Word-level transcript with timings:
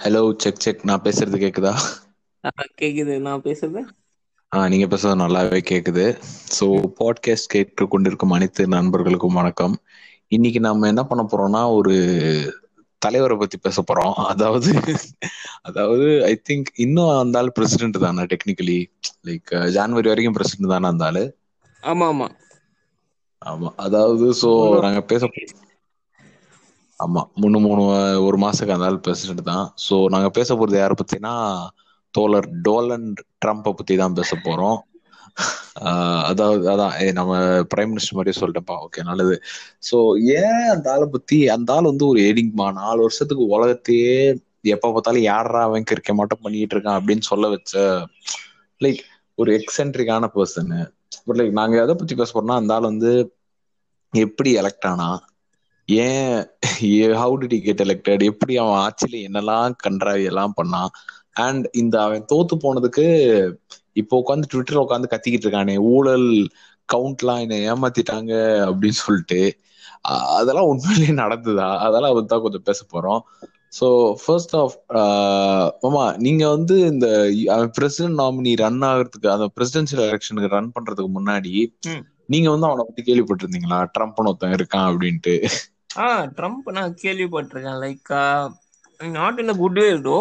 Hello 0.00 0.20
check 0.36 0.60
check 0.60 0.84
நான் 0.84 1.02
பேசுறது 1.02 1.38
கேக்குதா? 1.38 1.72
கேக்குது. 2.80 3.14
நான் 3.20 3.42
பேசுறது? 3.42 3.80
ஆ 4.52 4.68
நீங்க 4.68 4.86
பேசுறது 4.86 5.20
நல்லாவே 5.20 5.60
கேக்குது. 5.70 6.04
ஸோ 6.56 6.66
பாட்காஸ்ட் 6.98 7.46
கேட்டு 7.46 7.88
கொண்டிருக்கும் 7.88 8.30
அனைத்து 8.30 8.66
நண்பர்களுக்கும் 8.68 9.34
வணக்கம். 9.34 9.74
இன்னைக்கு 10.28 10.60
நம்ம 10.60 10.86
என்ன 10.86 11.02
பண்ண 11.04 11.22
போறோம்னா 11.24 11.62
ஒரு 11.74 11.94
தலைவரை 13.02 13.36
பத்தி 13.36 13.58
பேச 13.58 13.82
போறோம். 13.82 14.14
அதாவது 14.24 14.70
அதாவது 15.62 16.06
ஐ 16.24 16.34
திங்க் 16.48 16.70
இன்னும் 16.76 17.12
அந்த 17.18 17.38
ஆள் 17.38 17.52
பிரசிடென்ட் 17.52 17.98
தானே 17.98 18.24
டெக்னிக்கலி 18.32 18.78
லைக் 19.26 19.52
ஜான்வரி 19.76 20.10
வரைக்கும் 20.12 20.34
பிரசிடென்ட் 20.34 20.74
தானே 20.74 20.86
அந்த 20.86 21.04
ஆளு? 21.04 21.24
ஆமா 21.82 22.06
ஆமா. 22.08 22.28
ஆமா. 23.42 23.68
அதாவது 23.76 24.26
இன்னும் 24.34 24.50
நாங்க 24.80 25.00
பேச 25.04 25.22
ஆமா 27.00 27.22
மூணு 27.42 27.58
மூணு 27.60 27.82
ஒரு 28.26 28.36
மாசத்துக்கு 28.42 28.74
அந்த 28.74 28.88
ஆள் 28.88 29.04
பிரசிடென்ட் 29.04 29.50
தான். 29.50 29.66
ஸோ 29.84 29.94
நாங்க 30.14 30.28
பேச 30.38 30.50
போறது 30.54 30.76
யாரை 30.78 30.96
பத்தினா 30.98 31.32
தோழர் 32.14 32.48
டோலன் 32.66 33.08
ட்ரம்ப்பை 33.42 33.72
பத்தி 33.72 33.94
தான் 33.96 34.16
பேச 34.18 34.32
போறோம். 34.40 34.78
அதாவது 36.30 36.64
அதான் 36.72 36.94
நம்ம 37.18 37.32
பிரைம் 37.70 37.90
மினிஸ்டர் 37.90 38.16
மாதிரியே 38.16 38.36
சொல்லிட்டேன்ப்பா. 38.38 38.76
ஓகே 38.86 39.00
நல்லது. 39.10 39.34
ஸோ 39.88 39.96
ஏன் 40.38 40.64
அந்த 40.74 40.86
ஆளை 40.94 41.06
பத்தி 41.14 41.36
அந்த 41.56 41.70
ஆள் 41.76 41.90
வந்து 41.90 42.04
ஒரு 42.10 42.20
எடிங்மா 42.30 42.66
நாலு 42.80 43.00
வருஷத்துக்கு 43.00 43.44
உலகத்தையே 43.54 44.14
எப்ப 44.66 44.86
பார்த்தாலும் 44.88 45.26
யாரா 45.26 45.60
அவன் 45.68 45.88
கிரிக்க 45.90 46.12
மாட்டோம் 46.14 46.42
பண்ணிட்டு 46.44 46.74
இருக்கான் 46.76 46.98
அப்படின்னு 46.98 47.24
சொல்ல 47.30 47.48
வச்ச 47.54 47.74
லைக் 48.80 49.00
ஒரு 49.38 49.50
எக்ஸென்ட்ரிக்கான 49.58 50.28
பர்சனு 50.34 50.80
பட் 51.20 51.38
லைக் 51.38 51.58
நாங்க 51.58 51.76
எதை 51.82 51.94
பத்தி 51.96 52.14
பேச 52.14 52.30
போறோம்னா 52.32 52.60
அந்த 52.60 52.74
ஆள் 52.76 52.90
வந்து 52.90 53.12
எப்படி 54.12 54.50
எலெக்ட் 54.60 54.88
ஆனா 54.90 55.08
ஏன் 56.06 56.34
ஹவு 57.20 57.34
டிட் 57.42 57.56
கெட் 57.66 57.82
எலெக்டட் 57.84 58.22
எப்படி 58.30 58.54
அவன் 58.62 58.80
ஆட்சியில 58.86 59.20
என்னெல்லாம் 59.28 59.76
கன்றாவி 59.84 60.24
எல்லாம் 60.30 60.56
பண்ணான்? 60.60 60.90
அண்ட் 61.46 61.66
இந்த 61.82 61.96
அவன் 62.06 62.26
தோத்து 62.32 62.54
போனதுக்கு 62.64 63.06
இப்போ 64.00 64.14
உட்காந்து 64.22 64.50
ட்விட்டர்ல 64.52 64.84
உட்காந்து 64.86 65.12
கத்திக்கிட்டு 65.12 65.46
இருக்கானே 65.46 65.76
ஊழல் 65.94 66.28
கவுண்ட்லாம் 66.88 67.42
என்ன 67.44 67.56
ஏமாத்திட்டாங்க 67.72 68.32
அப்படின்னு 68.68 68.98
சொல்லிட்டு 69.06 69.40
அதெல்லாம் 70.36 70.68
உண்மையிலேயே 70.72 71.14
நடந்ததா? 71.22 71.68
அதெல்லாம் 71.86 72.14
வந்து 72.16 72.32
தான் 72.32 72.44
கொஞ்சம் 72.44 72.66
பேச 72.68 72.80
போறோம். 72.92 73.22
ஸோ 73.78 73.86
ஃபர்ஸ்ட் 74.22 74.54
ஆஃப் 74.60 74.76
மாமா 75.82 76.04
நீங்க 76.26 76.44
வந்து 76.54 76.76
இந்த 76.92 77.06
பிரசிடென்ட் 77.76 78.20
நாமினி 78.22 78.52
ரன் 78.62 78.80
ஆகிறதுக்கு 78.90 79.28
அந்த 79.34 79.46
பிரசிடென்சியல் 79.56 80.04
எலெக்ஷனுக்கு 80.08 80.54
ரன் 80.56 80.72
பண்றதுக்கு 80.76 81.10
முன்னாடி. 81.18 81.52
நீங்க 82.32 82.48
வந்து 82.54 82.68
அவனை 82.68 82.84
பத்தி 82.88 83.02
கேள்விப்பட்டிருந்தீங்களா? 83.10 83.78
ட்ரம்ப்னு 83.96 84.30
ஒருத்தன் 84.30 84.56
இருக்கான் 84.58 84.88
அப்படின்ட்டு. 84.90 85.34
ஆ 85.90 86.06
ட்ரம்ப் 86.36 86.68
நான் 86.76 86.96
கேள்விப்பட்டிருக்கேன். 87.02 87.80
Like 87.82 88.10
not 89.00 89.40
in 89.42 89.52
good 89.56 89.80
way 89.80 89.88
though 90.02 90.16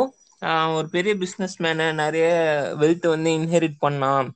ஒரு 0.76 0.88
பெரிய 0.96 1.14
பிசினஸ் 1.22 1.56
மேனு 1.60 1.88
நிறைய 2.02 2.28
வெல்த் 2.82 3.08
வந்து 3.14 3.32
இன்ஹெரிட் 3.40 3.78
பண்ணான். 3.82 4.30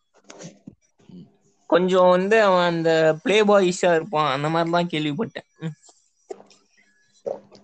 கொஞ்சம் 1.70 2.10
வந்து 2.10 2.38
அவன் 2.42 2.68
அந்த 2.70 2.90
பிளே 3.24 3.38
பாய்ஸா 3.50 3.92
இருப்பான். 3.96 4.32
அந்த 4.36 4.48
மாதிரி 4.54 4.76
தான் 4.76 4.92
கேள்விப்பட்டேன். 4.94 5.50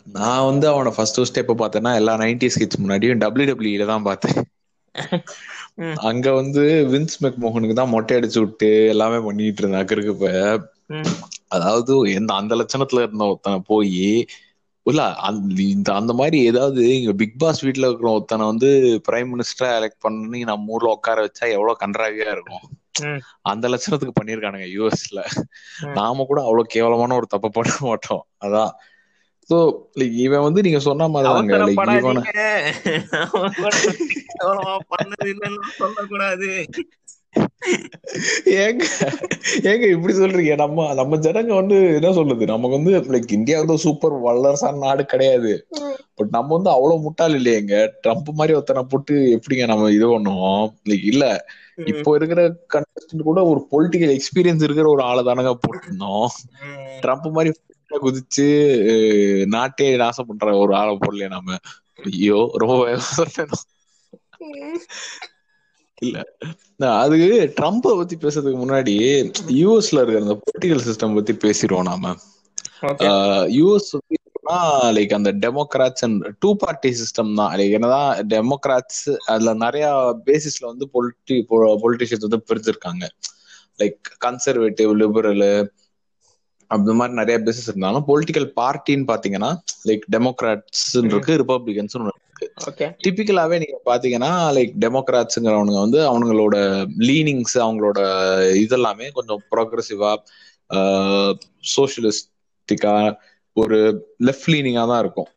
நான் 0.07 0.45
வந்து 0.45 0.65
அவனை 0.69 0.91
ஃபர்ஸ்ட் 0.95 1.17
ஃபர்ஸ்ட் 1.17 1.41
எப்ப 1.41 1.55
பார்த்தேன்னா 1.59 1.91
எல்லா 1.99 2.13
நைன்டி 2.21 2.47
ஸ்கிட்ஸ் 2.55 2.81
முன்னாடியும் 2.81 3.21
டபிள்யூ 3.23 3.55
தான் 3.85 4.07
பார்த்தேன். 4.09 4.39
அங்க 6.09 6.27
வந்து 6.39 6.63
வின்ஸ் 6.91 7.17
மெக்மோகனுக்கு 7.23 7.75
தான் 7.75 7.93
மொட்டை 7.93 8.17
அடிச்சு 8.17 8.39
விட்டு 8.43 8.69
எல்லாமே 8.93 9.19
பண்ணிட்டு 9.27 9.61
இருந்தா 9.63 9.81
கிறுக்குப்ப 9.89 10.27
ம். 10.65 10.78
அதாவது 11.47 12.11
எந்த 12.11 12.33
அந்த 12.33 12.55
லட்சணத்துல 12.55 13.01
இருந்த 13.01 13.23
ஒருத்தனை 13.25 13.61
போய் 13.65 14.27
இல்ல 14.85 15.13
அந்த 15.13 15.61
இந்த 15.61 15.93
அந்த 15.93 16.13
மாதிரி 16.13 16.43
ஏதாவது 16.43 16.99
இங்க 16.99 17.13
பிக் 17.13 17.39
பாஸ் 17.39 17.61
வீட்ல 17.61 17.87
இருக்கிற 17.87 18.11
ஒருத்தனை 18.11 18.45
வந்து 18.45 18.69
பிரைம் 19.11 19.31
மினிஸ்டரா 19.31 19.69
எலெக்ட் 19.79 19.99
பண்ணி 19.99 20.39
நம்ம 20.43 20.71
ஊர்ல 20.71 20.89
உட்கார 20.89 21.25
வச்சா 21.25 21.45
எவ்வளவு 21.51 21.81
கன்றாவியா 21.81 22.29
இருக்கும். 22.31 22.65
அந்த 23.41 23.67
லட்சணத்துக்கு 23.67 24.19
பண்ணிருக்கானுங்க 24.21 24.67
யூஎஸ்ல. 24.77 25.19
நாம 25.93 26.25
கூட 26.27 26.41
அவ்வளவு 26.41 26.67
கேவலமான 26.67 27.15
ஒரு 27.15 27.27
தப்பு 27.27 27.49
பண்ண 27.51 27.73
மாட்டோம். 27.81 28.27
அதான். 28.45 28.71
சோ 29.49 29.57
இவன் 30.15 30.41
வந்து 30.41 30.61
நீங்க 30.61 30.79
சொன்ன 30.79 31.07
லைக் 31.07 31.99
இவனை 31.99 32.23
ஏங்க 38.61 38.83
ஏங்க 39.69 39.85
இப்படி 39.95 40.13
சொல்றீங்க? 40.13 40.53
நம்ம 40.55 40.85
நம்ம 40.93 41.17
ஜனங்க 41.25 41.53
வந்து 41.61 41.77
என்ன 41.97 42.09
சொல்லுது 42.17 42.45
நமக்கு 42.51 42.77
வந்து 42.77 42.93
லைக் 43.15 43.35
இந்தியா 43.37 43.57
வந்து 43.57 43.77
சூப்பர் 43.77 44.15
வல்லரசான 44.27 44.81
நாடு 44.85 45.03
கிடையாது. 45.05 45.51
பட் 46.15 46.31
நம்ம 46.31 46.49
வந்து 46.55 46.69
அவ்வளவு 46.69 47.01
முட்டாள் 47.01 47.35
இல்லையேங்க. 47.39 47.75
ட்ரம்ப் 48.03 48.31
மாதிரி 48.31 48.55
ஒருத்தனை 48.57 48.83
போட்டு 48.83 49.15
எப்படிங்க 49.37 49.65
நம்ம 49.65 49.91
இது 49.91 50.07
பண்ணுவோம்? 50.13 50.65
லைக் 50.89 51.05
இல்ல. 51.13 51.25
இப்போ 51.91 52.09
இருக்கிற 52.15 52.41
கண்டஸ்டன்ட் 52.73 53.27
கூட 53.29 53.41
ஒரு 53.45 53.59
பொலிட்டிக்கல் 53.71 54.13
எக்ஸ்பீரியன்ஸ் 54.17 54.65
இருக்கிற 54.67 54.87
ஒரு 54.89 55.01
ஆளை 55.01 55.21
தானங்க 55.23 55.53
போட்டிருந்தோம். 55.65 56.27
ட்ரம்ப் 57.03 57.29
மாதிரி 57.37 57.51
குதிச்சு 57.91 58.47
நாட்டே 59.47 59.95
நாசம் 59.95 60.27
பண்ற 60.27 60.57
ஒரு 60.57 60.73
ஆளை 60.75 60.93
போடலையே 60.95 61.29
நாம. 61.29 61.57
ஐயோ 62.03 62.39
ரொம்ப 62.57 62.81
இல்ல. 66.01 66.17
அது 67.03 67.17
ட்ரம்ப்பை 67.57 67.93
பத்தி 67.99 68.15
பேசுறதுக்கு 68.15 68.59
முன்னாடி 68.63 68.93
யூஎஸ்ல 69.61 69.99
இருக்கிற 70.01 70.21
அந்த 70.23 70.35
பொலிட்டிக்கல் 70.43 70.85
சிஸ்டம் 70.87 71.17
பத்தி 71.17 71.33
பேசிடுவோம் 71.45 71.89
நாம. 71.89 72.13
யூஎஸ் 73.59 73.91
லைக் 74.97 75.13
அந்த 75.13 75.31
democrats 75.43 76.05
and 76.07 76.23
two 76.39 76.49
party 76.55 76.89
system 77.01 77.33
தான். 77.39 77.51
லைக் 77.57 77.75
என்னதான் 77.77 78.11
டெமோக்ராட்ஸ் 78.33 79.03
அதுல 79.25 79.53
நிறைய 79.65 79.87
பேசிஸ்ல 80.25 80.69
வந்து 80.71 80.85
பொலிட்டி 80.93 81.37
பொலிட்டிஷியன்ஸ் 81.83 82.27
வந்து 82.27 82.41
பிரிச்சிருக்காங்க 82.49 83.05
லைக் 83.79 83.99
கன்சர்வேட்டிவ் 84.25 84.93
லிபரல் 85.01 85.45
அந்த 86.71 86.93
மாதிரி 86.93 87.13
நிறைய 87.15 87.37
பேசிஸ் 87.39 87.67
இருந்தாலும் 87.67 88.05
பொலிட்டிக்கல் 88.07 88.47
பார்ட்டின்னு 88.59 89.07
பாத்தீங்கன்னா 89.07 89.51
லைக் 89.87 90.03
டெமோக்ராட்ஸ் 90.15 90.83
இருக்கு. 91.03 91.33
ரிப்பப்ளிகன்ஸ் 91.41 91.95
இருக்கு 91.95 92.15
டிபிக்கலாவே 93.03 93.57
நீங்க 93.59 93.77
பாத்தீங்கன்னா 93.85 94.31
லைக் 94.57 94.73
டெமோக்ராட்ஸுங்கிறவனுங்க 94.83 95.79
வந்து 95.79 95.99
அவங்களோட 96.09 96.55
லீனிங்ஸ் 97.09 97.57
அவங்களோட 97.65 97.99
இதெல்லாமே 98.63 99.07
கொஞ்சம் 99.11 99.41
ப்ரோக்ரஸிவா 99.51 100.11
சோசியலிஸ்டிக்கா 101.75 102.93
ஒரு 103.57 103.77
லெஃப்ட் 104.27 104.51
லீனிங்கா 104.53 104.87
தான் 104.87 104.99
இருக்கும். 104.99 105.29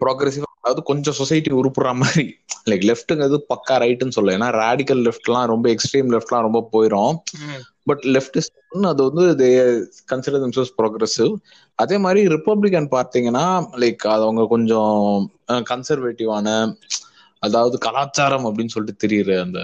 ப்ரோக்ரஸிவா 0.00 0.48
அதாவது 0.58 0.82
கொஞ்சம் 0.82 1.14
சொசைட்டி 1.14 1.50
உருப்புற 1.52 1.88
மாதிரி. 1.94 2.24
லைக் 2.70 2.84
லெஃப்ட்டுங்கிறது 2.88 3.38
பக்கா 3.52 3.74
ரைட்டுன்னு 3.84 4.16
சொல்ல 4.16 4.36
ஏன்னா 4.38 4.48
ரேடிக்கல் 4.62 5.02
லெஃப்ட்லாம் 5.06 5.46
ரொம்ப 5.46 5.66
எக்ஸ்ட்ரீம் 5.74 6.10
லெஃப்ட்லாம் 6.14 6.46
ரொம்ப 6.48 6.60
போயிடும். 6.72 7.14
பட் 7.86 8.04
லெஃப்டிஸ்ட் 8.16 8.56
அது 8.90 9.02
வந்து 9.08 9.24
தே 9.40 9.48
கன்சிடர் 10.12 10.42
themselves 10.44 10.72
ப்ரோக்ரஸிவ் 10.80 11.32
அதே 11.78 11.98
மாதிரி 11.98 12.20
ரிப்பப்ளிகன் 12.34 12.88
பார்த்தீங்கன்னா 12.96 13.46
லைக் 13.84 14.04
அவங்க 14.16 14.42
கொஞ்சம் 14.46 14.96
கன்சர்வேட்டிவான 15.70 16.48
அதாவது 17.42 17.76
கலாச்சாரம் 17.78 18.46
அப்படின்னு 18.46 18.72
சொல்லிட்டு 18.74 19.02
தெரியுற 19.04 19.30
அந்த 19.40 19.60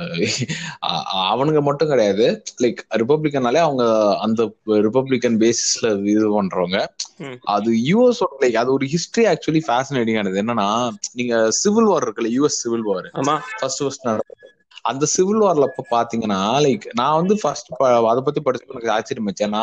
அவனுங்க 1.31 1.61
மட்டும் 1.63 1.91
கிடையாது. 1.91 2.27
லைக் 2.63 2.81
ரிப்பப்ளிகனாலே 3.01 3.61
அவங்க 3.65 3.85
அந்த 4.17 4.43
ரிப்பப்ளிகன் 4.87 5.37
பேசிஸ்ல 5.43 5.89
இது 6.13 6.25
பண்றவங்க. 6.37 6.79
அது 7.57 7.71
யூஎஸ் 7.91 8.23
லைக் 8.45 8.59
அது 8.63 8.73
ஒரு 8.73 8.87
ஹிஸ்டரி 8.95 9.27
ஆக்சுவலி 9.33 9.63
ஃபேசினேட்டிங்கானது 9.69 10.43
என்னன்னா 10.45 10.69
நீங்க 11.13 11.35
சிவில் 11.61 11.91
வார் 11.93 12.07
இருக்குல்ல 12.07 12.33
US 12.39 12.61
civil 12.65 12.87
war 12.91 13.09
first 13.61 13.83
first 13.85 14.09
நடந்தது. 14.11 14.46
அந்த 14.87 15.05
சிவில் 15.07 15.45
வார்ல 15.45 15.67
இப்ப 15.71 15.85
பாத்தீங்கன்னா 15.91 16.41
லைக் 16.65 16.85
நான் 16.95 17.17
வந்து 17.17 17.35
ஃபர்ஸ்ட் 17.43 17.71
அதை 18.09 18.21
பத்தி 18.23 18.41
படிச்சு 18.41 18.73
எனக்கு 18.73 18.91
ஆச்சரியம் 18.91 19.31
ஏன்னா 19.39 19.63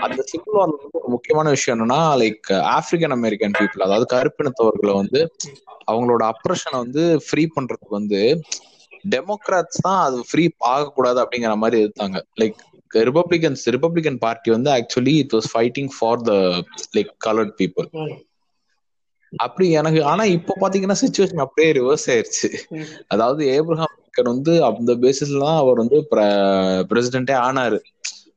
அந்த 0.00 0.20
சிவில் 0.30 0.58
வார்ல 0.58 0.76
வந்து 0.76 1.00
ஒரு 1.00 1.10
முக்கியமான 1.10 1.50
விஷயம் 1.50 1.74
என்னன்னா 1.76 2.00
லைக் 2.16 2.48
ஆப்பிரிக்கன் 2.76 3.16
அமெரிக்கன் 3.18 3.56
பீப்புள் 3.58 3.86
அதாவது 3.86 4.08
கருப்பினத்தவர்களை 4.14 4.94
வந்து 4.94 5.22
அவங்களோட 5.88 6.22
அப்ரஷனை 6.32 6.78
வந்து 6.78 7.04
ஃப்ரீ 7.26 7.44
பண்றதுக்கு 7.56 7.98
வந்து 8.00 8.22
டெமோக்ராட்ஸ் 9.08 9.82
தான் 9.82 10.00
அது 10.06 10.16
ஃப்ரீ 10.28 10.44
ஆகக்கூடாது 10.68 11.18
அப்படிங்கிற 11.20 11.54
மாதிரி 11.56 11.78
இருந்தாங்க 11.84 12.20
லைக் 12.40 12.58
ரிபப்ளிகன்ஸ் 13.04 13.62
ரிபப்ளிகன் 13.68 14.18
பார்ட்டி 14.18 14.50
வந்து 14.50 14.70
actually 14.70 15.14
it 15.16 15.34
was 15.34 15.50
fighting 15.52 15.90
for 15.96 16.22
the 16.22 16.34
like 16.96 17.12
coloured 17.26 17.54
people 17.58 17.88
அப்படி 19.36 19.66
எனக்கு 19.80 20.00
ஆனா 20.04 20.24
இப்ப 20.36 20.56
பாத்தீங்கன்னா 20.60 20.96
சுச்சுவேஷன் 21.02 21.44
அப்படியே 21.44 21.70
ரிவர்ஸ் 21.72 22.06
ஆயிருச்சு. 22.12 22.48
அதாவது 23.06 23.42
ஏப்ரஹாம் 23.56 23.94
லிங்கன் 23.96 24.32
வந்து 24.34 24.52
அந்த 24.68 24.94
பேசிஸ்ல 25.04 25.44
தான் 25.44 25.60
அவர் 25.62 25.80
வந்து 25.82 25.98
பிரசிடென்டே 26.90 27.36
ஆனாரு. 27.46 27.78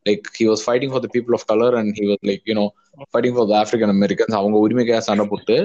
Like 0.08 0.28
he 0.38 0.46
was 0.50 0.64
fighting 0.68 0.92
for 0.94 1.04
the 1.06 1.10
people 1.16 1.36
of 1.38 1.48
colour 1.52 1.76
and 1.80 1.92
he 2.00 2.06
was 2.12 2.24
like 2.30 2.46
you know 2.52 2.66
fighting 3.14 3.36
for 3.36 3.50
the 3.52 3.56
African 3.62 3.94
Americans 3.96 4.38
அவங்க 4.40 4.58
உரிமைக்காக 4.66 5.02
சண்டை 5.10 5.26
போட்டு 5.26 5.58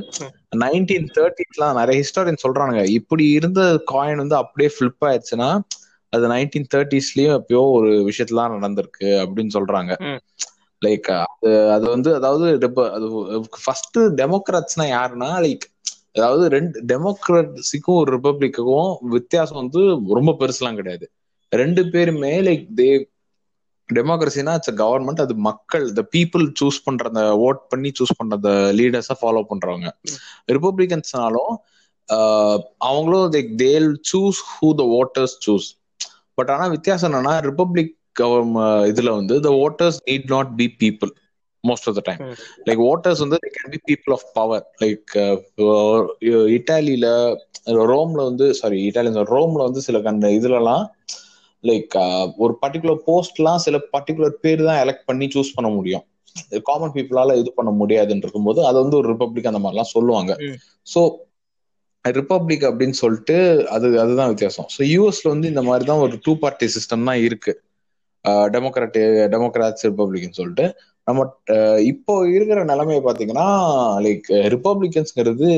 நைன்டீன் 0.65 1.09
தேர்ட்டிஸ்லாம் 1.19 1.79
நிறைய 1.81 1.97
ஹிஸ்டாரியன் 2.03 2.43
சொல்றானுங்க. 2.45 2.85
இப்படி 2.99 3.27
இருந்த 3.39 3.61
காயின் 3.93 4.23
வந்து 4.23 4.37
அப்படியே 4.43 4.71
ஃபிளிப் 4.77 5.07
ஆயிடுச்சுன்னா 5.11 5.51
அது 6.13 6.27
நைன்டீன் 6.35 6.69
தேர்ட்டிஸ்லயும் 6.75 7.37
எப்பயோ 7.39 7.63
ஒரு 7.79 7.91
விஷயத்துல 8.09 8.45
நடந்திருக்கு 8.57 9.09
அப்படின்னு 9.23 9.55
சொல்றாங்க. 9.57 9.93
லைக் 10.83 11.09
அது 11.17 11.51
அது 11.75 11.85
வந்து 11.91 12.11
அதாவது 12.19 12.47
அது 12.97 13.07
ஃபர்ஸ்ட் 13.65 13.99
டெமோக்ராட்ஸ்னா 14.21 14.87
யாருன்னா 14.91 15.31
லைக் 15.45 15.67
அதாவது 16.17 16.45
ரெண்டு 16.49 16.79
டெமோக்ரஸிக்கும் 16.93 17.99
ஒரு 18.01 18.11
ரிப்பப்ளிக்குக்கும் 18.17 18.91
வித்தியாசம் 19.17 19.61
வந்து 19.63 19.81
ரொம்ப 20.19 20.33
பெருசுலாம் 20.41 20.79
கிடையாது. 20.81 21.07
ரெண்டு 21.53 21.83
பேருமே 21.93 22.33
லைக் 22.43 22.65
தே 22.79 22.89
டெமோக்ரஸினா 23.89 24.53
இட்ஸ் 24.59 24.75
கவர்மெண்ட் 24.81 25.21
அது 25.25 25.35
மக்கள் 25.49 25.85
த 25.93 26.03
பீப்புள் 26.15 26.45
சூஸ் 26.61 26.79
பண்ற 26.85 27.05
அந்த 27.09 27.25
ஓட் 27.47 27.63
பண்ணி 27.69 27.91
சூஸ் 27.99 28.17
பண்ற 28.19 28.35
அந்த 28.39 28.53
லீடர்ஸை 28.79 29.17
ஃபாலோ 29.21 29.43
பண்றவங்க. 29.51 29.89
ரிப்பப்ளிகன்ஸ்னாலும் 30.55 31.53
அவங்களும் 32.89 33.31
like 33.35 33.53
they'll 33.59 33.91
choose 34.11 34.41
who 34.53 34.69
the 34.81 34.85
voters 34.99 35.37
choose 35.47 35.69
but 36.39 36.51
ஆனா 36.51 36.65
வித்தியாசம் 36.75 37.09
என்னன்னா 37.11 37.35
ரிப்பப்ளிக் 37.49 37.93
இதுல 38.91 39.11
வந்து 39.11 39.37
the 39.41 39.53
voters 39.65 40.01
need 40.09 40.29
not 40.31 40.53
be 40.57 40.67
people 40.83 41.13
most 41.65 41.89
of 41.89 41.97
the 41.99 42.03
time 42.09 42.21
like 42.69 42.81
voters 42.91 43.23
வந்து 43.25 43.39
can 43.57 43.73
be 43.75 43.81
people 43.91 44.13
of 44.13 44.27
power 44.35 44.67
like 44.83 45.15
இட்டாலியில 46.57 47.07
ரோம்ல 47.93 48.21
வந்து 48.31 48.47
சாரி 48.55 48.79
இட்டாலியன் 48.89 49.31
ரோம்ல 49.35 49.63
வந்து 49.69 49.83
சில 49.89 50.01
கண்ட 50.01 50.31
இதுலலாம் 50.39 50.85
லைக் 51.65 51.95
ஒரு 52.45 52.55
பர்டிகுலர் 52.63 53.01
போஸ்ட்லாம் 53.09 53.63
சில 53.67 53.77
பர்டிகுலர் 53.95 54.35
பேர் 54.45 54.69
தான் 54.69 54.81
எலெக்ட் 54.85 55.09
பண்ணி 55.09 55.27
சூஸ் 55.35 55.57
பண்ண 55.57 55.69
முடியும். 55.71 56.05
காமன் 56.69 56.95
பீப்புளால 56.95 57.37
இது 57.43 57.51
பண்ண 57.59 57.71
முடியாதுன்னு 57.81 58.25
இருக்கும்போது 58.25 58.61
அது 58.69 58.77
வந்து 58.83 58.99
ஒரு 59.01 59.09
ரிப்பப்ளிக் 59.13 59.51
அந்த 59.51 59.61
மாதிரிலாம் 59.65 59.95
சொல்லுவாங்க. 59.95 60.33
ஸோ 60.87 61.01
ரிப்பப்ளிக் 62.05 62.65
அப்படின்னு 62.71 62.97
சொல்லிட்டு 63.03 63.37
அது 63.75 63.87
அதுதான் 64.01 64.31
வித்தியாசம். 64.33 64.69
ஸோ 64.75 64.81
யூஎஸ்ல 64.93 65.29
வந்து 65.35 65.51
இந்த 65.53 65.63
மாதிரி 65.63 65.85
தான் 65.85 66.03
ஒரு 66.07 66.17
டூ 66.27 66.33
பார்ட்டி 66.43 66.67
சிஸ்டம் 66.77 67.09
தான் 67.09 67.23
இருக்கு. 67.29 67.53
டெமோக்ராட்டி 68.55 69.01
டெமோக்ராட்ஸ் 69.35 69.87
ரிப்பப்ளிக்னு 69.89 70.39
சொல்லிட்டு 70.41 70.67
நம்ம 71.07 71.25
இப்போ 71.93 72.15
இருக்கிற 72.37 72.61
நிலைமையை 72.73 73.03
பார்த்தீங்கன்னா 73.05 73.49
லைக் 74.07 74.29
ரிப்பப்ளிகன்ஸ்ங்கிறது 74.55 75.51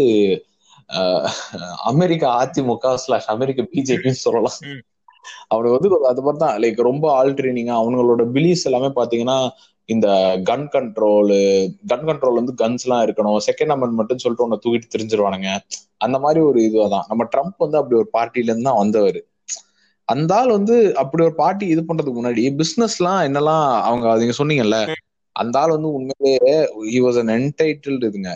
அமெரிக்கா 1.91 2.29
அதிமுக 2.43 2.93
ஸ்லாஷ் 3.05 3.31
அமெரிக்க 3.35 3.63
பிஜேபின்னு 3.73 4.25
சொல்லலாம். 4.27 4.59
அவனுக்கு 5.53 5.77
வந்து 5.77 5.91
அது 6.11 6.23
மாதிரி 6.27 6.41
தான். 6.45 6.57
லைக் 6.63 6.79
ரொம்ப 6.91 7.07
ஆல்ட்ரேனிங்கா 7.21 7.75
அவங்களோட 7.81 8.25
பிலீஸ் 8.37 8.67
எல்லாமே 8.69 8.91
பாத்தீங்கன்னா 9.01 9.39
இந்த 9.89 10.07
கன் 10.49 10.67
கண்ட்ரோலு 10.75 11.39
கன் 11.93 12.07
கண்ட்ரோல் 12.09 12.39
வந்து 12.41 12.55
கன்ஸ் 12.63 12.85
எல்லாம் 12.87 13.05
இருக்கணும். 13.07 13.39
செகண்ட் 13.49 13.73
அமெண்ட்மெண்ட் 13.75 14.23
சொல்லிட்டு 14.25 14.47
ஒன்னு 14.47 14.63
தூக்கிட்டு 14.65 14.93
தெரிஞ்சிருவானுங்க. 14.95 15.51
அந்த 16.07 16.17
மாதிரி 16.25 16.41
ஒரு 16.51 16.59
இதுதான் 16.69 17.07
நம்ம 17.11 17.27
ட்ரம்ப் 17.35 17.65
வந்து 17.65 17.79
அப்படி 17.81 17.97
ஒரு 18.03 18.09
பார்ட்டில 18.17 18.51
இருந்து 18.51 18.69
தான் 18.71 18.81
வந்தவர். 18.83 19.21
அந்த 20.09 20.31
ஆள் 20.39 20.51
வந்து 20.57 20.75
அப்படி 21.03 21.23
ஒரு 21.27 21.35
பார்ட்டி 21.41 21.67
இது 21.75 21.83
பண்றதுக்கு 21.89 22.19
முன்னாடி 22.21 22.43
பிசினஸ் 22.61 22.97
எல்லாம் 23.01 23.21
என்னெல்லாம் 23.29 23.67
அவங்க 23.89 24.15
நீங்க 24.23 24.35
சொன்னீங்கல்ல 24.41 24.79
அந்த 25.37 25.57
ஆள் 25.61 25.75
வந்து 25.77 25.91
உண்மையிலேயே 25.97 26.55
ஹி 26.93 27.01
வாஸ் 27.07 27.19
அன் 27.23 27.33
என்டைட்டில் 27.39 27.99
இதுங்க. 28.09 28.31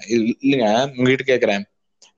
இல்லைங்க 0.45 0.67
உங்ககிட்ட 0.99 1.25
கேக்குறேன். 1.31 1.63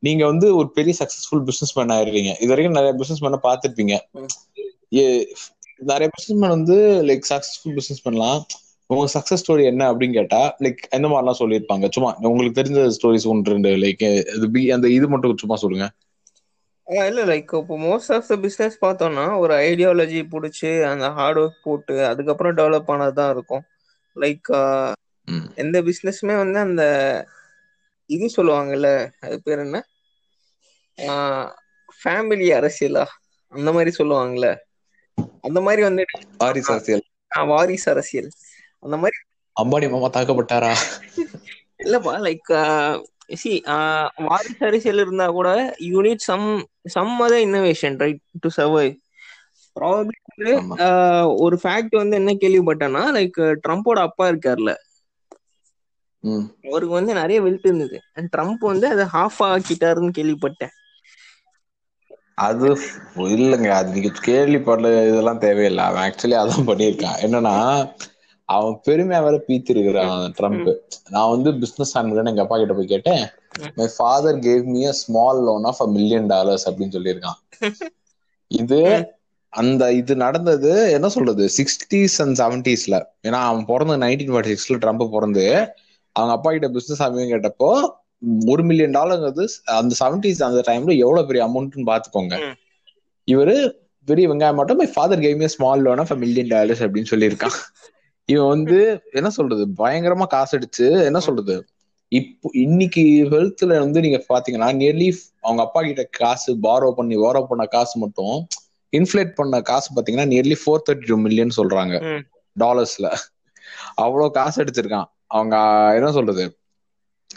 நீங்க 0.03 0.23
வந்து 0.33 0.47
ஒரு 0.56 0.69
பெரிய 0.79 0.95
சக்சஸ்ஃபுல் 1.01 1.45
பிசினஸ் 1.49 1.75
மேன் 1.79 1.95
ஆயிருக்கீங்க 1.97 2.33
இது 2.41 2.51
வரைக்கும் 2.53 2.77
நிறைய 2.79 2.93
பிசினஸ் 3.01 3.23
மேன 3.25 3.41
பாத்திருப்பீங்க 3.47 3.95
நிறைய 5.91 6.09
பிசினஸ் 6.17 6.41
மேன் 6.43 6.55
வந்து 6.56 6.77
லைக் 7.09 7.25
சக்சஸ்ஃபுல் 7.33 7.77
பிசினஸ் 7.79 8.05
பண்ணலாம் 8.06 8.41
உங்க 8.91 9.06
சக்சஸ் 9.15 9.43
ஸ்டோரி 9.43 9.62
என்ன 9.71 9.83
அப்படின்னு 9.93 10.17
கேட்டா 10.19 10.41
லைக் 10.65 10.81
எந்த 10.97 11.06
மாதிரிலாம் 11.09 11.41
சொல்லியிருப்பாங்க. 11.41 11.87
சும்மா 11.95 12.11
உங்களுக்கு 12.31 12.59
தெரிஞ்ச 12.61 12.81
ஸ்டோரிஸ் 12.97 13.29
ஒன்று 13.33 13.53
ரெண்டு 13.55 13.71
லைக் 13.85 14.05
அந்த 14.77 14.89
இது 14.97 15.06
மட்டும் 15.12 15.43
சும்மா 15.43 15.56
சொல்லுங்க. 15.62 15.87
இல்ல 16.87 17.21
லைக் 17.29 17.53
இப்போ 17.59 17.77
மோஸ்ட் 17.83 18.13
ஆஃப் 18.15 18.29
த 18.29 18.37
பிசினஸ் 18.43 18.77
பார்த்தோம்னா 18.83 19.25
ஒரு 19.39 19.55
ஐடியாலஜி 19.65 20.21
பிடிச்சி 20.33 20.71
அந்த 20.89 21.07
ஹார்ட் 21.17 21.41
ஒர்க் 21.43 21.63
போட்டு 21.63 21.97
அதுக்கப்புறம் 22.11 22.57
டெவலப் 22.59 22.91
ஆனது 22.95 23.15
தான் 23.15 23.33
இருக்கும் 23.35 23.65
லைக் 24.17 24.51
எந்த 25.63 25.77
பிசினஸ்மே 25.89 26.37
வந்து 26.39 26.59
அந்த 26.61 26.85
இது 28.11 28.27
சொல்லுவாங்கல்ல 28.37 28.89
அது 29.23 29.37
பேர் 29.43 29.65
என்ன? 29.65 29.79
ஃபேமிலி 31.99 32.47
அரசியலா? 32.57 33.05
அந்த 33.53 33.69
மாதிரி 33.73 33.91
சொல்லுவாங்கல்ல. 33.99 34.49
அந்த 35.45 35.59
மாதிரி 35.61 35.83
வந்து 35.87 36.03
வாரிசு 36.41 36.73
அரசியல். 36.73 37.05
வாரிசு 37.51 37.89
அரசியல். 37.93 38.31
அந்த 38.83 38.97
மாதிரி 38.97 39.19
அம்பானி 39.57 39.89
மாமா 39.91 40.09
தாக்கப்பட்டாரா? 40.13 40.73
இல்லப்பா 41.85 42.13
லைக் 42.25 42.51
சி 43.29 43.50
வாரிசு 44.25 44.65
அரசியல் 44.67 44.99
இருந்தா 44.99 45.26
கூட 45.31 45.49
you need 45.88 46.26
some 46.26 46.47
some 46.88 47.15
other 47.21 47.44
innovation 47.47 47.97
right 47.99 48.23
to 48.41 48.50
survive 48.56 48.87
probably 49.76 50.53
ஒரு 51.44 51.56
ஃபேக்ட் 51.62 51.94
வந்து 51.97 52.17
என்ன 52.17 52.35
கேள்விப்பட்டேன்னா 52.43 53.05
லைக் 53.17 53.38
ட்ரம்ப்போட 53.65 54.00
அப்பா 54.09 54.26
இருக்கார்ல. 54.29 54.73
அவருக்கு 56.67 56.94
வந்து 56.94 57.12
நிறைய 57.15 57.38
வெல்த் 57.43 57.67
இருந்தது. 57.67 57.99
அண்ட் 58.12 58.31
ட்ரம்ப் 58.32 58.65
வந்து 58.65 58.87
அதை 58.88 59.05
ஹாஃப் 59.15 59.41
ஆக்கிட்டாருன்னு 59.47 60.17
கேள்விப்பட்டேன். 60.19 60.75
அது 62.44 62.69
இல்லைங்க 63.35 63.69
அது 63.73 63.94
நீங்க 63.94 64.11
கேள்விப்படல 64.27 64.88
இதெல்லாம் 65.09 65.43
தேவையில்லை. 65.44 65.82
அவன் 65.85 66.05
ஆக்சுவலி 66.06 66.37
அதான் 66.41 66.69
பண்ணியிருக்கான். 66.70 67.20
என்னன்னா 67.27 67.55
அவன் 68.49 68.75
பெருமையா 68.87 69.20
வேற 69.25 69.37
பீத்திருக்கிறான் 69.46 70.08
ட்ரம்ப் 70.37 70.70
நான் 71.11 71.32
வந்து 71.35 71.50
பிசினஸ் 71.62 71.94
ஆனதுன்னு 71.99 72.32
எங்க 72.32 72.44
அப்பா 72.44 72.56
கிட்ட 72.56 72.75
போய் 72.75 72.93
கேட்டேன் 72.93 73.23
my. 73.76 73.87
Father 73.94 74.38
gave 74.46 74.64
me 74.73 74.82
a 74.87 74.94
small 75.00 75.41
loan 75.46 75.67
of 75.70 75.82
a 75.82 75.88
million 75.96 76.29
dollars 76.32 76.67
அப்படின்னு 76.69 76.96
சொல்லியிருக்கான். 76.96 77.38
இது 78.61 78.81
அந்த 79.52 79.82
இது 79.99 80.12
நடந்தது 80.23 80.70
என்ன 80.96 81.08
சொல்றது 81.14 81.44
சிக்ஸ்டீஸ் 81.56 82.17
அண்ட் 82.23 82.37
செவன்டிஸ்ல 82.41 82.96
ஏன்னா 83.26 83.41
அவன் 83.49 83.69
பிறந்த 83.70 83.96
நைன்டீன் 84.02 84.32
ஃபார்ட்டி 84.32 84.55
சிக்ஸ்ல 84.55 84.79
ட்ரம்ப் 84.82 85.12
பிறந்து 85.14 85.44
அவங்க 86.17 86.32
அப்பா 86.37 86.50
கிட்ட 86.50 86.69
பிசினஸ் 86.76 87.02
ஆகுமே 87.05 87.26
கேட்டப்போ 87.31 87.70
ஒரு 88.49 88.62
மில்லியன் 88.69 88.96
டாலர்ங்கிறது 88.96 89.44
அந்த 89.76 89.94
செவன்டிஸ் 90.00 90.44
அந்த 90.46 90.61
டைம்ல 90.69 90.93
எவ்வளவு 91.05 91.29
பெரிய 91.29 91.43
அமௌண்ட்னு 91.46 91.91
பாத்துக்கோங்க 91.91 92.37
இவரு 93.29 93.56
பெரிய 94.08 94.25
வெங்காயம் 94.31 94.58
மட்டும் 94.61 94.81
my 94.81 94.88
father 94.93 95.23
gave 95.23 95.38
me 95.38 95.49
small 95.55 95.85
loan 95.87 96.02
of 96.05 96.14
million 96.23 96.50
dollars 96.50 96.85
அப்படின்னு 96.85 97.12
சொல்லியிருக்கான். 97.12 97.56
இவன் 98.29 98.50
வந்து 98.50 98.79
என்ன 99.12 99.29
சொல்றது? 99.31 99.65
பயங்கரமா 99.79 100.26
காசு 100.29 100.53
அடிச்சு 100.59 100.87
என்ன 101.09 101.21
சொல்றது? 101.21 101.56
இப்போ 102.12 102.49
இன்னைக்கு 102.62 103.03
ஹெல்த்ல 103.31 103.79
வந்து 103.79 103.99
நீங்க 104.00 104.19
பாத்தீங்கன்னா 104.29 104.69
நியர்லி 104.76 105.09
அவங்க 105.41 105.62
அப்பா 105.62 105.81
கிட்ட 105.82 106.03
காசு 106.19 106.50
பாரோ 106.67 106.91
பண்ணி 106.97 107.17
பாரோ 107.25 107.43
பண்ண 107.47 107.65
காசு 107.69 107.94
மட்டும் 107.99 108.37
இன்ஃபிளேட் 108.93 109.32
பண்ண 109.35 109.61
காசு 109.62 109.88
பாத்தீங்கன்னா 109.91 110.29
nearly 110.32 110.56
four 110.61 110.85
thirty 110.87 111.06
two 111.06 111.17
million 111.19 111.56
சொல்றாங்க. 111.56 111.94
டாலர்ஸ்ல 112.56 113.06
அவ்வளவு 114.03 114.29
காசு 114.32 114.56
அடிச்சிருக்கான். 114.62 115.09
அவங்க 115.31 115.56
என்ன 115.99 116.11
சொல்றது? 116.12 116.44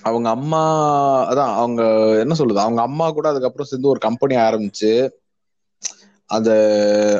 அவங்க 0.04 0.28
அம்மா 0.30 0.62
அதான் 1.30 1.54
அவங்க 1.56 1.81
என்ன 2.24 2.33
சொல்றது? 2.36 2.60
அவங்க 2.60 2.81
அம்மா 2.81 3.06
கூட 3.12 3.28
அதுக்கப்புறம் 3.30 3.69
சேர்ந்து 3.69 3.94
ஒரு 3.94 4.01
கம்பெனி 4.07 4.36
ஆரம்பிச்சு 4.48 4.92
அது 6.30 6.54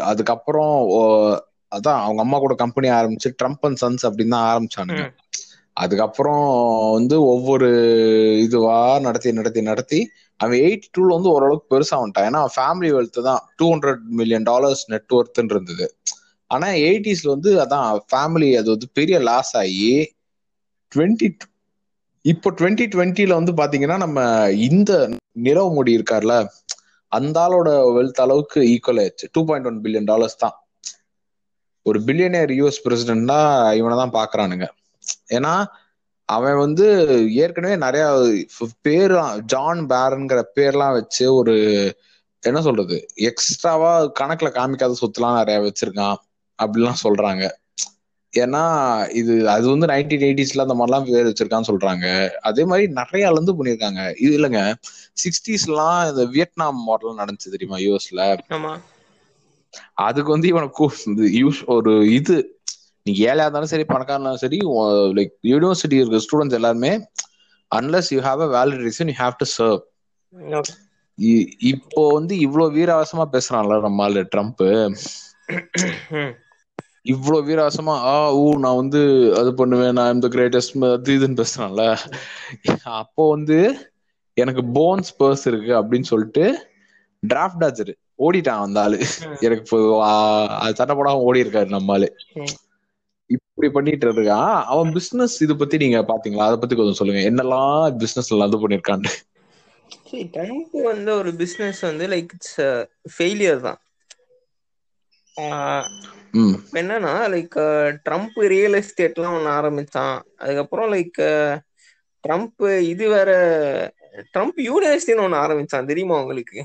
அதுக்கப்புறம் 0.10 0.74
அதான் 1.72 2.02
அவங்க 2.02 2.22
அம்மா 2.22 2.38
கூட 2.38 2.54
கம்பெனி 2.56 2.88
ஆரம்பிச்சு 2.90 3.30
ட்ரம்ப் 3.42 3.66
அண்ட் 3.68 3.82
சன்ஸ் 3.82 4.06
அப்படின்னு 4.08 4.36
தான் 4.36 4.50
ஆரம்பிச்சானுங்க. 4.52 5.06
அதுக்கப்புறம் 5.74 6.46
வந்து 6.98 7.16
ஒவ்வொரு 7.24 7.68
இதுவா 8.46 8.78
நடத்தி 9.00 9.32
நடத்தி 9.32 9.62
நடத்தி 9.62 10.00
அவன் 10.40 10.60
எயிட்டி 10.68 10.88
டூல 10.98 11.10
வந்து 11.18 11.30
ஓரளவுக்கு 11.36 11.72
பெருசா 11.74 11.96
வந்துட்டான். 12.00 12.28
ஏன்னா 12.30 12.42
ஃபேமிலி 12.56 12.90
வெல்த் 12.98 13.20
தான். 13.30 13.42
Two 13.58 13.66
hundred 13.74 14.02
million 14.20 14.48
dollars 14.52 14.84
net 14.94 15.16
ஒர்த்ன்னு 15.18 15.54
இருந்தது. 15.56 15.86
ஆனா 16.52 16.68
எயிட்டிஸ்ல 16.88 17.30
வந்து 17.36 17.52
அதான் 17.64 17.88
ஃபேமிலி 18.12 18.50
அது 18.60 18.70
வந்து 18.76 18.90
பெரிய 19.00 19.18
லாஸ் 19.30 19.54
ஆகி 19.62 19.88
டுவெண்ட்டி 20.92 21.30
இப்போ 22.26 22.50
டுவெண்ட்டி 22.60 22.86
டுவெண்ட்டில 22.94 23.34
வந்து 23.40 23.54
பாத்தீங்கன்னா 23.60 23.98
நம்ம 23.98 24.20
இந்த 24.68 24.92
நிரவ் 25.46 25.74
மோடி 25.76 25.92
இருக்கார்ல 25.98 26.36
அந்த 27.12 27.38
ஆளோட 27.44 27.70
வெல்த் 27.98 28.22
அளவுக்கு 28.24 28.60
ஈக்குவல் 28.72 29.00
ஆயிடுச்சு. 29.04 29.28
Two 29.32 29.42
point 29.46 29.68
one 29.70 29.78
billion 29.84 30.10
dollars 30.12 30.42
தான். 30.44 30.56
ஒரு 31.88 32.00
பில்லியனியர் 32.08 32.52
யூஎஸ் 32.60 32.84
பிரசிடென்ட்னா 32.86 33.40
இவனை 33.80 33.98
தான் 34.02 34.18
பாக்குறானுங்க. 34.20 34.66
ஏன்னா 35.38 35.54
அவன் 36.30 36.58
வந்து 36.64 36.86
ஏற்கனவே 37.44 37.76
நிறைய 37.84 38.06
பேர் 38.86 39.14
ஜான் 39.54 39.82
பேரன்கிற 39.92 40.40
பேர்லாம் 40.58 40.98
வச்சு 40.98 41.26
ஒரு 41.40 41.56
என்ன 42.44 42.60
சொல்றது 42.66 42.98
எக்ஸ்ட்ராவா 43.30 43.92
கணக்குல 44.20 44.50
காமிக்காத 44.58 44.98
சொத்துலாம் 45.04 45.40
நிறைய 45.40 45.60
வச்சிருக்கான் 45.66 46.18
அப்படிலாம் 46.60 47.04
சொல்றாங்க. 47.06 47.46
ஏன்னா 48.34 48.62
இது 49.20 49.34
அது 49.54 49.66
வந்து 49.74 49.90
நைன்டீன் 49.92 50.26
எயிட்டிஸ்ல 50.28 50.66
அந்த 50.66 50.76
மாதிரிலாம் 50.80 51.08
பேர் 51.10 51.30
வச்சிருக்கான்னு 51.30 51.70
சொல்றாங்க. 51.72 52.06
அதே 52.50 52.64
மாதிரி 52.72 52.88
நிறைய 53.00 53.24
அளந்து 53.32 53.56
பண்ணிருக்காங்க 53.60 54.02
இது 54.24 54.34
இல்லைங்க 54.40 54.62
சிக்ஸ்டீஸ்லாம் 55.24 56.02
இந்த 56.12 56.26
வியட்நாம் 56.36 56.82
மாடல் 56.90 57.20
நடந்துச்சு 57.22 57.56
தெரியுமா 57.56 57.80
யூஎஸ்ல 57.86 58.22
அதுக்கு 60.06 60.30
வந்து 60.36 60.48
இவனை 60.48 60.70
யூஸ் 61.38 61.60
ஒரு 61.76 61.92
இது. 62.18 62.38
நீங்க 63.06 63.20
ஏழையா 63.26 63.46
இருந்தாலும் 63.46 63.72
சரி 63.72 63.86
பணக்காரனாலும் 63.92 64.44
சரி 64.44 64.58
லைக் 65.18 65.34
யூனிவர்சிட்டி 65.52 65.98
இருக்கிற 66.00 66.22
ஸ்டூடெண்ட்ஸ் 66.26 66.58
எல்லாருமே 66.60 66.92
unless 67.72 68.10
you 68.14 68.20
have 68.24 68.42
a 68.46 68.50
valid 68.56 68.84
reason 68.88 69.12
you 69.12 69.18
have 69.20 69.38
to 69.38 69.48
serve 69.54 69.82
இப்போ 71.72 72.02
வந்து 72.16 72.34
இவ்வளவு 72.46 72.76
வீராவசமா 72.78 73.26
பேசுறான்ல 73.34 73.78
நம்ம 73.86 74.04
ஆளு 74.06 74.24
ட்ரம்ப் 74.34 74.64
இவ்வளவு 77.12 77.46
வீராசமா 77.48 77.94
ஆ 78.08 78.14
ஊ 78.38 78.46
நான் 78.64 78.80
வந்து 78.80 79.02
அது 79.40 79.52
பண்ணுவேன் 79.60 79.96
நான் 79.98 80.14
இந்த 80.16 80.28
கிரேட்டஸ்ட் 80.34 80.66
அது 80.90 81.16
இதுன்னு 81.18 81.40
பேசுறான்ல. 81.42 81.84
அப்போ 83.00 83.24
வந்து 83.30 83.60
எனக்கு 84.38 84.64
போன்ஸ் 84.76 85.12
பர்ஸ் 85.20 85.46
இருக்கு 85.50 85.72
அப்படின்னு 85.80 86.10
சொல்லிட்டு 86.12 86.46
டிராஃப்ட் 87.24 87.62
டாச்சர் 87.64 87.94
ஓடிட்டான் 88.20 88.64
அந்த 88.66 88.82
ஆளு. 88.82 88.98
எனக்கு 89.40 89.80
அது 90.62 90.76
சட்டை 90.76 90.94
போடாம 90.96 91.24
ஓடி 91.28 91.44
இருக்காரு 91.44 91.70
நம்ம 91.70 91.94
ஆளு 91.94 92.10
ம். 92.36 92.54
இப்படி 93.30 93.70
பண்ணிட்டு 93.74 94.06
இருக்கான் 94.08 94.64
அவன் 94.74 94.92
பிசினஸ் 94.92 95.36
இது 95.44 95.54
பத்தி 95.56 95.78
நீங்க 95.78 96.00
பாத்தீங்களா? 96.12 96.46
அதை 96.48 96.58
பத்தி 96.58 96.76
கொஞ்சம் 96.76 97.00
சொல்லுங்க. 97.00 97.24
என்னெல்லாம் 97.32 97.98
பிசினஸ்ல 98.02 98.48
இது 98.48 98.62
பண்ணிருக்கான்னு 98.64 99.14
ட்ரம்ப் 100.36 100.76
வந்து 100.84 101.12
ஒரு 101.16 101.32
பிசினஸ் 101.36 101.80
வந்து 101.82 102.06
லைக் 102.08 102.30
இட்ஸ் 102.36 102.60
ஃபெயிலியர் 103.16 103.60
தான். 103.60 103.80
என்னன்னா 106.80 107.14
லைக் 107.34 107.58
ட்ரம்ப் 108.06 108.38
ரியல் 108.54 108.78
எஸ்டேட்லாம் 108.80 109.36
ஒன்று 109.38 109.52
ஆரம்பிச்சான். 109.58 110.18
அதுக்கப்புறம் 110.38 110.90
லைக் 110.94 111.22
ட்ரம்ப் 112.24 112.64
இது 112.92 113.06
வேற 113.10 113.30
ட்ரம்ப் 114.34 114.60
யூனிவர்சிட்டின்னு 114.68 115.24
ஒன்று 115.26 115.42
ஆரம்பிச்சான் 115.44 115.90
தெரியுமா 115.92 116.16
உங்களுக்கு? 116.24 116.58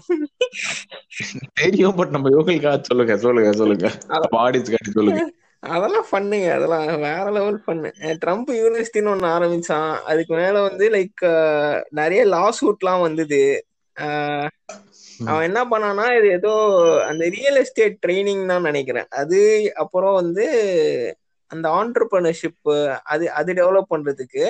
தெரியும் 1.63 1.97
பட் 1.99 2.15
நம்ம 2.17 2.31
யோகிக்காக 2.37 2.81
சொல்லுங்க 2.89 3.17
சொல்லுங்க 3.25 3.53
சொல்லுங்க. 3.61 3.89
ஆடியன்ஸ் 4.45 4.99
சொல்லுங்க. 4.99 5.25
அதெல்லாம் 5.63 6.09
பண்ணுங்க 6.11 6.47
அதெல்லாம் 6.55 6.87
வேற 7.09 7.25
லெவல் 7.37 7.59
பண்ணு. 7.67 7.89
ட்ரம்ப் 8.23 8.49
யூனிவர்சிட்டின்னு 8.61 9.13
ஒன்று 9.13 9.29
ஆரம்பிச்சான் 9.35 9.91
அதுக்கு 10.11 10.33
மேல 10.41 10.63
வந்து 10.69 10.87
லைக் 10.97 11.25
நிறைய 12.01 12.23
லா 12.35 12.45
சூட்லாம் 12.61 13.05
வந்தது 13.07 13.43
அவன் 15.21 15.47
என்ன 15.49 15.61
பண்ணானா 15.73 16.05
இது 16.19 16.29
ஏதோ 16.37 16.53
அந்த 17.09 17.25
ரியல் 17.35 17.59
எஸ்டேட் 17.61 17.99
ட்ரைனிங் 18.07 18.45
தான் 18.47 18.67
நினைக்கிறேன். 18.69 19.09
அது 19.21 19.39
அப்புறம் 19.83 20.15
வந்து 20.21 20.45
அந்த 21.51 21.67
ஆண்டர்பிரினர்ஷிப் 21.81 22.71
அது 23.13 23.25
அது 23.41 23.51
டெவலப் 23.61 23.93
பண்றதுக்கு. 23.95 24.45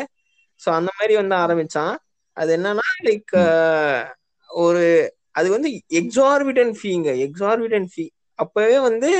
ஸோ 0.60 0.68
அந்த 0.78 0.90
மாதிரி 0.98 1.14
வந்து 1.20 1.36
ஆரம்பிச்சான். 1.44 1.94
அது 2.32 2.56
என்னன்னா 2.56 2.78
லைக் 3.04 4.14
ஒரு 4.48 5.14
அது 5.30 5.50
வந்து 5.50 5.82
எக்ஸார்பிட்டன் 5.88 6.74
ஃபீங்க 6.82 7.30
எக்ஸார்பிட்டன் 7.30 7.86
ஃபீ 7.96 8.08
அப்பவே 8.34 8.78
வந்து 8.78 9.10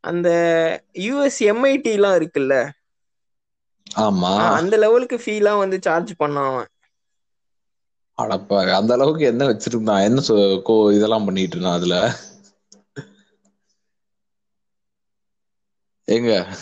அந்த 0.00 0.28
யூஎஸ் 0.92 1.38
எம்ஐடி 1.38 1.82
எல்லாம் 1.82 2.14
இருக்குல்ல? 2.14 2.70
ஆமா. 3.96 4.36
அந்த 4.36 4.76
லெவலுக்கு 4.76 5.16
ஃபீலாம் 5.16 5.58
வந்து 5.58 5.78
சார்ஜ் 5.82 6.12
பண்ணான் 6.18 6.46
அவன். 6.46 6.66
அடப்பா 8.18 8.74
அந்த 8.74 8.92
அளவுக்கு 8.92 9.24
என்ன 9.24 9.48
வச்சிருந்தான்? 9.48 10.02
என்ன 10.02 10.20
கோ- 10.66 10.96
இதெல்லாம் 10.96 11.24
பண்ணிட்டு 11.24 11.56
இருந்தான் 11.56 11.76
அதுல? 11.76 12.18
ஏங்க? 16.06 16.56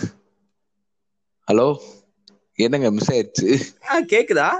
ஹலோ? 1.52 1.76
என்னங்க 2.54 2.90
மிஸ் 2.90 3.12
ஆயிடுச்சு? 3.12 3.60
கேக்குதா? 3.90 4.54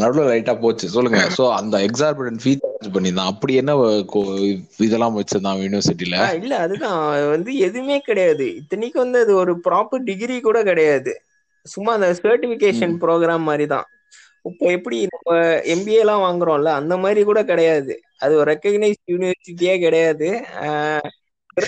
நடுவுல 0.00 0.22
லைட்டா 0.30 0.54
போச்சு. 0.60 0.86
சொல்லுங்க. 0.88 1.18
சோ 1.38 1.44
அந்த 1.58 1.76
எக்ஸார்பிடன் 1.86 2.40
ஃபீ 2.42 2.52
சார்ஜ் 2.62 2.88
பண்ணியிருந்தான். 2.94 3.32
அப்படி 3.32 3.52
என்ன 3.54 3.72
இதெல்லாம் 4.86 5.16
வச்சிருந்தான் 5.18 5.60
யூனிவர்சிட்டில 5.64 6.16
இல்ல 6.40 6.52
அதுதான். 6.64 6.98
வந்து 7.34 7.52
எதுவுமே 7.68 7.98
கிடையாது. 8.00 8.46
இத்தனைக்கு 8.60 8.98
வந்து 8.98 9.18
அது 9.24 9.34
ஒரு 9.42 9.54
ப்ராப்பர் 9.66 10.06
டிகிரி 10.08 10.36
கூட 10.40 10.60
கிடையாது. 10.62 11.12
சும்மா 11.66 11.92
அந்த 11.92 12.08
சர்டிபிகேஷன் 12.20 12.94
ப்ரோக்ராம் 13.02 13.48
மாதிரி 13.48 13.66
தான் 13.66 13.88
இப்போ 14.44 14.66
எப்படி 14.76 14.98
நம்ம 15.06 15.30
எம்பிஏ 15.74 15.98
எல்லாம் 16.02 16.22
வாங்குறோம்ல 16.26 16.70
அந்த 16.80 16.94
மாதிரி 16.96 17.22
கூட 17.22 17.40
கிடையாது. 17.44 17.94
அது 18.18 18.32
ஒரு 18.36 18.48
ரெக்கக்னைஸ் 18.52 19.00
யூனிவர்சிட்டியே 19.12 19.74
கிடையாது. 19.78 20.28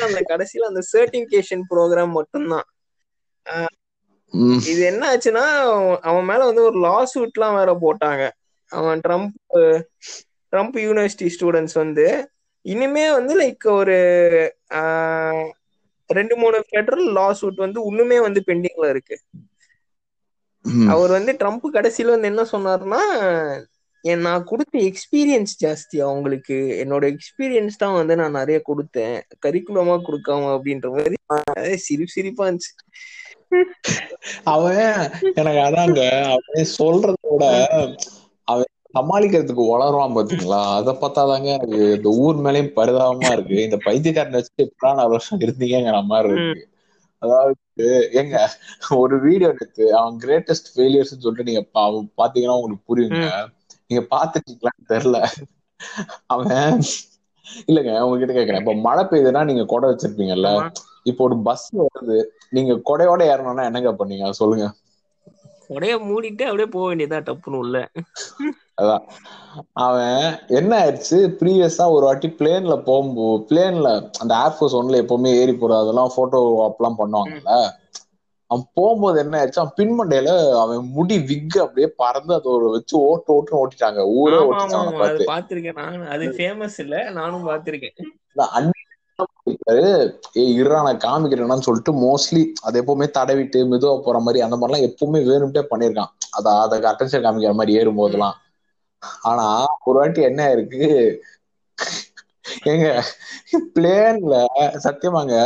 அந்த 0.07 0.21
கடைசியில 0.31 0.71
அந்த 0.71 0.83
சர்டிபிகேஷன் 0.93 1.65
ப்ரோக்ராம் 1.71 2.17
மட்டும்தான். 2.19 2.67
இது 4.71 4.81
என்ன 4.91 5.03
ஆச்சுன்னா 5.13 5.45
அவன் 6.09 6.29
மேல 6.31 6.41
வந்து 6.51 6.65
ஒரு 6.69 6.79
லா 6.87 6.97
சூட்லாம் 7.13 7.57
வேற 7.59 7.71
போட்டாங்க. 7.85 8.23
அவன் 8.73 9.01
ட்ரம்ப் 9.07 9.35
ட்ரம்ப் 10.53 10.77
யூனிவர்சிட்டி 10.87 11.29
ஸ்டூடெண்ட்ஸ் 11.35 11.77
வந்து 11.83 12.07
இனிமே 12.65 13.05
வந்து 13.19 13.33
லைக் 13.41 13.67
ஒரு 13.81 13.97
ரெண்டு 16.11 16.35
மூணு 16.37 16.59
ஃபெடரல் 16.69 17.09
லா 17.19 17.27
சூட் 17.41 17.65
வந்து 17.65 17.81
இன்னுமே 17.91 18.19
வந்து 18.27 18.41
பெண்டிங்ல 18.49 18.89
இருக்கு. 18.95 19.17
அவர் 20.93 21.11
வந்து 21.17 21.33
ட்ரம்ப் 21.41 21.67
கடைசியில 21.77 22.15
வந்து 22.15 22.31
என்ன 22.33 22.43
சொன்னாருன்னா 22.53 23.01
என் 24.05 24.25
நான் 24.27 24.45
கொடுத்த 24.45 24.75
எக்ஸ்பீரியன்ஸ் 24.91 25.53
ஜாஸ்தி. 25.65 25.97
அவங்களுக்கு 26.07 26.57
என்னோட 26.85 27.05
எக்ஸ்பீரியன்ஸ் 27.15 27.81
தான் 27.83 27.97
வந்து 28.01 28.15
நான் 28.21 28.39
நிறைய 28.41 28.59
கொடுத்தேன். 28.69 29.17
கரிக்குலமா 29.45 29.97
கொடுக்காம 30.09 30.49
அப்படின்ற 30.57 30.89
மாதிரி 30.97 31.17
சிரிப்பு 31.87 32.15
சிரிப்பா 32.17 32.47
இருந்துச்சு. 32.49 32.73
அவன் 34.45 34.81
எனக்கு 35.35 35.61
அதாங்க 35.67 36.01
அவன் 36.33 36.71
சொல்றத 36.79 37.17
விட 37.33 37.47
அவன் 38.49 38.69
சமாளிக்கிறதுக்கு 38.97 39.65
வளருவான் 39.71 40.17
பாத்தீங்களா? 40.17 40.61
அத 40.79 40.91
பார்த்தாதாங்க 41.03 41.49
எனக்கு 41.57 41.81
இந்த 41.99 42.11
ஊர் 42.25 42.41
மேலயும் 42.47 42.75
பரிதாபமா 42.79 43.31
இருக்கு. 43.37 43.57
இந்த 43.67 43.79
பைத்தியக்காரன் 43.87 44.39
வச்சுட்டு 44.39 44.67
எப்படா 44.69 45.05
வருஷம் 45.15 45.43
இருந்தீங்கிற 45.45 46.01
மாதிரி 46.13 46.31
இருக்கு. 46.35 46.63
அதாவது 47.23 47.87
ஏங்க 48.21 48.37
ஒரு 49.01 49.17
வீடியோ 49.27 49.49
எடுத்து 49.55 49.85
அவன் 49.99 50.17
கிரேட்டஸ்ட் 50.25 50.71
ஃபெயிலியர்ஸ் 50.75 51.15
சொல்லிட்டு 51.25 51.49
நீங்க 51.51 51.63
பாத்தீங்கன்னா 52.21 52.57
உங்களுக்கு 52.59 52.89
புரியுங்க. 52.91 53.27
நீங்க 53.91 54.03
பாத்துட்டீங்களான்னு 54.15 54.91
தெரியல. 54.93 55.19
அவன் 56.27 56.83
இல்லங்க 57.69 57.93
உங்ககிட்ட 58.05 58.35
கேக்குறேன். 58.35 58.63
இப்ப 58.63 58.75
மழை 58.87 59.03
பெய்யுதுன்னா 59.05 59.43
நீங்க 59.45 59.65
கொடை 59.65 59.87
வச்சிருப்பீங்கல்ல. 59.91 60.51
இப்போ 61.11 61.23
ஒரு 61.25 61.37
பஸ் 61.49 61.67
வருது. 61.79 62.19
நீங்க 62.53 62.73
கொடையோட 62.89 63.23
ஏறணும்னா 63.33 63.65
என்னங்க 63.65 63.93
பண்ணீங்க? 63.93 64.31
சொல்லுங்க. 64.41 64.67
உடைய 65.71 65.93
மூடிட்டு 66.07 66.45
அப்படியே 66.47 66.69
போக 66.69 66.87
வேண்டியதா 66.89 67.19
டப்புன்னு 67.27 67.59
உள்ள. 67.59 67.77
அதான். 68.81 69.05
அவன் 69.85 70.19
என்ன 70.59 70.73
ஆயிடுச்சு? 70.81 71.19
ப்ரீவியஸா 71.39 71.85
ஒரு 71.91 72.05
வாட்டி 72.07 72.29
பிளேன்ல 72.39 72.75
போகும்போது 72.87 73.45
பிளேன்ல 73.49 73.89
அந்த 74.21 74.33
ஏர்ஃபோர்ஸ் 74.45 74.77
ஒன்ல 74.79 75.01
எப்பவுமே 75.03 75.33
ஏறி 75.41 75.55
போறது 75.55 75.83
அதெல்லாம் 75.83 76.15
போட்டோ 76.17 76.41
அப்பெல்லாம் 76.67 77.01
பண்ணுவாங்கல்ல? 77.01 77.55
அவன் 78.51 78.65
போகும்போது 78.75 79.19
என்ன 79.23 79.39
ஆயிடுச்சு? 79.39 79.61
அவன் 79.61 79.77
பின்மண்டையில 79.79 80.31
அவன் 80.63 80.89
முடி 80.97 81.17
விக் 81.31 81.59
அப்படியே 81.59 81.89
பறந்து 82.03 82.33
அதை 82.35 82.49
ஒரு 82.57 82.67
வச்சு 82.71 82.95
ஓட்டு 83.09 83.35
ஓட்டுன்னு 83.37 83.61
ஓட்டிட்டாங்க. 83.63 84.01
ஊரே 84.19 84.41
ஓட்டிட்டாங்க 84.49 85.31
பாத்திருக்கேன் 85.33 85.79
நான் 85.83 86.11
அது 86.17 86.27
ஃபேமஸ் 86.39 86.79
இல்ல. 86.85 86.97
நானும் 87.21 87.49
பாத்திருக்கேன் 87.51 87.97
நான் 88.37 88.53
இருடா 90.53 90.79
நான் 90.81 91.03
காமிக்கிறேன்னு 91.05 91.67
சொல்லிட்டு 91.67 91.93
மோஸ்ட்லி 92.03 92.43
அது 92.63 92.81
எப்பவுமே 92.83 93.07
தடவிட்டு 93.17 93.61
மெதுவா 93.71 93.95
போற 94.01 94.19
மாதிரி 94.21 94.41
அந்த 94.47 94.57
மாதிரிலாம் 94.57 94.87
எப்பவுமே 94.89 95.21
வேணும்ட்டே 95.29 95.65
பண்ணிருக்கான் 95.71 96.11
அத 96.39 96.47
அத 96.61 96.81
அட்டென்ஷன் 96.91 97.25
காமிக்கிற 97.25 97.55
மாதிரி 97.55 97.79
ஏறும் 97.81 98.01
போதெல்லாம் 98.01 98.37
ஆனா 99.23 99.47
ஒரு 99.83 99.99
வாட்டி 99.99 100.21
என்ன 100.29 100.43
இருக்கு 100.53 100.89
ஏங்க 102.71 102.87
பிளேன்ல 103.75 104.35
சத்தியமாங்க 104.85 105.37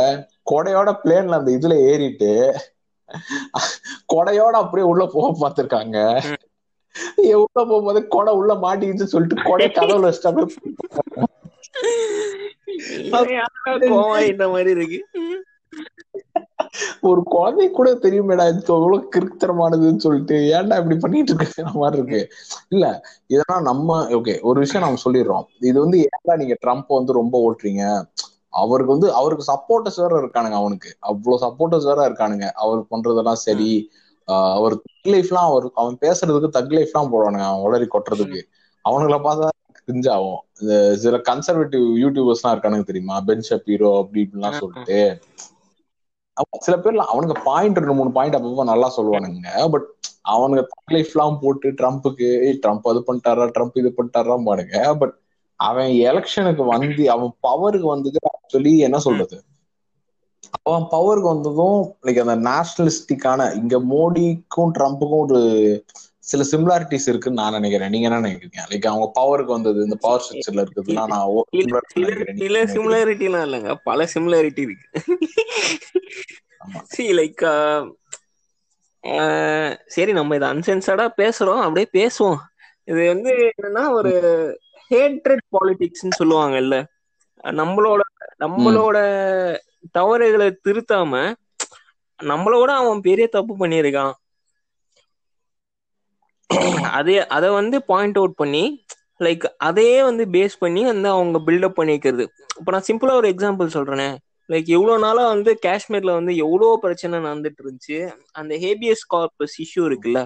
கொடையோட 0.47 0.89
பிளேன்ல 1.01 1.39
அந்த 1.39 1.51
இதுல 1.57 1.75
ஏறிட்டு 1.87 2.31
கொடையோட 4.13 4.55
அப்படியே 4.61 4.85
உள்ள 4.89 5.03
போக 5.09 5.27
பார்த்திருக்காங்க. 5.35 5.97
உள்ள 7.41 7.59
போகும்போது 7.61 7.99
கொடை 8.07 8.31
உள்ள 8.39 8.53
மாட்டிக்கிச்சு 8.63 9.13
சொல்லிட்டு 9.13 9.45
கொடை 9.47 9.67
கதவுல 9.71 10.09
வச்சுட்டு 10.09 10.45
கோவம் 13.85 14.27
இந்த 14.27 14.49
மாதிரி 14.49 14.69
இருக்கு. 14.69 14.99
ஒரு 17.01 17.23
குழந்தை 17.25 17.71
கூட 17.71 17.93
தெரியுமேடா 17.95 18.47
இது 18.49 18.61
எவ்வளவு 18.67 19.09
கிருத்தரமானதுன்னு 19.15 19.97
சொல்லிட்டு. 19.97 20.35
ஏன்டா 20.53 20.77
இப்படி 20.77 20.95
பண்ணிட்டு 20.95 21.33
இருக்கிற 21.33 21.45
மாதிரி 21.73 21.97
இருக்கு. 21.97 22.21
இல்ல 22.69 22.85
இதெல்லாம் 23.27 23.63
நம்ம 23.63 24.03
ஓகே 24.11 24.41
ஒரு 24.41 24.59
விஷயம் 24.59 24.85
நம்ம 24.87 25.01
சொல்லிடுறோம். 25.05 25.45
இது 25.61 25.79
வந்து 25.79 26.07
ஏன்டா 26.07 26.35
நீங்க 26.35 26.57
ட்ரம்ப் 26.65 26.87
வந்து 26.89 27.13
ரொம்ப 27.13 27.35
ஓட்டுறீங்க? 27.45 27.83
அவருக்கு 28.53 28.91
வந்து 28.91 29.13
அவருக்கு 29.13 29.45
சப்போர்ட்டர்ஸ் 29.47 30.01
வேற 30.01 30.19
இருக்கானுங்க 30.19 30.51
அவனுக்கு. 30.53 30.89
அவ்வளவு 31.01 31.43
சப்போர்ட்டர்ஸ் 31.45 31.83
வேற 31.83 32.09
இருக்கானுங்க. 32.09 32.51
அவர் 32.55 32.81
பண்றதெல்லாம் 32.91 33.41
சரி. 33.41 33.71
ஆஹ் 34.27 34.53
அவர் 34.53 34.75
தக் 34.75 35.07
லைஃப்லாம் 35.07 35.47
அவர் 35.49 35.65
அவன் 35.73 35.97
பேசுறதுக்கு 36.01 36.49
தக் 36.53 36.75
லைஃப்லாம் 36.77 37.11
போடுவானுங்க. 37.11 37.45
அவன் 37.45 37.65
உளறி 37.65 37.87
கொட்டுறதுக்கு. 37.87 38.41
அவனுங்களை 38.85 39.19
பார்த்தா 39.21 39.47
கிஞ்சாகும் 39.87 40.41
இந்த 40.55 40.73
சில 41.03 41.17
கன்சர்வேட்டிவ் 41.29 41.85
யூடியூபர்ஸ் 42.03 42.41
எல்லாம் 42.41 42.55
இருக்கானுங்க 42.55 42.87
தெரியுமா? 42.87 43.17
பென் 43.27 43.47
ஷப்பீரோ 43.49 43.91
அப்படி 44.01 44.21
இப்படிலாம் 44.25 44.59
சொல்லிட்டு. 44.59 44.99
சில 46.63 46.75
பேர்ல 46.77 47.03
அவனுக்கு 47.11 47.35
பாயிண்ட் 47.45 47.79
ரெண்டு 47.79 47.95
மூணு 47.95 48.11
பாயிண்ட் 48.13 48.37
அப்பப்போ 48.37 48.65
நல்லா 48.69 48.87
சொல்லுவானுங்க. 48.95 49.43
பட் 49.73 49.87
அவனுங்க 50.31 50.63
லைஃப் 50.87 51.13
எல்லாம் 51.13 51.39
போட்டு 51.41 51.67
ட்ரம்ப்புக்கு 51.79 52.27
ஏய் 52.47 52.59
ட்ரம்ப் 52.63 52.89
அது 52.91 53.01
பண்ணிட்டாரா? 53.07 53.45
ட்ரம்ப் 53.55 53.79
இது 53.81 53.91
பண்ணிட்டாரா 53.97 54.13
பாருங்க 54.47 54.73
பட் 55.01 55.15
அவன் 55.59 55.91
எலெக்ஷனுக்கு 56.09 56.63
வந்து 56.71 56.87
அவன் 57.13 57.31
பவருக்கு 57.43 57.87
வந்தது 57.87 58.19
சொல்லி 58.53 58.73
என்ன 58.87 58.97
சொல்றது? 59.05 59.37
அவன் 60.59 60.85
பவருக்கு 60.91 61.29
வந்ததும் 61.29 61.77
லைக் 62.01 62.21
அந்த 62.23 62.35
நேஷனலிஸ்டிக்கான 62.47 63.41
இங்க 63.59 63.75
மோடிக்கும் 63.87 64.73
ட்ரம்ப்புக்கும் 64.77 65.23
ஒரு 65.25 65.39
சில 66.29 66.43
சிமிலாரிட்டிஸ் 66.51 67.07
இருக்குன்னு 67.11 67.41
நான் 67.41 67.55
நினைக்கிறேன். 67.57 67.91
நீங்க 67.93 68.07
என்ன 68.09 68.21
நினைக்கிறீங்க? 68.27 68.61
லைக் 68.71 68.87
அவங்க 68.91 69.07
பவருக்கு 69.19 69.55
வந்தது 69.55 69.83
இந்த 69.83 69.97
பவர் 70.05 70.23
ஸ்ட்ரக்சர்ல 70.25 70.63
இருக்கிறதுலாம் 70.63 71.11
நான் 71.13 71.27
சில 71.53 71.77
similar 71.77 71.83
நினைக்கிறேன். 71.95 72.35
நீங்க 72.39 72.43
சில 72.43 72.59
என்ன 72.59 72.71
நினைக்கிறீங்க? 72.71 72.75
சிமிலாரிட்டி 72.75 73.25
எல்லாம் 73.29 73.45
இல்லைங்க. 73.47 73.75
பல 73.83 74.07
சிமிலாரிட்டி 74.13 74.61
இருக்கு. 74.67 74.87
சி 76.93 77.03
லைக் 77.19 77.43
சரி 79.95 80.11
நம்ம 80.19 80.35
இதை 80.35 80.47
அன்சென்சர்டா 80.49 81.07
பேசுறோம். 81.21 81.61
அப்படியே 81.65 81.87
பேசுவோம். 81.97 82.39
இது 82.91 83.01
வந்து 83.13 83.33
என்னன்னா 83.61 83.83
ஒரு 83.99 84.13
ஹேட்ரட் 84.89 85.43
பாலிடிக்ஸ்னு 85.55 86.19
சொல்லுவாங்கல்ல. 86.19 86.75
நம்மளோட 87.59 88.01
நம்மளோட 88.43 88.97
தவறுகளை 89.91 90.47
திருத்தாம 90.67 91.33
நம்மளோட 92.19 92.71
அவன் 92.81 93.05
பெரிய 93.07 93.25
தப்பு 93.27 93.53
பண்ணியிருக்கான். 93.57 94.13
அதே 96.97 97.15
அத 97.35 97.45
வந்து 97.53 97.77
பாயிண்ட் 97.89 98.17
அவுட் 98.19 98.37
பண்ணி 98.37 98.63
லைக் 99.19 99.45
அதையே 99.67 99.99
வந்து 100.07 100.23
பேஸ் 100.33 100.55
பண்ணி 100.57 100.81
வந்து 100.85 101.09
அவங்க 101.09 101.37
பில்டப் 101.47 101.77
பண்ணிக்கிறது 101.79 102.25
இப்போ 102.59 102.71
நான் 102.73 102.87
சிம்பிளா 102.89 103.13
ஒரு 103.19 103.27
எக்ஸாம்பிள் 103.33 103.75
சொல்றேனே. 103.75 104.09
லைக் 104.49 104.67
எவ்வளவு 104.75 105.03
நாளா 105.05 105.23
வந்து 105.33 105.51
காஷ்மீர்ல 105.65 106.11
வந்து 106.19 106.33
எவ்வளவு 106.43 106.81
பிரச்சனை 106.83 107.15
நடந்துட்டு 107.25 107.61
இருந்துச்சு. 107.63 107.97
அந்த 108.35 108.53
ஹேபியஸ் 108.63 109.03
கார்பஸ் 109.13 109.55
இஷ்யூ 109.63 109.83
இருக்குல்ல. 109.89 110.21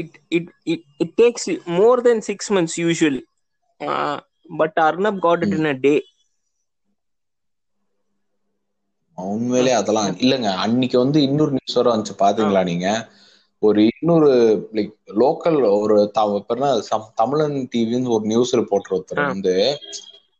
It 0.00 0.16
it 0.36 0.50
it 0.66 0.84
it 1.02 1.14
takes 1.18 1.48
more 1.78 2.02
then 2.02 2.22
six 2.28 2.50
months 2.54 2.78
usually 2.82 3.22
but 4.58 4.78
Arnab 4.86 5.20
got 5.20 5.44
it 5.46 5.56
in 5.58 5.70
a 5.70 5.76
day 5.80 5.94
உண்மையிலே 9.18 9.72
அதெல்லாம் 9.76 10.10
இல்லங்க. 10.18 10.48
அன்னைக்கு 10.64 10.96
வந்து 11.00 11.18
இன்னொரு 11.26 11.52
நியூஸ் 11.54 11.78
வர 11.78 11.86
வந்துச்சு. 11.92 12.14
பாத்தீங்களா 12.22 12.62
நீங்க? 12.66 12.88
ஒரு 13.66 13.80
இன்னொரு 13.92 14.30
லைக் 14.74 14.92
லோக்கல் 15.20 15.58
ஒரு 15.76 15.96
தமிழன் 17.16 17.56
டிவின்னு 17.72 18.14
ஒரு 18.16 18.24
நியூஸ் 18.24 18.54
ரிப்போர்ட்டர் 18.56 18.96
ஒருத்தர் 18.96 19.22
வந்து 19.26 19.54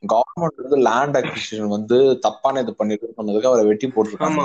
கவர்மெண்ட் 0.02 0.62
வந்து 0.62 0.78
லேண்ட் 0.88 1.16
அக்விசிஷன் 1.16 1.68
வந்து 1.68 1.97
தப்பான 2.18 2.61
இது 2.61 2.75
பண்ணிட்டு 2.75 3.14
சொன்னதுக்கு 3.16 3.50
அவரை 3.50 3.64
வெட்டி 3.66 3.87
போட்டிருக்காங்க. 3.88 4.42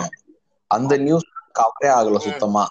அந்த 0.71 0.97
நியூஸ் 0.99 1.27
கவரே 1.55 1.89
ஆகல 1.97 2.19
சுத்தமா. 2.27 2.63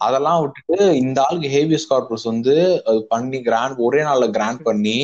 அதெல்லாம் 0.00 0.40
விட்டுட்டு 0.40 0.76
இந்த 0.96 1.18
ஆளுக்கு 1.22 1.48
ஹேவியஸ் 1.48 1.90
கார்பஸ் 1.90 2.24
வந்து 2.24 2.54
அது 2.84 3.00
பண்ணி 3.06 3.38
கிராண்ட் 3.42 3.78
ஒரே 3.78 4.00
நாள்ல 4.02 4.30
கிராண்ட் 4.30 4.62
பண்ணி 4.62 4.98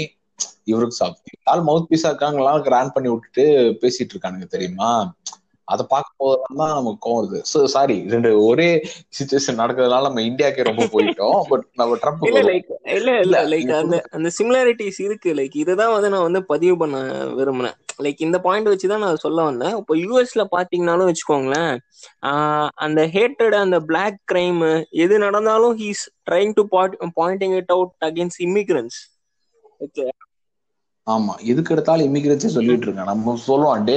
இவருக்கு 0.64 0.96
சாப்பிட்டு 0.96 1.22
ஆள் 1.44 1.64
மவுத் 1.64 1.88
பீஸா 1.90 2.10
இருக்காங்கலாம் 2.10 2.62
கிராண்ட் 2.62 2.92
பண்ணி 2.92 3.08
விட்டுட்டு 3.10 3.44
பேசிட்டு 3.82 4.12
இருக்கானுங்க 4.14 4.46
தெரியுமா? 4.46 4.90
அதை 5.68 5.82
பார்க்கும் 5.92 6.18
போதெல்லாம் 6.22 6.58
தான் 6.62 6.74
நமக்கு 6.78 7.04
கோவம் 7.06 7.46
ஸோ 7.52 7.58
சாரி 7.74 7.96
ரெண்டு 8.14 8.30
ஒரே 8.46 8.68
சுச்சுவேஷன் 9.18 9.60
நடக்கிறதுனால 9.60 10.08
நம்ம 10.08 10.24
இந்தியாக்கே 10.30 10.66
ரொம்ப 10.68 10.84
போயிட்டோம். 10.94 11.38
பட் 11.50 11.64
நம்ம 11.80 11.96
ட்ரம்ப் 12.02 12.26
இல்ல 12.28 12.42
லைக் 12.50 12.68
இல்ல 12.96 13.12
இல்ல 13.24 13.38
லைக் 13.52 13.72
அந்த 13.80 13.98
அந்த 14.16 14.30
சிமிலாரிட்டிஸ் 14.38 15.00
இருக்கு. 15.06 15.30
லைக் 15.40 15.56
இதுதான் 15.62 15.94
வந்து 15.94 16.10
நான் 16.14 16.26
வந்து 16.28 16.42
பதிவு 16.52 16.76
பண்ண 16.82 16.98
விரும்பினேன் 17.38 17.78
லைக் 18.04 18.20
இந்த 18.26 18.38
பாயிண்ட் 18.46 18.70
வச்சுதான் 18.70 19.04
நான் 19.04 19.22
சொல்ல 19.24 19.40
வந்தேன். 19.48 19.74
இப்போ 19.80 19.94
யூஎஸ்ல 20.02 20.44
பாத்தீங்கன்னாலும் 20.54 21.08
வச்சுக்கோங்களேன் 21.10 21.74
அந்த 22.86 23.00
ஹேட்டட் 23.16 23.56
அந்த 23.64 23.78
பிளாக் 23.90 24.18
கிரைம் 24.32 24.62
எது 25.04 25.14
நடந்தாலும் 25.26 25.76
he's 25.82 26.04
trying 26.30 26.54
to 26.60 26.64
pointing 27.20 27.56
it 27.60 27.72
out 27.76 27.94
against 28.10 28.42
immigrants 28.48 28.98
okay 29.80 30.06
ஆமா 31.06 31.32
எதுக்கு 31.50 31.72
எடுத்தாலும் 31.74 32.06
இமிகிரன்ஸே 32.08 32.50
சொல்லிட்டு 32.52 32.86
இருக்காங்க. 32.86 33.10
நம்ம 33.12 33.34
சொல்லுவோம் 33.42 33.84
டே 33.86 33.96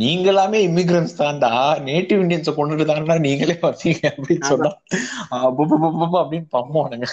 நீங்க 0.00 0.26
எல்லாமே 0.32 0.58
இமிகிரன்ஸ் 0.68 1.14
தான்டா. 1.18 1.50
நேட்டிவ் 1.86 2.22
இந்தியன்ஸ 2.24 2.52
கொண்டுட்டு 2.56 2.86
தான்டா 2.90 3.16
நீங்களே 3.26 3.56
வந்தீங்க 3.64 4.02
அப்படின்னு 4.12 4.48
சொன்னா 4.52 4.70
அப்படின்னு 5.42 6.48
பம்மானுங்க 6.54 7.08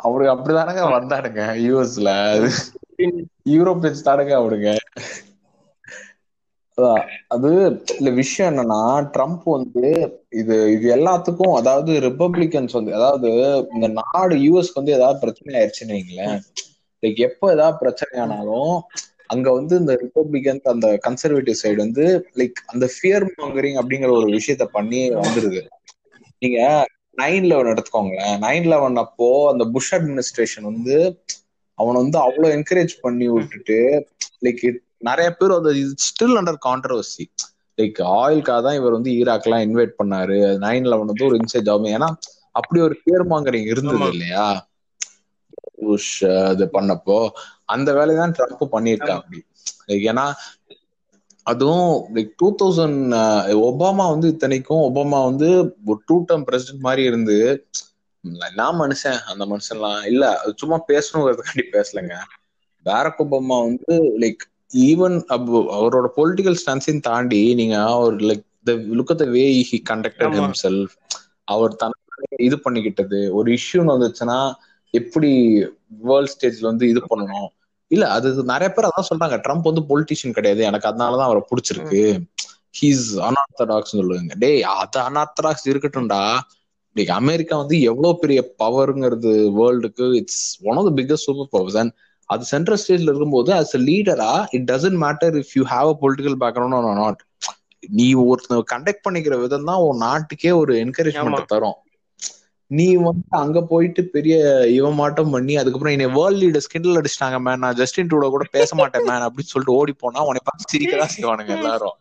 அவரு 0.00 0.24
அப்படிதானங்க 0.32 0.82
வந்தானுங்க 0.92 1.42
யூஎஸ்ல 1.64 2.10
யூரோப்பியன்ஸ் 3.52 4.06
தானுங்க 4.06 4.34
அவனுங்க 4.40 4.70
அது 7.34 7.48
இல்ல 7.94 8.10
விஷயம் 8.18 8.48
என்னன்னா 8.50 8.78
ட்ரம்ப் 9.14 9.44
வந்து 9.54 9.84
இது 10.40 10.54
இது 10.74 10.86
எல்லாத்துக்கும் 10.96 11.54
அதாவது 11.60 11.92
ரிப்பப்ளிகன்ஸ் 12.06 12.76
வந்து 12.78 12.92
அதாவது 12.98 13.30
இந்த 13.74 13.88
நாடு 14.00 14.36
யூஎஸ்க்கு 14.44 14.80
வந்து 14.80 14.96
ஏதாவது 14.98 15.22
பிரச்சனை 15.24 15.56
ஆயிடுச்சுன்னு 15.60 15.96
வைங்களேன் 15.96 16.38
லைக் 17.02 17.20
எப்போ 17.20 17.46
ஏதாவது 17.52 17.76
பிரச்சனை 17.78 18.14
ஆனாலும் 18.20 18.74
அங்க 19.30 19.48
வந்து 19.52 19.74
இந்த 19.80 19.92
ரிப்பப்ளிகன்ஸ் 20.02 20.72
அந்த 20.72 20.86
கன்சர்வேட்டிவ் 21.04 21.60
சைடு 21.62 21.78
வந்து 21.78 22.04
லைக் 22.40 22.58
அந்த 22.66 22.86
ஃபியர் 22.94 23.26
மாங்கரிங் 23.36 23.78
அப்படிங்கிற 23.80 24.10
ஒரு 24.18 24.28
விஷயத்த 24.36 24.64
பண்ணி 24.72 25.00
வந்துருது. 25.20 25.60
நீங்க 26.42 26.58
நைன் 27.18 27.46
லெவன் 27.50 27.70
எடுத்துக்கோங்களேன். 27.72 28.36
நைன் 28.44 28.66
லெவன் 28.72 28.96
அப்போ 28.96 29.28
அந்த 29.52 29.64
புஷ் 29.74 29.92
அட்மினிஸ்ட்ரேஷன் 29.94 30.68
வந்து 30.70 30.96
அவனை 31.78 31.96
வந்து 32.00 32.18
அவ்வளவு 32.18 32.54
என்கரேஜ் 32.56 32.94
பண்ணி 33.00 33.26
விட்டுட்டு 33.28 33.78
லைக் 34.44 34.62
நிறைய 35.00 35.28
பேர் 35.30 35.56
வந்து 35.58 35.72
ஸ்டில் 36.06 36.36
அண்டர் 36.36 36.60
கான்ட்ரவர்சி 36.66 37.24
லைக் 37.78 37.98
ஆயில்காக 38.16 38.60
தான் 38.62 38.78
இவர் 38.80 38.96
வந்து 38.96 39.10
ஈராக் 39.18 39.46
எல்லாம் 39.46 39.64
இன்வைட் 39.66 39.94
பண்ணாரு 40.00 40.36
நைன் 40.64 40.88
லெவன் 40.90 41.10
வந்து 41.12 41.28
ஒரு 41.28 41.38
இன்சைட் 41.40 41.70
ஆகும் 41.70 41.94
ஏன்னா 41.94 42.08
அப்படி 42.54 42.80
ஒரு 42.80 42.96
ஃபியர் 43.00 43.24
மாங்கரிங் 43.30 43.70
இருந்தது 43.72 44.08
இல்லையா? 44.14 44.46
புஷ் 45.82 46.12
இது 46.52 46.66
பண்ணப்போ 46.74 47.18
அந்த 47.74 47.88
வேலைதான் 47.98 48.34
ட்ரம்ப் 48.36 48.64
பண்ணியிருக்கா 48.74 49.14
அப்படி 49.18 49.40
ஏன்னா 50.06 50.26
அதுவும் 51.46 51.86
லைக் 52.14 52.32
டூ 52.38 52.48
தௌசண்ட் 52.58 52.98
ஒபாமா 53.64 54.04
வந்து 54.10 54.26
இத்தனைக்கும் 54.34 54.84
ஒபாமா 54.88 55.20
வந்து 55.24 55.48
ஒரு 55.88 56.00
டூ 56.08 56.16
டர்ம் 56.28 56.46
பிரசிடென்ட் 56.48 56.86
மாதிரி 56.86 57.02
இருந்து 57.10 57.38
நான் 58.54 58.78
மனுஷன் 58.80 59.18
அந்த 59.30 59.44
மனுஷன்லாம் 59.50 60.02
இல்ல 60.10 60.24
சும்மா 60.60 60.76
பேசணுங்கிறதுக்காண்டி 60.88 61.64
பேசலங்க. 61.72 62.14
பேரக் 62.86 63.20
ஒபாமா 63.24 63.56
வந்து 63.64 63.94
லைக் 64.22 64.42
ஈவன் 64.84 65.16
அவரோட 65.76 66.06
பொலிட்டிக்கல் 66.18 66.58
ஸ்டான்ஸையும் 66.60 67.04
தாண்டி 67.08 67.42
நீங்க 67.54 67.76
அவர் 67.88 68.16
like 68.28 68.44
the 68.68 68.74
look 68.98 69.14
the 69.16 69.26
way 69.34 69.44
he 69.70 69.78
conducted 69.90 70.36
himself 70.38 70.94
அவர் 71.48 71.74
தனக்கு 71.76 72.00
இது 72.40 72.56
பண்ணிக்கிட்டது 72.64 73.20
ஒரு 73.38 73.48
இஷ்யூன்னு 73.58 73.94
வந்துச்சுன்னா 73.94 74.38
எப்படி 74.94 75.30
வேர்ல்ட் 76.02 76.32
ஸ்டேஜ்ல 76.34 76.60
வந்து 76.62 76.86
இது 76.88 77.00
பண்ணணும்? 77.10 77.48
இல்ல 77.90 78.04
அது 78.10 78.28
நிறைய 78.52 78.68
பேர் 78.70 78.88
அதான் 78.88 79.08
சொல்றாங்க. 79.10 79.36
ட்ரம்ப் 79.44 79.68
வந்து 79.70 79.82
பொலிட்டிஷியன் 79.88 80.34
கிடையாது. 80.34 80.62
எனக்கு 80.62 80.88
அதனாலதான் 80.90 81.28
அவரை 81.28 81.42
பிடிச்சிருக்கு. 81.50 82.02
ஹீஸ் 82.74 83.06
அனார்த்தடாக்ஸ் 83.28 83.94
சொல்லுவாங்க. 83.94 84.34
டேய் 84.36 84.62
அது 84.74 84.98
அனார்த்தடாக்ஸ் 85.02 85.66
இருக்கட்டும்டா. 85.72 86.22
லைக் 86.96 87.12
அமெரிக்கா 87.16 87.54
வந்து 87.56 87.76
எவ்வளவு 87.82 88.18
பெரிய 88.18 88.40
பவருங்கிறது 88.58 89.30
வேர்ல்டுக்கு 89.58 90.06
it's 90.20 90.40
one 90.62 90.78
of 90.78 90.88
the 90.88 90.92
biggest 90.98 91.28
super 91.28 91.52
powers 91.54 91.78
and 91.82 91.92
அது 92.30 92.44
சென்ட்ரல் 92.50 92.80
ஸ்டேஜ்ல 92.82 93.10
இருக்கும்போது 93.10 93.50
அஸ் 93.52 93.74
அ 93.76 93.82
லீடரா 93.88 94.32
it 94.50 94.66
doesn't 94.70 94.98
matter 95.04 95.36
if 95.42 95.54
you 95.56 95.64
have 95.68 95.88
a 95.88 95.96
political 96.02 96.38
background 96.42 96.76
not 97.00 97.22
நீ 97.92 98.08
ஒருத்தர் 98.24 98.70
கண்டக்ட் 98.72 99.04
பண்ணிக்கிற 99.06 99.36
விதம் 99.40 99.68
தான் 99.70 99.82
உன் 99.86 100.02
நாட்டுக்கே 100.02 100.52
ஒரு 100.60 100.72
என்கரேஜ்மெண்ட் 100.84 101.42
தரும். 101.46 101.78
நீ 102.72 102.94
வந்து 102.96 103.24
அங்க 103.38 103.60
போயிட்டு 103.62 104.02
பெரிய 104.06 104.34
இவன் 104.70 104.94
மாட்டம் 104.94 105.30
பண்ணி 105.30 105.56
அதுக்கப்புறம் 105.56 105.92
என்னை 105.92 106.06
வேர்ல்ட் 106.18 106.40
லீடர்ஸ் 106.42 106.70
கிண்டல் 106.70 106.98
அடிச்சிட்டாங்க 107.00 107.38
மேன் 107.40 107.58
நான் 107.58 107.74
ஜஸ்டின் 107.74 108.10
டூட 108.12 108.28
கூட 108.28 108.44
பேச 108.50 108.74
மாட்டேன் 108.74 109.04
மேன் 109.04 109.24
அப்படின்னு 109.26 109.52
சொல்லிட்டு 109.52 109.78
ஓடி 109.78 109.92
போனா 109.92 110.20
உன்னை 110.20 110.42
பார்த்து 110.44 110.72
சிரிக்கதான் 110.72 111.14
செய்வானுங்க 111.16 111.52
எல்லாரும். 111.56 111.96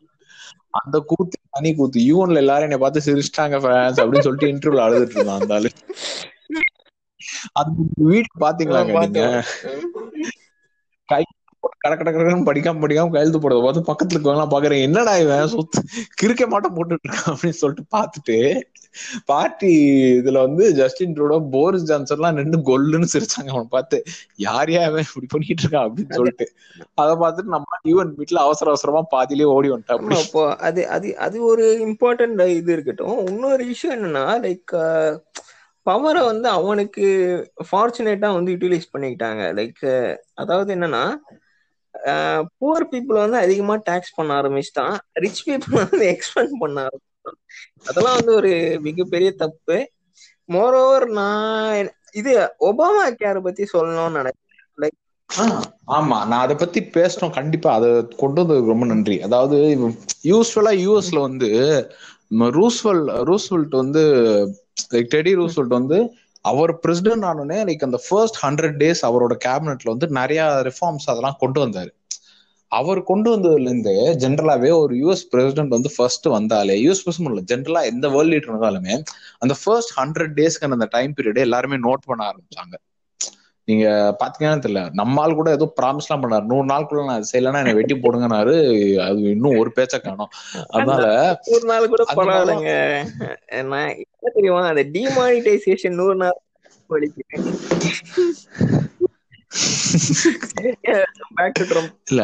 அந்த 0.80 0.98
கூத்து 1.08 1.38
தனி 1.50 1.76
கூத்து. 1.76 2.00
யூன்ல 2.12 2.36
எல்லாரும் 2.36 2.64
என்னை 2.64 2.78
பார்த்து 2.78 3.06
சிரிச்சிட்டாங்க 3.08 3.58
ஃபேன்ஸ் 3.64 4.00
அப்படின்னு 4.02 4.26
சொல்லிட்டு 4.28 4.52
இன்டர்வியூல 4.52 4.86
அழுதுட்டு 4.88 5.18
இருந்தான் 5.18 5.42
அந்த 5.42 5.54
ஆளு. 5.54 5.72
அந்த 7.54 7.72
வீட்டு 8.10 8.46
பாத்தீங்களாங்க 8.46 9.00
நீங்க? 9.00 9.24
கை 11.10 11.24
கட 11.64 11.94
கட 11.96 12.10
கடன்னு 12.10 12.48
படிக்காம 12.50 12.82
படிக்காம 12.84 13.12
கையெழுத்து 13.14 13.42
போடுறத 13.44 13.62
பார்த்து 13.64 13.90
பக்கத்துல 13.90 14.18
இருக்கவங்களாம் 14.18 14.54
பாக்குறேன் 14.54 14.86
என்னடா 14.88 15.14
இவன்? 15.24 15.48
சொத்து 15.54 15.80
கிறுக்க 16.22 16.46
மாட்டம் 16.48 16.76
போட்டுட்டு 16.78 17.06
இருக்கான் 17.06 17.32
அப்படின்னு 17.34 17.60
சொல்லிட்டு 17.62 17.86
பாத்துட்டு 17.96 18.38
பார்ட்டி 19.30 19.70
இதுல 20.18 20.40
வந்து 20.46 20.64
ஜஸ்டின் 20.80 21.14
ட்ரூடோ 21.18 21.38
போரிஸ் 21.54 21.86
ஜான்சன் 21.90 22.18
எல்லாம் 22.18 22.38
நின்று 22.38 22.58
கொல்லுன்னு 22.70 23.08
சிரிச்சாங்க 23.14 23.52
அவன் 23.54 23.70
பார்த்து. 23.76 23.98
யார் 24.46 24.72
யாவன் 24.74 25.06
இப்படி 25.08 25.28
பண்ணிட்டு 25.34 25.64
இருக்கான் 25.64 25.86
அப்படின்னு 25.88 26.18
சொல்லிட்டு. 26.18 26.46
அதை 27.02 27.14
பார்த்துட்டு 27.22 27.56
நம்ம 27.56 27.80
ஈவன் 27.92 28.12
வீட்டுல 28.20 28.44
அவசர 28.48 28.72
அவசரமா 28.74 29.04
பாதியிலேயே 29.16 29.54
ஓடி 29.56 29.72
வந்துட்டான் 29.72 30.20
அப்போ 30.20 30.44
அது 30.70 30.84
அது 30.88 31.10
அது 31.18 31.40
ஒரு 31.52 31.66
இம்பார்ட்டன்ட் 31.88 32.44
இது 32.60 32.74
இருக்கட்டும். 32.74 33.18
இன்னொரு 33.28 33.66
விஷயம் 33.66 33.96
என்னன்னா 33.98 34.26
லைக் 34.46 34.74
பவரை 35.88 36.22
வந்து 36.26 36.48
அவனுக்கு 36.50 37.06
ஃபார்ச்சுனேட்டா 37.70 38.30
வந்து 38.36 38.52
யூட்டிலைஸ் 38.54 38.92
பண்ணிக்கிட்டாங்க. 38.94 39.44
லைக் 39.60 39.86
அதாவது 40.34 40.70
என்னன்னா 40.76 41.04
புவர் 42.60 42.86
பீப்புள் 42.92 43.20
வந்து 43.24 43.38
அதிகமா 43.38 43.78
டேக்ஸ் 43.90 44.16
பண்ண 44.16 44.42
ஆரம்பிச்சிட்டான். 44.42 44.98
ரிச் 45.14 45.48
பீப்புள் 45.48 45.78
வந்து 45.92 46.06
எக்ஸ்பெண்ட் 46.14 46.56
பண்ண 46.60 46.82
ஆரம்பிச்சிட்டான். 46.84 47.40
அதெல்லாம் 47.86 48.16
வந்து 48.16 48.34
ஒரு 48.34 48.52
மிகப்பெரிய 48.82 49.32
தப்பு. 49.36 49.78
மோரோவர் 50.50 51.06
நான் 51.12 51.90
இது 52.12 52.32
ஒபாமா 52.60 53.04
கேர் 53.20 53.44
பத்தி 53.44 53.64
சொல்லணும்னு 53.74 54.20
நினைக்கிறேன். 54.20 54.34
லைக் 54.82 54.98
ஆமா. 55.88 56.18
நான் 56.28 56.44
அதை 56.46 56.56
பத்தி 56.56 56.80
பேசணும். 56.96 57.34
கண்டிப்பா 57.34 57.74
அதை 57.74 57.90
கொண்டு 58.18 58.42
வந்ததுக்கு 58.42 58.66
ரொம்ப 58.66 58.86
நன்றி. 58.86 59.22
அதாவது 59.22 59.58
யூஸ்வலா 60.24 60.74
யூஎஸ்ல 60.86 61.20
வந்து 61.20 61.50
ரூஸ்வெல் 62.52 63.06
ரூஸ்வெல்ட் 63.30 63.76
வந்து 63.82 64.04
லைக் 64.92 65.12
டெடி 65.14 65.32
ரூஸ்வெல்ட் 65.40 65.76
வந்து 65.80 65.98
அவர் 66.42 66.80
பிரசிடென்ட் 66.80 67.24
ஆனோடனே 67.24 67.58
லைக் 67.70 67.88
அந்த 67.88 68.00
ஃபர்ஸ்ட் 68.10 68.46
ஹண்ட்ரட் 68.46 68.78
டேஸ் 68.82 69.02
அவரோட 69.02 69.34
கேபினெட்ல 69.46 69.84
வந்து 69.84 70.08
நிறைய 70.08 70.44
ரிஃபார்ம்ஸ் 70.68 71.06
அதெல்லாம் 71.06 71.38
கொண்டு 71.40 71.66
வந்தாரு. 71.66 71.92
அவர் 72.68 73.04
கொண்டு 73.04 73.38
வந்ததுல 73.38 73.62
இருந்து 73.62 73.94
ஜென்ரலாவே 74.20 74.70
ஒரு 74.74 74.96
யூஎஸ் 74.96 75.24
பிரசிடென்ட் 75.30 75.70
வந்து 75.70 75.90
ஃபர்ஸ்ட் 75.96 76.26
வந்தாலே 76.26 76.76
யூஎஸ் 76.84 77.04
பிரசிடென்ட் 77.04 77.34
இல்ல 77.34 77.44
ஜென்ரலா 77.52 77.86
எந்த 77.86 78.10
வேர்ல்ட் 78.10 78.34
லீடர் 78.34 78.52
இருந்தாலுமே 78.52 79.04
அந்த 79.40 79.56
ஃபர்ஸ்ட் 79.64 80.00
ஹண்ட்ரட் 80.00 80.34
டேஸ்க்கு 80.36 80.72
அந்த 80.72 80.88
டைம் 80.90 81.14
பீரியட் 81.18 81.40
எல்லாருமே 81.40 81.76
நோட் 81.76 82.06
பண்ண 82.06 82.32
ஆரம்பிச்சாங்க. 82.32 82.76
நீங்க 83.70 83.86
பாத்தீங்கன்னா 84.22 84.62
தெரியல. 84.64 84.82
நம்மால் 85.00 85.38
கூட 85.40 85.50
ஏதோ 85.58 85.66
ப்ராமிஸ் 85.80 86.08
எல்லாம் 86.08 86.24
பண்ணாரு. 86.24 86.46
நூறு 86.52 86.66
நாளுக்குள்ள 86.72 87.04
நான் 87.10 87.28
செய்யலன்னா 87.32 87.62
என்னை 87.64 87.76
வெட்டி 87.80 87.96
போடுங்கனாரு 87.96 88.56
அது 89.08 89.20
இன்னும் 89.36 89.60
ஒரு 89.62 89.72
பேச்ச 89.76 89.96
காணும். 90.06 90.32
அதனால 90.76 91.04
ஒரு 91.56 91.66
நாள் 91.72 91.92
கூட 91.94 92.06
பரவாயில்லைங்க 92.16 92.74
என்ன 93.60 93.82
தெரியுமா? 94.38 94.64
அந்த 94.74 94.86
டிமானிட்டைசேஷன் 94.98 96.00
நூறு 96.02 96.18
நாள் 96.24 96.40
இல்ல. 102.12 102.22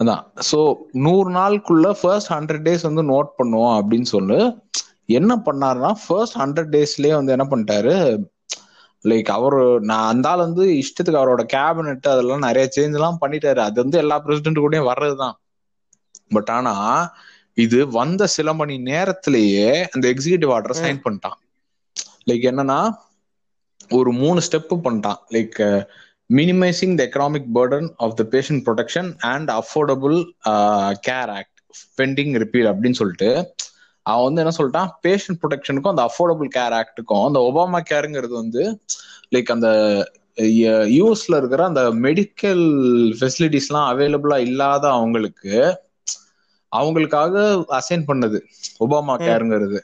அதான். 0.00 0.22
சோ 0.48 0.58
நூறு 1.04 1.28
நாளுக்குள்ள 1.36 1.86
ஃபர்ஸ்ட் 2.00 2.32
ஹண்ட்ரட் 2.32 2.64
டேஸ் 2.66 2.86
வந்து 2.88 3.02
நோட் 3.12 3.30
பண்ணுவோம் 3.38 3.74
அப்படின்னு 3.78 4.08
சொல்லு. 4.14 4.38
என்ன 5.18 5.32
பண்ணாருன்னா 5.46 5.90
ஃபர்ஸ்ட் 6.04 6.38
ஹண்ட்ரட் 6.42 6.72
டேஸ்லயே 6.74 7.14
வந்து 7.18 7.34
என்ன 7.36 7.46
பண்ணிட்டாரு? 7.50 7.94
லைக் 9.04 9.30
அவரு 9.30 9.62
நான் 9.80 10.10
அந்த 10.12 10.26
ஆள் 10.28 10.44
வந்து 10.44 10.64
இஷ்டத்துக்கு 10.80 11.20
அவரோட 11.22 11.42
கேபினெட் 11.54 12.12
அதெல்லாம் 12.12 12.46
நிறைய 12.48 12.66
சேஞ்ச் 12.76 12.96
எல்லாம் 12.98 13.18
பண்ணிட்டாரு. 13.20 13.60
அது 13.66 13.76
வந்து 13.82 13.98
எல்லா 13.98 14.16
பிரசிடென்ட் 14.18 14.62
கூடயும் 14.64 14.90
வர்றதுதான். 14.92 15.36
பட் 16.28 16.50
ஆனா 16.50 16.74
இது 17.56 17.78
வந்த 17.90 18.22
சில 18.26 18.48
மணி 18.54 18.74
நேரத்திலேயே 18.88 19.68
அந்த 19.92 20.04
எக்ஸிகியூட்டிவ் 20.08 20.52
ஆர்டர் 20.52 20.80
சைன் 20.82 21.04
பண்ணிட்டான். 21.04 21.38
லைக் 22.30 22.46
என்னன்னா 22.50 22.80
ஒரு 23.90 24.10
மூணு 24.12 24.38
ஸ்டெப் 24.46 24.74
பண்ணிட்டான். 24.86 25.20
Like 25.34 25.58
minimising 26.30 26.94
the 26.98 27.02
economic 27.08 27.50
burden 27.54 27.88
of 27.96 28.16
the 28.16 28.24
Patient 28.32 28.64
Protection 28.66 29.10
and 29.32 29.50
Affordable 29.50 30.18
Care 31.08 31.32
Act 31.38 31.54
pending 31.98 32.34
repeal 32.42 32.70
அப்படின்னு 32.72 33.00
சொல்லிட்டு 33.00 33.30
அவன் 34.06 34.26
வந்து 34.26 34.42
என்ன 34.42 34.52
சொல்லிட்டான்? 34.58 34.90
பேஷண்ட் 35.04 35.40
ப்ரொடெக்ஷனுக்கும் 35.42 35.92
அந்த 35.94 36.04
அஃபோர்டபுள் 36.08 36.50
கேர் 36.56 36.76
ஆக்டுக்கும் 36.80 37.24
அந்த 37.28 37.40
ஒபாமா 37.48 37.80
கேருங்கிறது 37.90 38.34
வந்து 38.34 38.62
லைக் 39.34 39.50
அந்த 39.54 39.68
யூஎஸ்ல 40.94 41.36
இருக்கிற 41.36 41.62
அந்த 41.64 41.82
மெடிக்கல் 42.06 42.64
ஃபெசிலிட்டிஸ்லாம் 43.18 43.88
அவைலபிளா 43.92 44.38
இல்லாத 44.48 44.84
அவங்களுக்கு 44.90 45.54
அவங்களுக்காக 46.72 47.34
அசைன் 47.78 48.08
பண்ணது 48.08 48.38
ஒபாமா 48.80 49.14
கேருங்கிறது 49.26 49.78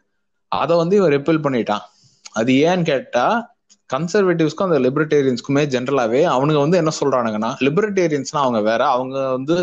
அதை 0.52 0.74
வந்து 0.76 0.94
இவன் 0.96 1.12
ரெப்பீல் 1.12 1.44
பண்ணிட்டான். 1.44 1.84
அது 2.32 2.52
ஏன்னு 2.68 2.84
கேட்டா 2.84 3.24
கன்சர்வேட்டிவ்ஸ்க்கும் 3.90 4.68
அந்த 4.68 4.78
லிபரட்டேரியன்ஸ்க்குமே 4.86 5.62
ஜென்ரலாவே 5.74 6.20
அவனுங்க 6.34 6.60
வந்து 6.64 6.80
என்ன 6.82 6.92
சொல்றானுங்கன்னா 7.00 7.50
லிபரட்டேரியன்ஸ்னா 7.66 8.40
அவங்க 8.44 8.60
வேற. 8.70 8.82
அவங்க 8.88 9.16
வந்து 9.30 9.56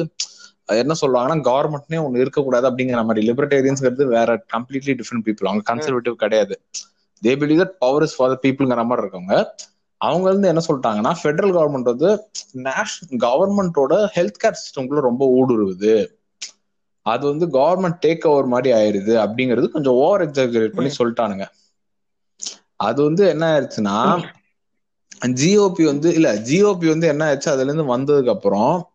என்ன 0.70 0.94
சொல்லுவாங்கன்னா 1.02 1.38
கவர்மெண்ட்னே 1.50 2.00
ஒண்ணு 2.06 2.18
இருக்கக்கூடாது 2.18 2.70
அப்படிங்கிற 2.70 3.06
மாதிரி. 3.06 3.32
லிபர்டேரியன்ஸ்ங்கிறது 3.32 4.06
வேற 4.06 4.46
கம்ப்ளீட்லி 4.54 4.96
டிஃப்ரெண்ட் 5.00 5.26
பீப்புள் 5.26 5.48
அவங்க 5.48 5.76
கன்சர்வேட்டிவ் 5.76 6.16
கிடையாது. 6.16 6.62
They 7.24 7.32
believe 7.42 7.62
that 7.62 7.76
power 7.80 8.04
is 8.04 8.16
for 8.16 8.38
the 8.38 8.48
பீப்புள்ங்கிற 8.48 8.86
மாதிரி 8.86 9.08
இருக்கவங்க. 9.08 9.46
அவங்க 9.98 10.30
வந்து 10.30 10.48
என்ன 10.48 10.62
சொல்லிட்டாங்கன்னா 10.68 11.14
ஃபெடரல் 11.24 11.54
கவர்மெண்ட் 11.58 11.92
வந்து 11.94 12.10
நேஷனல் 12.52 13.20
கவர்மெண்டோட 13.20 14.08
ஹெல்த் 14.16 14.42
கேர் 14.44 14.60
சிஸ்டம்குள்ள 14.62 15.00
ரொம்ப 15.00 15.26
ஊடுருவுது. 15.40 16.08
அது 17.02 17.28
வந்து 17.28 17.46
கவர்மெண்ட் 17.48 18.00
டேக் 18.06 18.28
ஓவர் 18.28 18.46
மாதிரி 18.46 18.78
ஆயிருது 18.78 19.14
அப்படிங்கிறது 19.26 19.68
கொஞ்சம் 19.70 19.94
ஓவர் 19.94 20.30
எக்ஸாகரேட் 20.30 20.76
பண்ணி 20.76 20.92
சொல்லிட்டானுங்க. 20.98 21.46
அது 22.76 23.04
வந்து 23.04 23.28
என்ன 23.28 23.46
ஆயிடுச்சுன்னா 23.54 23.98
ஜிஓபி 25.26 25.84
வந்து 25.84 26.14
இல்ல 26.14 26.34
ஜிஓபி 26.34 26.88
வந்து 26.88 27.08
என்ன 27.08 27.24
ஆயிடுச்சு? 27.26 27.50
அதுல 27.50 27.72
இருந்து 27.72 27.98
வந்ததுக்கு 27.98 28.30
அப்புறம் 28.30 28.92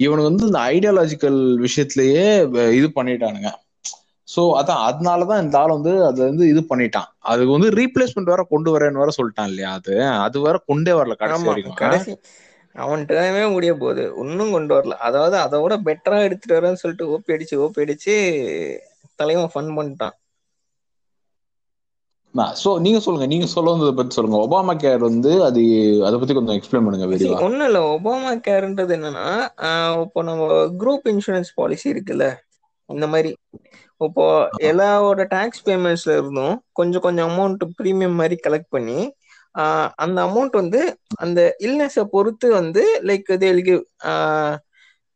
இவனுக்கு 0.00 0.30
வந்து 0.30 0.48
இந்த 0.48 0.60
ஐடியாலஜிக்கல் 0.74 1.40
விஷயத்திலேயே 1.64 2.26
இது 2.78 2.88
பண்ணிட்டானுங்க. 2.98 3.50
சோ 4.28 4.42
அதான் 4.60 4.82
அதனாலதான் 4.88 5.42
இந்த 5.44 5.56
ஆள் 5.60 5.74
வந்து 5.76 5.92
அது 6.08 6.20
வந்து 6.28 6.44
இது 6.52 6.60
பண்ணிட்டான். 6.70 7.08
அதுக்கு 7.30 7.54
வந்து 7.56 7.70
ரீப்ளேஸ்மெண்ட் 7.80 8.32
வேற 8.32 8.42
கொண்டு 8.52 8.70
வரேன்னு 8.74 9.02
வேற 9.02 9.12
சொல்லிட்டான் 9.18 9.50
இல்லையா 9.52 9.70
அது? 9.78 9.94
அது 10.26 10.36
வேற 10.46 10.56
கொண்டே 10.70 10.92
வரல 10.98 11.16
கடைசி 11.22 11.44
வரைக்கும். 11.48 11.78
அவன் 12.74 13.02
டைமே 13.10 13.44
முடிய 13.54 13.72
போகுது. 13.82 14.04
ஒன்னும் 14.22 14.54
கொண்டு 14.56 14.72
வரல. 14.76 14.96
அதாவது 15.08 15.36
அதை 15.44 15.56
விட 15.62 15.74
பெட்டரா 15.88 16.18
எடுத்துட்டு 16.26 16.56
வரேன்னு 16.58 16.82
சொல்லிட்டு 16.82 17.10
ஓப்பி 17.14 17.34
அடிச்சு 17.36 17.56
ஓப்பி 17.64 17.84
அடிச்சு 17.84 18.14
தலைவன் 19.20 19.52
ஃபன் 19.54 19.72
பண்ணிட்டான். 19.78 20.16
சோ 22.60 22.70
நீங்க 22.84 22.98
சொல்லுங்க 23.04 23.26
நீங்க 23.32 23.46
சொல்ல 23.52 23.72
வந்ததை 23.72 23.92
பத்தி 23.94 24.16
சொல்லுங்க. 24.16 24.38
ஒபாமா 24.46 24.74
கேர் 24.82 25.02
வந்து 25.08 25.30
அது 25.46 25.62
அதை 26.06 26.16
பத்தி 26.18 26.34
கொஞ்சம் 26.34 26.58
எக்ஸ்பிளைன் 26.58 26.86
பண்ணுங்க 26.86 27.06
விரிவா. 27.12 27.38
ஒண்ணும் 27.46 27.68
இல்ல. 27.68 27.80
ஒபாமா 27.94 28.32
கேர்ன்றது 28.46 28.94
என்னன்னா 28.98 29.26
இப்போ 30.04 30.22
நம்ம 30.22 30.46
குரூப் 30.80 31.06
இன்சூரன்ஸ் 31.12 31.50
பாலிசி 31.60 31.86
இருக்குல்ல 31.94 32.26
இந்த 32.90 33.06
மாதிரி. 33.14 33.30
இப்போ 34.00 34.24
எல்லாவோட 34.70 35.22
டாக்ஸ் 35.32 35.64
பேமெண்ட்ஸ்ல 35.66 36.12
இருந்தும் 36.18 36.56
கொஞ்சம் 36.72 37.04
கொஞ்சம் 37.06 37.28
அமௌண்ட் 37.30 37.64
ப்ரீமியம் 37.78 38.18
மாதிரி 38.20 38.36
கலெக்ட் 38.46 38.74
பண்ணி 38.76 38.98
அந்த 40.04 40.18
அமௌண்ட் 40.28 40.54
வந்து 40.60 40.80
அந்த 41.24 41.40
இல்னஸை 41.66 42.04
பொறுத்து 42.14 42.48
வந்து 42.60 42.82
லைக் 43.08 43.30
தேல் 43.44 43.62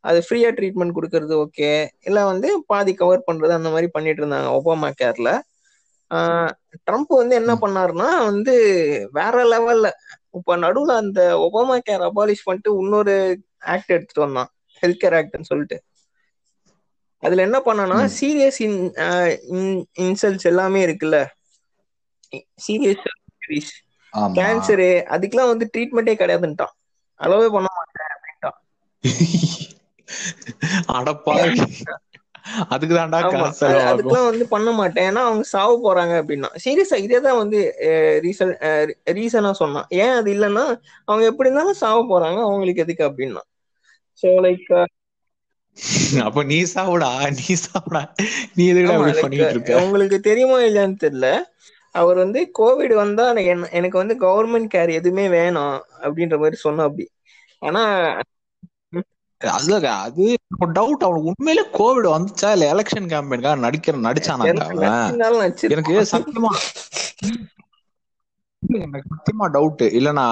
அது 0.04 0.20
ஃப்ரீயா 0.26 0.48
ட்ரீட்மெண்ட் 0.56 0.96
கொடுக்கறது 0.96 1.34
ஓகே 1.42 1.68
இல்ல 2.00 2.20
வந்து 2.24 2.48
பாதி 2.66 2.92
கவர் 2.94 3.26
பண்றது 3.28 3.52
அந்த 3.58 3.70
மாதிரி 3.70 3.88
பண்ணிட்டு 3.96 4.22
இருந்தாங்க 4.22 4.48
ஒபாமா 4.58 4.88
கேர்ல 5.00 5.30
ட்ரம்ப் 6.82 7.12
வந்து 7.12 7.34
என்ன 7.34 7.52
பண்ணாருன்னா 7.54 8.08
வந்து 8.24 8.54
வேற 9.12 9.44
லெவல்ல 9.44 9.88
இப்ப 10.30 10.56
நடுவுல 10.56 10.96
அந்த 10.96 11.20
ஒபாமா 11.44 11.76
கேர் 11.86 12.06
அபாலிஷ் 12.08 12.44
பண்ணிட்டு 12.44 12.70
இன்னொரு 12.78 13.14
ஆக்ட் 13.66 13.92
எடுத்துட்டு 13.92 14.20
வந்தான். 14.20 14.50
ஹெல்த் 14.82 15.02
கேர் 15.02 15.16
ஆக்ட்னு 15.18 15.50
சொல்லிட்டு. 15.50 15.78
அதுல 17.22 17.42
என்ன 17.42 17.58
பண்ணனா 17.66 17.98
சீரியஸ் 18.16 18.58
இன்சல்ட்ஸ் 20.02 20.46
எல்லாமே 20.46 20.80
இருக்குல்ல. 20.86 21.18
சீரியஸ் 22.64 23.04
கேன்சரு 24.34 24.88
அதுக்கெல்லாம் 25.14 25.52
வந்து 25.52 25.66
ட்ரீட்மெண்ட்டே 25.72 26.14
கிடையாதுன்ட்டான். 26.16 26.74
அளவே 27.20 27.48
பண்ண 27.48 27.68
மாட்டேன் 27.72 28.12
அப்படின்ட்டான். 28.12 28.58
அடப்பா 30.94 31.34
அதுக்கு 32.72 32.94
தான்டா 32.94 33.18
அதுக்கெல்லாம் 33.90 34.28
வந்து 34.28 34.44
பண்ண 34.52 34.68
மாட்டேன். 34.72 35.06
ஏன்னா 35.10 35.22
அவங்க 35.22 35.44
சாவ 35.52 35.70
போறாங்க 35.84 36.14
அப்படின்னா. 36.20 36.50
சீரியஸா 36.64 36.96
இதே 37.04 37.18
தான் 37.20 37.40
வந்து 37.42 37.58
ரீசன் 38.24 38.52
ரீசனா 39.18 39.52
சொன்னான். 39.60 39.88
ஏன் 40.00 40.14
அது 40.18 40.30
இல்லைன்னா 40.34 40.64
அவங்க 41.08 41.24
எப்படி 41.30 41.48
இருந்தாலும் 41.48 41.80
சாவ 41.82 41.98
போறாங்க. 42.12 42.38
அவங்களுக்கு 42.46 42.84
எதுக்கு 42.84 43.08
அப்படின்னா. 43.08 43.42
சோ 44.22 44.30
லைக் 44.42 44.66
அப்ப 46.24 46.42
நீ 46.44 46.58
சாவுடா. 46.72 47.08
நீ 47.38 47.46
சாவுடா. 47.62 48.02
நீ 49.30 49.38
இருக்க? 49.46 49.72
உங்களுக்கு 49.84 50.18
தெரியுமா 50.28 50.58
இல்லையான்னு 50.62 51.02
தெரியல. 51.04 51.28
அவர் 51.94 52.16
வந்து 52.16 52.40
கோவிட் 52.58 52.94
வந்தா 52.96 53.24
எனக்கு 53.78 53.96
வந்து 53.98 54.14
கவர்மெண்ட் 54.22 54.72
கேர் 54.74 54.90
எதுவுமே 54.98 55.26
வேணாம் 55.34 55.74
அப்படின்ற 56.04 56.36
மாதிரி 56.38 56.58
சொன்ன 56.60 56.84
அப்படி 56.84 57.06
ஆனா 57.62 57.82
அதுல 59.52 59.76
அது 60.00 60.24
டவுட் 60.72 61.04
அவனுக்கு 61.06 61.30
உண்மையிலே 61.32 61.64
கோவிட் 61.78 62.08
வந்துச்சா? 62.14 62.48
இல்ல 62.54 62.66
எலெக்ஷன் 62.74 63.10
கேம்பெயின்காக 63.12 63.64
நடிக்கிற 63.64 63.96
நடிச்சானாங்க 64.06 64.60
எனக்கு 65.72 65.94
சத்தியமா 66.12 66.52
எனக்கு 68.82 69.08
சத்தியமா 69.12 69.46
டவுட் 69.54 69.84
இல்லனா 69.98 70.26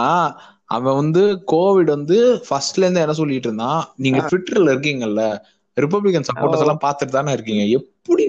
அவன் 0.70 0.98
வந்து 0.98 1.22
கோவிட் 1.52 1.94
வந்து 1.94 2.16
ஃபர்ஸ்ட்ல 2.46 2.84
இருந்து 2.84 3.02
என்ன 3.04 3.14
சொல்லிட்டு 3.14 3.48
இருந்தான்? 3.50 3.80
நீங்க 3.96 4.20
ட்விட்டர்ல 4.26 4.72
இருக்கீங்கல்ல 4.74 5.22
ரிப்பப்ளிகன் 5.76 6.28
சப்போர்ட்டர்ஸ் 6.28 6.64
எல்லாம் 6.64 6.84
பாத்துட்டு 6.84 7.12
தானே 7.12 7.34
இருக்கீங்க. 7.36 7.62
எப்படி 7.78 8.24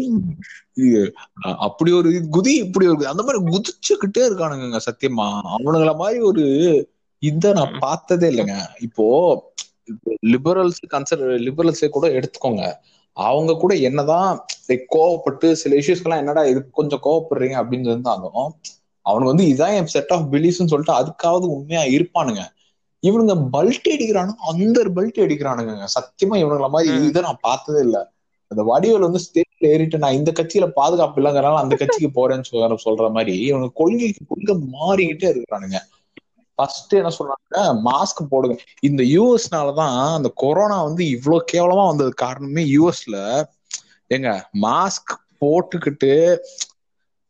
அப்படி 1.65 1.91
ஒரு 1.91 2.09
குதி 2.35 2.53
இப்படி 2.65 2.85
ஒரு 2.87 3.03
அந்த 3.07 3.23
மாதிரி 3.23 3.39
குதிச்சுக்கிட்டே 3.49 4.23
இருக்கானுங்க 4.27 4.81
சத்தியமா. 4.87 5.27
அவனுங்கள 5.55 5.93
மாதிரி 5.95 6.19
ஒரு 6.29 6.45
இத 7.23 7.45
நான் 7.53 7.73
பார்த்ததே 7.79 8.27
இல்லைங்க. 8.31 8.55
இப்போ 8.87 9.05
லிபரல்ஸ் 10.31 10.81
கன்சர் 10.93 11.23
லிபரல்ஸே 11.47 11.89
கூட 11.89 12.07
எடுத்துக்கோங்க. 12.17 12.63
அவங்க 13.17 13.51
கூட 13.55 13.73
என்னதான் 13.87 14.29
கோவப்பட்டு 14.93 15.47
சில 15.53 15.75
இஷ்யூஸ்க்கெல்லாம் 15.75 16.21
என்னடா 16.23 16.43
இது 16.45 16.59
கொஞ்சம் 16.71 17.03
கோவப்படுறீங்க 17.03 17.55
அப்படின்னு 17.61 17.89
இருந்தாலும் 17.89 18.43
அவனுக்கு 19.05 19.33
வந்து 19.33 19.45
இதான் 19.53 19.75
என் 19.75 19.93
செட் 19.95 20.13
ஆஃப் 20.13 20.25
பிலீஃப்னு 20.33 20.71
சொல்லிட்டு 20.73 20.97
அதுக்காவது 20.99 21.45
உண்மையா 21.55 21.83
இருப்பானுங்க. 21.95 22.41
இவனுங்க 23.03 23.35
பல்ட் 23.53 23.87
அடிக்கிறானுங்க 23.93 24.41
அந்த 24.49 24.79
பல்ட் 24.97 25.21
அடிக்கிறானுங்க 25.25 25.85
சத்தியமா 25.95 26.35
இவனுங்கள 26.41 26.69
மாதிரி 26.69 26.89
இதை 27.09 27.21
நான் 27.21 27.41
பார்த்ததே 27.41 27.81
இல்ல. 27.81 27.97
அந்த 28.51 28.61
வடிவல் 28.69 29.05
வந்து 29.07 29.21
ஸ்டேட்ல 29.25 29.65
ஏறிட்டு 29.67 29.97
நான் 29.97 30.13
இந்த 30.13 30.31
கட்சியில 30.39 30.65
பாதுகாப்பு 30.71 31.19
இல்லைங்கிறனால 31.21 31.61
அந்த 31.63 31.75
கட்சிக்கு 31.75 32.09
போறேன்னு 32.17 32.47
சொல்ற 32.49 32.77
சொல்ற 32.85 33.05
மாதிரி 33.11 33.33
இவனுக்கு 33.47 33.79
கொள்கைக்கு 33.81 34.23
கொள்கை 34.27 34.55
மாறிக்கிட்டே 34.75 35.27
இருக்கிறானுங்க. 35.33 35.77
ஃபர்ஸ்ட் 36.61 36.93
என்ன 36.93 37.11
சொல்றாங்க? 37.15 37.57
மாஸ்க் 37.85 38.21
போடுங்க. 38.31 38.55
இந்த 38.87 39.01
யூஎஸ்னாலதான் 39.11 39.87
அந்த 40.11 40.29
கொரோனா 40.43 40.77
வந்து 40.83 41.03
இவ்வளவு 41.15 41.45
கேவலமா 41.51 41.85
வந்தது 41.87 42.11
காரணமே 42.23 42.63
யூஎஸ்ல 42.71 43.17
ஏங்க 44.11 44.31
மாஸ்க் 44.65 45.13
போட்டுக்கிட்டு 45.39 46.11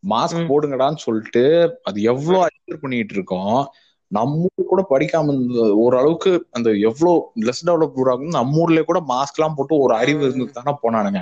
மாஸ்க் 0.03 0.41
போடுங்கடான்னு 0.47 1.03
சொல்லிட்டு 1.03 1.43
அது 1.87 1.97
எவ்வளவு 2.11 2.43
அட்ஜர் 2.45 2.81
பண்ணிட்டு 2.81 3.15
இருக்கோம் 3.17 3.59
நம்ம 4.11 4.39
கூட 4.69 4.81
படிக்காம 4.89 5.35
ஓரளவுக்கு 5.83 6.31
அந்த 6.51 6.69
எவ்வளவு 6.89 7.13
லெஸ் 7.47 7.61
டெவலப் 7.61 7.93
ஊராகும் 7.95 8.35
நம்ம 8.35 8.57
ஊர்லயே 8.61 8.83
கூட 8.85 8.99
மாஸ்க் 9.11 9.33
எல்லாம் 9.33 9.57
போட்டு 9.57 9.75
ஒரு 9.85 9.93
அறிவு 9.99 10.21
இருந்து 10.25 10.47
தானே 10.57 10.73
போனானுங்க. 10.81 11.21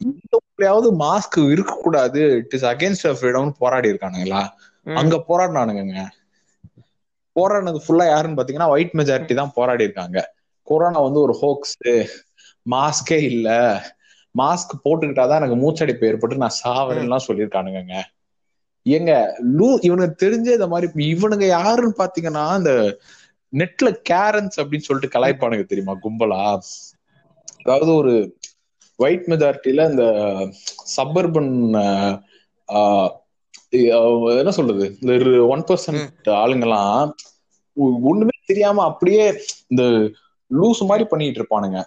இந்த 0.00 0.34
ஊர்லயாவது 0.40 0.88
மாஸ்க் 1.00 1.38
இருக்க 1.46 1.72
கூடாது 1.78 2.20
இட் 2.40 2.54
இஸ் 2.54 2.66
அகேன்ஸ்ட் 2.72 3.08
ஃப்ரீடம்னு 3.18 3.54
போராடி 3.58 3.90
இருக்கானுங்களா 3.92 4.42
அங்க 4.96 5.14
போராடினானுங்க 5.28 5.84
போராடினது 7.36 7.80
ஃபுல்லா 7.84 8.06
யாருன்னு 8.06 8.38
பாத்தீங்கன்னா 8.38 8.72
ஒயிட் 8.72 8.94
மெஜாரிட்டி 8.94 9.34
தான் 9.34 9.54
போராடி 9.54 9.84
இருக்காங்க 9.84 10.18
கொரோனா 10.68 11.00
வந்து 11.00 11.20
ஒரு 11.20 11.34
ஹோக்ஸ் 11.40 11.76
மாஸ்கே 12.66 13.18
இல்ல. 13.28 13.48
மாஸ்க் 14.34 14.72
போட்டுக்கிட்டாதான் 14.84 15.40
எனக்கு 15.40 15.58
மூச்சடைப்பு 15.60 16.08
ஏற்பட்டு 16.08 16.42
நான் 16.42 16.58
சாவரேன்லாம் 16.62 17.26
சொல்லியிருக்கானுங்க 17.26 17.94
எங்க 18.86 19.12
லூ 19.54 19.68
இவனுக்கு 19.82 20.16
தெரிஞ்ச 20.24 20.48
இந்த 20.52 20.66
மாதிரி 20.72 21.06
இவனுங்க 21.08 21.46
யாருன்னு 21.50 21.94
பாத்தீங்கன்னா 21.98 22.44
இந்த 22.58 22.72
நெட்ல 23.52 23.88
கேரன்ஸ் 24.10 24.56
அப்படின்னு 24.60 24.86
சொல்லிட்டு 24.88 25.14
கலாய்ப்பானுங்க 25.14 25.64
தெரியுமா 25.66 25.94
கும்பலா? 26.04 26.42
அதாவது 27.60 27.90
ஒரு 27.94 28.12
ஒயிட் 28.98 29.26
மெஜாரிட்டியில 29.28 29.86
இந்த 29.90 30.04
சப்பர்பன் 30.96 31.52
என்ன 34.40 34.52
சொல்றது? 34.58 34.84
இந்த 35.00 35.12
ஒன் 35.54 35.64
பர்சன்ட் 35.68 36.28
ஆளுங்கெல்லாம் 36.42 37.10
ஒண்ணுமே 38.10 38.36
தெரியாம 38.50 38.82
அப்படியே 38.90 39.24
இந்த 39.72 39.82
லூஸ் 40.50 40.80
மாதிரி 40.90 41.04
பண்ணிட்டு 41.12 41.40
இருப்பானுங்க. 41.40 41.78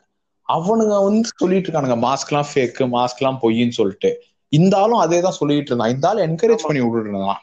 அவனுங்க 0.47 0.95
வந்து 1.07 1.29
சொல்லிட்டு 1.41 1.67
இருக்கானுங்க 1.67 1.97
மாஸ்க் 2.05 2.31
எல்லாம் 2.31 2.49
ஃபேக்கு 2.51 2.83
மாஸ்க் 2.95 3.21
எல்லாம் 3.21 3.39
பொய்ன்னு 3.43 3.77
சொல்லிட்டு. 3.79 4.11
இந்த 4.51 4.73
ஆளும் 4.83 5.03
அதே 5.05 5.19
தான் 5.25 5.37
சொல்லிட்டு 5.39 5.71
இருந்தான். 5.71 5.93
இந்த 5.95 6.05
ஆளும் 6.09 6.25
என்கரேஜ் 6.27 6.67
பண்ணி 6.67 6.81
விட்டுட்டு 6.83 7.11
இருந்தான் 7.13 7.41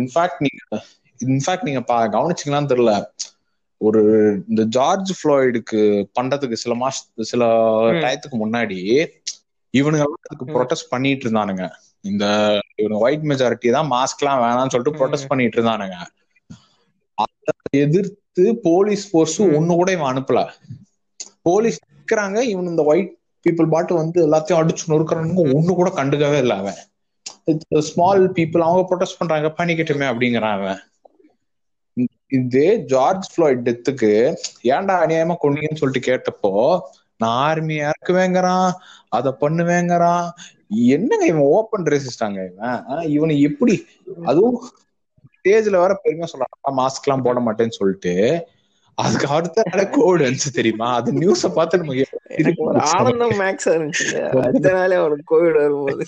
இன்ஃபேக்ட் 0.00 0.42
நீங்க 0.46 0.62
இன்ஃபேக்ட் 1.20 1.66
நீங்க 1.68 1.80
கவனிச்சிங்களான்னு 2.16 2.72
தெரியல. 2.72 2.92
ஒரு 3.80 4.00
இந்த 4.50 4.62
ஜார்ஜ் 4.76 5.10
ஃப்ளாய்டுக்கு 5.18 5.80
பண்றதுக்கு 6.18 6.56
சில 6.62 6.74
மாச 6.82 7.24
சில 7.32 7.44
டயத்துக்கு 8.02 8.36
முன்னாடி 8.44 8.78
இவனுங்க 9.74 10.04
அதுக்கு 10.26 10.46
ப்ரொடெஸ்ட் 10.54 10.92
பண்ணிட்டு 10.92 11.26
இருந்தானுங்க. 11.26 11.64
இந்த 12.04 12.24
ஒயிட் 13.04 13.26
மெஜாரிட்டி 13.30 13.68
தான் 13.76 13.90
மாஸ்க் 13.94 14.22
எல்லாம் 14.22 14.42
வேணாம்னு 14.44 14.72
சொல்லிட்டு 14.72 14.98
ப்ரொடெஸ்ட் 15.00 15.30
பண்ணிட்டு 15.30 15.58
இருந்தானுங்க. 15.58 15.98
அதை 17.18 17.80
எதிர்த்து 17.84 18.44
போலீஸ் 18.68 19.04
ஃபோர்ஸ் 19.10 19.38
ஒண்ணு 19.56 19.74
கூட 19.80 19.90
இவன் 19.96 20.10
அனுப்பல. 20.12 20.40
போலீஸ் 21.48 21.78
நிக்கிறாங்க 21.90 22.38
இவன் 22.52 22.70
இந்த 22.72 22.82
ஒயிட் 22.92 23.12
பீப்புள் 23.46 23.72
பாட்டு 23.74 23.94
வந்து 24.00 24.18
எல்லாத்தையும் 24.26 24.60
அடிச்சு 24.60 24.90
நொறுக்கிறானுங்க 24.92 25.44
ஒண்ணு 25.56 25.72
கூட 25.80 25.90
கண்டுக்கவே 26.00 26.38
இல்லை 26.44 26.56
அவன். 26.62 26.80
ஸ்மால் 27.88 28.22
பீப்புள் 28.38 28.66
அவங்க 28.66 28.82
ப்ரொடெஸ்ட் 28.90 29.20
பண்றாங்க 29.20 29.48
பண்ணிக்கட்டுமே 29.58 30.06
அப்படிங்கிறான் 30.10 30.56
அவன். 30.58 30.80
இதே 32.38 32.68
ஜார்ஜ் 32.92 33.26
ஃபிளாய்ட் 33.32 33.64
டெத்துக்கு 33.66 34.10
ஏன்டா 34.74 34.94
அநியாயமா 35.04 35.34
கொண்டீங்கன்னு 35.42 35.80
சொல்லிட்டு 35.80 36.08
கேட்டப்போ 36.10 36.52
நான் 37.20 37.36
ஆர்மி 37.48 37.76
இறக்குவேங்கிறான் 37.88 38.70
அதை 39.08 39.30
பண்ணுவேங்கிறான் 39.42 40.24
என்னங்க 40.68 41.24
இவன் 41.26 41.48
ஓப்பன் 41.56 41.84
ரேசிஸ்டாங்க 41.84 42.40
இவன்? 42.50 43.06
இவனை 43.16 43.40
எப்படி? 43.40 43.76
அதுவும் 44.24 44.58
ஸ்டேஜ்ல 45.36 45.76
வர 45.76 46.00
பெருமையா 46.04 46.28
சொல்றான் 46.32 46.78
மாஸ்க் 46.80 47.06
எல்லாம் 47.06 47.22
போட 47.22 47.40
மாட்டேன்னு 47.40 47.78
சொல்லிட்டு 47.80 48.14
அதுக்கு 48.98 49.26
அடுத்த 49.26 49.62
கோவிட் 49.96 50.24
வந்துச்சு 50.26 50.50
தெரியுமா? 50.52 50.88
அது 50.94 51.12
நியூஸ 51.12 51.48
பார்த்து 51.54 51.78
நமக்கு 51.78 52.04
ஆனந்தம் 52.96 53.36
மேக்ஸ் 53.40 53.68
இருந்துச்சு. 53.74 54.20
அதனாலே 54.46 54.94
அவனுக்கு 54.94 55.24
கோவிட் 55.32 55.60
வரும்போது. 55.62 56.06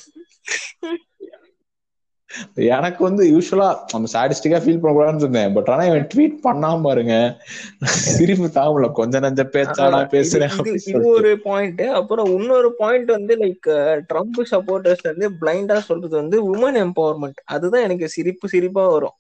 எனக்கு 2.71 3.01
வந்து 3.05 3.23
யூஸ்வலா 3.31 3.69
நம்ம 3.93 4.11
சாடிஸ்டிக்கா 4.13 4.59
ஃபீல் 4.63 4.79
பண்ணக்கூடாதுன்னு 4.79 5.23
இருந்தேன் 5.23 5.55
பட் 5.57 5.69
ஆனா 5.69 5.85
இவன் 5.85 6.09
ட்வீட் 6.13 6.37
பண்ணாம 6.45 6.83
பாருங்க. 6.87 7.15
சிரிப்பு 8.11 8.49
தாமல 8.57 8.89
கொஞ்ச 8.99 9.21
நஞ்ச 9.21 9.43
பேச்சாடா 9.55 10.01
பேசுறேன் 10.15 10.55
இது 10.85 11.05
ஒரு 11.13 11.33
பாயிண்ட் 11.45 11.83
அப்புறம் 11.99 12.31
இன்னொரு 12.37 12.71
பாயிண்ட் 12.79 13.11
வந்து 13.17 13.37
லைக் 13.43 13.69
ட்ரம்ப் 14.11 14.41
சப்போர்ட்டர்ஸ் 14.53 15.05
வந்து 15.05 15.29
பிளைண்டா 15.41 15.79
சொல்றது 15.89 16.15
வந்து 16.17 16.39
உமன் 16.51 16.81
எம்பவர்மெண்ட் 16.85 17.41
அதுதான் 17.55 17.87
எனக்கு 17.87 18.09
சிரிப்பு 18.17 18.49
சிரிப்பா 18.49 18.85
வரும். 18.89 19.17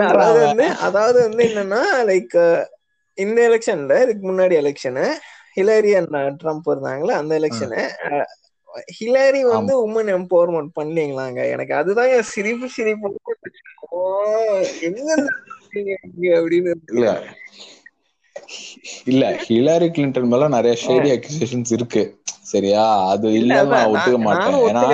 அதாவது 0.00 0.38
வந்து 0.44 0.66
அதாவது 0.86 1.18
வந்து 1.26 1.42
என்னன்னா 1.48 1.80
லைக் 2.08 2.36
இந்த 3.18 3.38
எலெக்ஷன்ல 3.48 3.94
இதுக்கு 4.04 4.24
முன்னாடி 4.28 4.54
எலெக்ஷனு 4.60 5.06
ஹிலரி 5.56 5.92
அண்ட் 5.96 6.10
ட்ரம்ப் 6.42 6.68
இருந்தாங்களா 6.70 7.14
அந்த 7.20 7.32
எலெக்ஷனு 7.40 7.82
ஹிலாரி 8.98 9.40
வந்து 9.40 9.74
உமன் 9.88 10.10
எம்பவர்மெண்ட் 10.16 10.70
பண்ணீங்களாங்க 10.80 11.50
எனக்கு 11.50 11.74
அதுதான் 11.74 12.08
என் 12.08 12.22
சிரிப்பு. 12.22 12.68
சிரிப்பு 12.68 13.08
எங்க 14.80 15.16
அப்படின்னு. 16.40 16.72
இல்ல. 16.92 17.08
இல்ல 19.04 19.24
ஹிலாரி 19.48 19.88
கிளின்டன் 19.88 20.26
மேல 20.26 20.48
நிறைய 20.48 20.74
ஷேடி 20.86 21.10
அக்யூசேஷன்ஸ் 21.16 21.72
இருக்கு. 21.72 22.02
சரியா? 22.42 23.08
அது 23.08 23.32
இல்ல 23.32 23.64
நான் 23.64 23.88
ஒத்துக்க 23.88 24.18
மாட்டேன். 24.18 24.58
ஏன்னா 24.70 24.84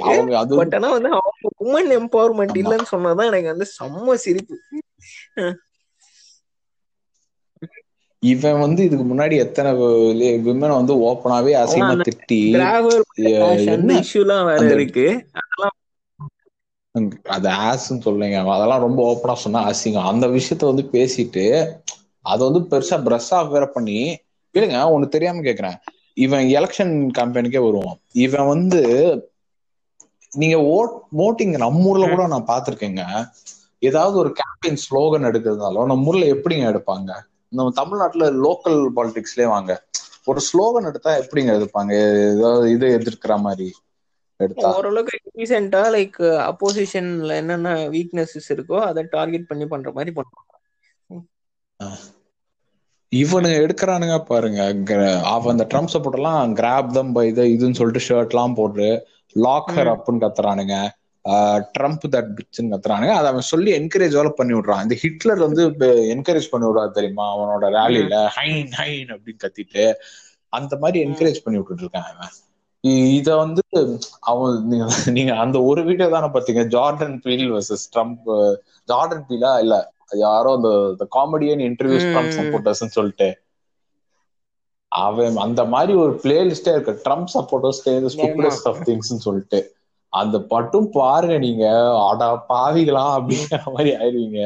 அவங்க 0.00 0.38
அது 0.38 0.56
பட் 0.56 0.74
ஆனா 0.74 0.88
வந்து 0.88 1.10
உமன் 1.64 1.90
எம்பவர்மெண்ட் 1.98 2.58
இல்லன்னு 2.60 2.86
சொன்னாதான் 2.92 3.30
எனக்கு 3.30 3.52
வந்து 3.52 3.66
செம்ம 3.78 4.14
சிரிப்பு. 4.14 4.56
இவன் 8.22 8.60
வந்து 8.60 8.80
இதுக்கு 8.84 9.04
முன்னாடி 9.04 9.34
எத்தனை 9.36 9.70
விமனை 10.46 10.72
வந்து 10.80 10.94
ஓப்பனாவே 11.08 11.52
அசிங்கமா 11.62 11.96
திட்டி 12.08 12.40
இஷ்யூலாம் 13.98 14.46
வேற 14.48 14.64
இருக்கு. 14.74 15.06
அது 17.36 17.48
ஆஸ்ன்னு 17.66 18.04
சொல்லுங்க. 18.06 18.38
அதெல்லாம் 18.54 18.84
ரொம்ப 18.86 19.00
ஓப்பனா 19.10 19.34
சொன்னா 19.44 19.60
அசிங்கம். 19.70 20.10
அந்த 20.12 20.26
விஷயத்த 20.26 20.70
வந்து 20.70 20.84
பேசிட்டு 20.94 21.44
அதை 22.24 22.42
வந்து 22.48 22.62
பெருசா 22.70 22.96
பிரஷ் 23.06 23.30
ஆஃப் 23.30 23.52
வேற 23.52 23.66
பண்ணி 23.66 23.98
இல்லைங்க 24.54 24.78
ஒண்ணு 24.94 25.08
தெரியாம 25.08 25.40
கேக்குறேன். 25.40 25.78
இவன் 26.16 26.46
எலெக்ஷன் 26.58 26.92
கம்பெனிக்கே 27.18 27.60
வருவான். 27.64 27.98
இவன் 28.24 28.46
வந்து 28.46 28.80
நீங்க 30.32 30.56
ஓட் 30.76 30.94
ஓட்டிங் 31.24 31.56
நம்ம 31.56 31.88
ஊர்ல 31.90 32.08
கூட 32.08 32.26
நான் 32.26 32.48
பாத்திருக்கேங்க 32.48 33.02
ஏதாவது 33.82 34.16
ஒரு 34.18 34.30
கேம்பெயின் 34.38 34.80
ஸ்லோகன் 34.84 35.26
எடுக்கிறதுனாலும் 35.28 35.90
நம்ம 35.92 36.10
ஊர்ல 36.10 36.24
எப்படிங்க 36.34 36.64
எடுப்பாங்க? 36.72 37.10
நம்ம 37.52 37.72
தமிழ்நாட்டுல 37.76 38.26
லோக்கல் 38.44 38.78
பாலிடிக்ஸ்லயே 38.96 39.48
வாங்க. 39.48 39.72
ஒரு 40.26 40.40
ஸ்லோகன் 40.48 40.88
எடுத்தா 40.88 41.10
எப்படிங்க 41.22 41.52
எடுப்பாங்க? 41.58 41.92
ஏதாவது 42.32 42.66
இது 42.70 42.86
எதிர்க்கிற 42.98 43.34
மாதிரி 43.40 43.68
எடுத்தா? 44.40 44.72
ஓரளவுக்கு 44.72 45.18
ரீசெண்டா 45.32 45.82
லைக் 45.94 46.18
அப்போசிஷன்ல 46.48 47.32
என்னென்ன 47.36 47.68
வீக்னஸஸ் 47.94 48.50
இருக்கோ 48.54 48.80
அதை 48.88 49.04
டார்கெட் 49.10 49.48
பண்ணி 49.48 49.68
பண்ற 49.68 49.90
மாதிரி 49.92 50.14
பண்ணுவாங்க. 50.14 50.52
இவனுங்க 53.12 53.56
எடுக்கிறானுங்க 53.64 54.16
பாருங்க. 54.24 54.60
அவ 55.32 55.50
அந்த 55.50 55.64
ட்ரம்ப் 55.70 55.92
சப்போர்ட் 55.94 56.18
எல்லாம் 56.18 56.54
கிராப் 56.56 56.92
தம் 56.92 57.12
பை 57.12 57.24
இது 57.28 57.44
இதுன்னு 57.54 57.78
சொல்லிட்டு 57.78 58.06
ஷர்ட் 58.08 58.30
எல்லாம் 58.30 58.56
போட்டு 58.56 58.88
லாக் 59.36 59.72
ஹர் 59.76 59.92
அப்னு 59.94 60.22
கத்துறானுங்க. 60.24 60.76
ட்ரம்ப் 61.78 62.04
தட் 62.10 62.30
பிச்சுன்னு 62.38 62.72
கத்துறானுங்க. 62.72 63.14
அதை 63.18 63.28
அவன் 63.32 63.50
சொல்லி 63.50 63.70
என்கரேஜ் 63.78 64.16
வேலை 64.18 64.32
பண்ணி 64.36 64.52
விடுறான். 64.52 64.82
இந்த 64.82 64.94
ஹிட்லர் 64.94 65.38
வந்து 65.38 65.62
என்கரேஜ் 66.14 66.50
பண்ணி 66.52 66.66
விடுறா 66.66 66.84
தெரியுமா? 66.90 67.26
அவனோட 67.36 67.64
ரேலியில 67.76 68.18
ஹைன் 68.36 68.70
ஹைன் 68.80 69.10
அப்படின்னு 69.14 69.42
கத்திட்டு 69.44 69.84
அந்த 70.52 70.76
மாதிரி 70.76 70.98
என்கரேஜ் 71.06 71.44
பண்ணி 71.44 71.58
விட்டுட்டு 71.58 71.84
இருக்கான் 71.84 72.10
அவன் 72.12 72.36
இத 73.14 73.36
வந்து 73.36 73.62
அவன் 74.20 74.66
நீங்க 75.10 75.32
அந்த 75.34 75.62
ஒரு 75.62 75.80
வீடியோ 75.84 76.08
தானே 76.08 76.26
பாத்தீங்க 76.26 76.62
Jordan 76.74 77.16
Peele 77.22 77.48
versus 77.52 77.86
Trump 77.94 78.28
Jordan 78.88 79.24
Beela 79.28 79.52
இல்ல 79.60 79.76
யாரோ 80.10 80.50
அந்த 80.58 81.06
காமெடியன் 81.16 81.64
இன்டர்வியூஸ் 81.68 82.06
ட்ரம்ப் 82.12 82.36
சப்போர்ட்டர்ஸ் 82.38 82.96
சொல்லிட்டு. 82.96 83.28
அவன் 84.92 85.36
அந்த 85.36 85.64
மாதிரி 85.64 85.94
ஒரு 85.94 86.12
பிளேலிஸ்டே 86.22 86.72
இருக்கு. 86.74 87.00
ட்ரம்ப் 87.04 87.32
சப்போர்ட்டர்ஸ் 87.34 88.66
ஆஃப் 88.70 88.80
திங்ஸ் 88.86 89.24
சொல்லிட்டு. 89.26 89.60
அந்த 90.12 90.36
பட்டும் 90.52 90.88
பாருங்க 90.94 91.36
நீங்க. 91.44 91.64
அடா 92.08 92.28
பாவிகளா 92.50 93.04
அப்படிங்கிற 93.16 93.60
மாதிரி 93.74 93.90
ஆயிருவீங்க 93.98 94.40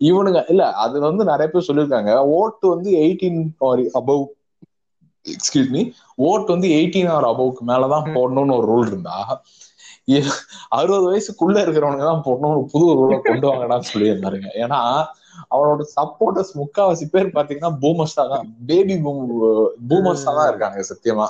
இவனுங்க 0.00 0.40
இல்ல 0.52 0.62
அது 0.84 0.96
வந்து 1.06 1.22
நிறைய 1.30 1.46
பேர் 1.48 1.68
சொல்லியிருக்காங்க. 1.68 2.10
ஓட்டு 2.38 2.66
வந்து 2.74 2.90
eighteen 3.02 3.38
above 4.00 4.24
excuse 5.26 5.70
me 5.70 5.82
vote 6.24 6.52
வந்து 6.54 6.68
எயிட்டீன் 6.76 7.10
ஆர் 7.14 7.28
அபவுக்கு 7.30 7.62
மேலதான் 7.70 8.10
போடணும்னு 8.16 8.56
ஒரு 8.58 8.66
ரூல் 8.72 8.90
இருந்தா 8.90 9.16
அறுபது 10.76 11.06
வயசுக்குள்ள 11.06 11.56
இருக்கிறவனுங்க 11.64 12.06
தான் 12.08 12.24
போடணும் 12.26 12.66
புது 12.72 12.86
ரூலை 12.98 13.16
கொண்டு 13.22 13.46
வாங்கடான்னு 13.48 13.90
சொல்லியிருந்தாருங்க. 13.92 14.48
ஏன்னா 14.62 14.80
அவனோட 15.54 15.82
சப்போர்ட்டர்ஸ் 15.96 16.52
முக்காவாசி 16.60 17.06
பேர் 17.14 17.34
பாத்தீங்கன்னா 17.36 17.72
பூமர்ஸா 17.82 18.24
தான் 18.32 18.46
பேபி 18.68 18.96
பூம் 19.04 19.22
பூமர்ஸா 19.90 20.32
தான் 20.38 20.50
இருக்காங்க 20.50 20.80
சத்தியமா. 20.90 21.26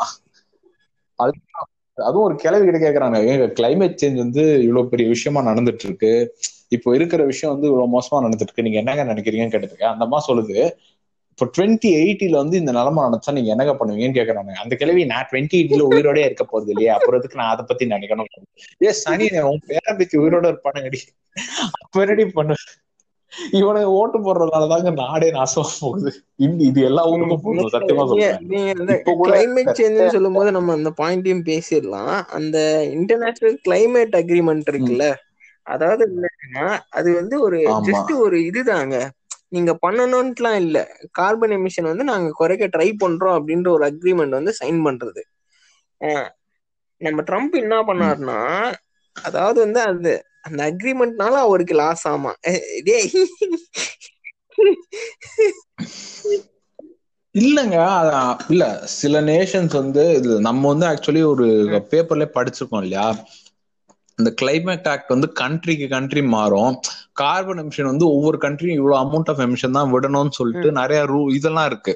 அது 1.18 1.32
அதுவும் 1.98 2.24
ஒரு 2.24 2.36
கிளவி 2.36 2.64
கிட்ட 2.64 2.78
கேக்குறாங்க. 2.78 3.18
ஏங்க 3.30 3.46
கிளைமேட் 3.60 4.00
சேஞ்ச் 4.02 4.14
வந்து 4.14 4.62
இவ்வளவு 4.62 4.88
பெரிய 4.88 5.08
விஷயமா 5.08 5.40
நடந்துட்டு 5.42 5.84
இருக்கு 5.84 6.12
இப்போ 6.68 6.94
இருக்கிற 6.94 7.24
விஷயம் 7.24 7.54
வந்து 7.54 7.68
இவ்வளவு 7.68 7.92
மோசமா 7.92 8.20
நடந்துட்டு 8.20 8.46
இருக்கு 8.46 8.62
நீங்க 8.62 8.78
என்னங்க 8.78 9.04
நினைக்கிறீங்கன்னு 9.04 9.54
கேட்டிருக்கேன் 9.54 9.92
அந்த 9.92 10.04
அம்மா 10.04 10.24
சொல்லுது 10.28 10.58
இப்போ 11.30 11.46
டுவெண்ட்டி 11.56 11.88
எயிட்டில 12.00 12.36
வந்து 12.36 12.56
இந்த 12.58 12.72
நிலைமை 12.72 13.04
நினைச்சா 13.04 13.32
நீங்க 13.32 13.50
என்னங்க 13.50 13.72
பண்ணுவீங்கன்னு 13.72 14.18
கேக்குறாங்க 14.18 14.52
அந்த 14.54 14.74
கிழவி 14.76 15.04
நான் 15.04 15.28
டுவெண்ட்டி 15.32 15.56
எயிட்ல 15.58 15.82
உயிரோட 15.90 16.16
இருக்க 16.16 16.44
போறது 16.44 16.68
இல்லையா? 16.68 16.98
அப்புறத்துக்கு 16.98 17.34
நான் 17.34 17.52
அதை 17.54 17.64
பத்தி 17.68 17.86
நினைக்கணும். 17.86 18.30
ஏ 18.84 18.92
சனி 18.92 19.26
உன் 19.40 19.60
பேரம்பத்தி 19.68 20.16
உயிரோட 20.22 20.46
இருப்பானுங்கடி. 20.52 21.00
அப்ப 21.82 22.04
பண்ணு 22.34 22.54
இவனை 23.52 23.82
ஓட்டு 23.96 24.18
போடுறதுனாலதாங்க 24.20 24.90
நாடே 24.96 25.28
நாசமா 25.32 25.64
போகுது. 25.78 26.10
இந்த 26.38 26.60
இது 26.64 26.80
எல்லா 26.82 27.02
ஊருக்கும் 27.10 27.44
போகுது 27.44 27.64
சத்தியமா 27.74 28.04
சேஞ்ச் 29.72 30.14
சொல்லும் 30.14 30.32
போது 30.32 30.50
நம்ம 30.52 30.72
அந்த 30.72 30.90
பாயிண்டையும் 30.98 31.44
பேசிடலாம். 31.46 32.08
அந்த 32.36 32.56
இன்டர்நேஷனல் 32.96 33.58
கிளைமேட் 33.64 34.16
அக்ரிமெண்ட் 34.20 34.70
இருக்குல்ல 34.72 35.06
அதாவது 35.66 36.02
என்னன்னா 36.08 36.66
அது 36.96 37.08
வந்து 37.14 37.36
ஒரு 37.40 37.58
ஜஸ்ட் 37.86 38.12
ஒரு 38.18 38.36
இதுதாங்க. 38.50 38.96
நீங்க 39.48 39.72
பண்ணணும்ட்டுலாம் 39.82 40.58
இல்ல. 40.62 40.78
கார்பன் 41.12 41.54
எமிஷன் 41.56 41.90
வந்து 41.90 42.04
நாங்க 42.04 42.30
குறைக்க 42.32 42.66
ட்ரை 42.68 42.88
பண்றோம் 43.02 43.36
அப்படின்ற 43.38 43.68
ஒரு 43.70 43.84
அக்ரிமெண்ட் 43.90 44.38
வந்து 44.38 44.54
சைன் 44.60 44.80
பண்றது. 44.86 45.22
நம்ம 47.00 47.22
ட்ரம்ப் 47.28 47.54
என்ன. 47.54 47.74
பண்ணாருன்னா 47.88 48.38
அதாவது 49.16 49.58
வந்து 49.60 49.80
அந்த 49.84 50.08
அந்த 50.46 50.60
அக்ரிமெண்ட்னால 50.70 51.34
அவருக்கு 51.46 51.74
லாஸ் 51.80 52.04
ஆமா. 52.08 52.32
டேய். 52.88 53.10
இல்லங்க 57.34 57.78
இல்ல 58.50 58.64
சில 58.94 59.20
நேஷன்ஸ் 59.26 59.74
வந்து 59.78 60.04
இது 60.18 60.34
நம்ம 60.46 60.68
வந்து 60.72 60.86
ஆக்சுவலி 60.90 61.22
ஒரு 61.32 61.46
பேப்பர்ல 61.90 62.26
படிச்சிருக்கோம் 62.36 62.82
இல்லையா? 62.82 63.06
இந்த 64.18 64.30
கிளைமேட் 64.40 64.88
ஆக்ட் 64.92 65.12
வந்து 65.14 65.28
கண்ட்ரிக்கு 65.40 65.86
கண்ட்ரி 65.88 66.22
மாறும். 66.34 66.76
கார்பன் 67.14 67.60
எமிஷன் 67.62 67.90
வந்து 67.90 68.06
ஒவ்வொரு 68.14 68.38
கண்ட்ரியும் 68.44 68.78
இவ்வளவு 68.78 69.00
அமௌண்ட் 69.02 69.30
ஆஃப் 69.32 69.42
எமிஷன் 69.46 69.76
தான் 69.78 69.92
விடணும்னு 69.94 70.36
சொல்லிட்டு 70.38 70.70
நிறைய 70.80 71.00
ரூ 71.12 71.20
இதெல்லாம் 71.38 71.68
இருக்கு. 71.70 71.94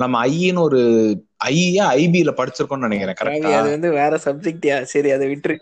நம்ம 0.00 0.14
ஐன்னு 0.30 0.60
ஒரு 0.60 0.80
ஐயா 1.48 1.84
ஐபில 1.98 2.30
படிச்சிருக்கோம்னு 2.38 2.86
நினைக்கிறேன் 2.88 3.18
கரெக்டா 3.20 3.50
அது 3.58 3.68
வந்து 3.74 3.90
வேற 3.98 4.14
சப்ஜெக்டியா 4.24 4.76
சரி 4.92 5.10
அதை 5.16 5.26
விட்டுரு. 5.32 5.56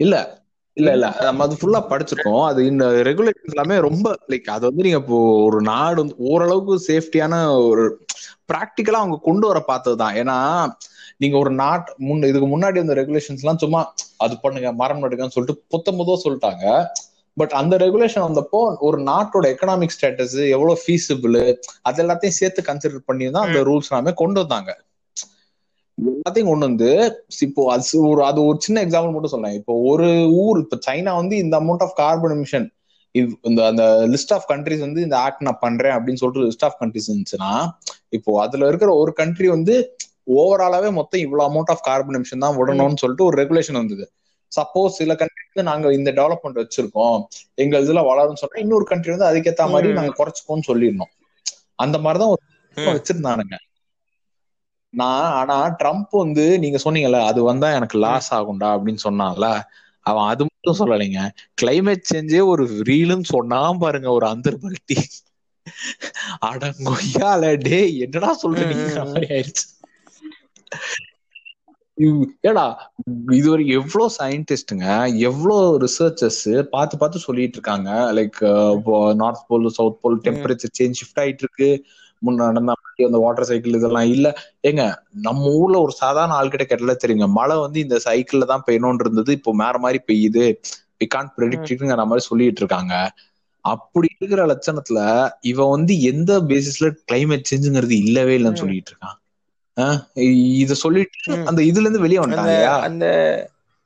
இல்ல 0.00 0.14
இல்ல 0.76 0.90
இல்ல. 0.96 1.06
நம்ம 1.20 1.44
அது 1.46 1.54
ஃபுல்லா 1.60 1.80
படிச்சிருக்கோம். 1.90 2.42
அது 2.48 2.60
இந்த 2.66 2.86
ரெகுலேஷன் 3.08 3.52
எல்லாமே 3.52 3.76
ரொம்ப 3.86 4.08
லைக் 4.32 4.48
அது 4.54 4.64
வந்து 4.68 4.84
நீங்க 4.86 4.98
இப்போ 5.02 5.18
ஒரு 5.46 5.58
நாடு 5.68 5.98
வந்து 6.02 6.16
ஓரளவுக்கு 6.30 6.74
சேஃப்டியான 6.88 7.34
ஒரு 7.68 7.84
பிராக்டிக்கலா 8.50 9.00
அவங்க 9.02 9.18
கொண்டு 9.22 9.46
வர 9.46 9.60
பார்த்ததுதான். 9.70 10.16
ஏன்னா 10.16 10.36
நீங்க 11.18 11.36
ஒரு 11.38 11.52
நாட் 11.60 11.88
முன் 12.06 12.28
இதுக்கு 12.28 12.48
முன்னாடி 12.48 12.78
அந்த 12.78 12.94
ரெகுலேஷன்ஸ் 12.94 13.42
எல்லாம் 13.44 13.62
சும்மா 13.64 13.80
அது 14.18 14.34
பண்ணுங்க 14.42 14.70
மரம் 14.74 15.02
நடுங்கன்னு 15.04 15.34
சொல்லிட்டு 15.36 15.62
புத்தம் 15.74 15.98
புதுவா 16.00 16.18
சொல்லிட்டாங்க. 16.24 16.64
பட் 17.36 17.52
அந்த 17.52 17.74
ரெகுலேஷன் 17.76 18.26
வந்தப்போ 18.26 18.58
ஒரு 18.80 18.98
நாட்டோட 19.02 19.46
எக்கனாமிக் 19.54 19.94
ஸ்டேட்டஸ் 19.96 20.36
எவ்வளவு 20.54 20.80
ஃபீஸிபிள் 20.82 21.36
அது 21.82 22.02
எல்லாத்தையும் 22.04 22.38
சேர்த்து 22.38 22.68
கன்சிடர் 22.68 23.08
பண்ணி 23.08 23.26
தான் 23.30 23.46
அந்த 23.48 23.60
ரூல்ஸ் 23.68 23.90
எல்லாமே 23.90 24.12
கொண்டு 24.16 24.40
வந்தாங்க. 24.40 24.70
எல்லாத்தையும் 25.98 26.50
கொண்டு 26.50 26.66
வந்து 26.66 26.88
இப்போ 27.40 27.62
அது 27.72 27.84
ஒரு 28.08 28.24
அது 28.24 28.44
ஒரு 28.44 28.56
சின்ன 28.60 28.84
எக்ஸாம்பிள் 28.84 29.12
மட்டும் 29.12 29.34
சொல்றேன். 29.34 29.52
இப்போ 29.52 29.74
ஒரு 29.92 30.08
ஊர் 30.44 30.58
இப்போ 30.58 30.78
சைனா 30.86 31.14
வந்து 31.14 31.36
இந்த 31.36 31.60
அமௌண்ட் 31.60 31.82
ஆஃப் 31.82 31.96
கார்பன் 31.96 32.34
எமிஷன் 32.36 32.66
இந்த 33.42 33.60
அந்த 33.66 33.84
லிஸ்ட் 34.12 34.32
ஆஃப் 34.32 34.50
கண்ட்ரிஸ் 34.50 34.78
வந்து 34.78 35.02
இந்த 35.02 35.16
ஆக்ட் 35.18 35.42
நான் 35.42 35.56
பண்றேன் 35.60 35.92
அப்படின்னு 35.92 36.14
சொல்லிட்டு 36.14 36.48
லிஸ்ட் 36.48 36.68
ஆஃப் 36.68 36.80
கண்ட்ரிஸ் 36.80 37.10
இருந்துச்சுன்னா 37.10 37.52
இப்போ 38.08 38.40
அதுல 38.40 38.66
இருக்கிற 38.66 38.92
ஒரு 38.94 39.12
கண்ட்ரி 39.12 39.48
வந்து 39.48 39.74
ஓவராலாவே 40.36 40.92
மொத்தம் 40.92 41.20
இவ்வளவு 41.20 41.48
அமௌண்ட் 41.50 41.72
ஆஃப் 41.74 41.82
கார்பன் 41.82 42.16
எமிஷன் 42.18 42.38
தான் 42.38 42.56
விடணும்னு 42.56 42.96
சொல்லிட்டு 42.96 43.24
ஒரு 43.24 43.36
ரெகுலேஷன் 43.42 43.72
வந்தது. 43.72 44.04
சப்போஸ் 44.52 44.96
சில 44.98 45.14
கண்ட்ரி 45.14 45.44
வந்து 45.54 45.70
நாங்க 45.70 45.92
இந்த 45.92 46.10
டெவலப்மெண்ட் 46.12 46.60
வச்சிருக்கோம். 46.62 47.20
எங்க 47.54 47.78
இதுல 47.78 48.00
வளரும்னு 48.10 48.40
சொன்னா 48.42 48.58
இன்னொரு 48.58 48.84
கண்ட்ரி 48.84 49.16
வந்து 49.16 49.28
அதுக்கேத்த 49.30 49.70
மாதிரி. 49.70 49.92
நாங்க 49.92 50.12
குறைச்சுக்கோன்னு 50.18 50.68
சொல்லிடணும். 50.68 51.12
அந்த 51.74 51.98
மாதிரிதான். 51.98 52.34
வச்சிருந்தானுங்க. 52.76 53.56
நான் 54.94 55.26
ஆனா 55.38 55.56
ட்ரம்ப் 55.80 56.12
வந்து 56.16 56.44
நீங்க 56.58 56.78
சொன்னீங்கல்ல 56.84 57.20
அது 57.26 57.40
வந்தா 57.44 57.68
எனக்கு 57.74 57.96
லாஸ் 57.98 58.30
ஆகும்டா 58.34 58.68
அப்படின்னு 58.76 59.02
சொன்னான்ல 59.04 59.48
அவன் 60.06 60.28
அது 60.28 60.42
மட்டும் 60.46 60.78
சொல்லலைங்க. 60.80 61.20
கிளைமேட் 61.60 62.08
சேஞ்சே 62.10 62.42
ஒரு 62.46 62.64
ரீலுன்னு 62.88 63.28
சொன்னா 63.32 63.60
பாருங்க 63.82 64.08
ஒரு 64.12 64.26
அந்தர்பல்ட்டி 64.34 64.98
அடங்கொய்யால 66.50 67.42
டே 67.64 67.80
என்னடா 68.04 68.30
சொல்றீங்க 68.42 68.74
மாதிரி 69.04 69.28
ஆயிடுச்சு. 69.32 69.66
ஏடா 72.44 72.64
இது 73.34 73.46
வரைக்கும் 73.50 73.76
எவ்வளவு 73.78 74.14
சயின்டிஸ்டுங்க 74.16 74.86
எவ்வளவு 75.28 75.54
ரிசர்ச்சர்ஸ் 75.84 76.42
பார்த்து 76.72 76.96
பார்த்து 76.98 77.24
சொல்லிட்டு 77.24 77.56
இருக்காங்க 77.58 77.88
like 78.18 78.40
north 79.22 79.46
pole 79.46 79.68
south 79.78 80.00
pole 80.02 80.18
temperature 80.26 80.76
change 80.78 80.98
shift 81.00 81.22
ஆயிட்டு 81.22 81.44
இருக்கு. 81.46 81.70
முன்ன 82.22 82.46
நடந்த 82.48 82.74
அந்த 83.04 83.18
வாட்டர் 83.18 83.48
சைக்கிள் 83.48 83.78
இதெல்லாம் 83.78 84.10
இல்ல. 84.12 84.26
ஏங்க 84.62 84.82
நம்ம 85.26 85.50
ஊர்ல 85.58 85.76
ஒரு 85.80 85.92
சாதாரண 86.00 86.34
ஆள்கிட்ட 86.38 86.66
கேட்டல 86.66 86.94
தெரியுங்க 87.02 87.28
மழை 87.38 87.56
வந்து 87.64 87.78
இந்த 87.80 87.96
சைக்கிள்ல 88.06 88.46
தான் 88.46 88.66
பெய்யணும்னு 88.66 89.04
இருந்தது 89.04 89.32
இப்போ 89.38 89.52
வேற 89.62 89.76
மாதிரி 89.78 90.00
பெய்யுது. 90.08 90.44
வி 91.00 91.06
கான்ட் 91.14 91.34
ப்ரெடிக்ட்ங்கிற 91.36 92.04
மாதிரி 92.04 92.24
சொல்லிட்டு 92.28 92.62
இருக்காங்க. 92.62 92.94
அப்படி 93.64 94.08
இருக்கிற 94.12 94.42
லட்சணத்துல 94.50 94.98
இவன் 95.50 95.72
வந்து 95.74 95.92
எந்த 96.10 96.32
பேசிஸ்ல 96.50 96.88
கிளைமேட் 97.04 97.48
சேஞ்சுங்கிறது 97.50 97.94
இல்லவே 98.04 98.34
இல்லைன்னு. 98.38 98.62
சொல்லிட்டு 98.62 98.92
இருக்கான் 98.92 99.18
இத 100.62 100.74
சொல்லிட்டு. 100.84 101.18
அந்த 101.48 101.60
இதுல 101.62 101.86
இருந்து 101.86 102.04
வெளியே 102.04 102.20
இல்லையா? 102.36 102.74
அந்த 102.86 103.04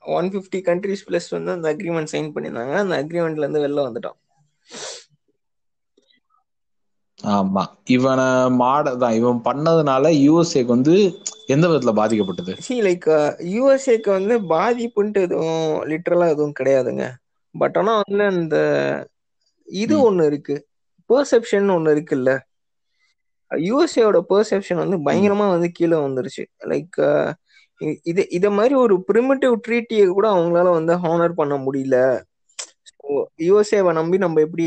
ஒன் 0.03 0.29
பிப்டி 0.35 0.61
கண்ட்ரிஸ் 0.67 1.07
பிளஸ் 1.07 1.29
வந்து 1.31 1.55
அந்த 1.57 1.67
அக்ரிமெண்ட் 1.73 2.13
சைன் 2.13 2.33
பண்ணியிருந்தாங்க. 2.35 2.75
அந்த 2.83 2.95
அக்ரிமெண்ட்ல 3.03 3.45
இருந்து 3.45 3.65
வெளில 3.65 3.87
வந்துட்டோம். 3.87 4.19
ஆமா. 7.33 7.63
இவனை 7.89 8.27
மாடதான் 8.59 9.13
இவன் 9.13 9.41
பண்ணதுனால 9.45 10.13
யூஎஸ்ஏக்கு 10.21 10.67
வந்து 10.69 10.95
எந்த 11.47 11.65
விதத்துல 11.69 11.93
பாதிக்கப்பட்டது? 11.97 12.55
சி 12.65 12.83
லைக் 12.83 13.09
யூஎஸ்ஏக்கு 13.53 14.11
வந்து 14.11 14.35
பாதிப்புன்ட்டு 14.51 15.21
எதுவும் 15.21 15.61
லிட்டரலா 15.91 16.27
எதுவும் 16.29 16.57
கிடையாதுங்க. 16.61 17.05
பட் 17.55 17.77
ஆனா 17.77 17.93
வந்து 18.01 18.25
அந்த 18.33 18.57
இது. 19.69 19.97
ஒண்ணு 20.07 20.25
இருக்கு. 20.25 20.57
பெர்செப்ஷன் 21.11 21.69
ஒண்ணு 21.77 21.95
இருக்குல்ல. 21.95 22.31
யூஎஸ்ஏவோட 23.51 24.19
பெர்செப்ஷன் 24.31 24.83
வந்து 24.83 24.97
பயங்கரமா 25.07 25.47
வந்து 25.51 25.69
கீழே 25.73 25.97
வந்துருச்சு. 25.99 26.43
லைக் 26.71 26.99
இது 28.05 28.23
இத 28.31 28.47
மாதிரி 28.51 28.75
ஒரு 28.77 28.95
பிரிமிட்டிவ் 29.09 29.55
ட்ரீட்டியை 29.67 30.07
கூட 30.09 30.27
அவங்களால 30.35 30.69
வந்து 30.73 30.95
ஹானர் 31.05 31.35
பண்ண 31.35 31.55
முடியல. 31.59 31.97
யூஎஸ்ஏவை 33.49 33.93
நம்பி 33.99 34.17
நம்ம 34.25 34.41
எப்படி 34.47 34.67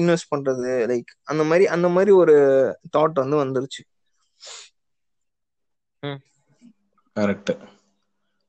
இன்வெஸ்ட் 0.00 0.30
பண்றது? 0.34 0.70
லைக் 0.90 1.10
அந்த 1.32 1.42
மாதிரி 1.50 1.66
அந்த 1.76 1.88
மாதிரி 1.96 2.12
ஒரு 2.22 2.36
தாட் 2.96 3.20
வந்து 3.22 3.38
வந்துருச்சு. 3.42 3.82
கரெக்ட் 7.16 7.52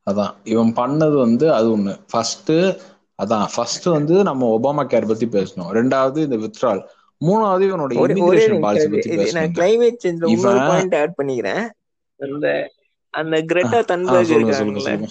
அதான். 0.08 0.34
இவன் 0.54 0.74
பண்ணது 0.82 1.16
வந்து 1.26 1.46
அது 1.58 1.68
ஒண்ணு. 1.78 1.94
ஃபர்ஸ்ட் 2.12 2.52
அதான். 3.24 3.48
ஃபர்ஸ்ட் 3.56 3.88
வந்து 3.98 4.16
நம்ம 4.30 4.50
ஒபாமா 4.56 4.84
கேர் 4.94 5.10
பத்தி 5.12 5.28
பேசணும். 5.38 5.72
ரெண்டாவது 5.80 6.20
இந்த 6.28 6.38
வித்ட்ரால் 6.44 6.82
மூணாவது 7.26 7.64
இவனோட 7.68 8.00
ஒரே 8.04 8.16
ஒரே 8.28 8.48
இமிகிரேஷன் 8.48 8.64
பாலிசி 8.66 8.88
பத்தி 8.94 9.10
நான் 9.16 9.26
பேசணும். 9.26 9.54
கிளைமேட் 9.60 10.02
சேஞ்ச்ல 10.04 10.32
இவன் 10.36 10.62
பாயிண்ட் 10.70 10.96
ஆட் 11.02 11.18
பண்ணிக்கிறேன். 11.22 11.64
அந்த 12.20 12.48
அந்த 13.14 13.38
கிரெட்டா 13.50 13.80
தன்பர்க் 13.92 14.32
சொல்லுங்க. 14.32 15.08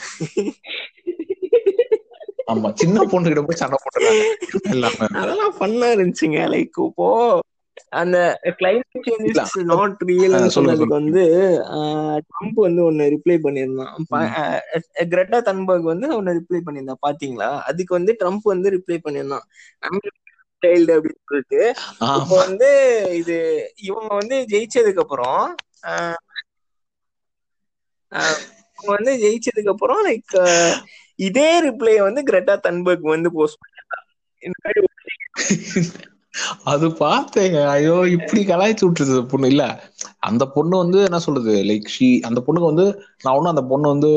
ஆமா 2.47 2.73
சின்ன 2.75 3.03
பொண்ணு 3.11 3.29
கிட்ட 3.29 3.43
போய் 3.43 3.57
சண்டை 3.57 3.79
போட்டுறாங்க. 3.79 4.25
எல்லாமே. 4.71 5.07
அதெல்லாம் 5.15 5.55
ஃபன்னா 5.59 5.89
இருந்துச்சுங்க 5.95 6.41
லைக் 6.53 6.85
இப்போ 6.85 7.09
அந்த 7.99 8.17
கிளைமேட் 8.59 9.07
சேஞ்ச் 9.07 9.29
இஸ் 9.29 9.57
நாட் 9.63 9.95
சொல்லுங்க 10.05 10.51
சொன்னதுக்கு 10.57 10.97
வந்து 10.99 11.23
ட்ரம்ப் 12.27 12.59
வந்து 12.59 12.85
ஒன்னு 12.85 13.05
ரிப்ளை 13.15 13.37
பண்ணியிருந்தான். 13.45 13.93
ப- 14.09 14.19
ம். 14.19 14.33
அஹ் 14.39 14.61
கிரெட்டா 15.05 15.41
தன்பர்க் 15.43 15.83
வந்து 15.85 16.17
ஒன்னு 16.17 16.35
ரிப்ளை 16.35 16.61
பண்ணியிருந்தான் 16.67 17.03
பாத்தீங்களா? 17.07 17.49
அதுக்கு 17.63 17.95
வந்து 17.95 18.17
ட்ரம்ப் 18.21 18.51
வந்து 18.53 18.71
ரிப்ளை 18.71 18.99
பண்ணியிருந்தான். 19.05 19.47
சைல்டு 20.63 20.93
அப்படின்னு 20.97 21.23
சொல்லிட்டு. 21.25 21.61
இப்போ 21.93 22.07
ஆமா. 22.07 22.37
வந்து 22.39 22.69
இது 23.13 23.37
இவங்க 23.83 24.15
வந்து 24.15 24.37
ஜெயிச்சதுக்கு 24.49 24.99
அப்புறம் 24.99 25.43
இவங்க 28.79 28.93
வந்து 28.97 29.13
ஜெயிச்சதுக்கு 29.17 29.69
அப்புறம் 29.69 30.07
லைக் 30.07 30.35
இதே 31.23 31.51
ரிப்ளை 31.67 31.95
வந்து 32.07 32.23
கிரெட்டா 32.29 32.55
தன்பர்க் 32.67 33.15
வந்து 33.15 33.31
போஸ்ட் 33.37 33.61
பண்ணிருந்தாங்க 33.61 34.09
அது 36.73 36.87
பார்த்தேங்க. 37.01 37.59
ஐயோ 37.73 37.97
இப்படி 38.15 38.41
கலாய்ச்சி 38.45 38.85
விட்டுருது 38.85 39.17
பொண்ணு. 39.33 39.47
இல்ல 39.53 39.65
அந்த 40.29 40.45
பொண்ணு 40.55 40.75
வந்து 40.83 40.99
என்ன 41.09 41.19
சொல்றது? 41.27 41.55
லைக் 41.71 41.89
ஷி 41.89 42.09
அந்த 42.29 42.41
பொண்ணுக்கு 42.47 42.71
வந்து 42.71 42.87
நான் 43.25 43.35
ஒன்னும் 43.37 43.55
அந்த 43.55 43.65
பொண்ணு 43.73 43.93
வந்து 43.95 44.11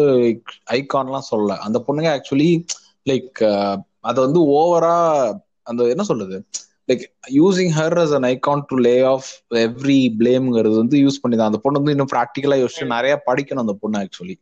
ஐகான்லாம் 0.77 1.29
சொல்லல. 1.31 1.55
அந்த 1.67 1.79
பொண்ணுங்க 1.87 2.09
ஆக்சுவலி 2.15 2.49
லைக் 3.05 3.41
அதை 4.09 4.19
வந்து 4.27 4.41
ஓவரா 4.55 4.95
அந்த 5.63 5.83
என்ன 5.93 6.03
சொல்றது? 6.09 6.37
Like 6.89 7.03
using 7.37 7.71
her 7.77 7.97
as 8.01 8.15
an 8.17 8.27
icon 8.31 8.65
to 8.67 8.75
lay 8.79 8.95
off 9.13 9.29
every 9.63 9.99
பிளேம்ங்கிறது 10.19 10.75
வந்து 10.75 10.97
யூஸ் 11.03 11.21
பண்ணி 11.21 11.37
தான் 11.37 11.51
அந்த 11.51 11.61
பொண்ணு 11.63 11.81
வந்து 11.81 11.95
இன்னும் 11.95 12.13
ப்ராக்டிக்கலா 12.13 12.57
யோசிச்சு 12.61 12.93
நிறைய 12.95 13.15
படிக்கணும் 13.29 13.65
அந்த 13.65 13.75
பொண்ணு 13.83 13.99
ஆக்சுவலி 14.03 14.35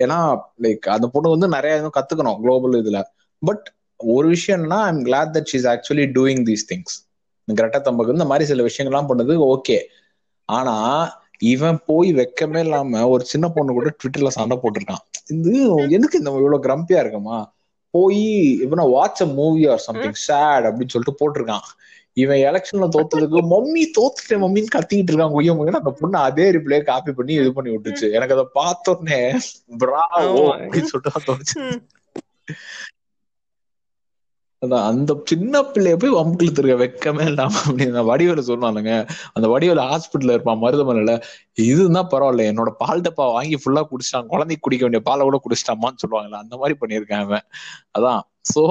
ஏன்னா 0.00 0.18
லைக் 0.62 0.86
அந்த 0.88 1.06
பொண்ணு 1.06 1.34
வந்து 1.34 1.48
நிறைய 1.48 1.74
கத்துக்கணும் 1.96 2.40
குளோபல் 2.42 2.76
இதுல. 2.82 2.98
பட் 3.42 3.66
ஒரு 4.00 4.26
விஷயம் 4.28 4.58
என்னன்னா 4.58 4.80
I'm 4.86 5.02
glad 5.04 5.34
that 5.36 5.50
she's 5.52 5.68
actually 5.72 6.06
doing 6.16 6.42
these 6.48 6.64
things 6.70 6.96
கிரட்ட 7.48 7.78
தம்பக்கு 7.80 8.12
இந்த 8.12 8.26
மாதிரி 8.26 8.44
சில 8.44 8.62
விஷயங்கள்லாம் 8.68 9.10
பண்ணது 9.10 9.34
ஓகே 9.52 9.78
ஆனா 10.48 10.74
இவன் 11.52 11.78
போய் 11.86 12.10
வெக்கமே 12.14 12.60
இல்லாம 12.60 13.02
ஒரு 13.08 13.24
சின்ன 13.24 13.46
பொண்ணு 13.48 13.72
கூட 13.72 13.88
ட்விட்டர்ல 13.96 14.30
சண்டை 14.36 14.56
போட்டிருக்கான் 14.56 15.02
இது 15.34 15.52
எதுக்கு 15.96 16.20
இந்த 16.20 16.30
இவ்வளவு 16.34 16.64
கிரம்பியா 16.66 17.00
இருக்கமா? 17.04 17.38
போய் 17.94 18.22
இவனை 18.64 18.84
watch 18.88 19.22
a 19.22 19.28
movie 19.36 19.62
or 19.66 19.84
something 19.86 20.18
sad 20.22 20.66
அப்படின்னு 20.68 20.92
சொல்லிட்டு 20.94 21.20
போட்டிருக்கான். 21.20 21.66
இவன் 22.16 22.40
எலெக்ஷன்ல 22.48 22.86
தோத்ததுக்கு 22.96 23.40
மம்மி 23.52 23.82
தோத்துட்டேன் 23.98 24.42
மம்மின்னு 24.44 24.74
கத்திக்கிட்டு 24.74 25.12
இருக்கான் 25.12 25.34
கொய்ய 25.34 25.54
மொழியா 25.56 25.80
அந்த 25.82 25.92
பொண்ணு 26.00 26.18
அதே 26.18 26.46
ரிப்ளே 26.50 26.78
காப்பி 26.82 27.12
பண்ணி 27.12 27.32
இது 27.34 27.52
பண்ணி 27.52 27.70
விட்டுச்சு. 27.74 28.06
எனக்கு 28.12 28.34
அதை 28.36 28.46
பார்த்தோன்னே 28.60 29.20
பிராவோ. 29.82 30.44
அப்படின்னு 30.54 30.90
சொல்லிட்டு 30.92 31.26
தோணுச்சு. 31.28 31.60
அதான் 34.62 34.86
அந்த 34.90 35.12
சின்ன 35.24 35.60
பிள்ளைய 35.62 35.96
போய் 35.96 36.14
வம்புக்கு 36.18 36.60
இருக்க 36.60 36.76
வெக்கமே 36.82 37.24
இல்லாம 37.26 37.58
அப்படின்னு 37.66 38.02
வடிவேல 38.10 38.42
சொன்னானுங்க. 38.46 38.92
அந்த 39.32 39.46
வடிவேல 39.48 39.82
ஹாஸ்பிட்டல்ல 39.90 40.36
இருப்பான் 40.36 40.62
மருதமலையில 40.62 41.14
இதுதான் 41.54 42.08
பரவாயில்ல 42.12 42.46
என்னோட 42.52 42.70
பால் 42.78 43.00
டப்பா 43.00 43.26
வாங்கி 43.32 43.58
ஃபுல்லா 43.64 43.82
குடிச்சிட்டான். 43.90 44.30
குழந்தைக்கு 44.32 44.64
குடிக்க 44.64 44.84
வேண்டிய 44.84 45.02
பாலை 45.02 45.24
கூட 45.28 45.40
குடிச்சிட்டாமான்னு 45.44 46.02
சொல்லுவாங்கல்ல 46.04 46.42
அந்த 46.44 46.56
மாதிரி 46.56 46.76
பண்ணியிருக்கான் 46.80 47.26
அவன் 47.28 47.46
அதான். 47.98 48.22
சோ 48.54 48.62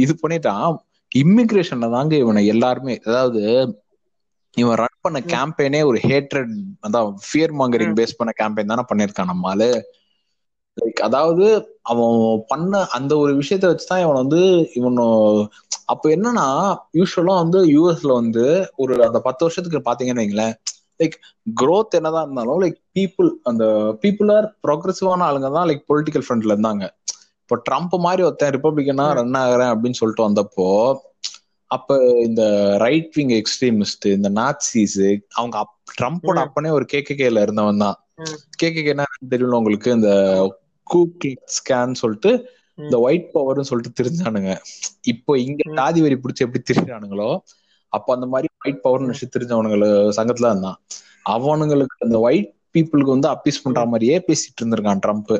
இது 0.00 0.14
பண்ணிட்டான். 0.22 0.76
இமிகிரேஷன்ல 1.12 1.86
தாங்க 1.90 2.14
இவனை 2.16 2.42
எல்லாருமே 2.46 2.94
அதாவது 3.06 3.42
இவன் 4.56 4.78
ரன் 4.80 5.00
பண்ண 5.00 5.18
கேம்பெயினே 5.32 5.80
ஒரு 5.84 5.98
ஹேட்ரட் 6.04 6.52
அதான் 6.82 7.08
ஃபியர் 7.26 7.54
மாங்கரிங் 7.58 7.96
பேஸ் 7.98 8.18
பண்ண 8.18 8.30
கேம்பெயின் 8.38 8.72
தானே 8.72 8.84
பண்ணிருக்கான் 8.90 9.30
நம்மால. 9.32 9.60
லைக் 10.76 11.00
அதாவது 11.06 11.46
அவன் 11.92 12.16
பண்ண 12.50 12.80
அந்த 12.96 13.12
ஒரு 13.18 13.32
விஷயத்த 13.40 13.70
வச்சுதான் 13.70 14.02
இவன் 14.04 14.20
வந்து 14.22 14.40
இவன் 14.74 14.98
அப்ப 15.86 16.04
என்னன்னா 16.16 16.46
யூஸ்வலா 16.98 17.34
வந்து 17.42 17.60
யூஎஸ்ல 17.74 18.12
வந்து 18.20 18.44
ஒரு 18.76 18.94
அந்த 19.06 19.20
பத்து 19.26 19.44
வருஷத்துக்கு 19.46 19.88
பாத்தீங்கன்னு 19.88 20.24
வைங்களேன் 20.24 20.54
லைக் 21.00 21.16
growth 21.60 21.92
என்னதான் 21.98 22.24
இருந்தாலும் 22.24 22.60
லைக் 22.62 22.78
பீப்புள் 22.96 23.28
அந்த 23.44 23.64
பீப்புள் 24.02 24.30
ஆர் 24.36 24.46
ப்ரோக்ரஸிவான 24.64 25.26
ஆளுங்க 25.28 25.50
தான் 25.56 25.68
லைக் 25.70 25.84
பொலிட்டிக்கல் 25.90 26.24
ஃப்ரண்ட்ல 26.26 26.54
இருந்தாங்க. 26.54 26.84
இப்போ 27.50 27.62
ட்ரம்ப் 27.70 27.98
மாதிரி 27.98 28.22
ஒருத்தன் 28.22 28.54
ரிப்பப்ளிகனா 28.54 29.12
ரன் 29.12 29.34
ஆகுறேன் 29.34 29.70
அப்படின்னு 29.72 29.90
சொல்லிட்டு 29.90 30.28
வந்தப்போ 30.28 30.66
அப்ப 31.70 31.96
இந்த 32.22 32.42
ரைட் 32.78 33.14
விங் 33.14 33.28
எக்ஸ்ட்ரீமிஸ்ட் 33.28 34.06
இந்த 34.06 34.28
நாட்சிஸ் 34.30 34.96
அவங்க 35.32 35.66
ட்ரம்ப்போட. 36.00 36.36
அப்பனே 36.38 36.70
ஒரு 36.70 36.86
கேகேல 36.92 37.42
இருந்தவன் 37.42 37.76
தான். 37.76 37.96
ம். 38.16 38.36
கேகே 38.62 38.84
என்ன 38.84 39.04
தெரியல 39.30 39.50
உங்களுக்கு? 39.52 39.92
இந்த 39.92 40.10
கூக்லி 40.86 41.36
ஸ்கேன் 41.56 41.92
சொல்லிட்டு 41.92 42.30
இந்த 42.78 42.98
ஒயிட் 42.98 43.30
பவர்னு 43.34 43.60
சொல்லிட்டு 43.60 44.02
தெரிஞ்சானுங்க. 44.02 44.58
இப்போ 45.02 45.38
இங்க. 45.38 45.72
ஜாதி 45.74 46.00
வரி 46.00 46.14
பிடிச்சி 46.14 46.38
எப்படி 46.38 46.62
திரிஞ்சானுங்களோ 46.70 47.30
அப்ப 47.92 48.14
அந்த 48.14 48.26
மாதிரி 48.26 48.48
ஒயிட் 48.64 48.82
பவர் 48.82 49.02
நினைச்சு 49.02 49.34
தெரிஞ்சவனுங்கள 49.38 49.86
சங்கத்துல 50.16 50.46
இருந்தான். 50.46 50.80
அவனுங்களுக்கு 51.24 51.96
அந்த 51.98 52.18
ஒயிட் 52.18 52.54
பீப்புளுக்கு 52.74 53.14
வந்து 53.16 53.28
அப்பீஸ் 53.28 53.62
பண்ற 53.62 53.86
மாதிரியே 53.86 54.24
பேசிட்டு 54.26 54.60
இருந்திருக்கான் 54.60 55.02
ட்ரம்ப் 55.06 55.32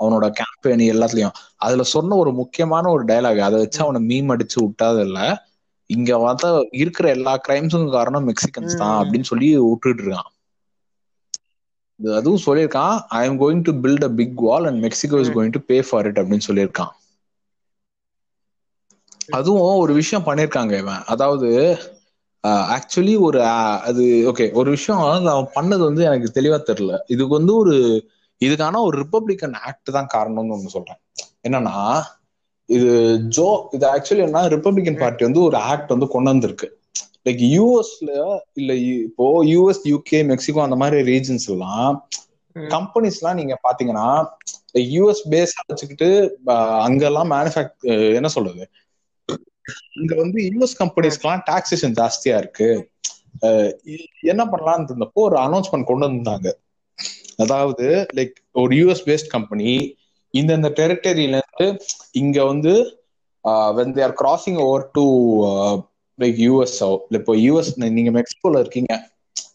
அவனோட 0.00 0.26
கேம்பெயின் 0.38 0.84
எல்லாத்துலயும். 0.92 1.36
அதுல 1.58 1.82
சொன்ன 1.92 2.16
ஒரு 2.16 2.32
முக்கியமான 2.32 2.84
ஒரு 2.90 3.04
டயலாக் 3.04 3.46
அதை 3.48 3.58
வச்சு 3.60 3.80
அவனை 3.80 4.00
மீம் 4.10 4.32
அடிச்சு 4.34 4.58
விட்டாது 4.60 5.00
இல்ல 5.00 5.20
இங்க 5.90 6.18
வந்து 6.18 6.48
இருக்கிற 6.82 7.06
எல்லா 7.10 7.32
கிரைம்ஸுக்கும் 7.46 7.96
காரணம் 7.96 8.28
மெக்சிகன்ஸ் 8.28 8.80
தான். 8.82 8.96
அப்படின்னு 9.00 9.30
சொல்லி 9.30 9.48
விட்டுட்டு 9.62 10.02
இருக்கான். 10.04 10.30
அதுவும் 12.00 12.44
சொல்லியிருக்கான் 12.46 12.96
I 13.18 13.20
am 13.26 13.38
going 13.40 13.62
to 13.62 13.72
build 13.82 14.04
a 14.04 14.12
big 14.20 14.40
wall 14.40 14.66
and 14.66 14.82
Mexico 14.86 15.20
is. 15.20 15.34
Going 15.36 15.54
to 15.56 15.62
pay 15.66 15.78
for 15.88 16.06
it 16.06 16.20
அப்படின்னு 16.20 16.48
சொல்லியிருக்கான். 16.48 16.92
அதுவும் 19.36 19.80
ஒரு 19.82 19.92
விஷயம் 19.94 20.26
பண்ணிருக்காங்க 20.26 20.74
இவன். 20.78 21.02
அதாவது 21.06 21.48
ஆக்சுவலி 22.76 23.14
ஒரு 23.20 23.38
அது 23.88 24.04
ஓகே 24.30 24.46
ஒரு 24.52 24.70
விஷயம் 24.70 25.02
அவன் 25.02 25.52
பண்ணது 25.54 25.82
வந்து 25.88 26.02
எனக்கு 26.04 26.28
தெளிவா 26.34 26.58
தெரியல. 26.70 26.94
இதுக்கு 27.06 27.32
வந்து 27.34 27.54
ஒரு 27.56 27.74
இதுக்கான 28.42 28.80
ஒரு 28.82 28.96
ரிப்பப்ளிகன் 29.02 29.56
ஆக்ட் 29.68 29.90
தான் 29.90 30.12
காரணம்னு 30.14 30.54
ஒண்ணு 30.56 30.74
சொல்றேன். 30.74 31.00
என்னன்னா 31.46 31.76
இது 32.68 32.90
ஜோ 33.36 33.46
இது 33.72 33.84
ஆக்சுவலி 33.88 34.24
என்ன 34.26 34.42
ரிப்பப்ளிகன் 34.48 35.00
பார்ட்டி 35.00 35.22
வந்து 35.24 35.42
ஒரு 35.42 35.56
ஆக்ட் 35.70 35.90
வந்து 35.90 36.08
கொண்டு 36.08 36.30
வந்திருக்கு. 36.30 36.68
லைக் 37.26 37.42
யூஎஸ்ல 37.54 38.10
இல்ல 38.54 38.72
இப்போ 39.06 39.26
யூஎஸ் 39.50 39.82
யூகே 39.90 40.20
மெக்சிகோ 40.26 40.62
அந்த 40.62 40.76
மாதிரி 40.76 41.00
ரீஜன்ஸ் 41.10 41.48
எல்லாம். 41.50 41.92
கம்பெனிஸ் 42.56 43.18
எல்லாம் 43.20 43.38
நீங்க 43.40 43.54
பாத்தீங்கன்னா 43.66 44.08
யூஎஸ் 44.94 45.22
பேஸ் 45.30 45.54
வச்சுக்கிட்டு 45.62 46.08
அஹ், 46.46 46.78
அங்கெல்லாம் 46.82 47.30
மேனுஃபேக்சர் 47.30 47.78
என்ன 48.18 48.28
சொல்றது? 48.28 48.64
இங்க 50.00 50.14
வந்து 50.14 50.38
யூஎஸ் 50.50 50.76
கம்பெனிஸ்க்குலாம் 50.78 51.44
டாக்ஸேஷன் 51.50 51.96
ஜாஸ்தியா 51.98 52.36
இருக்கு. 52.38 52.68
என்ன 54.32 54.42
பண்ணலாம்னு 54.46 54.88
இருந்தப்போ 54.88 55.20
ஒரு 55.28 55.36
அனௌன்ஸ்மெண்ட் 55.38 55.84
கொண்டு 55.84 56.06
வந்தாங்க. 56.06 56.48
அதாவது 57.36 58.06
லைக் 58.14 58.32
ஒரு 58.52 58.76
யூஎஸ் 58.76 59.08
பேஸ்ட் 59.08 59.26
கம்பெனி 59.28 59.96
இந்தந்த 60.38 60.68
டெரிட்டரியில 60.80 61.40
இருந்து 61.56 61.84
இங்க 62.12 62.44
வந்து 62.44 62.72
when 63.48 63.92
they 63.94 64.02
are 64.02 64.14
crossing 64.14 64.56
over 64.56 64.90
to 64.92 65.04
like 66.18 66.40
US 66.46 67.02
இப்போ 67.08 67.34
யூஎஸ் 67.34 67.90
நீங்க 67.90 68.22
மெக்சிகோல 68.22 68.58
இருக்கீங்க. 68.58 69.10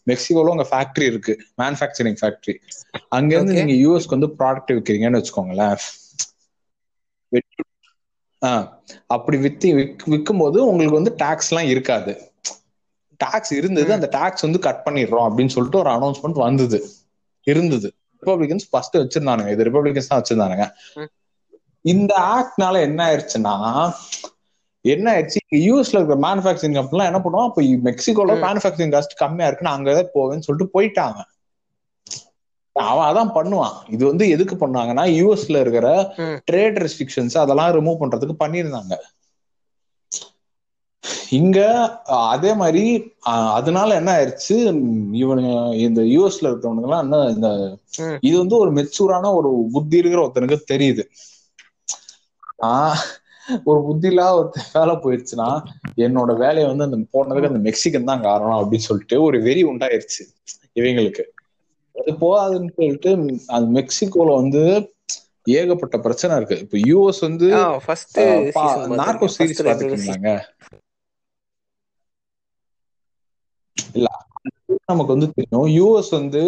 மெக்சிகோல 0.06 0.48
உங்க 0.50 0.66
ஃபேக்டரி 0.70 1.06
இருக்கு 1.06 1.38
மேனுஃபேக்சரிங் 1.58 2.16
ஃபேக்டரி 2.20 2.54
அங்க 3.08 3.34
இருந்து. 3.34 3.64
நீங்க 3.64 3.88
யூஎஸ்க்கு 3.88 4.18
வந்து 4.18 4.26
ப்ராடக்ட் 4.26 4.76
விற்கிறீங்கன்னு 4.76 5.18
வச்சுக்கோங்களேன். 5.18 5.76
ஆஹ் 8.46 8.68
அப்படி 9.06 9.36
வித்து 9.36 9.94
விற்கும் 10.04 10.38
போது 10.38 10.66
உங்களுக்கு 10.66 10.94
வந்து 10.94 11.12
டாக்ஸ் 11.16 11.52
எல்லாம் 11.52 11.68
இருக்காது. 11.68 12.12
டாக்ஸ் 13.16 13.52
இருந்தது. 13.52 13.92
அந்த 13.92 14.08
டாக்ஸ் 14.10 14.40
வந்து 14.40 14.58
கட் 14.58 14.82
பண்ணிடுறோம் 14.84 15.26
அப்படின்னு 15.28 15.46
சொல்லிட்டு 15.46 15.78
ஒரு 15.78 15.90
அனௌன்ஸ்மெண்ட் 15.90 16.42
வந்தது. 16.46 16.78
இருந்தது. 17.42 17.94
ரிப்பப்ளிகன்ஸ் 18.22 18.66
ஃபர்ஸ்ட் 18.70 18.96
வச்சிருந்தானுங்க. 18.96 19.50
இது 19.50 19.64
ரிப்பப்ளிகன்ஸ் 19.64 20.06
தான் 20.06 20.22
வச்சிருந்தானுங்க. 20.22 20.66
இந்த 21.80 22.12
ஆக்ட்னால 22.36 22.80
என்ன 22.80 23.00
ஆயிடுச்சுன்னா 23.08 23.54
என்ன 24.84 25.06
ஆயிடுச்சு? 25.12 25.40
யூஎஸ்ல 25.68 25.98
இருக்கிற 25.98 26.16
மேனுஃபேக்சரிங் 26.26 26.76
கம்பெனிலாம் 26.78 27.10
என்ன 27.10 27.20
பண்ணுவோம் 27.24 27.48
அப்ப 27.48 27.62
மெக்சிகோல. 27.62 28.36
மேனுஃபேக்சரிங் 28.46 28.92
காஸ்ட் 28.94 29.16
கம்மியா 29.16 29.46
இருக்கு 29.46 29.66
நான் 29.66 29.78
அங்கதான் 29.78 30.14
போவேன்னு 30.14 30.46
சொல்லிட்டு 30.46 30.74
போயிட்டாங்க. 30.76 31.20
அவன் 32.76 33.06
அதான் 33.10 33.32
பண்ணுவான். 33.36 33.76
இது 33.88 34.06
வந்து 34.06 34.28
எதுக்கு 34.28 34.54
பண்ணாங்கன்னா 34.54 35.04
யூஎஸ்ல 35.18 35.60
இருக்கிற. 35.60 35.88
ட்ரேட் 36.50 36.78
ரெஸ்ட்ரிக்ஷன்ஸ் 36.84 37.38
அதெல்லாம் 37.38 37.72
ரிமூவ் 37.78 38.02
பண்றதுக்கு 38.02 38.36
பண்ணியிருந்தாங்க. 38.44 38.96
இங்க 41.28 41.58
அதே 42.28 42.54
மாதிரி 42.54 42.82
அதனால 43.56 43.94
என்ன 43.94 44.10
ஆயிடுச்சு 44.16 44.56
இவனுங்க 45.22 45.52
இந்த 45.86 46.00
யூஎஸ்ல 46.14 46.48
இருக்கிறவனுங்க 46.48 46.88
எல்லாம் 46.88 47.04
என்ன 47.04 47.18
இந்த. 47.34 47.48
இது 48.20 48.36
வந்து 48.38 48.56
ஒரு 48.56 48.70
மெச்சூரான 48.72 49.32
ஒரு 49.34 49.50
புத்தி 49.72 49.96
இருக்கிற 49.96 50.22
ஒருத்தனுக்கு 50.24 50.58
தெரியுது. 50.72 51.04
ஆஹ் 52.68 53.02
ஒரு 53.64 53.80
புத்தி 53.84 54.06
இல்லாத 54.06 54.38
ஒருத்தன் 54.38 54.72
வேலை 54.72 54.94
போயிடுச்சுன்னா 54.96 55.48
என்னோட 56.06 56.30
வேலையை 56.36 56.66
வந்து 56.70 56.86
அந்த 56.88 56.98
போனதுக்கு 57.14 57.50
அந்த 57.52 57.62
மெக்சிகன் 57.68 58.10
தான் 58.10 58.22
காரணம் 58.22 58.60
அப்படின்னு 58.60 58.88
சொல்லிட்டு 58.88 59.18
ஒரு 59.22 59.38
வெறி 59.42 59.64
உண்டாயிருச்சு 59.64 60.22
இவங்களுக்கு. 60.80 61.24
அது 61.96 62.12
போகாதுன்னு 62.20 62.72
சொல்லிட்டு 62.76 63.10
அது 63.56 63.66
மெக்சிகோல 63.78 64.34
வந்து 64.34 64.62
ஏகப்பட்ட 65.52 65.96
பிரச்சனை 65.98 66.32
இருக்கு. 66.36 66.56
இப்ப 66.64 66.78
யூஎஸ் 66.90 67.20
வந்து 67.20 67.46
நார்கோ 69.00 69.28
சீரிஸ் 69.36 69.62
பாத்துருக்கீங்களாங்க 69.68 70.32
இல்ல 73.94 74.08
நமக்கு 74.84 75.14
வந்து 75.14 75.28
தெரியும் 75.32 75.68
யூஎஸ் 75.76 76.10
வந்து 76.16 76.40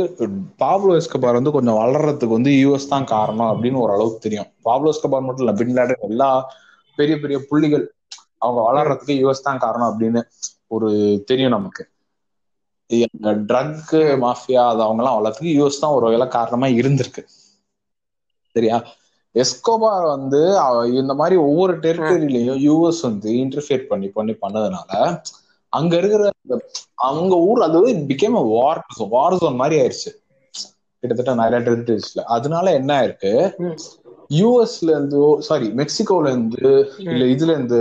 பாப்லோ 0.63 0.93
எஸ்கபார் 1.01 1.39
வந்து 1.39 1.55
கொஞ்சம் 1.57 1.79
வளர்றதுக்கு 1.81 2.37
வந்து 2.37 2.53
யூஎஸ் 2.57 2.89
தான் 2.89 3.11
காரணம் 3.13 3.51
அப்படின்னு 3.53 3.83
ஓரளவுக்கு 3.85 4.25
தெரியும். 4.27 4.51
பாப்லோ 4.65 4.91
எஸ்கபார் 4.95 5.27
மட்டும் 5.27 5.45
இல்ல 5.47 5.55
பின்லாடன் 5.61 6.07
எல்லா 6.09 6.29
பெரிய 6.99 7.15
பெரிய 7.23 7.39
புள்ளிகள் 7.51 7.85
அவங்க 8.39 8.61
வளர்றதுக்கு 8.69 9.15
யூஎஸ் 9.23 9.47
தான் 9.49 9.63
காரணம் 9.65 9.91
அப்படின்னு 9.91 10.21
ஒரு 10.69 10.89
தெரியும் 11.31 11.57
நமக்கு. 11.57 11.83
ட்ரக் 13.51 13.93
மாஃபியா 14.23 14.63
அது 14.71 14.81
அவங்க 14.87 15.03
எல்லாம் 15.03 15.19
வளர்றதுக்கு 15.19 15.57
யூஎஸ் 15.59 15.83
தான் 15.83 15.95
ஒரு 15.97 16.05
வகையில 16.07 16.27
காரணமா 16.37 16.67
இருந்திருக்கு. 16.81 17.23
சரியா? 18.57 18.79
எஸ்கோபார் 19.35 20.07
வந்து 20.15 20.41
இந்த 21.01 21.13
மாதிரி 21.15 21.37
ஒவ்வொரு 21.45 21.75
டெரிட்டரியிலையும் 21.85 22.61
யூஎஸ் 22.67 23.03
வந்து 23.09 23.29
இன்டர்ஃபியர் 23.43 23.85
பண்ணி 23.91 24.09
பண்ணி 24.17 24.35
பண்ணதுனால 24.43 24.91
அங்க 25.73 25.97
இருக்கிற 25.97 26.23
அந்த- 26.35 26.65
அவங்க 27.03 27.35
ஊர் 27.43 27.61
அது 27.63 27.79
பிகேம் 28.09 28.39
வார் 28.51 28.81
வார் 29.11 29.39
ஜோன் 29.39 29.57
மாதிரி 29.57 29.77
ஆயிருச்சு. 29.81 30.11
கிட்டத்தட்ட 31.03 31.35
நிறைய 31.35 31.59
டெரிட்டரிஸ்ல 31.67 32.23
அதனால 32.29 32.73
என்ன 32.73 32.91
ஆயிருக்கு. 33.01 33.33
யூஎஸ்ல 34.31 34.91
இருந்து 34.91 35.21
சாரி 35.41 35.69
மெக்சிகோல 35.77 36.27
இருந்து 36.27 36.67
இல்ல 37.05 37.25
இதுல 37.27 37.51
இருந்து 37.51 37.81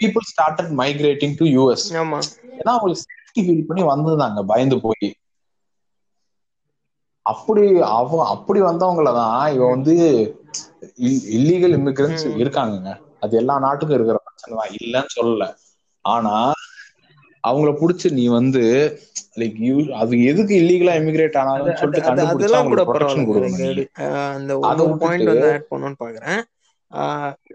people 0.00 0.24
started 0.30 0.72
migrating 0.78 1.36
to 1.36 1.44
US 1.52 1.84
ஏன்னா 1.92 2.72
அவங்களுக்கு 2.72 3.04
சேஃப்டி 3.04 3.42
ஃபீல் 3.46 3.66
பண்ணி 3.66 3.82
வந்திருந்தாங்க 3.82 4.42
பயந்து 4.46 4.80
போய். 4.80 5.08
அப்படி 7.26 7.62
அவ 7.92 8.24
அப்படி 8.26 8.60
வந்தவங்கள 8.60 9.12
தான் 9.14 9.52
இவன் 9.52 9.70
வந்து 9.70 9.94
இல்லீகல் 11.36 11.74
இமிகிரன்ஸ் 11.76 12.24
ம். 12.26 12.36
இருக்காங்கங்க. 12.38 12.90
அது 13.20 13.36
எல்லா 13.36 13.58
நாட்டுக்கும் 13.58 13.96
இருக்கிற 13.96 14.18
பிரச்சனை 14.18 14.52
தான். 14.58 14.74
இல்லைன்னு 14.78 15.14
சொல்லல. 15.16 15.46
ஆனா 16.04 16.34
அவங்கள 17.46 17.70
புடிச்சு 17.80 18.08
நீ 18.18 18.24
வந்து 18.38 18.62
லைக் 19.40 19.58
யூ 19.66 19.76
அது 20.00 20.18
எதுக்கு 20.30 20.54
இல்லீகலா 20.60 20.94
இமிகிரேட் 21.00 21.38
அது 21.54 21.72
சொல்லிட்டு 21.80 22.06
கண்டுபிடிச்சு 22.08 22.60
கூட 22.66 22.82
ப்ரொடெக்ஷன் 22.88 23.26
நீ 23.62 23.84
அந்த 24.36 24.52
ஒரு 24.82 24.94
பாயிண்ட் 25.02 25.32
வந்து 25.32 25.48
ஆட் 25.54 25.70
பண்ணணும்னு 25.72 26.00
பாக்குறேன். 26.04 26.40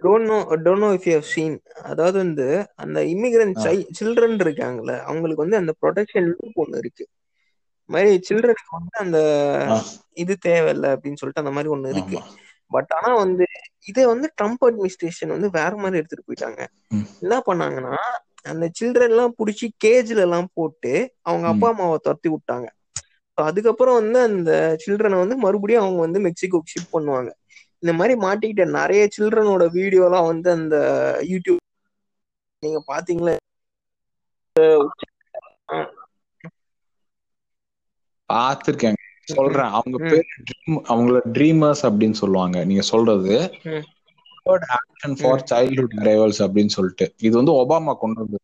Don't 0.03 0.27
know 0.29 0.37
don't 0.65 0.83
know 0.83 0.89
if 0.97 1.07
you 1.07 1.17
seen 1.31 1.55
அதாவது 1.83 2.17
வந்து 2.23 2.47
அந்த 2.83 2.99
சை 3.63 3.75
சில்ட்ரன் 3.99 4.37
இருக்காங்கல்ல 4.45 4.95
அவங்களுக்கு 5.07 5.45
வந்து 5.45 5.61
அந்த 5.61 5.73
ப்ரொடெக்ஷன் 5.81 6.29
லூப் 6.31 6.61
ஒன்று 6.63 6.81
இருக்கு. 6.83 7.05
மாதிரி 7.89 8.11
சில்ட்ரனுக்கு 8.27 8.75
வந்து 8.77 8.97
அந்த 9.03 9.19
இது 10.23 10.33
தேவையில்லை 10.47 10.89
அப்படின்னு 10.93 11.19
சொல்லிட்டு 11.21 11.43
அந்த 11.43 11.53
மாதிரி 11.57 11.71
ஒன்று 11.75 11.93
இருக்கு. 11.95 12.19
பட் 12.71 12.91
ஆனா 12.97 13.09
வந்து 13.23 13.45
இதை 13.89 14.03
வந்து 14.11 14.27
ட்ரம்ப் 14.37 14.63
அட்மினிஸ்ட்ரேஷன் 14.67 15.33
வந்து 15.35 15.49
வேற 15.57 15.71
மாதிரி 15.83 15.99
எடுத்துட்டு 16.01 16.27
போயிட்டாங்க. 16.27 16.61
என்ன 17.23 17.35
பண்ணாங்கன்னா 17.47 17.95
அந்த 18.45 18.65
சில்ட்ரன் 18.77 19.11
எல்லாம் 19.11 19.35
புடிச்சு 19.37 19.67
கேஜ்ல 19.83 20.19
எல்லாம் 20.19 20.49
போட்டு 20.53 20.93
அவங்க 21.21 21.47
அப்பா 21.47 21.67
அம்மாவை 21.69 21.97
துரத்தி 22.01 22.29
விட்டாங்க. 22.29 22.67
அதுக்கப்புறம் 23.37 23.97
வந்து 24.01 24.19
அந்த 24.29 24.51
சில்ட்ரனை 24.83 25.17
வந்து 25.17 25.35
மறுபடியும் 25.37 25.83
அவங்க 25.83 25.99
வந்து 25.99 26.19
மெக்சிகோக்கு 26.21 26.73
ஷிப் 26.73 26.93
பண்ணுவாங்க. 26.93 27.29
இந்த 27.83 27.93
மாதிரி 27.93 28.13
மாட்டிக்கிட்ட 28.21 28.65
நிறைய 28.75 29.03
சில்ட்ரனோட 29.15 29.65
வீடியோ 29.71 30.05
எல்லாம் 30.05 30.29
வந்து 30.31 30.49
அந்த 30.51 30.75
யூடியூப் 31.27 31.59
நீங்க 32.63 32.79
பாத்தீங்களா? 32.87 33.35
ம், 35.69 35.89
சொல்றேன். 39.27 39.71
அவங்க 39.77 39.97
பேர் 40.05 40.27
அவங்கள 40.91 41.17
ட்ரீமர்ஸ் 41.33 41.83
அப்படின்னு 41.89 42.17
சொல்லுவாங்க. 42.21 42.57
நீங்க 42.65 42.83
சொல்றது 42.91 43.35
ம், 44.45 44.65
ஆக்ஷன் 44.75 45.15
ஃபார் 45.21 45.43
சைல்ட்ஹுட் 45.51 45.95
அரைவல்ஸ் 46.01 46.41
அப்படின்னு 46.45 46.73
சொல்லிட்டு. 46.77 47.13
இது 47.21 47.35
வந்து 47.35 47.51
ஒபாமா 47.51 47.93
கொண்டு 47.95 48.19
வந்தது. 48.19 48.43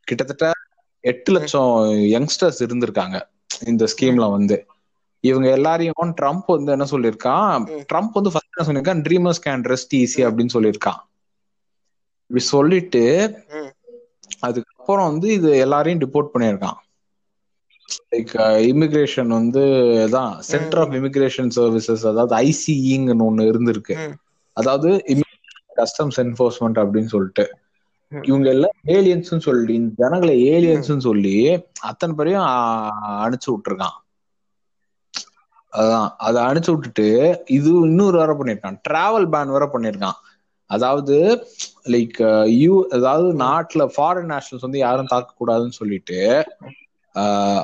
கிட்டத்தட்ட 0.00 0.52
எட்டு 1.04 1.32
லட்சம் 1.32 1.72
யங்ஸ்டர்ஸ் 2.14 2.60
இருந்திருக்காங்க 2.66 3.16
இந்த 3.66 3.86
ஸ்கீம்ல 3.92 4.30
வந்து. 4.30 4.56
இவங்க 5.24 5.50
எல்லாரையும் 5.50 6.14
ட்ரம்ப் 6.20 6.46
வந்து 6.46 6.70
என்ன 6.70 6.86
சொல்லியிருக்கான்? 6.90 7.64
ட்ரம்ப் 7.92 8.16
வந்து 8.18 8.32
ஃபர்ஸ்ட் 8.32 8.56
என்ன 8.56 8.66
சொல்லியிருக்கான்? 8.68 9.02
ட்ரீமர்ஸ் 9.06 9.44
கேன் 9.46 9.64
ரெஸ்ட் 9.72 9.94
ஈஸி 10.00 10.20
அப்படின்னு 10.28 10.54
சொல்லியிருக்கான். 10.56 11.00
இப்படி 12.30 12.44
சொல்லிட்டு 12.44 13.02
அதுக்கப்புறம் 14.38 15.10
வந்து 15.10 15.28
இது 15.32 15.50
எல்லாரையும் 15.58 16.00
டிபோர்ட் 16.00 16.32
பண்ணியிருக்கான். 16.34 16.78
லைக் 18.12 18.32
இமிகிரேஷன் 18.70 19.26
வந்து 19.26 19.62
தான் 20.10 20.40
சென்டர் 20.40 20.80
ஆஃப் 20.80 20.94
இமிகிரேஷன் 20.98 21.50
சர்வீசஸ் 21.56 22.04
அதாவது 22.10 22.34
ஐசிஇங்கன்னு 22.36 23.26
ஒண்ணு 23.28 23.46
இருந்திருக்கு. 23.52 23.94
ம், 24.08 24.16
அதாவது 24.58 24.90
கஸ்டம்ஸ் 25.78 26.18
என்ஃபோர்ஸ்மெண்ட் 26.22 26.78
அப்படின்னு 26.82 27.10
சொல்லிட்டு. 27.14 27.44
இவங்க 28.12 28.48
எல்லாம் 28.54 28.76
ஏலியன்ஸ் 28.94 29.46
சொல்லி 29.46 29.72
இந்த 29.78 29.92
ஜனங்களை 30.02 30.34
ஏலியன்ஸ் 30.52 30.76
சொல்லி 31.06 31.34
அத்தனை 31.88 32.12
பேரையும் 32.18 32.46
அனுப்பிச்சு 33.18 33.50
விட்டுருக்கான். 33.52 33.96
அதான் 35.72 36.08
அதை 36.26 36.38
அனுப்பிச்சு 36.44 36.74
விட்டுட்டு 36.74 37.06
இது 37.56 37.70
இன்னொரு 37.86 38.16
வேற 38.20 38.32
பண்ணிருக்கான் 38.38 38.78
டிராவல் 38.86 39.28
பேன் 39.32 39.54
வேற 39.54 39.66
பண்ணிருக்கான் 39.72 40.18
அதாவது 40.70 41.16
லைக் 41.86 42.18
யூ 42.56 42.72
அதாவது 42.96 43.28
ம், 43.30 43.38
நாட்டுல 43.42 43.84
ஃபாரின் 43.94 44.30
நேஷனல்ஸ் 44.32 44.66
வந்து 44.66 44.80
யாரும் 44.80 45.12
தாக்க 45.12 45.36
கூடாதுன்னு 45.36 45.78
சொல்லிட்டு 45.78 46.18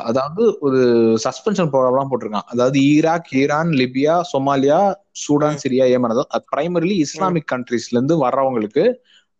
அதாவது 0.04 0.42
ஒரு 0.60 0.80
சஸ்பென்ஷன் 1.24 1.70
ப்ரோக்ராம்லாம் 1.72 2.10
போட்டிருக்கான் 2.10 2.48
அதாவது 2.52 2.78
Iraq 2.92 3.30
Iran 3.32 3.72
Libya 3.80 4.14
Somalia 4.32 4.78
Sudan 5.24 5.60
Syria 5.64 5.84
Yemen. 5.94 6.14
அதாவது 6.14 6.46
பிரைமரிலி 6.52 6.96
இஸ்லாமிக் 7.06 7.50
கண்ட்ரீஸ்ல 7.52 7.96
இருந்து 7.96 8.16
வர்றவங்களுக்கு 8.24 8.84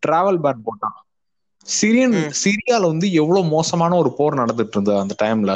டிராவல் 0.03 0.41
பேன் 0.41 0.65
போட்டான் 0.65 0.97
சிரியன் 1.65 2.17
சிரியால 2.43 2.83
வந்து 2.85 3.07
எவ்வளவு 3.11 3.45
மோசமான 3.47 3.95
ஒரு 3.97 4.11
போர் 4.17 4.41
நடந்துட்டு 4.41 4.75
இருந்தது 4.77 4.99
அந்த 4.99 5.15
டைம்ல 5.23 5.53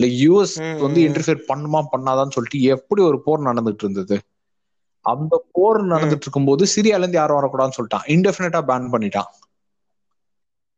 லைக் 0.00 0.16
யூஎஸ் 0.24 0.54
வந்து 0.80 1.00
இன்டர்ஃபியர் 1.08 1.42
பண்ணுமா 1.48 1.80
பண்ணாதான்னு 1.92 2.34
சொல்லிட்டு 2.36 2.60
எப்படி 2.74 3.02
ஒரு 3.02 3.18
போர் 3.22 3.48
நடந்துட்டு 3.48 3.84
இருந்தது? 3.86 4.16
அந்த 5.04 5.34
போர் 5.52 5.80
நடந்துட்டு 5.86 6.26
இருக்கும்போது 6.26 6.64
சிரியால 6.74 7.04
இருந்து 7.04 7.20
யாரும் 7.20 7.38
வரக்கூடாதுன்னு 7.40 7.78
சொல்லிட்டான். 7.78 8.06
இன்டெஃபினட்டா 8.06 8.60
பேன் 8.70 8.92
பண்ணிட்டான். 8.92 9.30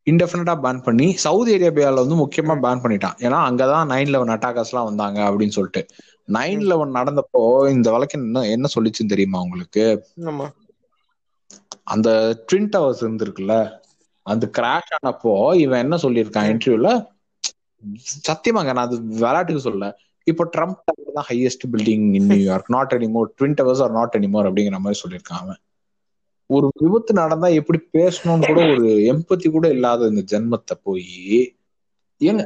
இன்டெஃபினட்டா 0.07 0.54
பேன் 0.64 0.82
பண்ணி 0.82 1.07
சவுதி 1.16 1.52
அரேபியால 1.57 2.02
வந்து 2.02 2.16
முக்கியமா 2.16 2.54
பேன் 2.64 2.82
பண்ணிட்டான். 2.84 3.16
ஏன்னா 3.26 3.38
அங்கதான் 3.48 3.90
நைன் 3.92 4.12
லெவன் 4.14 4.28
அட்டாக்கர்ஸ் 4.28 4.72
எல்லாம் 4.72 4.88
வந்தாங்க 4.90 5.18
அப்படின்னு 5.30 5.57
சொல்லிட்டு. 5.59 5.82
நைன் 6.28 6.62
லெவன் 6.70 6.94
நடந்தப்போ 6.94 7.42
இந்த 7.70 7.90
வழக்கு 7.90 8.18
என்ன 8.20 8.44
என்ன 8.48 8.68
சொல்லிச்சுன்னு 8.74 9.12
தெரியுமா 9.14 9.40
உங்களுக்கு? 9.40 9.84
அந்த 11.84 12.09
ட்வின் 12.46 12.70
டவர்ஸ் 12.74 13.02
இருந்திருக்குல்ல 13.04 13.57
அந்த 14.26 14.50
கிராஷ் 14.59 14.94
ஆனப்போ 14.96 15.32
இவன் 15.57 15.82
என்ன 15.82 15.96
சொல்லியிருக்கான் 15.96 16.48
இன்டர்வியூல 16.52 16.90
சத்தியமாங்க 18.28 18.70
நான் 18.72 18.86
அது 18.86 18.96
விளையாட்டுக்கு 19.02 19.61
சொல்ல 19.61 19.88
இப்போ 20.26 20.44
ட்ரம்ப் 20.57 20.80
டவர் 20.84 21.14
தான் 21.14 21.28
highest 21.28 21.66
building 21.72 22.07
in 22.14 22.26
New York 22.26 22.70
not 22.70 22.94
anymore 22.94 23.28
twin 23.38 23.57
towers 23.61 23.82
are 23.82 23.90
not 23.90 24.16
anymore 24.18 24.48
அப்படிங்கிற 24.48 24.78
மாதிரி 24.78 25.00
சொல்லியிருக்கான் 25.02 25.42
அவன். 25.44 25.61
ஒரு 26.51 26.66
விபத்து 26.82 27.12
நடந்தா 27.20 27.49
எப்படி 27.61 27.78
பேசணும்னு 27.97 28.49
கூட 28.51 28.61
ஒரு 28.74 28.88
எம்பத்தி 29.12 29.49
கூட 29.55 29.66
இல்லாத 29.76 30.09
இந்த 30.12 30.22
ஜென்மத்தை 30.32 30.74
போய் 30.88 31.09
ஏங்க? 32.20 32.44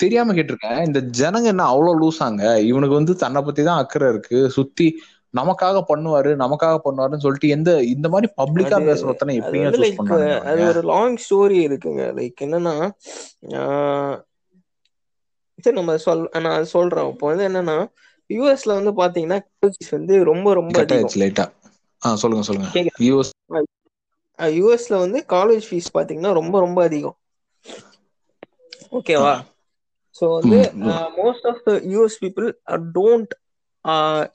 தெரியாம 0.00 0.32
கேட்டிருக்கேன். 0.36 0.80
இந்த 0.88 1.00
ஜனங்க 1.20 1.48
என்ன 1.52 1.68
அவ்வளவு 1.72 2.00
லூசாங்க 2.00 2.42
இவனுக்கு 2.70 2.98
வந்து 2.98 3.14
தன்னை 3.22 3.40
பத்தி 3.42 3.62
தான் 3.68 3.80
அக்கறை 3.82 4.08
இருக்கு. 4.12 4.40
சுத்தி 4.56 4.86
நமக்காக 5.34 5.78
பண்ணுவாரு 5.88 6.30
நமக்காக 6.42 6.76
பண்ணுவாருன்னு 6.84 7.24
சொல்லிட்டு 7.24 7.48
எந்த 7.56 7.70
இந்த 7.94 8.06
மாதிரி 8.12 8.28
பப்ளிக்கா 8.40 8.76
அது 8.76 8.88
பேசுற 8.90 9.10
ஒருத்தனை 9.10 9.34
அது 10.52 10.62
ஒரு 10.70 10.82
லாங் 10.92 11.18
ஸ்டோரி 11.24 11.58
இருக்குங்க. 11.68 12.04
லைக் 12.18 12.44
என்னன்னா 12.46 12.74
சரி 15.64 15.76
நம்ம 15.78 15.96
சொல் 16.06 16.24
நான் 16.46 16.72
சொல்றேன். 16.74 17.08
இப்போ 17.12 17.26
வந்து 17.30 17.46
என்னன்னா 17.50 17.76
யூஎஸ்ல 18.30 18.72
வந்து 18.78 18.92
பாத்தீங்கன்னா 19.00 19.38
வந்து 19.96 20.16
ரொம்ப 20.30 20.48
ரொம்ப 20.58 20.74
அதிகம். 20.82 21.12
ஆ 22.02 22.10
சொல்லுங்க 22.22 22.44
சொல்லுங்க. 22.48 22.70
யூஎஸ் 23.06 23.32
யூஎஸ்ல 24.38 24.94
வந்து 25.00 25.18
காலேஜ் 25.28 25.66
ஃபீஸ் 25.68 25.94
பாத்தீங்கன்னா 25.94 26.32
ரொம்ப 26.34 26.56
ரொம்ப 26.60 26.78
அதிகம். 26.84 27.16
ஓகேவா? 28.98 29.34
ஸோ 30.16 30.24
வந்து 30.32 30.58
most 31.18 31.46
of 31.50 31.62
the 31.64 31.72
US 31.92 32.18
people 32.22 32.48
don't 32.96 33.34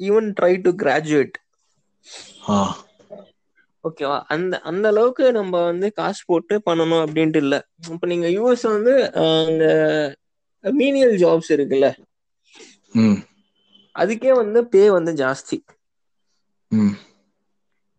even 0.07 0.30
try 0.38 0.53
to 0.61 0.72
graduate 0.82 1.38
ஓகேவா? 3.84 4.18
அந்த 4.34 4.53
அந்த 4.70 4.86
அளவுக்கு 4.88 5.26
நம்ம 5.32 5.53
வந்து 5.64 5.88
காசு 5.93 6.22
போட்டு 6.26 6.55
பண்ணணும் 6.66 7.03
அப்படின்ட்டு 7.03 7.41
இல்ல. 7.43 7.55
இப்போ 7.93 8.07
நீங்க 8.07 8.28
யூஎஸ் 8.30 8.66
வந்து 8.70 8.93
இந்த 9.49 9.66
மீனியல் 10.64 11.16
ஜாப்ஸ் 11.20 11.51
இருக்குல்ல? 11.55 11.89
ம். 12.95 13.20
அதுக்கே 13.95 14.32
வந்து 14.36 14.59
பே 14.70 14.84
வந்து 14.91 15.11
ஜாஸ்தி. 15.20 15.57
ம். 16.72 16.95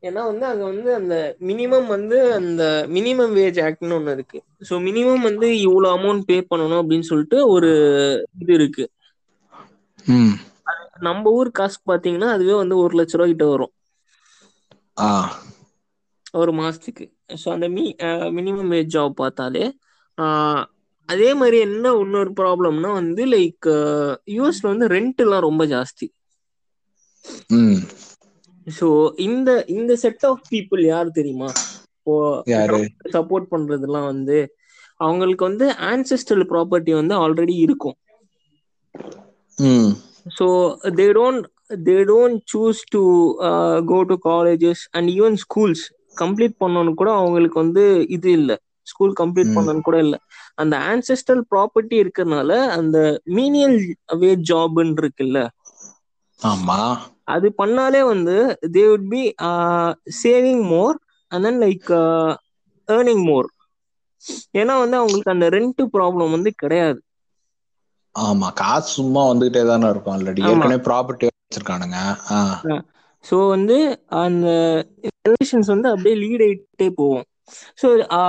ஏன்னா 0.04 0.22
வந்து 0.30 0.44
அங்க 0.48 0.64
வந்து 0.64 0.90
அந்த 0.98 1.14
மினிமம் 1.48 1.86
வந்து 1.92 2.16
அந்த 2.38 2.62
மினிமம் 2.94 3.34
வேஜ் 3.38 3.60
ஆக்ட்னு 3.66 3.96
ஒண்ணு 3.98 4.14
இருக்கு. 4.16 4.38
ஸோ 4.68 4.74
மினிமம் 4.86 5.26
வந்து 5.28 5.48
இவ்வளவு 5.66 5.94
அமௌண்ட் 5.96 6.26
பே 6.26 6.36
பண்ணணும் 6.50 6.80
அப்படின்னு 6.82 7.10
சொல்லிட்டு 7.10 7.38
ஒரு 7.54 7.70
இது 8.42 8.52
இருக்கு. 8.58 8.84
நம்ம 11.06 11.32
ஊர் 11.38 11.50
காசு 11.58 11.78
பாத்தீங்கன்னா 11.84 12.28
அதுவே 12.34 12.54
வந்து 12.60 12.76
ஒரு 12.82 12.94
லட்ச 12.98 13.14
ரூபா 13.14 13.28
கிட்ட 13.30 13.46
வரும். 13.50 13.72
ஒரு 16.34 16.52
மாசத்துக்கு. 16.58 17.04
ஸோ 17.40 17.46
அந்த 17.52 17.66
மீ 17.74 17.84
மினிமம் 18.36 18.72
வேஜ் 18.74 18.92
ஜாப் 18.94 19.14
பார்த்தாலே 19.20 19.64
அதே 21.08 21.30
மாதிரி 21.38 21.58
என்ன 21.66 21.92
இன்னொரு 22.02 22.30
ப்ராப்ளம்னா 22.40 22.90
வந்து 22.94 23.24
லைக் 23.32 23.68
யூஎஸ்ல 24.34 24.70
வந்து 24.72 24.88
ரெண்ட் 24.94 25.22
எல்லாம் 25.24 25.46
ரொம்ப 25.48 25.64
ஜாஸ்தி. 25.72 26.06
ஸோ 28.66 28.86
இந்த 29.26 29.50
இந்த 29.74 29.92
செட் 30.02 30.24
ஆஃப் 30.30 30.44
பீப்புள் 30.52 30.82
யார் 30.86 31.16
தெரியுமா? 31.18 31.50
இப்போ 31.98 32.14
சப்போர்ட் 33.14 33.50
பண்றதெல்லாம் 33.52 34.08
வந்து 34.12 34.38
அவங்களுக்கு 35.00 35.44
வந்து 35.48 35.66
ஆன்செஸ்ட்ரல் 35.90 36.44
ப்ராப்பர்ட்டி 36.52 36.92
வந்து 37.00 37.14
ஆல்ரெடி 37.22 37.54
இருக்கும். 37.66 37.96
So 40.36 40.46
they 40.98 41.06
don't 41.18 41.46
they 41.86 41.96
don't 42.10 42.38
choose 42.52 42.82
to 42.94 43.02
go 43.90 43.98
to 44.10 44.16
colleges 44.28 44.84
and 44.96 45.08
even 45.16 45.38
schools 45.44 45.84
complete 46.16 46.56
பண்ணணும் 46.62 46.98
கூட 47.00 47.10
அவங்களுக்கு 47.20 47.58
வந்து 47.62 47.84
இது 48.16 48.30
இல்லை. 48.38 48.56
School 48.86 49.12
complete. 49.20 49.52
பண்ணணும் 49.56 49.86
கூட 49.86 49.98
இல்லை. 50.04 50.18
அந்த 50.58 50.74
ஆன்செஸ்ட்ரல் 50.90 51.42
ப்ராப்பர்ட்டி 51.52 51.96
இருக்கிறதுனால 52.02 52.50
அந்த 52.76 52.96
மீனியல் 53.36 53.78
வேஜ் 54.22 54.44
ஜாப்னு 54.50 55.00
இருக்குல்ல. 55.02 55.40
ஆமா. 56.40 56.80
அது 57.32 57.48
பண்ணாலே 57.58 58.00
வந்து 58.08 58.34
they 58.74 58.82
would 58.88 59.08
be 59.10 59.22
saving 60.18 60.62
more 60.70 60.96
and 61.32 61.46
then 61.46 61.60
like 61.62 61.90
earning 62.88 63.24
more 63.24 63.48
ஏன்னா 64.54 64.74
வந்து 64.82 64.96
அவங்களுக்கு 64.98 65.34
அந்த 65.34 65.46
ரெண்ட் 65.54 65.82
ப்ராப்ளம் 65.94 66.34
வந்து 66.36 66.50
கிடையாது. 66.56 67.00
ஆமா 68.14 68.48
காசு 68.58 68.88
சும்மா 68.94 69.22
வந்துகிட்டே 69.28 69.62
தானே 69.70 69.88
இருக்கும். 69.90 70.14
ஆல்ரெடி. 70.14 70.42
ஏற்கனவே 70.48 70.80
ப்ராப்பர்ட்டி 70.86 71.28
வச்சிருக்கானுங்க. 71.28 71.98
ஸோ 73.24 73.36
வந்து 73.50 73.76
அந்த 74.22 74.46
ரிலேஷன்ஸ் 75.26 75.70
வந்து 75.70 75.88
அப்படியே 75.92 76.16
லீட் 76.22 76.44
ஆயிட்டே 76.46 76.88
போகும். 76.94 77.26
So 77.78 77.86
a 78.14 78.22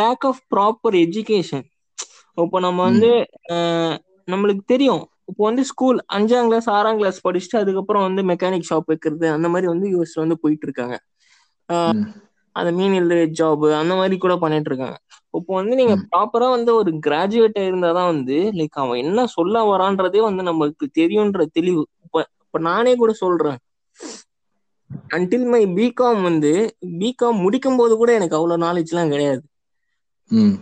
lack 0.00 0.24
of 0.30 0.40
proper 0.54 0.96
education 1.02 1.64
இப்போ 2.38 2.58
நம்ம 2.60 2.78
வந்து 2.88 3.10
நம்மளுக்கு 4.28 4.64
தெரியும். 4.66 5.04
இப்போ 5.28 5.42
வந்து 5.46 5.62
ஸ்கூல் 5.70 5.98
அஞ்சாம் 6.16 6.48
கிளாஸ் 6.48 6.68
ஆறாம் 6.74 6.98
கிளாஸ் 6.98 7.18
படிச்சுட்டு 7.24 7.58
அதுக்கப்புறம் 7.60 8.04
வந்து 8.08 8.22
மெக்கானிக் 8.30 8.68
ஷாப் 8.68 8.90
வைக்கிறது 8.92 9.26
அந்த 9.36 9.48
மாதிரி 9.48 9.68
வந்து 9.72 9.86
யூஎஸ்ல 9.92 10.22
வந்து 10.24 10.38
போயிட்டு 10.42 10.66
இருக்காங்க. 10.68 10.96
அந்த 12.56 12.70
மீன் 12.76 12.94
எழுது 12.98 13.16
ஜாப் 13.38 13.64
அந்த 13.80 13.94
மாதிரி 13.96 14.16
கூட 14.18 14.34
பண்ணிட்டு 14.42 14.70
இருக்காங்க 14.70 14.96
இப்போ 15.34 15.52
வந்து 15.58 15.74
நீங்க. 15.80 15.94
ப்ராப்பரா 16.06 16.48
வந்து 16.54 16.70
ஒரு 16.76 16.90
கிராஜுவேட் 17.06 17.58
இருந்தாதான் 17.62 18.10
வந்து 18.12 18.36
லைக் 18.58 18.72
அவன் 18.74 19.02
என்ன 19.04 19.26
சொல்ல 19.34 19.64
வரான்றதே 19.70 20.20
வந்து 20.26 20.42
நமக்கு 20.42 20.86
தெரியுன்ற 20.98 21.42
தெளிவு 21.52 21.82
இப்ப 22.04 22.16
இப்ப 22.44 22.60
நானே 22.66 22.92
கூட 22.96 23.12
சொல்றேன் 23.20 23.58
அன்டில் 25.10 25.46
மை 25.48 25.60
பிகாம் 25.76 26.20
வந்து 26.22 26.52
பிகாம் 26.96 27.42
முடிக்கும் 27.42 27.78
போது 27.78 27.94
கூட 27.96 28.10
எனக்கு 28.16 28.38
அவ்வளவு 28.38 28.64
நாலேஜ்லாம் 28.64 29.12
கிடையாது 29.12 29.42
ம். 30.30 30.56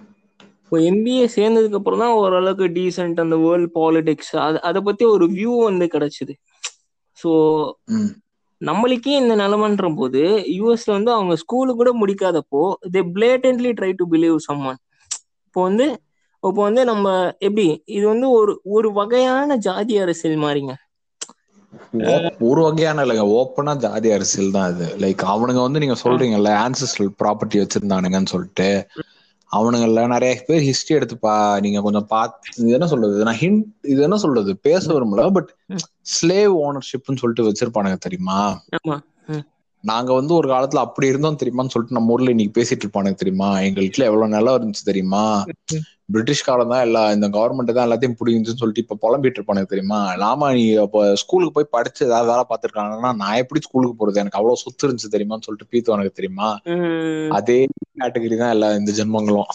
இப்போ 0.65 0.79
எம்பிஏ 0.89 1.25
சேர்ந்ததுக்கு 1.35 1.79
அப்புறம் 1.79 2.03
தான் 2.03 2.15
ஓரளவுக்கு 2.21 2.67
டீசென்ட் 2.77 3.19
அந்த 3.23 3.37
வேர்ல்ட் 3.43 3.71
பாலிடிக்ஸ் 3.77 4.33
அது 4.45 4.59
அதை 4.69 4.81
பத்தி 4.87 5.05
ஒரு 5.11 5.27
வியூ 5.35 5.55
வந்து 5.65 5.87
கிடைச்சது. 5.95 6.35
ஸோ. 7.19 7.31
நம்மளுக்கே 8.61 9.15
இந்த 9.21 9.35
நிலைமன்ற 9.41 9.87
போது 9.97 10.21
யூஎஸ்ல 10.55 10.91
வந்து 10.97 11.11
அவங்க 11.15 11.35
ஸ்கூலு 11.41 11.71
கூட 11.75 11.91
முடிக்காதப்போ 12.01 12.63
they 12.95 13.01
blatantly 13.15 13.71
try 13.79 13.91
to 13.97 14.05
believe 14.13 14.37
summon 14.47 14.79
இப்போ 15.47 15.63
வந்து 15.67 15.87
இப்போ 16.43 16.61
வந்து 16.63 16.83
நம்ம 16.91 17.07
எப்படி 17.47 17.67
இது 17.97 18.05
வந்து 18.13 18.27
ஒரு 18.39 18.53
ஒரு 18.75 18.89
வகையான 18.99 19.57
ஜாதி 19.67 19.95
அரசியல் 20.03 20.43
மாதிரிங்க 20.43 20.75
ஒரு 22.47 22.61
வகையான 22.67 23.03
இல்லைங்க 23.05 23.25
ஓப்பனா 23.37 23.73
ஜாதி 23.85 24.09
அரசியல் 24.17 24.55
தான் 24.57 24.69
இது. 24.73 24.87
லைக் 25.03 25.23
அவனுங்க 25.33 25.63
வந்து 25.65 25.83
நீங்க 25.85 25.97
சொல்றீங்கல்ல 26.03 26.51
ஆன்சஸ்ட்ரல் 26.65 27.13
ப்ராப்பர்ட்டி 27.21 27.63
வச்சிருந்தானுங்கன்னு 27.63 28.33
சொல்லிட்டு 28.35 28.69
அவனுங்கள்ல 29.53 30.07
நிறைய 30.07 30.45
பேர் 30.47 30.63
ஹிஸ்டரி 30.63 30.95
எடுத்து 30.95 31.19
பா 31.19 31.61
நீங்க 31.61 31.81
கொஞ்சம் 31.81 32.07
பார்த்து 32.07 32.65
இது 32.65 32.73
என்ன 32.73 32.87
சொல்றது? 32.87 33.25
நான் 33.25 33.35
ஹிண்ட் 33.35 33.65
இது 33.83 34.03
என்ன 34.03 34.17
சொல்றது? 34.17 34.57
பேச 34.57 34.93
விரும்பல 34.93 35.33
பட். 35.33 35.55
ஸ்லேவ் 36.21 36.55
ஓனர்ஷிப்னு 36.67 37.17
சொல்லிட்டு 37.17 37.47
வச்சிருப்பானுங்க 37.49 37.99
தெரியுமா? 37.99 38.61
நாங்க 39.85 40.11
வந்து 40.15 40.33
ஒரு 40.35 40.49
காலத்துல 40.51 40.83
அப்படி 40.85 41.07
இருந்தோம் 41.07 41.41
தெரியுமான்னு 41.41 41.73
சொல்லிட்டு 41.73 41.97
நம்ம 41.97 42.13
ஊர்ல 42.15 42.31
இன்னைக்கு 42.31 42.57
பேசிட்டு 42.59 42.85
இருப்பானுங்க 42.85 43.19
தெரியுமா? 43.23 43.49
எங்க 43.67 43.79
வீட்டுல 43.81 44.07
எவ்வளவு 44.09 44.35
நிலம் 44.35 44.57
இருந்துச்சு 44.59 44.85
தெரியுமா. 44.85 45.25
பிரிட்டிஷ்காரன் 46.15 46.73
தான் 46.73 46.85
எல்லா 46.87 47.03
இந்த 47.13 47.27
கவர்மெண்ட் 47.35 47.71
தான் 47.71 47.87
எல்லாத்தையும் 47.87 48.17
பிடிக்குன்னு 48.19 48.61
சொல்லிட்டு 48.63 48.85
இப்ப 48.85 48.99
புலம்பிட்டு 49.05 49.39
இருப்பானுங்க 49.39 49.71
தெரியுமா? 49.71 50.01
நாம 50.23 50.51
நீ 50.53 50.65
அப்ப 50.85 51.05
ஸ்கூலுக்கு 51.23 51.57
போய் 51.57 51.73
படிச்சு 51.73 52.03
ஏதாவது 52.09 52.31
வேலை 52.33 52.45
பார்த்திருக்காங்கன்னா 52.51 53.13
நான் 53.23 53.41
எப்படி 53.43 53.63
ஸ்கூலுக்கு 53.67 53.97
போறது? 54.01 54.23
எனக்கு 54.23 54.41
அவ்வளவு 54.41 54.63
சொத்து 54.65 54.87
இருந்துச்சு 54.87 55.15
தெரியுமான்னு 55.15 55.47
சொல்லிட்டு 55.49 55.71
பீத்துவானுங்க 55.73 56.13
தெரியுமா? 56.13 56.49
ம், 56.75 57.31
அதே 57.31 57.59
கேட்டகரி 57.97 58.39
தான் 58.39 58.55
எல்லா 58.57 58.71
இந்த 58.81 58.93
ஜென்மங்களும். 58.99 59.51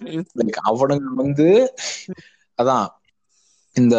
அவனுங்க 0.70 1.08
வந்து 1.20 1.48
அதான் 2.58 2.84
இந்த 3.78 3.96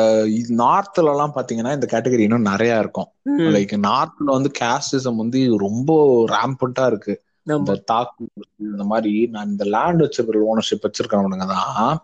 நார்த்ல 0.60 1.12
எல்லாம் 1.12 1.34
பாத்தீங்கன்னா 1.36 1.74
இந்த 1.74 1.88
கேட்டகரி 1.92 2.20
இன்னும் 2.20 2.50
நிறைய 2.50 2.80
இருக்கும். 2.80 3.10
லைக் 3.48 3.74
நார்த்ல 3.88 4.30
வந்து 4.36 4.52
கேஸ்டிசம் 4.60 5.16
வந்து 5.16 5.40
ரொம்ப 5.58 5.92
ரேம்பட்டா 6.30 6.86
இருக்கு. 6.86 7.14
இந்த. 7.58 7.74
தாக்கு 7.86 8.24
இந்த 8.66 8.84
மாதிரி 8.84 9.28
நான் 9.28 9.50
இந்த 9.50 9.64
லேண்ட் 9.66 10.04
வச்சிருக்கிற 10.04 10.42
ஓனர்ஷிப் 10.50 10.86
வச்சிருக்கிறவனுங்க 10.86 11.46
தான். 11.48 11.98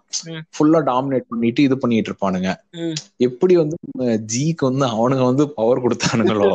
ஃபுல்லா 0.54 0.80
டாமினேட் 0.90 1.30
பண்ணிட்டு 1.30 1.64
இது 1.64 1.78
பண்ணிட்டு 1.78 2.12
இருப்பானுங்க. 2.12 2.50
எப்படி 3.20 3.56
வந்து 3.56 3.78
ஜிக்கு 4.34 4.66
வந்து 4.70 4.86
அவனுங்க 4.88 5.24
வந்து 5.24 5.46
பவர் 5.52 5.84
கொடுத்தானுங்களோ 5.84 6.52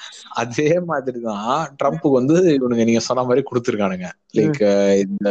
அதே 0.42 0.80
மாதிரிதான் 0.80 1.50
ட்ரம்ப்புக்கு 1.78 2.10
வந்து 2.12 2.36
இவனுங்க 2.58 2.84
நீங்க 2.84 3.00
சொன்ன 3.00 3.24
மாதிரி 3.24 3.42
கொடுத்துருக்கானுங்க. 3.50 4.08
லைக் 4.36 4.62
இந்த 5.04 5.28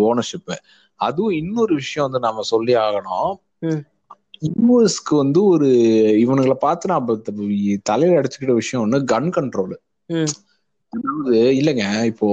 ஓனர்ஷிப் 0.00 0.54
அதுவும் 1.00 1.34
இன்னொரு 1.34 1.74
விஷயம் 1.74 2.10
வந்து 2.10 2.26
நாம 2.26 2.42
சொல்லி 2.52 2.74
ஆகணும். 2.76 3.32
யூஎஸ்க்கு 4.46 5.14
வந்து 5.22 5.40
ஒரு 5.52 5.68
இவனுங்களை 6.24 6.56
பார்த்து 6.64 6.92
நான் 6.92 7.08
தலையில 7.90 8.20
அடிச்சுக்கிட்ட 8.20 8.54
விஷயம் 8.60 8.84
ஒண்ணு 8.84 8.98
கன் 9.12 9.30
கண்ட்ரோல் 9.36 9.74
அதாவது 10.92 11.36
இல்லைங்க 11.60 11.84
இப்போ 12.10 12.28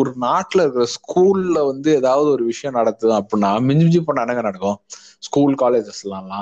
ஒரு 0.00 0.10
நாட்டுல 0.22 0.62
இருக்கிற 0.64 0.86
ஸ்கூல்ல 0.94 1.58
வந்து 1.66 1.90
ஏதாவது 1.96 2.28
ஒரு 2.30 2.44
விஷயம் 2.44 2.78
நடக்குது 2.78 3.12
அப்படின்னா 3.18 3.50
மிஞ்சி 3.60 3.84
மிஞ்சி 3.84 4.00
பண்ண 4.00 4.24
என்னங்க 4.24 4.42
நடக்கும்? 4.42 4.78
ஸ்கூல் 5.26 5.54
காலேஜஸ்லாம் 5.62 6.32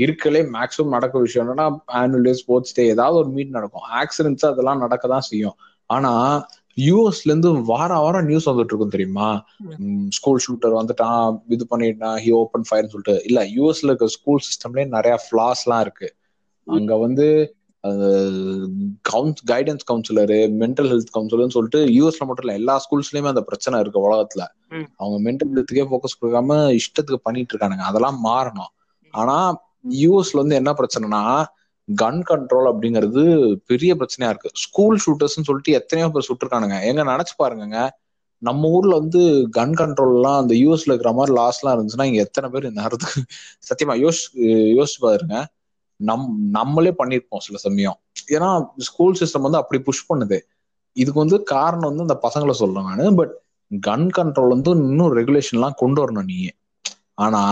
இருக்கலே 0.00 0.40
மேக்ஸிமம் 0.54 0.94
நடக்கிற 0.96 1.20
விஷயம் 1.20 1.44
என்னன்னா 1.44 1.66
ஆனுவல் 2.00 2.26
டே 2.28 2.34
ஸ்போர்ட்ஸ் 2.40 2.74
டே 2.74 2.82
ஏதாவது 2.86 3.16
ஒரு 3.22 3.30
மீட் 3.36 3.56
நடக்கும். 3.56 3.86
ஆக்சிடென்ட்ஸ் 4.00 4.46
அதெல்லாம் 4.50 4.82
நடக்க 4.84 5.04
தான் 5.08 5.26
செய்யும். 5.30 5.56
ஆனா 5.90 6.12
யூஎஸ்ல 6.76 7.30
இருந்து 7.30 7.50
வார 7.64 7.90
வாரம் 8.04 8.28
நியூஸ் 8.30 8.48
வந்துட்டு 8.48 8.72
இருக்கும் 8.72 8.94
தெரியுமா 8.94 9.28
ஸ்கூல் 10.08 10.42
ஷூட்டர் 10.46 10.76
வந்துட்டான் 10.80 11.40
இது 11.48 11.66
பண்ணிட்டான் 11.72 12.18
ஹி 12.24 12.30
ஓப்பன் 12.40 12.66
ஃபயர்னு 12.68 12.92
சொல்லிட்டு. 12.92 13.16
இல்ல 13.28 13.40
யூஎஸ்ல 13.56 13.90
இருக்க 13.90 14.08
ஸ்கூல் 14.16 14.46
சிஸ்டம்லயே 14.48 14.86
நிறைய 14.96 15.16
ஃபிளாஸ் 15.24 15.64
எல்லாம் 15.66 15.82
இருக்கு. 15.86 16.08
அங்க 16.66 16.96
வந்து 16.96 17.26
கவுன்ஸ் 19.10 19.40
கைடன்ஸ் 19.50 19.84
கவுன்சிலரு 19.90 20.36
மென்டல் 20.60 20.90
ஹெல்த் 20.92 21.14
கவுன்சிலர்னு 21.16 21.54
சொல்லிட்டு 21.56 21.80
யூஎஸ்ல 21.96 22.26
மட்டும் 22.26 22.46
இல்ல 22.46 22.58
எல்லா 22.60 22.74
ஸ்கூல்ஸ்லயுமே 22.84 23.30
அந்த 23.32 23.42
பிரச்சனை 23.48 23.80
இருக்கு 23.80 24.06
உலகத்துல. 24.08 24.42
அவங்க 24.96 25.16
மென்டல் 25.26 25.50
ஹெல்த்துக்கே 25.54 25.86
ஃபோக்கஸ் 25.90 26.18
கொடுக்காம 26.20 26.58
இஷ்டத்துக்கு 26.78 27.26
பண்ணிட்டு 27.28 27.54
இருக்கானுங்க. 27.54 27.86
அதெல்லாம் 27.90 28.20
மாறணும். 28.28 28.72
ஆனா 29.14 29.36
யூஎஸ்ல 30.02 30.42
வந்து 30.42 30.58
என்ன 30.60 30.70
பிரச்சனைனா 30.80 31.22
கன் 31.88 32.22
கண்ட்ரோல் 32.28 32.68
அப்படிங்கிறது 32.70 33.22
பெரிய 33.70 33.92
பிரச்சனையா 34.00 34.30
இருக்கு. 34.32 34.50
ஸ்கூல் 34.64 34.96
ஷூட்டர்ஸ்னு 35.04 35.48
சொல்லிட்டு 35.48 35.76
எத்தனையோ 35.80 36.08
பேர் 36.14 36.28
சுட்டிருக்கானுங்க. 36.28 36.76
எங்க 36.90 37.02
நினைச்சு 37.12 37.34
பாருங்க 37.36 37.78
நம்ம 38.42 38.68
ஊர்ல 38.76 38.94
வந்து 39.00 39.20
கன் 39.58 39.74
கண்ட்ரோல் 39.80 40.14
எல்லாம் 40.16 40.38
அந்த 40.42 40.54
யூஎஸ்ல 40.54 40.92
இருக்கிற 40.92 41.10
மாதிரி 41.18 41.32
லாஸ் 41.36 41.58
எல்லாம் 41.60 41.74
இருந்துச்சுன்னா 41.76 42.06
இங்க 42.10 42.20
எத்தனை 42.26 42.48
பேர் 42.54 42.68
இந்த 42.68 42.80
நேரத்துக்கு 42.82 43.20
சத்தியமா 43.68 43.94
யோசி 44.02 44.24
யோசிச்சு 44.78 45.00
பாருங்க. 45.04 45.36
நம் 46.00 46.24
நம்மளே 46.50 46.92
பண்ணிருப்போம் 47.00 47.44
சில 47.46 47.58
சமயம். 47.58 47.98
ஏன்னா 48.34 48.48
ஸ்கூல் 48.88 49.18
சிஸ்டம் 49.20 49.46
வந்து 49.46 49.60
அப்படி 49.62 49.78
புஷ் 49.88 50.08
பண்ணுது. 50.10 50.38
இதுக்கு 50.96 51.20
வந்து 51.24 51.38
காரணம் 51.52 51.90
வந்து 51.90 52.06
அந்த 52.06 52.16
பசங்களை 52.24 52.54
சொல்றேன் 52.62 52.88
நான். 52.90 53.16
பட் 53.20 53.34
கன் 53.70 54.08
கண்ட்ரோல் 54.18 54.54
வந்து 54.54 54.70
இன்னும் 54.80 55.14
ரெகுலேஷன் 55.18 55.58
எல்லாம் 55.58 55.78
கொண்டு 55.82 56.00
வரணும் 56.02 56.28
நீ 56.30 56.38
ஆனா 57.24 57.42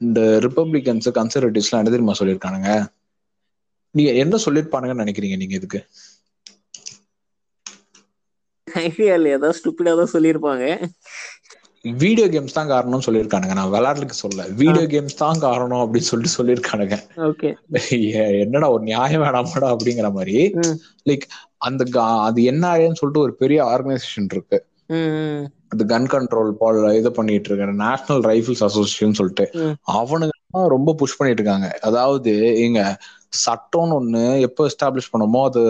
இந்த 0.00 0.20
ரிப்பப்ளிகன்ஸ் 0.46 1.08
கன்சர்வேட்டிவ்ஸ் 1.18 1.68
எல்லாம் 1.68 1.82
என்ன 1.82 1.94
தெரியுமா 1.94 2.16
சொல்லியிருக்கானுங்க? 2.20 2.70
நீங்க 3.94 4.10
என்ன 4.22 4.36
சொல்லிருப்பானுங்கன்னு 4.44 5.04
நினைக்கிறீங்க 5.04 5.36
நீங்க 5.36 5.54
இதுக்கு? 5.54 5.80
ஐடியா 8.68 9.14
இல்ல 9.14 9.28
ஏதாவது 9.30 9.58
தான் 10.00 10.14
சொல்லியிருப்பாங்க 10.14 10.64
வீடியோ 11.84 12.26
கேம்ஸ் 12.26 12.56
தான் 12.56 12.70
காரணம்னு 12.70 13.06
சொல்லியிருக்கானுங்க 13.06 13.54
நான் 13.54 13.72
விளையாட்டுக்கு 13.72 14.16
சொல்ல. 14.16 14.42
வீடியோ 14.60 14.84
கேம்ஸ் 14.92 15.16
தான் 15.16 15.40
காரணம் 15.40 15.82
அப்படின்னு 15.82 16.08
சொல்லிட்டு 16.10 16.36
சொல்லியிருக்கானுங்க 16.36 16.96
ஏ- 18.10 18.38
என்னடா 18.44 18.68
ஒரு 18.70 18.82
நியாயம் 18.82 19.22
வேணாமாடா 19.24 19.68
அப்படிங்கிற 19.74 20.08
மாதிரி. 20.12 20.36
லைக் 21.06 21.24
அந்த 21.60 21.82
அது 22.22 22.40
என்ஆர்ஏன்னு 22.50 23.00
சொல்லிட்டு 23.00 23.24
ஒரு 23.24 23.34
பெரிய 23.34 23.58
ஆர்கனைசேஷன் 23.66 24.30
இருக்கு. 24.32 24.58
அது 25.72 25.84
கன் 25.86 26.08
கண்ட்ரோல் 26.10 26.50
பால் 26.54 26.80
இது 26.94 27.10
பண்ணிட்டு 27.12 27.48
இருக்காங்க. 27.50 27.76
நேஷனல் 27.84 28.24
ரைஃபிள்ஸ் 28.30 28.64
அசோசியேஷன் 28.66 29.18
சொல்லிட்டு. 29.20 29.46
அவனுங்க 29.96 30.32
ரொம்ப 30.70 30.94
புஷ் 30.94 31.16
பண்ணிட்டு 31.16 31.42
இருக்காங்க. 31.42 31.68
அதாவது 31.82 32.32
எங்க 32.60 32.80
சட்டம்னு 33.38 33.94
ஒண்ணு 33.94 34.24
எப்போ 34.46 34.62
எஸ்டாப்ளிஷ் 34.70 35.12
பண்ணமோ 35.12 35.40
அது 35.44 35.62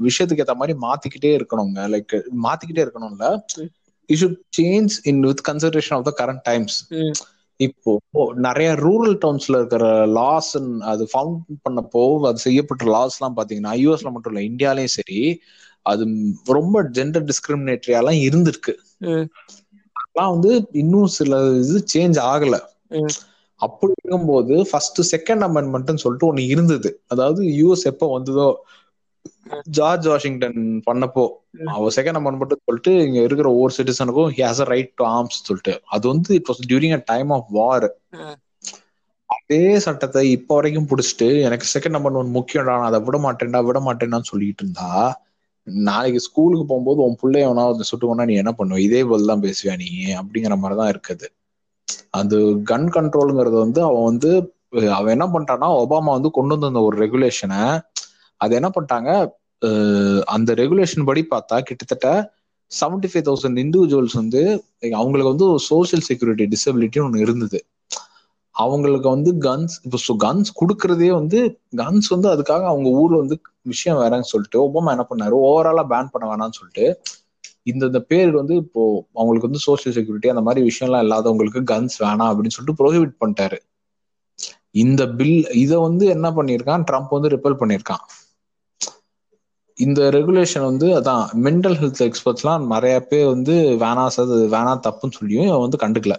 விஷயத்துக்கு 0.00 0.44
ஏத்த 0.44 0.54
மாதிரி 0.54 0.74
மாத்திக்கிட்டே 0.84 1.32
இருக்கணுங்க 1.38 1.80
லைக் 1.94 2.14
மாத்திக்கிட்டே 2.44 2.84
இருக்கணும்ல. 2.84 3.26
You 4.08 4.16
should 4.16 4.38
change 4.58 4.94
in 5.04 5.22
with 5.28 5.42
consideration 5.48 5.96
of 5.98 6.06
the 6.08 6.12
current 6.20 6.44
times. 6.44 6.76
இப்போ 7.60 7.92
நிறைய 8.46 8.68
ரூரல் 8.82 9.16
டவுன்ஸ்ல 9.22 9.58
இருக்கிற 9.60 9.84
லாஸ் 10.18 10.50
அது 10.90 11.04
ஃபவுண்ட் 11.12 11.38
பண்ணப்போ 11.64 12.02
அது 12.28 12.38
செய்யப்பட்ட 12.38 12.84
லாஸ் 12.94 13.16
எல்லாம் 13.18 13.38
பாத்தீங்கன்னா 13.38 13.72
யூஎஸ்ல 13.82 14.12
மட்டும் 14.14 14.32
இல்ல 14.32 14.42
இந்தியாலயும் 14.50 14.96
சரி 14.96 15.20
அது 15.86 16.04
ரொம்ப 16.56 16.82
ஜெண்டர் 16.96 17.28
டிஸ்கிரிமினேட்டரியாலாம் 17.30 18.20
இருந்திருக்கு. 18.24 18.74
அதெல்லாம் 19.96 20.32
வந்து 20.34 20.52
இன்னும் 20.82 21.12
சில 21.16 21.32
இது 21.62 21.78
சேஞ்ச் 21.92 22.18
ஆகல. 22.28 22.56
அப்படி 23.60 23.92
இருக்கும்போது 23.94 24.54
ஃபர்ஸ்ட் 24.70 25.00
செகண்ட் 25.12 25.44
அமெண்ட்மெண்ட்னு 25.46 26.02
சொல்லிட்டு 26.04 26.28
ஒண்ணு 26.30 26.42
இருந்தது. 26.48 26.90
அதாவது 27.06 27.40
யூஎஸ் 27.60 27.84
எப்போ 27.92 28.06
வந்ததோ 28.16 28.48
ஜார்ஜ் 29.76 30.06
வாஷிங்டன் 30.10 30.58
பண்ணப்போ. 30.86 31.24
அவர் 31.74 31.94
செகண்ட் 31.96 32.18
அமெண்ட்மெண்ட் 32.20 32.54
சொல்லிட்டு 32.60 32.92
இங்க 33.06 33.20
இருக்கிற 33.22 33.48
ஒவ்வொரு 33.54 33.72
சிட்டிசனுக்கும் 33.78 34.30
he 34.36 34.42
has 34.46 34.62
a 34.64 34.70
right 34.72 34.92
to 34.96 35.04
arms 35.12 35.38
சொல்லிட்டு. 35.48 35.74
அது 35.88 36.04
வந்து 36.12 36.30
it 36.38 36.50
was 36.50 36.62
during 36.70 36.96
a 36.98 37.02
time 37.06 37.32
of 37.38 37.50
war. 37.58 37.88
அதே 39.30 39.62
சட்டத்தை 39.84 40.22
இப்ப 40.36 40.54
வரைக்கும் 40.54 40.88
புடிச்சிட்டு 40.90 41.28
எனக்கு 41.46 41.66
செகண்ட் 41.74 41.98
அமெண்ட்மெண்ட் 41.98 42.36
முக்கியம்டா 42.36 42.74
நான் 42.74 42.88
அதை 42.88 43.00
விட 43.06 43.16
மாட்டேன்டா 43.24 43.60
விட 43.66 43.80
மாட்டேன்னு 43.86 44.30
சொல்லிட்டு 44.30 44.64
இருந்தா 44.64 44.90
நாளைக்கு 45.86 46.20
ஸ்கூலுக்கு 46.26 46.64
போகும்போது 46.66 47.00
உன் 47.06 47.18
பிள்ளைய 47.20 47.48
வேணா 47.48 47.64
வந்து 47.70 47.88
சுட்டுக்கோனா 47.88 48.24
நீ 48.24 48.34
என்ன 48.36 48.52
பண்ணுவ? 48.58 48.78
இதே 48.86 49.00
பதில் 49.10 49.32
தான் 49.32 49.44
பேசுவியா 49.44 49.74
நீ? 49.76 49.88
அப்படிங்கிற 50.20 50.56
மாதிரிதான் 50.58 50.92
இருக்குது. 50.92 51.26
அது 52.10 52.36
கன் 52.64 52.90
கண்ட்ரோலுங்கிறது 52.94 53.56
வந்து 53.58 53.82
அவன் 53.82 54.04
வந்து 54.04 54.30
அவன் 54.92 55.12
என்ன 55.12 55.26
பண்ணிட்டான்னா 55.26 55.68
ஒபாமா 55.78 56.10
வந்து 56.10 56.30
கொண்டு 56.30 56.58
வந்த 56.58 56.80
ஒரு 56.80 56.96
ரெகுலேஷனை 57.04 57.60
அது 58.40 58.54
என்ன 58.54 58.68
பண்ணிட்டாங்க 58.68 59.10
அஹ் 59.62 60.22
அந்த 60.26 60.54
ரெகுலேஷன் 60.54 61.04
படி 61.04 61.26
பார்த்தா 61.30 61.58
கிட்டத்தட்ட 61.60 62.08
செவன்டி 62.70 63.08
ஃபைவ் 63.12 63.26
தௌசண்ட் 63.28 63.58
இண்டிவிஜுவல்ஸ் 63.58 64.12
வந்து 64.12 64.40
அவங்களுக்கு 64.92 65.32
வந்து 65.32 65.46
சோசியல் 65.70 66.00
செக்யூரிட்டி 66.00 66.46
டிசபிலிட்டி 66.46 67.02
ஒன்று 67.02 67.18
இருந்தது. 67.18 67.58
அவங்களுக்கு 68.54 69.08
வந்து 69.08 69.32
கன்ஸ் 69.38 69.74
இப்போ 69.84 70.14
கன்ஸ் 70.16 70.50
கொடுக்கறதே 70.60 71.10
வந்து 71.12 71.38
கன்ஸ் 71.76 72.08
வந்து 72.08 72.28
அதுக்காக 72.28 72.62
அவங்க 72.64 72.88
ஊர்ல 72.90 73.16
வந்து 73.16 73.36
விஷயம் 73.62 73.98
வேறன்னு 73.98 74.22
சொல்லிட்டு 74.22 74.58
ஒபாமா 74.66 74.90
என்ன 74.90 75.06
பண்ணாரு 75.10 75.32
ஓவராலா 75.44 75.84
பேன் 75.88 76.12
பண்ண 76.12 76.26
வேணாம்னு 76.26 76.58
சொல்லிட்டு 76.58 76.86
இந்த 77.62 77.86
இந்த 77.86 78.00
பேர் 78.00 78.30
வந்து 78.30 78.54
இப்போ 78.54 79.06
அவங்களுக்கு 79.14 79.48
வந்து 79.48 79.64
சோசியல் 79.66 79.92
செக்யூரிட்டி 79.92 80.28
அந்த 80.28 80.40
மாதிரி 80.40 80.66
விஷயம்லாம் 80.66 81.06
இல்லாதவங்களுக்கு 81.06 81.60
கன்ஸ் 81.72 81.96
வேணாம் 81.98 82.30
அப்படின்னு 82.30 82.54
சொல்லிட்டு 82.56 82.78
ப்ரோஹிபிட் 82.78 83.16
பண்ணிட்டாரு. 83.20 83.58
இந்த 84.70 85.08
பில் 85.08 85.50
இதை 85.50 85.76
வந்து 85.76 86.06
என்ன 86.06 86.30
பண்ணியிருக்கான்? 86.30 86.84
ட்ரம்ப் 86.90 87.10
வந்து 87.10 87.28
ரிப்பல் 87.28 87.60
பண்ணியிருக்கான். 87.62 88.04
இந்த 89.74 90.10
ரெகுலேஷன் 90.10 90.64
வந்து 90.64 91.00
அதான் 91.00 91.26
மென்டல் 91.44 91.76
ஹெல்த் 91.80 92.10
எக்ஸ்பர்ட்ஸ்லாம் 92.10 92.66
நிறைய 92.66 93.00
பேர் 93.00 93.26
வந்து 93.26 93.52
வேணா 93.52 94.06
சார் 94.06 94.26
வேணா 94.26 94.80
தப்புன்னு 94.86 95.10
சொல்லியும் 95.10 95.46
இவன் 95.46 95.68
வந்து 95.68 95.78
கண்டுக்கல. 95.86 96.14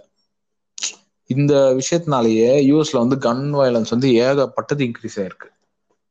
இந்த 1.26 1.78
விஷயத்தினாலேயே 1.80 2.52
யூஎஸ்ல 2.70 3.06
வந்து 3.06 3.16
கன் 3.16 3.44
வயலன்ஸ் 3.58 3.90
வந்து 3.90 4.10
ஏகப்பட்டது 4.10 4.84
இன்க்ரீஸ் 4.86 5.16
ஆயிருக்கு. 5.16 5.48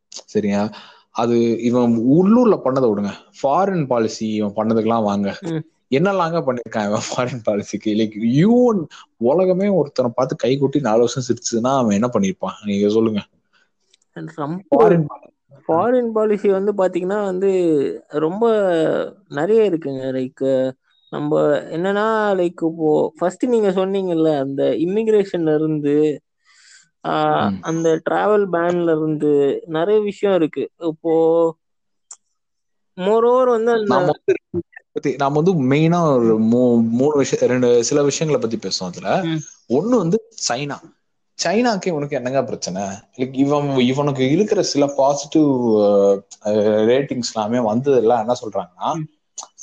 சரியா? 0.10 0.70
அது 1.16 1.36
இவன் 1.62 1.94
உள்ளூர்ல 2.16 2.56
பண்ணதை 2.66 2.88
விடுங்க. 2.90 3.12
ஃபாரின் 3.40 3.88
பாலிசி 3.88 4.28
இவன் 4.34 4.56
பண்ணதுக்கெல்லாம் 4.56 5.08
வாங்க. 5.10 5.30
என்னெல்லாங்க 5.92 6.40
பண்ணிருக்கான் 6.48 6.88
இவன் 6.90 7.06
ஃபாரின் 7.08 7.44
பாலிசிக்கு 7.46 7.92
லைக் 8.00 8.16
யூன் 8.40 8.80
உலகமே 9.30 9.68
ஒருத்தனை 9.70 10.12
பார்த்து 10.16 10.36
கை 10.36 10.52
கொட்டி 10.58 10.80
நாலு 10.80 11.00
வருஷம் 11.00 11.28
சிரிச்சுன்னா 11.30 11.72
அவன் 11.78 11.98
என்ன 12.00 12.10
பண்ணிருப்பான்? 12.14 12.58
நீங்க 12.66 12.90
சொல்லுங்க. 12.90 13.22
ஃபாரின் 15.68 16.12
பாலிசி 16.12 16.50
வந்து 16.50 16.72
பாத்தீங்கன்னா 16.74 17.20
வந்து 17.24 17.50
ரொம்ப 18.26 18.44
நிறைய 19.30 19.70
இருக்குங்க. 19.70 20.04
லைக் 20.18 20.46
நம்ம 21.12 21.38
என்னன்னா 21.76 22.06
லைக் 22.40 22.62
இப்போ 22.70 22.90
ஃபர்ஸ்ட் 23.18 23.46
நீங்க 23.46 23.70
சொன்னீங்கல்ல 23.70 24.32
அந்த 24.40 24.64
இமிகிரேஷன்ல 24.88 25.54
இருந்து. 25.60 25.96
அந்த 27.62 28.02
டிராவல் 28.10 28.46
பேன்ல 28.54 28.96
இருந்து 28.98 29.32
நிறைய 29.68 30.00
விஷயம் 30.02 30.36
இருக்கு. 30.36 30.64
இப்போ 30.86 31.14
மோரோவர் 32.98 33.50
வந்து 33.50 33.72
பத்தி 34.92 35.16
நாம 35.16 35.36
வந்து 35.40 35.54
மெயினா 35.72 36.00
ஒரு 36.14 36.40
மூணு 36.98 37.12
விஷயம் 37.16 37.50
ரெண்டு 37.52 37.84
சில 37.84 38.04
விஷயங்களை 38.04 38.40
பத்தி 38.46 38.68
பேசுவோம் 38.68 38.90
அதுல. 38.92 39.10
ஒண்ணு 39.70 39.98
வந்து 40.04 40.18
சைனா. 40.48 40.78
சைனாக்கு 41.40 41.88
இவனுக்கு 41.88 42.16
என்னங்க 42.16 42.44
பிரச்சனை? 42.44 42.82
லைக் 43.18 43.36
இவன் 43.36 43.78
இவனுக்கு 43.92 44.24
இருக்கிற 44.32 44.62
சில 44.64 44.88
பாசிட்டிவ் 44.98 45.50
ரேட்டிங்ஸ் 46.92 47.32
எல்லாமே 47.36 47.60
வந்ததெல்லாம் 47.70 48.20
என்ன 48.20 48.36
சொல்றாங்கன்னா. 48.42 48.90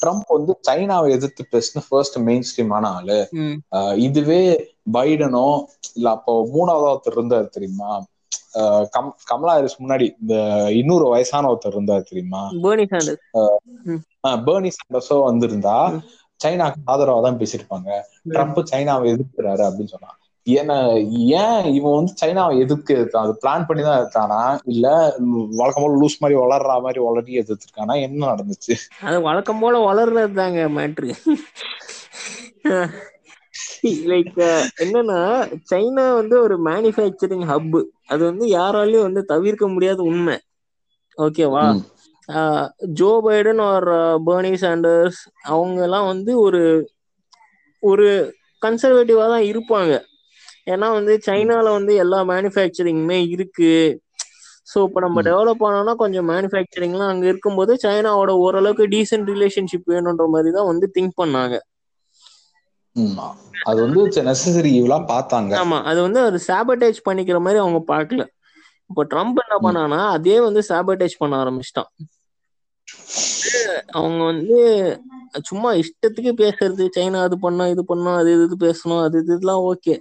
ட்ரம்ப் 0.01 0.35
வந்து 0.37 0.53
சைனாவை 0.69 1.09
எதிர்த்து 1.17 1.43
பேசின 1.55 1.83
ஃபர்ஸ்ட் 1.89 2.19
மெயின் 2.29 2.47
ஸ்ட்ரீமான 2.49 2.85
ஆளு. 2.99 3.19
இதுவே 4.07 4.43
பைடனோ 4.97 5.47
இல்ல 5.97 6.07
அப்போ 6.11 6.33
மூணாவது 6.55 6.87
ஒருத்தர் 6.91 7.19
இருந்தார் 7.19 7.55
தெரியுமா? 7.57 7.91
கம் 8.95 9.09
கமலா 9.31 9.55
ஹாரிஸ் 9.55 9.81
முன்னாடி 9.83 10.07
இந்த 10.21 10.35
இன்னொரு 10.81 11.07
வயசான 11.15 11.49
ஒருத்தர் 11.53 11.77
இருந்தார் 11.77 12.11
தெரியுமா? 12.11 12.43
பெர்னி 14.47 14.71
சாண்டர்ஸ் 14.77 15.13
வந்திருந்தா. 15.31 15.79
சைனாக்கு 16.41 16.81
ஆதரவா 16.93 17.21
தான் 17.27 17.41
பேசியிருப்பாங்க 17.41 17.91
ட்ரம்ப் 18.35 18.61
சைனாவை 18.73 19.07
எதிர்க்கிறாரு 19.15 19.63
அப்படின்னு 19.69 19.95
சொன்னான் 19.95 20.19
ஏன்னா 20.47 20.77
ஏன் 21.41 21.65
இவன் 21.77 21.97
வந்து 21.97 22.13
சைனாவை 22.21 22.55
எதிர்க்க 22.65 22.99
இருக்கான்? 22.99 23.25
அது 23.27 23.35
பிளான் 23.43 23.67
பண்ணி 23.69 23.83
தான் 23.83 24.01
இருக்கானா? 24.03 24.41
இல்ல 24.73 24.87
வழக்கம் 25.61 25.85
போல 25.85 25.99
லூஸ் 26.03 26.21
மாதிரி 26.23 26.37
வளர்ற 26.43 26.77
மாதிரி 26.85 27.01
வளர்த்தி 27.07 27.41
எதிர்த்திருக்கானா? 27.43 27.95
என்ன 28.07 28.21
நடந்துச்சு? 28.33 28.75
அது 29.09 29.19
வழக்கம் 29.29 29.63
போல 29.65 29.81
வளர்றது 29.89 30.39
தாங்க 30.41 30.69
மேட்ரு 30.79 31.11
லைக் 34.11 34.39
என்னன்னா 34.83 35.19
சைனா 35.71 36.05
வந்து 36.21 36.37
ஒரு 36.45 36.57
மேனுஃபேக்சரிங் 36.69 37.45
ஹப் 37.51 37.77
அது 38.13 38.23
வந்து 38.31 38.45
யாராலையும் 38.57 39.07
வந்து 39.09 39.23
தவிர்க்க 39.33 39.67
முடியாத 39.75 40.01
உண்மை. 40.11 40.37
ஓகேவா. 41.19 41.65
Joe 42.99 43.11
Biden 43.27 43.63
or 43.69 43.87
Bernie 44.29 44.53
Sanders 44.65 45.21
அவங்க 45.53 45.79
எல்லாம் 45.89 46.09
வந்து 46.13 46.33
ஒரு 46.47 46.63
ஒரு 47.83 48.09
கன்சர்வேட்டிவா 48.63 49.25
தான் 49.35 49.49
இருப்பாங்க. 49.53 49.95
ஏன்னா 50.67 50.87
வந்து 50.97 51.13
சைனால 51.27 51.67
வந்து 51.79 51.93
எல்லா 52.05 52.19
மேனுஃபேக்சரிங்குமே 52.31 53.19
இருக்கு. 53.35 53.73
ஸோ 54.69 54.79
இப்போ 54.87 55.01
நம்ம. 55.01 55.23
டெவலப் 55.29 55.63
ஆனோம்னா 55.67 55.95
கொஞ்சம் 56.01 56.29
மேனுஃபேக்சரிங்லாம் 56.31 57.13
அங்கே 57.13 57.29
இருக்கும்போது 57.33 57.73
சைனாவோட 57.85 58.33
ஓரளவுக்கு 58.45 58.87
டீசென்ட் 58.95 59.31
ரிலேஷன்ஷிப் 59.35 59.91
வேணுன்ற 59.93 60.27
மாதிரி 60.35 60.53
தான் 60.57 60.71
வந்து 60.73 60.89
திங்க் 60.97 61.15
பண்ணாங்க. 61.17 61.55
அது 63.69 63.79
வந்து 63.85 64.01
நெசசரி 64.29 64.71
இவளா 64.79 64.99
பார்த்தாங்க. 65.11 65.53
ஆமா. 65.63 65.79
அது 65.91 65.99
வந்து 66.07 66.21
ஒரு 66.29 66.39
சாபடேஜ் 66.49 66.99
பண்ணிக்கிற 67.09 67.39
மாதிரி 67.45 67.61
அவங்க 67.65 67.81
பார்க்கல. 67.93 68.23
இப்போ 68.91 69.03
ட்ரம்ப் 69.13 69.39
என்ன. 69.43 69.57
பண்ணானா 69.65 70.01
அதே 70.17 70.37
வந்து 70.47 70.61
சாபடேஜ் 70.71 71.21
பண்ண 71.23 71.35
ஆரம்பிச்சிட்டான். 71.43 71.91
அவங்க 73.99 74.21
வந்து 74.25 74.57
சும்மா 75.49 75.71
இஷ்டத்துக்கு 75.81 76.33
பேசுறது 76.41 76.85
சைனா 76.97 77.21
அது 77.27 77.37
பண்ணோம் 77.41 77.73
இது 77.75 77.83
பண்ணோம் 77.89 78.19
அது 78.21 78.31
இது 78.39 78.57
பேசணும் 78.65 79.03
அது 79.07 79.17
இது 79.23 79.33
இதெல்லாம் 79.33 79.65
ஓகே 79.71 79.95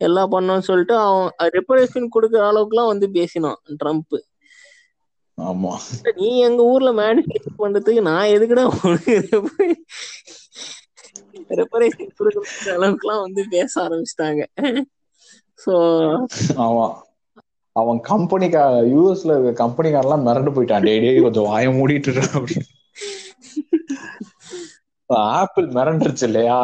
எல்லாம் 0.00 0.32
பண்ணோம்னு 0.32 0.68
சொல்லிட்டு 0.68 0.94
அவன் 1.02 1.28
ரெப்பரேஷன் 1.56 2.14
கொடுக்குற 2.14 2.42
அளவுக்குலாம் 2.48 2.92
வந்து 2.92 3.06
பேசினான் 3.10 3.60
ட்ரம்ப். 3.82 4.16
ஆமா. 5.38 5.72
நீ 6.18 6.28
எங்க 6.40 6.60
ஊர்ல 6.64 6.90
மேனுஃபேக்சர் 7.00 7.60
பண்றதுக்கு 7.62 8.02
நான் 8.02 8.32
எதுக்குடா 8.36 8.64
ரெப்பரேஷன் 11.60 12.14
கொடுக்குற 12.18 12.70
அளவுக்குலாம் 12.76 13.24
வந்து 13.26 13.42
பேச 13.50 13.72
ஆரம்பிச்சிட்டாங்க. 13.84 14.42
ஸோ 15.60 15.74
ஆமா. 16.66 16.86
அவன் 17.76 17.98
கம்பெனிக்கா 18.08 18.62
யூஎஸ்ல 18.92 19.34
இருக்க 19.34 19.64
கம்பெனிக்காரெல்லாம் 19.64 20.26
மிரண்டு 20.26 20.50
போயிட்டான். 20.54 20.82
டே 20.82 20.94
டேய் 21.00 21.24
கொஞ்சம் 21.26 21.48
வாய 21.50 21.66
மூடிட்டு 21.78 22.12
அப்படின்னு. 22.36 22.68
ஆப்பிள் 25.34 25.66
மிரண்டுருச்சு 25.68 26.22
இல்லையா? 26.22 26.56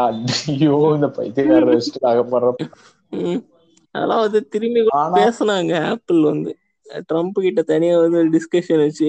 ஐயோ 0.48 0.76
இந்த 0.94 1.08
பைத்தியக்கார 1.18 1.64
வச்சுட்டு 1.70 2.08
ஆகப்படுற 2.10 2.50
ம். 2.62 2.72
அதெல்லாம் 3.94 4.22
வந்து 4.24 4.40
திரும்பி 4.48 4.82
பேசுனாங்க. 5.16 5.72
ஆப்பிள் 5.90 6.20
வந்து. 6.28 6.52
ட்ரம்ப் 7.08 7.38
கிட்ட 7.40 7.60
தனியா 7.64 7.94
வந்து 7.98 8.20
டிஸ்கஷன் 8.34 8.82
வச்சு 8.84 9.08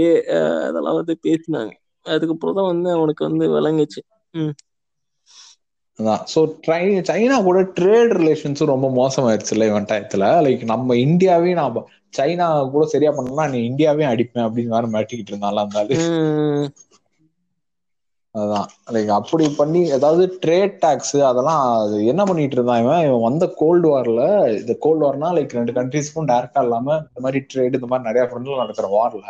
அதெல்லாம் 0.67 0.99
வந்து 0.99 1.15
பேசினாங்க. 1.23 1.73
அதுக்கப்புறம் 2.05 2.57
தான் 2.59 2.71
வந்து 2.71 2.89
அவனுக்கு 2.91 3.23
வந்து 3.29 3.45
விளங்குச்சு. 3.55 4.01
ம். 4.33 4.53
ஸோ 6.27 6.39
சைனா 7.09 7.35
கூட 7.43 7.59
ட்ரேட் 7.75 8.13
ரிலேஷன்ஸும் 8.17 8.71
ரொம்ப 8.71 8.87
மோசமாயிருச்சுல்ல 8.93 9.67
இவன் 9.67 9.89
டயத்துல 9.89 10.29
லைக் 10.45 10.63
நம்ம 10.71 10.95
இந்தியாவே 11.05 11.51
நான் 11.53 11.77
சைனா 12.13 12.45
கூட 12.69 12.85
சரியா 12.87 13.11
பண்ணலாம் 13.15 13.53
நீ 13.53 13.59
இந்தியாவே 13.65 14.05
அடிப்பேன் 14.05 14.45
அப்படின்னு 14.47 14.75
வேற 14.75 14.87
மாட்டிக்கிட்டு 14.93 15.33
இருந்தாலும் 15.33 15.63
அந்த. 15.65 15.79
அதான். 18.35 18.67
லைக் 18.93 19.09
அப்படி 19.15 19.45
பண்ணி 19.57 19.81
ஏதாவது 19.97 20.23
ட்ரேட் 20.43 20.75
டாக்ஸ் 20.79 21.17
அதெல்லாம் 21.29 21.61
அது 21.79 21.97
என்ன 22.11 22.21
பண்ணிட்டு 22.25 22.55
இருந்தான் 22.57 22.81
இவன்? 22.83 23.03
இவன் 23.07 23.25
வந்த 23.25 23.45
கோல்டு 23.59 23.87
வார்ல 23.91 24.21
இந்த 24.59 24.73
கோல்டு 24.85 25.03
வார்னா 25.05 25.29
லைக் 25.37 25.57
ரெண்டு 25.59 25.73
கண்ட்ரீஸ்க்கும் 25.77 26.29
டேரக்டா 26.31 26.61
இல்லாம 26.65 26.87
இந்த 27.03 27.21
மாதிரி 27.25 27.41
ட்ரேட் 27.51 27.77
இந்த 27.79 27.89
மாதிரி 27.91 28.07
நிறைய 28.09 28.23
ஃப்ரெண்ட்ல 28.29 28.61
நடக்கிற 28.63 28.87
வார்ல 28.95 29.27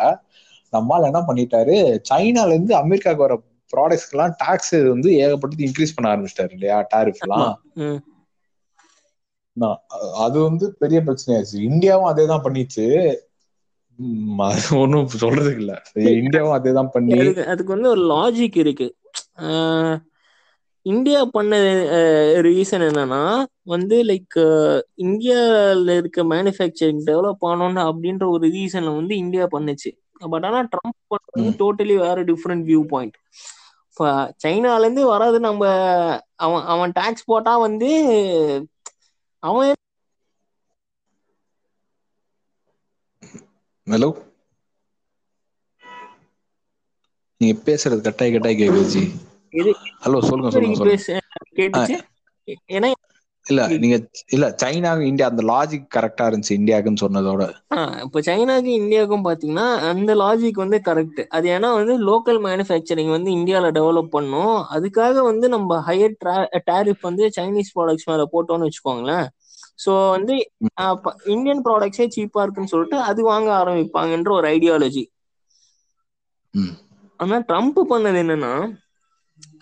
நம்மால் 0.74 1.10
என்ன 1.10 1.20
பண்ணிட்டாரு? 1.28 1.76
சைனால 2.10 2.54
இருந்து 2.56 2.74
அமெரிக்காவுக்கு 2.76 3.26
வர 3.26 3.36
ப்ராடக்ட்ஸ்க்கு 3.74 4.16
எல்லாம் 4.16 4.36
டாக்ஸ் 4.40 4.74
வந்து 4.94 5.10
ஏகப்பட்டது 5.24 5.68
இன்க்ரீஸ் 5.68 5.96
பண்ண 5.96 6.08
ஆரம்பிச்சிட்டாரு 6.14 6.54
இல்லையா? 6.58 6.78
டாரிஃப் 6.94 7.22
எல்லாம் 7.26 7.52
அது 10.24 10.38
வந்து 10.42 10.66
பெரிய 10.82 11.00
பிரச்சனையாச்சு. 11.02 11.58
இந்தியாவும் 11.70 12.10
அதே 12.12 12.24
தான் 12.26 12.46
பண்ணிச்சு. 12.46 12.86
ம், 14.00 14.40
அது 14.40 14.78
ஒண்ணும் 14.78 15.08
சொல்றதுக்கு 15.22 15.60
இல்ல. 15.60 15.74
இந்தியாவும் 16.16 16.52
அதே 16.52 16.72
தான் 16.72 16.92
பண்ணி. 16.92 17.18
அதுக்கு 17.46 17.74
வந்து 17.74 17.90
ஒரு 17.90 18.04
லாஜிக் 18.14 18.58
இருக்கு. 18.58 18.88
இந்தியா 20.86 21.26
பண்ண 21.26 21.58
ரீசன் 22.48 22.86
என்னன்னா 22.88 23.22
வந்து 23.64 24.04
லைக் 24.04 24.38
இந்தியால 24.98 25.96
இருக்க 25.96 26.24
மேனுஃபேக்சரிங் 26.24 27.04
டெவலப் 27.06 27.46
ஆனோன்னு 27.48 27.82
அப்படின்ற 27.90 28.26
ஒரு 28.30 28.48
ரீசன்ல 28.50 28.96
வந்து 28.96 29.16
இந்தியா 29.18 29.48
பண்ணுச்சு. 29.52 29.92
பட் 30.24 30.46
ஆனா 30.46 30.60
ட்ரம்ப் 30.74 31.14
பண்றது 31.14 31.54
டோட்டலி 31.60 31.96
வேற 31.98 32.24
டிஃப்ரெண்ட் 32.24 32.66
வியூ 32.68 32.82
பாயிண்ட் 32.84 33.18
இப்போ 33.90 34.08
சைனால 34.44 34.80
இருந்து 34.80 35.06
வராது 35.06 35.40
நம்ம 35.40 35.64
அவன் 36.36 36.64
அவன் 36.66 36.92
டாக்ஸ் 36.92 37.26
போட்டா 37.26 37.58
வந்து 37.58 37.90
அவன் 39.44 39.72
ஹலோ 43.88 44.10
நீங்க 47.42 47.56
பேசுறது 47.66 48.02
கட்டாய் 48.04 48.34
கட்டாய் 48.34 48.60
கேக்குது 48.60 48.84
ஜி. 48.92 49.04
ஹலோ 50.04 50.20
சொல்லுங்க 50.28 50.52
சொல்லுங்க 50.54 50.78
சொல்லுங்க. 50.80 51.00
இல்ல 53.46 53.62
நீங்க 53.78 53.96
இல்ல 54.34 54.46
சைனா 54.62 54.92
இந்தியா 55.08 55.28
அந்த 55.32 55.44
லாஜிக் 55.52 55.88
கரெக்டா 55.96 56.28
இருந்துச்சு 56.30 56.60
இந்தியாவுக்குன்னு 56.60 57.04
சொன்னதோட. 57.04 57.44
இப்போ 58.06 58.20
சைனாக்கும் 58.28 58.80
இந்தியாவுக்கும் 58.80 59.26
பாத்தீங்கன்னா 59.26 59.68
அந்த 59.90 60.12
லாஜிக் 60.16 60.62
வந்து 60.62 60.78
கரெக்ட் 60.86 61.22
அது 61.30 61.48
ஏன்னா 61.50 61.70
வந்து 61.78 61.94
லோக்கல் 62.10 62.40
மேனுஃபேக்சரிங் 62.46 63.10
வந்து 63.10 63.30
இந்தியால 63.32 63.70
டெவலப் 63.78 64.12
பண்ணும். 64.12 64.56
அதுக்காக 64.76 65.24
வந்து 65.24 65.48
நம்ம 65.50 65.80
ஹையர் 65.88 66.16
டேரிஃப் 66.68 67.02
வந்து 67.02 67.26
சைனீஸ் 67.38 67.74
ப்ராடக்ட்ஸ் 67.76 68.10
மேல 68.12 68.26
போட்டோம்னு 68.34 68.68
வச்சுக்கோங்களேன். 68.70 69.28
ஸோ 69.80 69.92
வந்து 70.14 70.36
இந்தியன் 71.34 71.64
ப்ராடக்ட்ஸே 71.66 72.08
சீப்பா 72.16 72.44
இருக்குன்னு 72.44 72.74
சொல்லிட்டு 72.74 72.98
அது 73.10 73.22
வாங்க 73.30 73.50
ஆரம்பிப்பாங்கன்ற 73.60 74.32
ஒரு 74.34 74.48
ஐடியாலஜி 74.54 75.04
ஆனா 77.20 77.38
ட்ரம்ப் 77.50 77.80
பண்ணது 77.92 78.20
என்னன்னா 78.24 78.54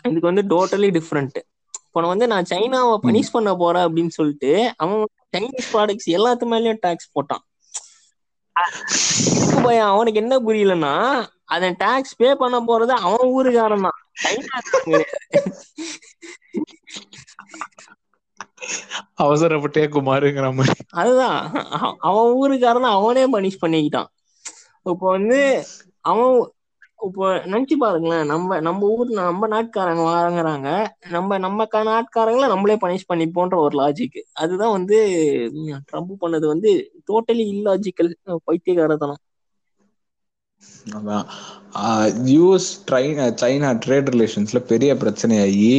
இதுக்கு 0.05 0.29
வந்து 0.29 0.43
டோட்டலி 0.51 0.89
டிஃப்ரெண்ட் 0.97 1.39
இப்போ 1.85 2.01
வந்து 2.07 2.25
நான் 2.31 2.49
சைனாவை 2.49 2.95
பனிஷ் 3.05 3.33
பண்ண 3.33 3.51
போறேன் 3.57 3.85
அப்படின்னு 3.87 4.13
சொல்லிட்டு 4.17 4.51
அவன் 4.77 5.01
சைனீஸ் 5.33 5.71
ப்ராடக்ட்ஸ் 5.73 6.09
எல்லாத்து 6.17 6.45
மேலயும் 6.51 6.83
டாக்ஸ் 6.83 7.11
போட்டான். 7.15 7.43
பையன் 9.63 9.89
அவனுக்கு 9.89 10.21
என்ன 10.23 10.35
புரியலன்னா 10.45 10.93
அதன் 11.55 11.77
டாக்ஸ் 11.79 12.17
பே 12.17 12.29
பண்ண 12.35 12.57
போறது 12.63 12.93
அவன் 13.01 13.31
ஊருக்காரன் 13.35 13.85
தான். 13.87 13.99
அவசரப்பட்டே 19.21 19.83
குமாருங்கிற 19.95 20.47
மாதிரி. 20.55 20.81
அதுதான். 21.01 21.39
அவன் 22.09 22.31
ஊருக்காரன் 22.41 22.89
அவனே 22.95 23.23
பனிஷ் 23.31 23.61
பண்ணிக்கிட்டான். 23.65 24.09
இப்போ 24.85 25.07
வந்து 25.09 25.39
அவன் 26.01 26.33
இப்போ 26.99 27.27
நினைச்சு 27.51 27.75
பாருங்களேன். 27.79 28.25
நம்ம 28.25 28.59
நம்ம 28.59 28.87
ஊர் 28.87 29.07
நம்ம 29.19 29.47
நாட்டுக்காரங்க 29.53 30.03
வாங்குறாங்க. 30.09 30.69
நம்ம 31.09 31.37
நம்ம 31.37 31.65
நாட்டுக்காரங்கள 31.73 32.47
நம்மளே 32.47 32.75
பனிஷ் 32.81 33.09
பண்ணிப்போன்ற 33.11 33.55
ஒரு 33.57 33.75
லாஜிக் 33.81 34.19
அதுதான் 34.33 34.71
வந்து 34.71 34.97
ட்ரம்ப் 35.91 36.21
பண்ணது 36.21 36.45
வந்து 36.45 36.71
டோட்டலி 37.07 37.45
இல்லாஜிக்கல் 37.55 38.11
பைத்தியகாரத்தனம் 38.47 39.21
அதான். 40.97 41.25
யூஎஸ் 42.31 42.69
சைனா 43.41 43.69
ட்ரேட் 43.85 44.09
ரிலேஷன்ஸ்ல 44.13 44.59
பெரிய 44.65 44.91
பிரச்சனையாகி 44.95 45.71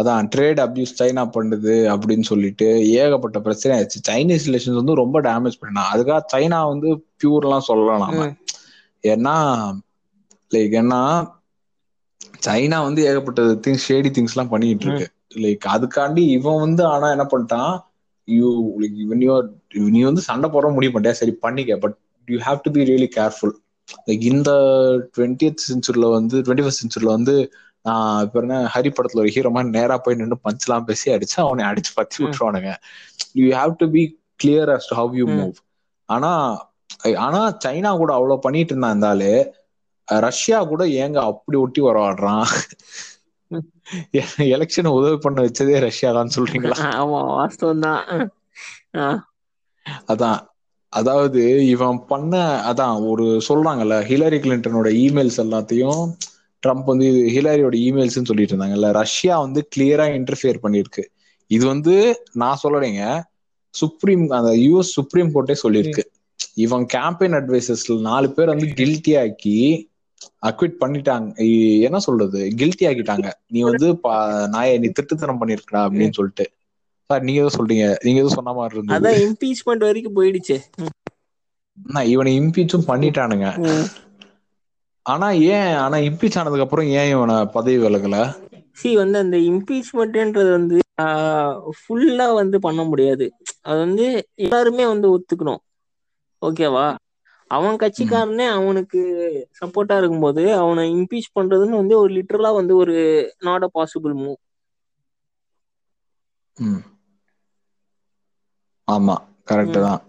அதான் 0.00 0.28
ட்ரேட் 0.34 0.60
அப்யூஸ் 0.64 0.96
சைனா 0.98 1.22
பண்ணுது 1.34 1.74
அப்படின்னு 1.92 2.26
சொல்லிட்டு 2.30 2.66
ஏகப்பட்ட 3.00 3.38
பிரச்சனை 3.46 3.72
ஆயிடுச்சு. 3.76 4.00
சைனீஸ் 4.10 4.46
ரிலேஷன்ஸ் 4.48 4.80
வந்து 4.80 4.94
ரொம்ப 5.00 5.16
டேமேஜ் 5.20 5.60
பண்ணா 5.62 5.82
அதுக்காக 5.94 6.20
சைனா 6.34 6.60
வந்து 6.72 6.90
பியூர்லாம் 7.22 7.68
சொல்லலாம் 7.70 8.14
ஏன்னா 9.04 9.36
லைக் 10.50 10.74
ஏன்னா 10.82 11.00
சைனா 12.46 12.78
வந்து 12.86 13.00
ஏகப்பட்ட 13.08 13.42
திங்ஸ் 13.64 13.86
ஷேடி 13.88 14.10
திங்ஸ் 14.16 14.34
எல்லாம் 14.34 14.52
பண்ணிட்டு 14.52 14.86
இருக்கு. 14.86 15.06
லைக் 15.44 15.64
அதுக்காண்டி 15.74 16.22
இவன் 16.36 16.62
வந்து 16.64 16.82
ஆனா 16.92 17.06
என்ன 17.10 17.26
பண்ணிட்டான்? 17.32 17.74
யூ 18.28 18.48
லைக் 18.80 18.98
இவன் 19.04 19.20
நீ 19.94 20.00
வந்து 20.10 20.22
சண்டை 20.28 20.48
போட 20.54 20.68
முடிவு 20.76 20.92
பண்ணிட்டேன் 20.94 21.20
சரி 21.20 21.34
பண்ணிக்க. 21.44 21.76
But 21.84 21.96
you 22.28 22.38
have 22.48 22.64
to 22.66 22.72
be 22.76 22.82
really 22.90 23.08
careful 23.18 23.54
like 24.08 24.24
இந்த 24.32 24.50
டுவெண்ட்டி 25.16 25.48
சென்ச்சுரியில 25.68 26.08
வந்து 26.16 26.36
டுவெண்ட்டி 26.46 26.66
ஃபஸ்ட் 26.66 26.82
சென்ச்சுரியில 26.82 27.16
வந்து 27.18 27.34
நான் 27.84 28.18
இப்ப 28.24 28.40
என்ன 28.42 28.56
ஹரி 28.74 28.90
படத்துல 28.92 29.22
ஒரு 29.22 29.32
ஹீரோ 29.34 29.50
மாதிரி 29.54 29.70
நேரா 29.76 29.96
போய் 30.02 30.18
நின்று 30.18 30.36
பஞ்செல்லாம் 30.44 30.86
பேசி 30.88 31.06
அடிச்சு 31.14 31.38
அவனை 31.44 31.62
அடிச்சு 31.70 31.92
பத்தி 31.96 32.16
விட்டுருவானுங்க. 32.22 32.72
You 33.38 33.46
have 33.54 33.72
to 33.80 33.86
be 33.94 34.02
clear 34.40 34.70
as 34.74 34.88
to 34.90 34.96
how 35.00 35.14
you 35.20 35.26
move 35.32 35.56
ஆனா 36.08 36.30
ஆனா 37.20 37.40
சைனா 37.64 37.90
கூட 38.00 38.10
அவ்வளவு 38.16 38.44
பண்ணிட்டு 38.44 38.72
இருந்தா 38.72 38.90
இருந்தாலே 38.92 39.34
ரஷ்யா 40.08 40.58
கூட 40.70 40.82
ஏங்க 41.02 41.18
அப்படி 41.30 41.56
ஒட்டி 41.62 41.80
வரவாடுறான் 41.82 42.46
எலெக்ஷன் 44.48 44.94
உதவி 44.94 45.18
பண்ண 45.24 45.38
வச்சதே 45.46 45.76
ரஷ்யா 45.86 46.10
தான் 46.16 46.34
சொல்றீங்களா 46.36 46.76
ஆமா 46.96 47.20
வாஸ்தவம் 47.32 47.84
தான் 47.84 48.00
அதான். 50.12 50.40
அதாவது 50.92 51.42
இவன் 51.72 51.98
பண்ண 52.08 52.32
அதான் 52.70 52.96
ஒரு 53.10 53.26
சொல்றாங்கல்ல 53.46 53.96
ஹிலரி 54.08 54.38
கிளின்டனோட 54.42 54.88
இமெயில்ஸ் 55.02 55.40
எல்லாத்தையும் 55.44 56.02
ட்ரம்ப் 56.62 56.90
வந்து 56.92 57.08
ஹிலாரியோட 57.34 57.76
இமெயில்ஸ் 57.88 58.28
சொல்லிட்டு 58.30 58.56
இருந்தாங்கல்ல 58.56 58.90
ரஷ்யா 58.92 59.40
வந்து 59.40 59.68
கிளியரா 59.76 60.06
இன்டர்ஃபியர் 60.18 60.62
பண்ணிருக்கு 60.62 61.04
இது 61.50 61.64
வந்து 61.66 61.94
நான் 62.32 62.60
சொல்லலைங்க 62.62 63.04
சுப்ரீம் 63.74 64.24
அந்த 64.38 64.50
யூஎஸ் 64.66 64.94
சுப்ரீம் 64.96 65.30
கோர்ட்டே 65.34 65.54
சொல்லியிருக்கு. 65.62 66.02
இவன் 66.64 66.84
கேம்பெயின் 66.94 67.36
அட்வைசர்ஸ்ல 67.38 68.00
நாலு 68.00 68.28
பேர் 68.32 68.52
வந்து 68.52 68.66
கில்ட்டி 68.80 69.12
ஆக்கி 69.20 69.56
அக்விட் 70.48 70.80
பண்ணிட்டாங்க. 70.82 71.28
என்ன 71.86 71.98
சொல்றது? 71.98 72.40
கில்ட்டி 72.60 72.84
ஆக்கிட்டாங்க. 72.88 73.28
நீ 73.48 73.60
வந்து 73.68 73.88
நாய 74.56 74.78
நீ 74.82 74.88
திட்டுத்தனம் 74.98 75.40
பண்ணிருக்கா 75.42 75.80
அப்படின்னு 75.84 76.16
சொல்லிட்டு. 76.18 76.46
சார் 77.10 77.24
நீங்க 77.28 77.40
எதுவும் 77.42 77.58
சொல்றீங்க. 77.58 77.86
நீங்க 78.04 78.20
எதுவும் 78.22 78.38
சொன்ன 78.38 78.52
மாதிரி 78.58 78.76
இருந்தது. 78.76 78.96
அதான் 78.96 79.18
இம்பீச்மெண்ட் 79.26 79.86
வரைக்கும் 79.88 80.16
போயிடுச்சு. 80.18 80.58
இவனை 82.12 82.32
இம்பீச்சும் 82.40 82.88
பண்ணிட்டானுங்க. 82.90 83.48
ஆனா 85.06 85.26
ஏன் 85.50 85.70
ஆனா 85.80 85.96
இம்பீச் 86.06 86.38
ஆனதுக்கு 86.40 86.66
அப்புறம் 86.66 86.90
ஏன் 86.94 87.12
இவனை 87.12 87.36
பதவி 87.54 87.78
விலகல? 87.82 88.16
சி 88.78 88.88
வந்து 88.98 89.18
அந்த 89.20 89.36
இம்பீச்மெண்ட்ன்றது 89.48 90.50
வந்து 90.56 90.78
ஃபுல்லா 91.78 92.26
வந்து 92.40 92.58
பண்ண 92.66 92.80
முடியாது. 92.90 93.26
அது 93.64 93.78
வந்து 93.84 94.06
எல்லாருமே 94.44 94.84
வந்து 94.92 95.08
ஒத்துக்கணும். 95.14 95.62
ஓகேவா? 96.42 96.86
அவன் 97.50 97.76
கட்சிக்காரனே 97.80 98.46
அவனுக்கு 98.54 99.00
சப்போர்ட்டா 99.60 99.96
இருக்கும்போது 99.98 100.44
அவனை 100.58 100.84
இம்பீச் 100.94 101.34
பண்றதுன்னு 101.34 101.80
வந்து 101.80 101.96
ஒரு 102.00 102.10
லிட்டரலா 102.18 102.52
வந்து 102.58 102.74
ஒரு 102.82 102.96
நாட் 103.42 103.64
அ 103.64 103.72
பாசிபிள் 103.74 104.14
மூவ் 104.18 104.38
ஆமா 108.88 109.14
கரெக்ட் 109.48 109.78
தான். 109.80 110.02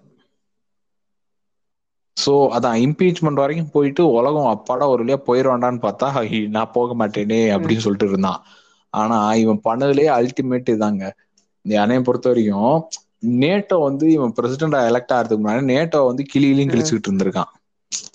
சோ 2.17 2.33
அதான் 2.55 2.77
இம்பீச்மெண்ட் 2.85 3.41
வரைக்கும் 3.43 3.71
போயிட்டு 3.75 4.03
உலகம் 4.17 4.49
அப்பாடா 4.55 4.85
ஒரு 4.93 5.01
வழியா 5.03 5.19
போயிடுவான்டான்னு 5.29 5.81
பார்த்தா 5.85 6.07
நான் 6.57 6.73
போக 6.77 6.93
மாட்டேனே 7.01 7.39
அப்படின்னு 7.55 7.85
சொல்லிட்டு 7.85 8.09
இருந்தான். 8.11 8.41
ஆனா 8.93 9.17
இவன் 9.43 9.61
பண்ணதுலயே 9.67 10.09
அல்டிமேட் 10.19 10.73
இதாங்க. 10.75 11.03
என்னைய 11.65 12.01
பொறுத்த 12.07 12.29
வரைக்கும் 12.31 12.77
நேட்டோ 13.43 13.75
வந்து 13.87 14.05
இவன் 14.17 14.33
பிரசிடண்டா 14.37 14.79
எலெக்ட் 14.89 15.13
ஆகிறதுக்கு 15.15 15.43
முன்னாடி 15.43 15.65
நேட்டோ 15.73 15.99
வந்து 16.09 16.23
கிளியிலையும் 16.33 16.71
கிழிச்சுக்கிட்டு 16.73 17.09
இருந்திருக்கான். 17.09 17.51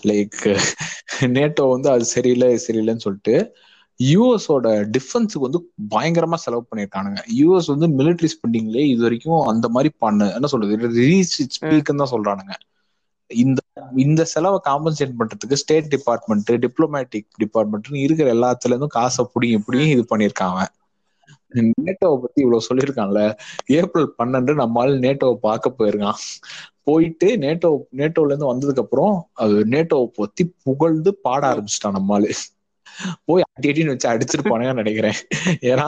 லைக் 0.08 0.40
நேட்டோ 1.36 1.64
வந்து 1.74 1.88
அது 1.94 2.04
சரியில்லை 2.14 2.50
சரியில்லைன்னு 2.66 3.04
சொல்லிட்டு 3.06 3.34
யூஎஸோட 4.00 4.66
டிஃபென்ஸுக்கு 4.96 5.46
வந்து 5.46 5.60
பயங்கரமா 5.94 6.36
செலவு 6.44 6.62
பண்ணியிருக்கானுங்க. 6.68 7.20
யூஎஸ் 7.40 7.70
வந்து 7.74 7.86
மிலிட்ரி 8.00 8.28
ஸ்பெண்டிங்லயே 8.34 8.84
இது 8.92 9.02
வரைக்கும் 9.06 9.40
அந்த 9.52 9.66
மாதிரி 9.76 9.90
பண்ணு 10.04 10.26
என்ன 10.36 10.50
சொல்றது 10.52 10.90
ரீச் 11.00 11.34
ஸ்பீக்குன்னு 11.56 12.02
தான் 12.04 12.14
சொல்றானுங்க. 12.14 12.54
இந்த 13.30 13.60
இந்த 14.04 14.22
செலவை 14.32 14.58
காம்பன்சேட் 14.64 15.18
பண்றதுக்கு 15.18 15.60
ஸ்டேட் 15.62 15.88
டிபார்ட்மெண்ட் 15.88 16.50
டிப்ளமேட்டிக் 16.64 17.28
டிபார்ட்மெண்ட் 17.36 17.88
இருக்கிற 18.04 18.28
எல்லாத்துல 18.34 18.72
இருந்தும் 18.72 18.96
காசை 18.98 19.24
புடிங்க 19.32 19.58
இப்படியும் 19.60 19.92
இது 19.94 20.04
பண்ணிருக்காங்க 20.10 20.60
நேட்டோவை 21.80 22.16
பத்தி 22.22 22.38
இவ்வளவு 22.40 22.66
சொல்லியிருக்கான்ல. 22.66 23.20
ஏப்ரல் 23.76 24.08
பன்னெண்டு 24.18 24.52
நம்மளால 24.60 24.98
நேட்டோவை 25.04 25.36
பார்க்க 25.42 25.76
போயிருக்கான். 25.78 26.18
போயிட்டு 26.86 27.28
நேட்டோ 27.44 27.70
நேட்டோல 27.96 28.30
இருந்து 28.30 28.50
வந்ததுக்கு 28.50 28.84
அப்புறம் 28.84 29.14
அது 29.36 29.56
நேட்டோவை 29.66 30.06
பத்தி 30.16 30.44
புகழ்ந்து 30.64 31.10
பாட 31.24 31.42
ஆரம்பிச்சிட்டான் 31.50 31.96
நம்மளால 31.98 32.30
போய் 33.24 33.44
அடி 33.48 33.68
அடின்னு 33.70 33.92
வச்சு 33.94 34.08
அடிச்சிருப்பானுங்கன்னு 34.08 34.82
நினைக்கிறேன். 34.82 35.18
ஏன்னா 35.70 35.86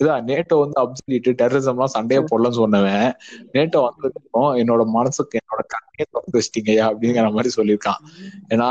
இதான் 0.00 0.26
நேட்டோ 0.30 0.56
வந்து 0.62 0.78
அப்சல்யூட் 0.82 1.38
டெரரிசம் 1.42 1.76
எல்லாம் 1.76 1.94
சண்டையே 1.96 2.20
போடலன்னு 2.30 2.60
சொன்னவன். 2.62 3.08
நேட்டோ 3.54 3.80
வந்ததுக்கும் 3.88 4.50
என்னோட 4.62 4.84
மனசுக்கு 4.98 5.40
என்னோட 5.42 5.62
கண்ணையே 5.74 6.06
திறந்து 6.10 6.38
வச்சிட்டீங்கயா 6.38 6.84
அப்படிங்கிற 6.90 7.32
மாதிரி 7.32 7.52
சொல்லியிருக்கான். 7.58 8.00
ஏன்னா 8.48 8.70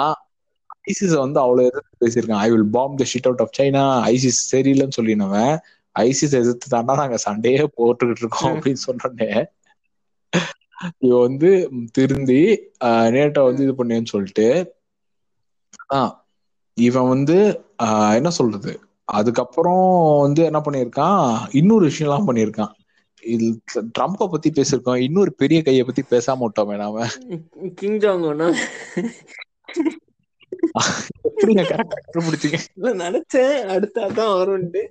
ஐசிஸ் 0.92 1.16
வந்து 1.16 1.40
அவ்வளவு 1.40 1.70
எதிர்த்து 1.70 2.02
பேசியிருக்கான். 2.04 2.44
I 2.46 2.50
will 2.52 2.72
bomb 2.72 2.96
the 2.96 3.06
shit 3.14 3.28
out 3.30 3.44
of 3.46 3.56
China 3.60 3.84
ISIS 4.12 4.42
சரியில்லைன்னு 4.52 4.98
சொல்லினவன். 5.02 5.54
ஐசிஸ் 5.96 6.38
எதிர்த்து 6.40 6.68
தாண்டா 6.76 6.94
நாங்க 7.02 7.18
சண்டையே 7.18 7.66
போட்டுக்கிட்டு 7.78 8.24
இருக்கோம் 8.24 8.54
அப்படின்னு 8.54 8.82
சொன்னோடனே 8.88 9.32
இவ 11.00 11.20
வந்து 11.20 11.50
திருந்தி 11.92 12.40
நேட்டோ 13.16 13.42
வந்து 13.44 13.64
இது 13.64 13.74
பண்ணேன்னு 13.80 14.06
சொல்லிட்டு 14.06 14.48
ஆஹ் 15.94 16.14
இவன் 16.78 17.08
வந்து 17.08 17.38
என்ன 18.18 18.30
சொல்றது? 18.30 18.74
அதுக்கப்புறம் 19.08 19.86
வந்து 20.22 20.42
என்ன 20.44 20.60
பண்ணிருக்கான் 20.66 21.26
இன்னொரு 21.52 21.84
விஷயம் 21.84 22.12
எல்லாம் 22.12 22.28
பண்ணிருக்கான் 22.28 22.74
இது 23.24 23.48
ட்ரம்ப 23.98 24.26
பத்தி 24.32 24.50
பேசிருக்கோம் 24.56 25.02
இன்னொரு 25.02 25.32
பெரிய 25.42 25.60
கைய 25.66 25.84
பத்தி 25.86 26.04
பேசாம 26.10 26.42
விட்டோம் 26.44 26.82
நாம. 26.82 27.06
கிங் 27.76 28.00
ஜாங் 28.04 28.26
எப்படிங்க 31.30 31.64
கரெக்டா 31.70 31.98
கண்டுபிடிச்சீங்க. 32.06 32.58
இல்ல 32.78 32.90
நினைச்சேன். 33.04 33.56
அடுத்தாதான் 33.74 34.34
வரும்ட்டு. 34.40 34.82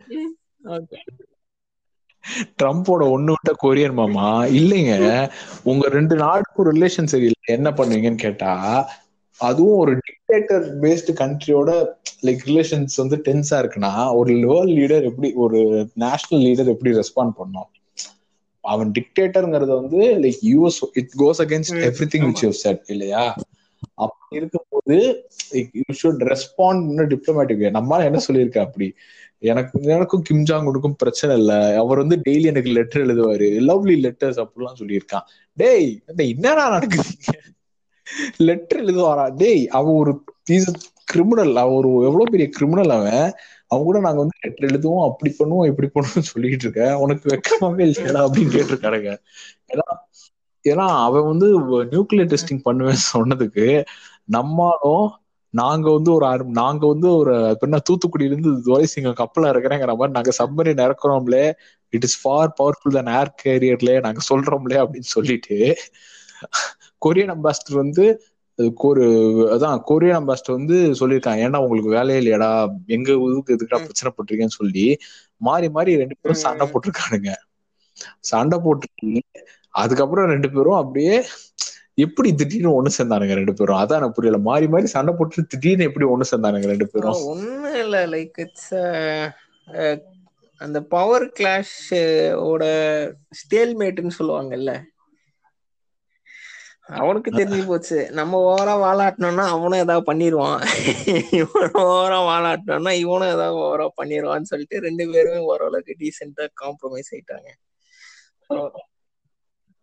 ட்ரம்போட 2.58 3.02
ஒண்ணு 3.14 3.32
விட்ட 3.34 3.52
கொரியன் 3.62 3.98
மாமா 4.00 4.26
இல்லைங்க. 4.58 4.92
உங்க 5.70 5.88
ரெண்டு 5.96 6.16
நாடுக்கும் 6.16 6.70
ரிலேஷன் 6.70 7.10
சரியில்லை. 7.12 7.48
என்ன 7.56 7.70
பண்ணுவீங்கன்னு 7.70 8.24
கேட்டா 8.26 8.52
அதுவும் 9.48 9.78
ஒரு 9.82 9.92
டிக்டேட்டர் 10.06 10.64
பேஸ்டு 10.82 11.12
கண்ட்ரியோட 11.20 11.70
லைக் 12.26 12.42
ரிலேஷன்ஸ் 12.50 12.94
வந்து 13.02 13.16
டென்ஸா 13.28 13.58
இருக்குன்னா 13.62 13.92
ஒரு 14.18 14.32
வேர்ல்ட் 14.50 14.74
லீடர் 14.78 15.06
எப்படி 15.10 15.30
ஒரு 15.44 15.60
நேஷனல் 16.04 16.44
லீடர் 16.46 16.72
எப்படி 16.74 16.92
ரெஸ்பாண்ட் 16.98 17.34
பண்ணும் 17.40 17.70
அவன் 18.64 18.90
டிக்டேட்டருங்கிறது 18.98 19.72
வந்து 19.80 20.00
like 20.24 20.42
US 20.50 20.80
it 20.92 21.14
goes 21.22 21.42
against 21.44 21.78
everything 22.12 22.26
which 22.28 22.44
you 22.44 22.50
set 22.64 22.82
இல்லையா? 22.86 23.24
அப்படி 23.94 24.36
இருக்கும்போது 24.40 24.96
யூ 25.78 25.86
ஷுட் 26.02 26.22
ரெஸ்பாண்ட் 26.32 27.02
டிப்ளமேட்டிக் 27.14 27.64
நம்மளால 27.78 28.08
என்ன 28.10 28.18
சொல்லியிருக்க 28.18 28.60
அப்படி? 28.60 28.88
எனக்கு 29.50 29.76
எனக்கும் 29.94 30.22
கிம் 30.22 30.44
ஜாங் 30.50 30.68
உனுக்கும் 30.70 30.98
பிரச்சனை 30.98 31.32
இல்ல. 31.36 31.52
அவர் 31.76 32.02
வந்து 32.02 32.16
டெய்லி 32.26 32.46
எனக்கு 32.52 32.70
லெட்டர் 32.70 33.04
எழுதுவாரு. 33.06 33.48
லவ்லி 33.70 33.96
லெட்டர்ஸ் 34.04 34.40
அப்படிலாம் 34.42 34.78
சொல்லியிருக்கான். 34.80 35.26
டேய் 35.58 35.88
டேய், 36.16 36.32
என்னடா 36.36 36.64
நடக்குது? 36.70 37.10
லெட்டர் 38.38 38.84
எழுதுவாரா? 38.84 39.34
டேய் 39.36 39.68
அவன் 39.70 39.94
ஒரு 39.94 40.12
கிரிமினல் 41.04 41.56
அவன் 41.56 41.74
ஒரு 41.74 41.88
எவ்வளவு 41.88 42.30
பெரிய 42.30 42.48
கிரிமினல் 42.48 42.90
அவன். 42.90 43.32
அவன் 43.66 43.84
கூட 43.84 44.00
நாங்க 44.00 44.18
வந்து 44.18 44.36
லெட்டர் 44.40 44.68
எழுதுவோம் 44.68 45.04
அப்படி 45.04 45.34
பண்ணுவோம் 45.38 45.66
இப்படி 45.66 45.88
பண்ணுவோம் 45.94 46.30
சொல்லிட்டு 46.30 46.64
இருக்க. 46.66 46.98
உனக்கு 46.98 47.26
வெக்கமாவே 47.28 47.80
இல்லையா 47.86 48.26
அப்படின்னு 48.26 48.54
கேட்டிருக்காருங்க 48.54 49.10
ஏன்னா 49.68 49.86
ஏன்னா 50.64 50.86
அவன் 51.04 51.26
வந்து 51.26 51.48
நியூக்ளியர் 51.84 52.30
டெஸ்டிங் 52.32 52.62
பண்ணுவேன் 52.62 53.04
சொன்னதுக்கு 53.14 53.66
நம்மளும் 54.24 55.06
நாங்க 55.54 55.90
வந்து 55.92 56.12
ஒரு 56.12 56.26
அரு- 56.26 56.46
நாங்க 56.52 56.86
வந்து 56.86 57.16
ஒரு 57.16 57.32
பின்ன 57.34 57.58
என்ன 57.60 57.80
தூத்துக்குடியில 57.88 58.32
இருந்து 58.32 58.50
துரைசிங்கம் 58.66 59.18
கப்பலா 59.18 59.50
இருக்கிறேங்கிற 59.52 59.92
மாதிரி 59.96 60.10
நாங்க 60.10 60.32
submarine 60.38 60.82
இறக்குறோம்லே. 60.84 61.44
It 61.92 62.02
is 62.02 62.20
far 62.22 62.54
powerful 62.62 62.96
than 62.98 63.12
air 63.14 63.34
கேரியர்ல 63.42 64.00
நாங்க 64.00 64.20
சொல்றோம்லே 64.30 64.78
அப்படின்னு 64.82 65.10
சொல்லிட்டு 65.16 65.58
கொரியன் 67.02 67.32
அம்பாசிடர் 67.34 67.82
வந்து 67.82 68.04
ஒரு 68.84 69.04
அதான் 69.54 69.78
கொரியன் 69.90 70.18
அம்பாசிடர் 70.20 70.58
வந்து 70.58 70.76
சொல்லியிருக்காங்க. 71.00 71.44
ஏன்னா 71.46 71.56
உங்களுக்கு 71.56 71.90
வேலையே 71.90 72.18
இல்லையாடா. 72.20 72.50
எங்க 72.86 73.08
இதுக்கு 73.28 73.54
எதுக்குடா 73.56 73.80
ம். 73.80 73.86
பிரச்சனை 73.86 74.10
போட்டிருக்கேன்னு 74.12 74.58
சொல்லி 74.60 74.84
மாறி 75.40 75.68
மாறி 75.68 75.96
ரெண்டு 75.96 76.16
பேரும் 76.20 76.42
சண்டை. 76.44 76.66
போட்டிருக்கானுங்க. 76.72 77.32
சண்டை 78.20 78.58
போட்டு 78.58 79.22
அதுக்கப்புறம் 79.74 80.26
ரெண்டு 80.26 80.50
பேரும் 80.50 80.74
அப்படியே 80.74 81.14
எப்படி 81.94 82.34
திடீர்னு 82.34 82.76
ஒண்ணு 82.76 82.90
சேர்ந்தானுங்க 82.98 83.34
ரெண்டு 83.34 83.54
பேரும்? 83.54 83.76
அதான் 83.76 83.98
எனக்கு 83.98 84.16
புரியல. 84.16 84.38
மாறி 84.40 84.68
மாறி 84.68 84.86
சண்டை 84.86 85.14
போட்டு 85.14 85.46
திடீர்னு 85.46 85.84
எப்படி 85.84 86.06
ஒண்ணு 86.06 86.30
சேர்ந்தானுங்க 86.30 86.66
ரெண்டு 86.66 86.88
பேரும்? 86.88 87.18
ஒன்றும் 87.24 87.74
இல்லை. 87.74 88.00
லைக் 88.12 88.40
இட்ஸ் 88.40 88.72
அந்த 90.60 90.78
பவர் 90.84 91.26
கிளாஷ் 91.38 91.76
ஓட 92.42 92.64
ஸ்டேல்மேட்னு 93.40 94.18
சொல்லுவாங்கல்ல. 94.18 94.72
அவனுக்கு 97.00 97.30
தெரிஞ்சு 97.30 97.66
போச்சு. 97.66 97.98
நம்ம 98.10 98.38
ஓவரா 98.48 98.74
வாலாட்டினோம்னா 98.84 99.44
அவனும் 99.54 99.82
ஏதாவது 99.84 100.04
பண்ணிடுவான் 100.10 100.62
இவனும் 101.40 101.82
ஓவரா 101.82 102.18
வாலாட்டினோம்னா 102.28 102.92
இவனும் 103.04 103.32
ஏதாவது 103.34 103.58
ஓவரா 103.64 103.86
பண்ணிடுவான்னு 104.00 104.50
சொல்லிட்டு 104.52 104.80
ரெண்டு 104.80 105.06
பேருமே 105.10 105.38
ஓரளவுக்கு 105.50 105.96
டீசெண்டா 106.00 106.46
காம்ப்ரமைஸ் 106.62 107.12
ஆயிட்டாங்க. 107.14 107.50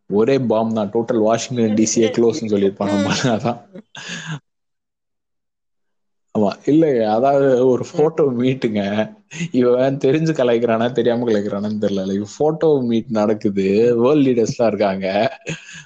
ஒரே 0.09 0.39
பாம் 0.39 0.73
தான். 0.73 0.91
டோட்டல் 0.93 1.21
வாஷிங்டன் 1.27 1.77
டிசிஏ 1.79 2.09
க்ளோஸ்னு 2.17 2.53
சொல்லியிருப்பான். 2.53 2.93
நம்ம 2.93 3.15
அதான். 3.35 3.59
ஆமா. 6.39 6.51
இல்ல 6.65 6.85
அதாவது 7.11 7.47
ஒரு 7.67 7.83
போட்டோ 7.91 8.23
மீட்டுங்க 8.39 8.81
இவன் 9.51 9.97
தெரிஞ்சு 9.97 10.33
கலாய்க்கிறானா 10.33 10.91
தெரியாம 10.91 11.25
கலாய்க்கிறானான்னு 11.25 11.83
தெரியல. 11.83 12.03
லைக் 12.09 12.35
போட்டோ 12.37 12.69
மீட் 12.81 13.09
நடக்குது. 13.11 13.65
வேர்ல்ட் 14.01 14.25
லீடர்ஸ் 14.27 14.53
எல்லாம் 14.55 14.71
இருக்காங்க. 14.71 15.07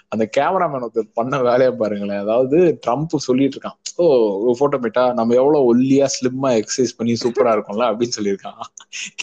அந்த 0.10 0.30
கேமராமேன் 0.38 0.86
ஒருத்தர் 0.86 1.10
பண்ண 1.14 1.42
வேலையை 1.42 1.74
பாருங்களேன். 1.74 2.20
அதாவது 2.20 2.58
ட்ரம்ப் 2.86 3.16
சொல்லிட்டு 3.28 3.58
இருக்கான். 3.58 3.78
ஓ 3.98 4.06
போட்டோ 4.60 4.78
மீட்டா 4.78 5.14
நம்ம 5.14 5.34
எவ்வளவு 5.34 5.68
ஒல்லியா 5.70 6.08
ஸ்லிம்மா 6.16 6.52
எக்ஸசைஸ் 6.60 6.98
பண்ணி 6.98 7.14
சூப்பரா 7.24 7.54
இருக்கும்ல 7.56 7.90
அப்படின்னு 7.90 8.18
சொல்லியிருக்கான். 8.20 8.62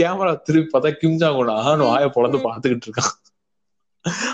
கேமரா 0.01 0.43
திருப்பி 0.43 0.70
பார்த்தா 0.72 0.93
கிம் 1.01 1.18
ஜாங் 1.18 1.41
ஆணும் 1.62 1.89
வாயை 1.89 2.09
பொழந்து 2.14 2.41
பாத்துக்கிட்டு 2.47 2.89
இருக்கான். 2.89 3.14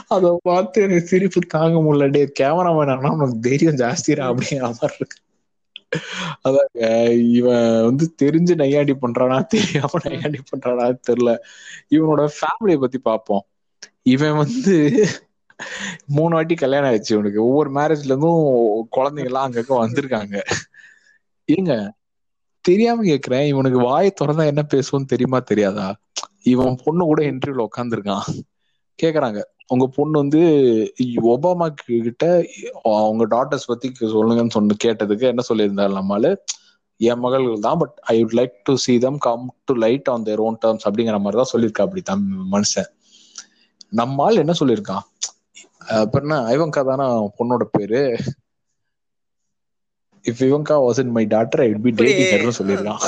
அத 0.09 0.27
பார்த்து 0.43 0.83
எனக்கு 0.83 1.07
சிரிப்பு 1.07 1.41
தாங்க 1.49 1.79
முடியல. 1.79 2.11
டே 2.11 2.23
கேமராமேன் 2.41 2.93
ஆனா 2.95 3.13
உனக்கு 3.13 3.39
தைரியம் 3.41 3.81
ஜாஸ்திரா 3.83 4.25
அப்படிங்கிற 4.31 4.69
மாதிரி 4.73 4.97
இருக்கு. 5.01 5.19
அதாங்க 6.45 6.81
இவன் 7.33 7.85
வந்து 7.85 8.05
தெரிஞ்சு 8.23 8.55
நையாண்டி 8.55 8.95
பண்றானா 8.95 9.39
தெரியாம 9.47 10.01
நையாண்டி 10.05 10.41
பண்றானா 10.51 10.87
தெரியல. 11.09 11.33
இவனோட 11.91 12.23
ஃபேமிலியை 12.37 12.81
பத்தி 12.81 12.99
பார்ப்போம் 13.01 13.45
இவன் 14.07 14.37
வந்து 14.37 14.75
மூணு 16.09 16.33
வாட்டி 16.35 16.55
கல்யாணம் 16.55 16.91
ஆயிடுச்சு 16.91 17.13
இவனுக்கு. 17.13 17.41
ஒவ்வொரு 17.45 17.71
மேரேஜ்ல 17.71 18.05
இருந்தும் 18.05 18.43
குழந்தைங்க 18.97 19.25
எல்லாம் 19.25 19.47
அங்கங்க 19.49 19.75
வந்திருக்காங்க. 19.83 20.37
ஏங்க 21.49 21.73
தெரியாம 22.65 23.05
கேக்குறேன். 23.05 23.47
இவனுக்கு 23.47 23.79
வாயை 23.81 24.11
திறந்தா 24.15 24.45
என்ன 24.47 24.63
பேசுவோம்னு 24.73 25.05
தெரியுமா 25.07 25.39
தெரியாதா? 25.51 25.89
இவன் 26.45 26.81
பொண்ணு 26.85 27.05
கூட 27.05 27.21
இன்டர்வியூல 27.25 27.67
உட்காந்துருக்கான் 27.69 28.27
கேக்குறாங்க. 29.03 29.41
உங்க 29.67 29.87
பொண்ணு 29.97 30.17
வந்து 30.19 30.41
ஒபாமா 31.33 31.67
கிட்ட 31.79 32.25
அவங்க 33.01 33.25
டாட்டர்ஸ் 33.37 33.67
பத்தி 33.67 33.89
சொல்லுங்கன்னு 34.17 34.57
சொன்ன 34.57 34.77
கேட்டதுக்கு 34.85 35.25
என்ன 35.33 35.45
சொல்லியிருந்தாரு 35.49 35.93
நம்மால 36.01 36.27
என் 37.01 37.23
மகள்கள் 37.25 37.65
தான் 37.67 37.79
but 37.79 37.97
I 38.13 38.15
would 38.25 38.37
like 38.39 38.55
to 38.63 38.75
see 38.85 38.97
them 39.05 39.17
come 39.19 39.55
to 39.65 39.75
light 39.85 40.09
on 40.13 40.25
their 40.29 40.41
own 40.47 40.59
terms 40.65 40.87
அப்படிங்கிற 40.89 41.19
மாதிரி 41.21 41.41
தான் 41.43 41.53
சொல்லியிருக்கா 41.55 41.85
அப்படி 41.87 42.03
தம் 42.03 42.25
மனுஷன். 42.55 42.91
நம்மால் 43.93 44.43
என்ன 44.43 44.55
சொல்லியிருக்கான்? 44.61 45.05
அப்ப 45.99 46.21
என்ன 46.21 46.37
ஐவங்கா 46.55 46.83
தானே 46.91 47.07
பொண்ணோட 47.39 47.65
பேரு? 47.77 48.01
If 50.25 50.43
Ivanka 50.49 50.77
was 50.87 51.01
in 51.05 51.15
my 51.19 51.25
daughter 51.35 51.63
I 51.65 51.69
be 51.69 51.91
இப்படி 51.91 51.95
டேட்டிங் 52.01 52.59
சொல்லியிருக்கான். 52.61 53.03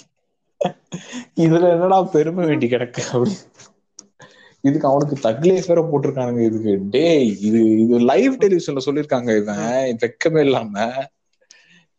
இதுல 1.44 1.64
என்னடா 1.74 1.98
பெருமை 2.14 2.44
வேண்டி 2.46 2.66
கிடக்கு 2.68 3.02
அப்படி 3.12 3.34
இதுக்கு 4.64 4.88
அவனுக்கு 4.88 5.16
தக்லேஸ் 5.22 5.68
வேற 5.68 5.80
போட்டிருக்கானுங்க. 5.82 6.42
இதுக்கு 6.48 6.72
டேய் 6.90 7.28
இது 7.48 7.60
இது 7.82 7.94
லைவ் 8.10 8.34
டெலிவிஷன்ல 8.42 8.82
சொல்லிருக்காங்க 8.86 9.30
இவன். 9.38 9.62
வெக்கமே 10.02 10.40
இல்லாம. 10.40 10.74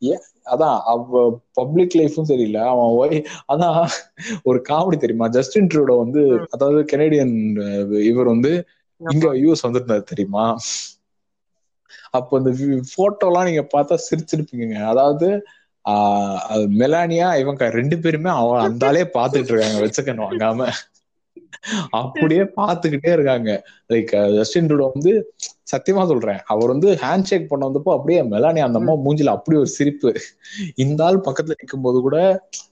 ஏன்? 0.02 0.22
அதான் 0.52 0.78
அவ 0.92 1.22
பப்ளிக் 1.54 1.98
லைஃபும் 2.00 2.30
சரியில்லை. 2.30 2.62
அவன் 2.72 2.92
ஒய் 3.00 3.18
அதான் 3.48 3.80
ஒரு 4.44 4.60
காமெடி 4.70 4.98
தெரியுமா? 4.98 5.28
ஜஸ்டின் 5.38 5.70
ட்ரூடோ 5.72 5.96
வந்து 6.04 6.22
அதாவது 6.50 6.82
கெனடியன் 6.94 7.36
இவர் 8.12 8.32
வந்து 8.34 8.52
இங்க 9.02 9.28
யூஎஸ் 9.44 9.66
வந்திருந்தாரு 9.68 10.04
தெரியுமா? 10.12 10.46
அப்போ 12.18 12.34
இந்த 12.40 12.52
போட்டோ 12.96 13.28
எல்லாம் 13.28 13.48
நீங்க 13.50 13.64
பார்த்தா 13.74 13.96
சிரிச்சிருப்பீங்க 14.08 14.76
அதாவது 14.92 15.28
மெலானியா 16.80 17.38
இவங்க 17.38 17.70
ரெண்டு 17.70 17.96
பேருமே 18.00 18.32
அவ 18.36 18.58
அந்த 18.62 18.88
ஆளே 18.88 19.04
பாத்துக்கிட்டு 19.16 19.54
இருக்காங்க 19.54 19.80
வச்சுக்கணும் 19.86 20.28
வாங்காம. 20.28 20.68
அப்படியே 22.00 22.44
பாத்துக்கிட்டே 22.58 23.12
இருக்காங்க. 23.12 23.50
லைக் 23.90 24.12
ஜஸ்டின் 24.38 24.70
வந்து 24.86 25.12
சத்தியமா 25.72 26.04
சொல்றேன் 26.08 26.40
அவர் 26.46 26.68
வந்து 26.68 26.90
ஹேண்ட் 27.02 27.28
ஷேக் 27.30 27.50
பண்ண 27.50 27.70
வந்தப்போ 27.70 27.92
அப்படியே 27.96 28.22
மெலானியா 28.32 28.66
அந்த 28.68 28.80
அம்மா 28.82 28.94
மூஞ்சில 29.06 29.34
அப்படி 29.36 29.58
ஒரு 29.58 29.70
சிரிப்பு. 29.76 30.10
இந்த 30.76 31.00
ஆள் 31.06 31.26
பக்கத்துல 31.28 31.58
நிக்கும் 31.62 31.86
போது 31.86 32.00
கூட 32.02 32.18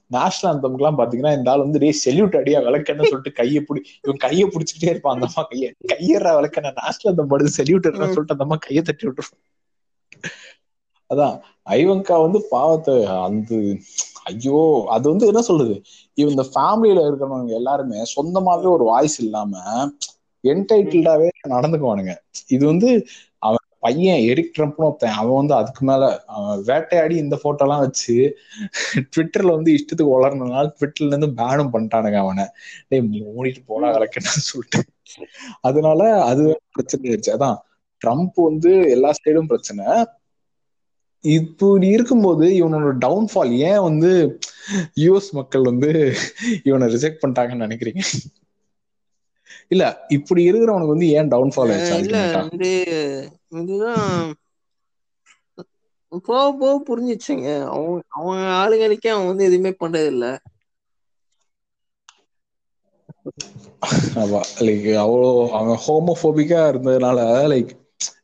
நேஷனல் 0.08 0.52
அந்தம்க்கு 0.52 0.80
எல்லாம் 0.80 0.98
பாத்தீங்கன்னா 0.98 1.34
இந்த 1.38 1.50
ஆள் 1.50 1.58
வந்து 1.58 1.78
டே 1.78 1.90
செல்யூட் 2.04 2.38
அடியா 2.40 2.60
விளக்கன்னு 2.66 3.10
சொல்லிட்டு 3.10 3.32
கையை 3.32 3.60
பிடி 3.62 3.82
இவன் 4.04 4.22
கையை 4.26 4.46
பிடிச்சிக்கிட்டே 4.46 4.92
இருப்பான் 4.92 5.14
அந்த 5.14 5.28
அம்மா 5.30 5.44
கைய. 5.50 5.68
கையறா 5.92 6.32
விளக்கண்ண 6.38 6.72
நேஷனல் 6.80 7.12
அந்தம் 7.12 7.32
படுது 7.32 7.52
செல்யூட் 7.58 7.88
சொல்லிட்டு 7.92 8.36
அந்த 8.36 8.46
அம்மா 8.46 8.58
கையை 8.66 8.82
தட்டி 8.82 9.06
விட்டுரும் 9.08 9.38
அதான். 11.10 11.36
ஐவங்கா 11.70 12.16
வந்து 12.24 12.40
பாவத்தை 12.50 12.94
அந்த 13.26 13.50
ஐயோ 14.30 14.58
அது 14.94 15.06
வந்து 15.12 15.28
என்ன 15.30 15.40
சொல்றது? 15.48 15.74
இவன் 16.18 16.34
இந்த 16.34 16.46
ஃபேமிலியில 16.52 17.04
இருக்கிறவங்க 17.08 17.52
எல்லாருமே 17.60 18.00
சொந்தமாவே 18.14 18.68
ஒரு 18.76 18.84
வாய்ஸ் 18.92 19.18
இல்லாம 19.24 19.52
என்டைட்டில்டாவே 20.44 21.26
நடந்துக்குவானுங்க. 21.54 22.12
இது 22.48 22.62
வந்து 22.66 22.90
அவன் 23.42 23.66
பையன் 23.82 24.22
எரிக் 24.30 24.54
ட்ரம்ப்னு 24.56 24.86
ஒருத்தன் 24.88 25.18
அவன் 25.20 25.38
வந்து 25.40 25.54
அதுக்கு 25.58 25.82
மேல 25.90 26.04
அவன் 26.34 26.64
வேட்டையாடி 26.68 27.14
இந்த 27.16 27.36
போட்டோ 27.44 27.64
எல்லாம் 27.66 27.84
வச்சு 27.84 28.16
ட்விட்டர்ல 29.12 29.54
வந்து 29.58 29.70
இஷ்டத்துக்கு 29.78 30.16
வளர்ந்ததுனால 30.16 30.64
ட்விட்டர்ல 30.76 31.12
இருந்து 31.12 31.30
பேனும் 31.40 31.72
பண்ணிட்டானுங்க 31.74 32.18
அவனை. 32.24 32.46
டேய் 32.90 33.04
மூடிட்டு 33.28 33.62
போனா 33.70 33.88
விளக்கணும்னு 33.96 34.44
சொல்லிட்டு. 34.50 34.80
அதனால 35.68 36.00
அது 36.30 36.44
பிரச்சனை 36.74 37.02
ஆயிடுச்சு. 37.10 37.32
அதான் 37.36 37.58
ட்ரம்ப் 38.02 38.38
வந்து 38.48 38.72
எல்லா 38.94 39.10
சைடும் 39.20 39.50
பிரச்சனை. 39.52 39.86
இப்படி 41.24 41.86
இருக்கும்போது 41.88 42.46
இவனோட 42.58 42.92
டவுன்ஃபால் 43.02 43.52
ஏன் 43.64 43.82
வந்து 43.82 44.10
யூஎஸ் 45.00 45.30
மக்கள் 45.38 45.64
வந்து 45.70 45.90
இவனை 46.64 46.86
ரிஜெக்ட் 46.94 47.22
பண்ணிட்டாங்கன்னு 47.22 47.66
நினைக்கிறீங்க 47.66 48.02
இல்ல 49.70 49.84
இப்படி 50.16 50.42
இருக்கிறவனுக்கு 50.48 50.94
வந்து 50.94 51.08
ஏன் 51.14 51.30
டவுன்ஃபால் 51.30 51.72
இல்ல? 52.00 52.20
வந்து 52.44 52.70
இதுதான் 53.60 54.30
போக 56.22 56.40
போக 56.54 56.72
புரிஞ்சிச்சுங்க 56.86 57.46
அவன் 57.70 57.88
அவன் 58.18 58.42
ஆளுங்களுக்கே 58.56 59.12
அவன் 59.12 59.30
வந்து 59.30 59.48
எதுவுமே 59.48 59.72
பண்றது 59.78 60.10
இல்ல 60.12 60.26
லைக் 64.60 64.86
அவ்வளோ 65.02 65.28
அவன் 65.58 65.80
ஹோமோபோபிக்கா 65.84 66.60
இருந்ததுனால 66.68 67.18
லைக் 67.48 67.72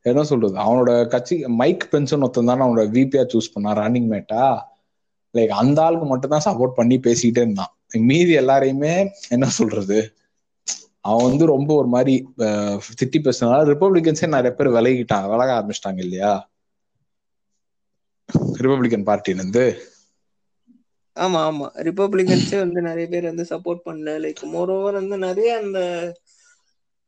என்ன 0.07 0.23
சொல்றது? 0.25 0.57
அவனோட 0.65 0.91
கட்சி 1.13 1.35
மைக் 1.61 1.85
பென்சன் 1.91 2.25
ஒருத்தன் 2.25 2.51
தானே 2.51 2.65
அவனோட 2.65 2.85
விபியா 2.95 3.25
சூஸ் 3.33 3.53
பண்ணா 3.55 3.71
ரன்னிங் 3.81 4.11
மேட்டா 4.13 4.43
லைக் 5.35 5.53
அந்த 5.61 5.79
ஆளுக்கு 5.85 6.07
மட்டும் 6.07 6.35
தான் 6.35 6.47
சப்போர்ட் 6.47 6.79
பண்ணி 6.79 6.97
பேசிக்கிட்டே 7.01 7.43
இருந்தான். 7.45 7.73
மீதி 8.09 8.33
எல்லாரையுமே 8.39 8.95
என்ன 9.31 9.47
சொல்றது? 9.59 9.99
அவன் 11.05 11.27
வந்து 11.27 11.45
ரொம்ப 11.53 11.71
ஒரு 11.75 11.89
மாதிரி 11.89 12.15
திட்டி 13.01 13.19
பேசினால 13.21 13.61
ரிப்பப்ளிகன்ஸே 13.71 14.29
நிறைய 14.35 14.53
பேர் 14.55 14.75
விலகிட்டாங்க 14.77 15.29
விலக 15.33 15.51
ஆரம்பிச்சிட்டாங்க 15.57 16.01
இல்லையா? 16.07 16.33
ரிப்பப்ளிகன் 18.61 19.07
பார்ட்டில 19.09 19.37
இருந்து 19.37 19.65
ஆமா. 21.17 21.41
ஆமா 21.49 21.67
ரிப்பப்ளிகன்ஸே 21.87 22.59
வந்து 22.61 22.81
நிறைய 22.89 23.07
பேர் 23.09 23.31
வந்து 23.31 23.45
சப்போர்ட் 23.51 23.87
பண்ணல. 23.87 24.15
லைக் 24.25 24.43
மோரோவர் 24.53 24.99
வந்து 25.01 25.17
நிறைய 25.25 25.51
அந்த 25.63 25.79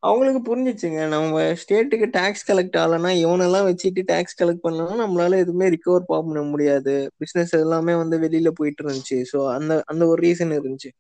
அவங்களுக்கு 0.03 0.41
புரிஞ்சிச்சுங்க. 0.49 1.09
நம்ம 1.09 1.43
ஸ்டேட்டுக்கு 1.61 2.07
டாக்ஸ் 2.11 2.53
கலெக்ட் 2.53 2.77
ஆகலன்னா 2.83 3.11
இவனெல்லாம் 3.25 3.67
வச்சுட்டு 3.69 4.03
டாக்ஸ் 4.05 4.43
கலெக்ட் 4.43 4.65
பண்ணலாம் 4.67 5.01
நம்மளால 5.01 5.37
எதுவுமே 5.37 5.69
ரிகவர் 5.69 6.05
பண்ண 6.07 6.43
முடியாது. 6.43 6.95
பிசினஸ் 7.17 7.55
எல்லாமே 7.55 7.95
வந்து 7.95 8.19
வெளியில 8.21 8.49
போயிட்டு 8.49 8.85
இருந்துச்சு. 8.85 9.19
ஸோ 9.33 9.41
அந்த 9.55 9.83
அந்த 9.87 10.07
ஒரு 10.07 10.21
ரீசன் 10.29 10.55
இருந்துச்சு. 10.59 10.91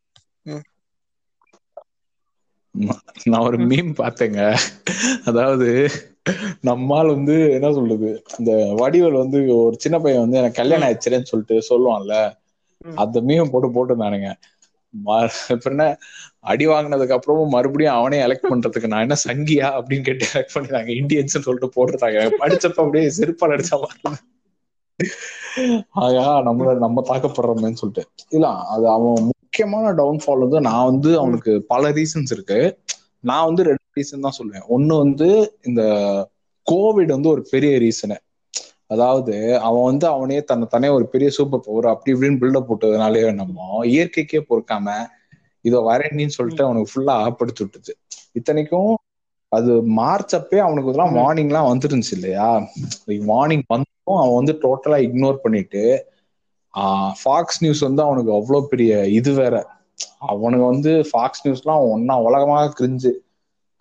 நான் 3.24 3.44
ஒரு 3.44 3.58
மீம் 3.58 3.92
பார்த்தேங்க. 3.96 4.40
அதாவது 5.24 5.68
நம்மால் 6.60 7.06
வந்து 7.06 7.50
என்ன 7.50 7.72
சொல்றது? 7.72 8.10
இந்த 8.38 8.52
வடிவல் 8.78 9.16
வந்து 9.16 9.38
ஒரு 9.56 9.76
சின்ன 9.78 9.96
பையன் 9.98 10.20
வந்து 10.20 10.38
எனக்கு 10.38 10.56
கல்யாணம் 10.56 10.88
ஆயிடுச்சுன்னு 10.88 11.30
சொல்லிட்டு 11.32 11.56
சொல்லுவான்ல? 11.70 12.16
அந்த 12.94 13.20
மீம் 13.20 13.50
போட்டு 13.50 13.70
போட்டுருந்தானுங்க. 13.76 14.30
என்ன? 15.64 15.84
அடி 16.48 16.66
வாங்கினதுக்கு 16.66 17.16
அப்புறமும் 17.16 17.54
மறுபடியும் 17.54 17.96
அவனே 17.96 18.18
எலெக்ட் 18.26 18.50
பண்றதுக்கு 18.50 18.90
நான் 18.92 19.04
என்ன 19.06 19.16
சங்கியா 19.24 19.68
அப்படின்னு 19.78 20.06
கேட்டு 20.08 20.26
எலெக்ட் 20.32 20.54
பண்ணிருந்தாங்க 20.54 20.92
இந்தியன்ஸ் 21.00 21.36
சொல்லிட்டு 21.38 21.74
போட்டுருந்தாங்க. 21.76 22.20
படிச்சப்ப 22.42 22.78
அப்படியே 22.84 23.10
செருப்பால் 23.18 23.54
அடிச்சா 23.56 23.78
மாதிரி 23.80 24.16
ஆயா 26.02 26.24
நம்ம 26.46 26.74
நம்ம 26.78 27.02
தாக்கப்படுறோமேன்னு 27.10 27.80
சொல்லிட்டு. 27.80 28.02
இல்ல 28.30 28.46
அது 28.74 28.84
அவன் 28.88 29.26
முக்கியமான 29.30 29.92
டவுன்ஃபால் 29.92 30.44
வந்து 30.44 30.60
நான் 30.60 30.88
வந்து 30.90 31.10
அவனுக்கு 31.18 31.52
பல 31.66 31.90
ரீசன்ஸ் 31.90 32.32
இருக்கு. 32.36 32.58
நான் 33.20 33.46
வந்து 33.46 33.62
ரெண்டு 33.62 33.84
ரீசன் 33.98 34.24
தான் 34.26 34.38
சொல்லுவேன். 34.38 34.66
ஒன்னு 34.68 34.94
வந்து 34.96 35.28
இந்த 35.68 35.82
கோவிட் 36.66 37.14
வந்து 37.16 37.28
ஒரு 37.28 37.42
பெரிய 37.50 37.74
ரீசனு 37.78 38.16
அதாவது 38.86 39.34
அவன் 39.58 39.82
வந்து 39.82 40.06
அவனே 40.06 40.38
தன்னை 40.42 40.66
தானே 40.70 40.88
ஒரு 40.88 41.06
பெரிய 41.06 41.28
சூப்பர் 41.30 41.64
பவர் 41.66 41.86
அப்படி 41.86 42.12
இப்படின்னு 42.14 42.40
பில்டப் 42.42 42.68
போட்டதுனாலே 42.68 43.22
நம்ம 43.34 43.56
இயற்கைக்கே 43.86 44.40
பொறுக்காம 44.48 44.86
இதை 45.64 45.78
வரேன்னு 45.80 46.26
சொல்லிட்டு 46.26 46.64
அவனுக்கு 46.64 46.92
ஃபுல்லா 46.92 47.14
ஆப்படுத்தி 47.26 47.62
விட்டுது. 47.64 47.94
இத்தனைக்கும் 48.32 48.94
அது 49.52 49.72
மார்ச் 49.98 50.34
அப்பே 50.34 50.58
அவனுக்கு 50.58 50.90
இதெல்லாம் 50.90 51.14
வார்னிங் 51.16 51.50
எல்லாம் 51.50 51.68
வந்துருந்துச்சு 51.68 52.12
இல்லையா? 52.12 52.48
வார்னிங் 53.30 53.62
வந்தும் 53.66 54.20
அவன் 54.22 54.38
வந்து 54.40 54.54
டோட்டலா 54.64 54.98
இக்னோர் 55.06 55.42
பண்ணிட்டு 55.44 55.82
ஃபாக்ஸ் 57.20 57.60
நியூஸ் 57.60 57.80
வந்து 57.80 58.02
அவனுக்கு 58.02 58.32
அவ்வளவு 58.32 58.68
பெரிய 58.68 58.92
இது 59.18 59.32
வேற. 59.32 59.54
அவனுக்கு 60.32 60.66
வந்து 60.66 60.92
ஃபாக்ஸ் 61.10 61.42
நியூஸ்லாம் 61.46 61.86
ஒன்னா 61.92 62.16
உலகமாக 62.22 62.74
கிரிஞ்சு. 62.78 63.12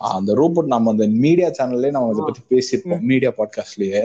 அந்த 0.02 0.32
ரூபோட் 0.34 0.72
நம்ம 0.74 0.92
அந்த 0.92 1.06
மீடியா 1.24 1.48
சேனல்லே 1.58 1.90
நம்ம 1.92 2.14
இதை 2.14 2.24
பத்தி 2.28 2.42
பேசியிருப்போம் 2.54 3.06
மீடியா 3.12 3.32
பாட்காஸ்ட்லயே 3.38 4.04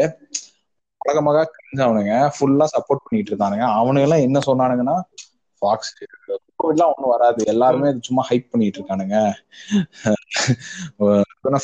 உலகமாக 1.01 1.47
கிரிஞ்சவனுங்க 1.55 2.15
ஃபுல்லா 2.37 2.67
சப்போர்ட் 2.75 3.05
பண்ணிட்டு 3.05 3.31
இருந்தானுங்க. 3.31 3.67
அவனுங்க 3.81 4.07
எல்லாம் 4.09 4.27
என்ன 4.29 4.39
சொன்னானுங்கன்னா 4.47 4.97
ஃபாக்ஸ் 5.63 5.93
கோவிட்லாம் 6.63 6.93
ஒண்ணும் 6.93 7.15
வராது. 7.15 7.45
எல்லாருமே 7.47 7.91
சும்மா 8.01 8.27
ஹைப் 8.31 8.51
பண்ணிட்டு 8.51 8.79
இருக்கானுங்க. 8.81 9.17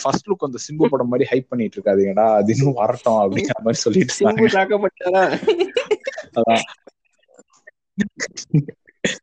ஃபர்ஸ்ட் 0.02 0.28
லுக் 0.28 0.48
அந்த 0.48 0.58
சிம்பு 0.66 0.84
படம் 0.88 1.08
மாதிரி 1.08 1.28
ஹைப் 1.32 1.48
பண்ணிட்டு 1.48 1.80
இருக்காதீங்கடா. 1.80 2.26
அது 2.34 2.56
இன்னும் 2.56 2.78
வரட்டும் 2.80 3.20
அப்படிங்கிற 3.22 3.56
மாதிரி 3.64 3.80
சொல்லிட்டு 3.84 4.14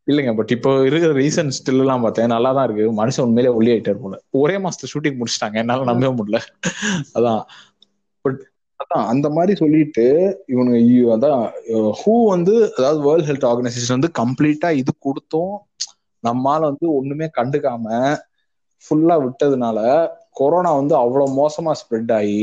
இல்லைங்க 0.09 0.35
பட் 0.35 0.51
இப்போ 0.51 0.85
இருக்கிற 0.85 1.13
ரீசன் 1.13 1.51
ஸ்டில் 1.57 1.81
எல்லாம் 1.83 2.01
பார்த்தேன். 2.01 2.25
நல்லா 2.25 2.51
தான் 2.53 2.65
இருக்கு. 2.69 2.85
மனுஷன் 2.99 3.21
உண்மையிலே 3.21 3.55
ஒல்லி 3.55 3.71
ஆயிட்டார் 3.75 4.01
போல. 4.01 4.15
ஒரே 4.29 4.55
மாசத்துல 4.57 4.89
ஷூட்டிங் 4.93 5.19
முடிச்சிட்டாங்க. 5.19 5.53
என்னால 5.53 5.83
நம்பவே 5.83 6.13
முடியல. 6.19 6.39
அதான். 7.13 7.41
பட் 8.21 8.39
அதான் 8.79 9.05
அந்த 9.11 9.27
மாதிரி 9.35 9.53
சொல்லிட்டு 9.55 10.05
இவனுங்க 10.51 10.79
அதான் 11.15 11.41
ஹூ 11.99 12.13
வந்து 12.31 12.53
அதாவது 12.71 12.99
வேர்ல்ட் 13.05 13.29
ஹெல்த் 13.29 13.47
ஆர்கனைசேஷன் 13.49 13.97
வந்து 13.97 14.11
கம்ப்ளீட்டா 14.19 14.69
இது 14.81 14.91
கொடுத்தும் 14.99 15.53
நம்மால 16.23 16.61
வந்து 16.69 16.87
ஒண்ணுமே 16.97 17.27
கண்டுக்காம 17.35 17.85
ஃபுல்லா 18.85 19.15
விட்டதுனால 19.23 19.79
கொரோனா 20.39 20.71
வந்து 20.79 20.95
அவ்வளவு 20.97 21.37
மோசமா 21.37 21.73
ஸ்ப்ரெட் 21.81 22.13
ஆகி 22.13 22.41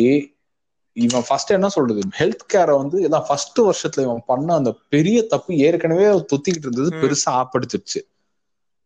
இவன் 0.97 1.25
ஃபர்ஸ்ட் 1.27 1.51
என்ன 1.51 1.69
சொல்றது? 1.71 2.01
ஹெல்த் 2.19 2.45
கேரை 2.47 2.75
வந்து 2.79 2.97
இதான் 3.05 3.27
ஃபர்ஸ்ட் 3.29 3.59
வருஷத்துல 3.63 4.03
இவன் 4.03 4.25
பண்ண 4.27 4.49
அந்த 4.55 4.71
பெரிய 4.93 5.19
தப்பு 5.33 5.53
ஏற்கனவே 5.67 6.07
தொத்திக்கிட்டு 6.33 6.69
இருந்தது 6.69 6.91
பெருசா 6.99 7.33
ஆப்படுத்துச்சு 7.41 8.01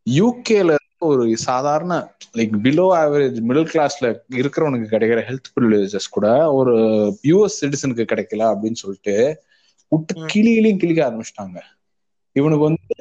யூகேல 0.07 0.73
ஒரு 1.03 1.37
சாதாரண 1.37 1.95
லைக் 2.37 2.55
பிலோ 2.63 2.85
ஆவரேஜ் 3.01 3.39
மிடில் 3.49 3.71
கிளாஸ்ல 3.73 4.07
இருக்கிறவனுக்கு 4.35 4.87
கிடைக்கிற 4.95 5.21
ஹெல்த் 5.29 5.51
ப்ரிவிலேஜஸ் 5.55 6.09
கூட 6.11 6.53
ஒரு 6.53 6.75
யூஎஸ் 7.23 7.59
சிட்டிசனுக்கு 7.61 8.05
கிடைக்கல 8.13 8.45
அப்படின்னு 8.53 8.73
சொல்லிட்டு 8.73 9.43
விட்டு 9.93 10.15
கிளியிலையும் 10.35 10.81
கிளிக்க 10.83 11.01
ஆரம்பிச்சிட்டாங்க. 11.09 11.59
இவனுக்கு 12.33 12.65
வந்து 12.65 12.95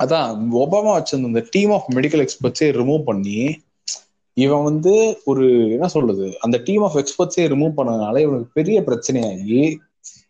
அதான் 0.00 0.30
ஒபாமா 0.56 0.92
வச்சிருந்த 0.96 1.30
இந்த 1.32 1.46
டீம் 1.50 1.70
ஆஃப் 1.70 1.88
மெடிக்கல் 1.94 2.22
எக்ஸ்பர்ட்ஸே 2.24 2.68
ரிமூவ் 2.78 3.04
பண்ணி 3.04 3.38
இவன் 4.36 4.62
வந்து 4.62 5.20
ஒரு 5.24 5.70
என்ன 5.70 5.88
சொல்றது 5.88 6.36
அந்த 6.40 6.60
டீம் 6.64 6.82
ஆஃப் 6.82 6.96
எக்ஸ்பர்ட்ஸே 6.96 7.44
ரிமூவ் 7.52 7.76
பண்ணதுனால 7.76 8.18
இவனுக்கு 8.18 8.50
பெரிய 8.52 8.80
பிரச்சனையாகி 8.80 9.76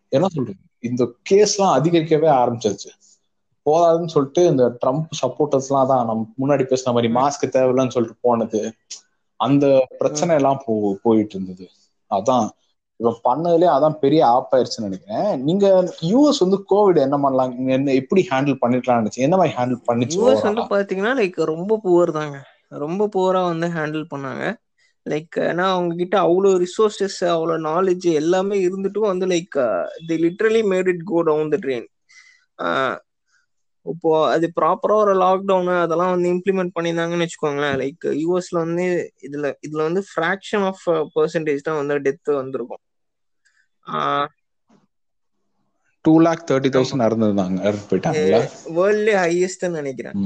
என்ன 0.08 0.26
சொல்றது 0.28 0.58
இந்த 0.78 1.12
கேஸ் 1.22 1.58
எல்லாம் 1.58 1.76
அதிகரிக்கவே 1.78 2.28
ஆரம்பிச்சிருச்சு. 2.40 2.90
போதாதுன்னு 3.70 4.06
சொல்லிட்டு 4.06 4.46
இந்த 4.46 4.76
ட்ரம்ப் 4.86 5.14
சப்போர்ட்டர்ஸ் 5.22 5.68
எல்லாம் 5.68 5.86
தான் 5.86 6.06
நம்ம 6.06 6.26
முன்னாடி 6.42 6.64
பேசின 6.64 6.92
மாதிரி 6.92 7.12
மாஸ்க் 7.14 7.52
தேவையில்லைன்னு 7.52 7.94
சொல்லிட்டு 7.96 8.18
போனது. 8.20 8.74
அந்த 9.36 9.86
பிரச்சனை 9.98 10.34
எல்லாம் 10.34 10.62
போ 10.66 10.98
போயிட்டு 11.02 11.34
இருந்தது. 11.34 11.70
அதான். 12.10 12.48
இவன் 12.96 13.16
பண்ணதுலயே 13.24 13.70
அதான் 13.76 13.96
பெரிய 13.98 14.26
ஆப் 14.26 14.52
ஆயிருச்சுன்னு 14.54 14.88
நினைக்கிறேன். 14.88 15.42
நீங்க 15.42 15.92
யூஎஸ் 16.00 16.38
வந்து 16.38 16.58
கோவிட் 16.70 17.00
என்ன 17.00 17.18
பண்ணலாம் 17.18 17.68
என்ன 17.68 17.92
எப்படி 17.92 18.26
ஹேண்டில் 18.30 18.60
பண்ணிருக்கலாம்னு 18.60 19.02
நினைச்சு 19.02 19.24
என்ன 19.26 19.36
மாதிரி 19.36 19.56
ஹேண்டில் 19.56 19.80
பண்ணிச்சு 19.86 20.18
யூஎஸ் 20.18 20.42
வந்து 20.42 20.64
பாத்தீங்கன்னா 20.74 21.14
லைக் 21.20 21.38
ரொம்ப 21.44 21.80
புவர் 21.84 22.10
தாங்க. 22.10 22.38
ரொம்ப 22.68 23.08
புவரா 23.16 23.42
வந்து 23.44 23.66
ஹேண்டில் 23.66 24.06
பண்ணாங்க. 24.14 24.44
லைக் 25.06 25.36
ஏன்னா 25.36 25.64
அவங்க 25.70 25.94
கிட்ட 25.94 26.16
அவ்வளோ 26.20 26.64
ரிசோர்சஸ் 26.64 27.18
அவ்வளோ 27.20 27.56
நாலேஜ் 27.70 28.06
எல்லாமே 28.12 28.68
இருந்துட்டும் 28.68 29.10
வந்து 29.12 29.26
like 29.26 29.58
the 30.06 30.16
literally 30.16 30.62
made 30.72 30.88
it 30.88 31.04
go 31.04 31.22
down 31.22 31.48
the 31.48 31.58
drain 31.60 31.88
இப்போ 33.86 34.10
அது 34.30 34.46
ப்ராப்பரா 34.56 34.94
ஒரு 35.02 35.14
லாக்டவுன் 35.20 35.70
அதெல்லாம் 35.78 36.12
வந்து 36.12 36.28
இம்ப்ளிமெண்ட் 36.34 36.74
பண்ணியிருந்தாங்கன்னு 36.76 37.26
வச்சுக்கோங்களேன். 37.26 37.76
லைக் 37.82 38.06
யூஎஸ்ல 38.22 38.58
வந்து 38.64 38.86
இதுல 39.26 39.52
இதுல 39.66 39.82
வந்து 39.88 40.02
ஃபிராக்ஷன் 40.10 40.66
ஆஃப் 40.68 40.84
பர்சன்டேஜ் 41.16 41.66
தான் 41.66 41.80
வந்து 41.80 41.96
டெத் 42.06 42.32
வந்திருக்கும். 42.36 42.82
டூ 46.04 46.12
லேக் 46.24 46.44
தேர்ட்டி 46.48 46.70
தௌசண்ட் 46.74 47.06
இறந்துருந்தாங்க 47.06 47.60
போயிட்டாங்களா 47.86 48.42
வேர்ல்ட்லயே 48.76 49.16
ஹையஸ்ட்னு 49.22 49.78
நினைக்கிறேன். 49.78 50.18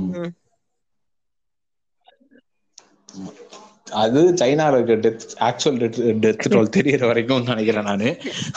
அது 4.00 4.20
சைனால 4.40 4.78
இருக்க 4.78 4.94
டெத் 5.04 5.24
ஆக்சுவல் 5.46 5.78
டெத் 5.82 5.98
டெத் 6.24 6.42
டுவெல் 6.46 6.74
தெரியற 6.76 7.02
வரைக்கும் 7.10 7.46
நினைக்கிறேன் 7.50 7.88
நானு. 7.90 8.08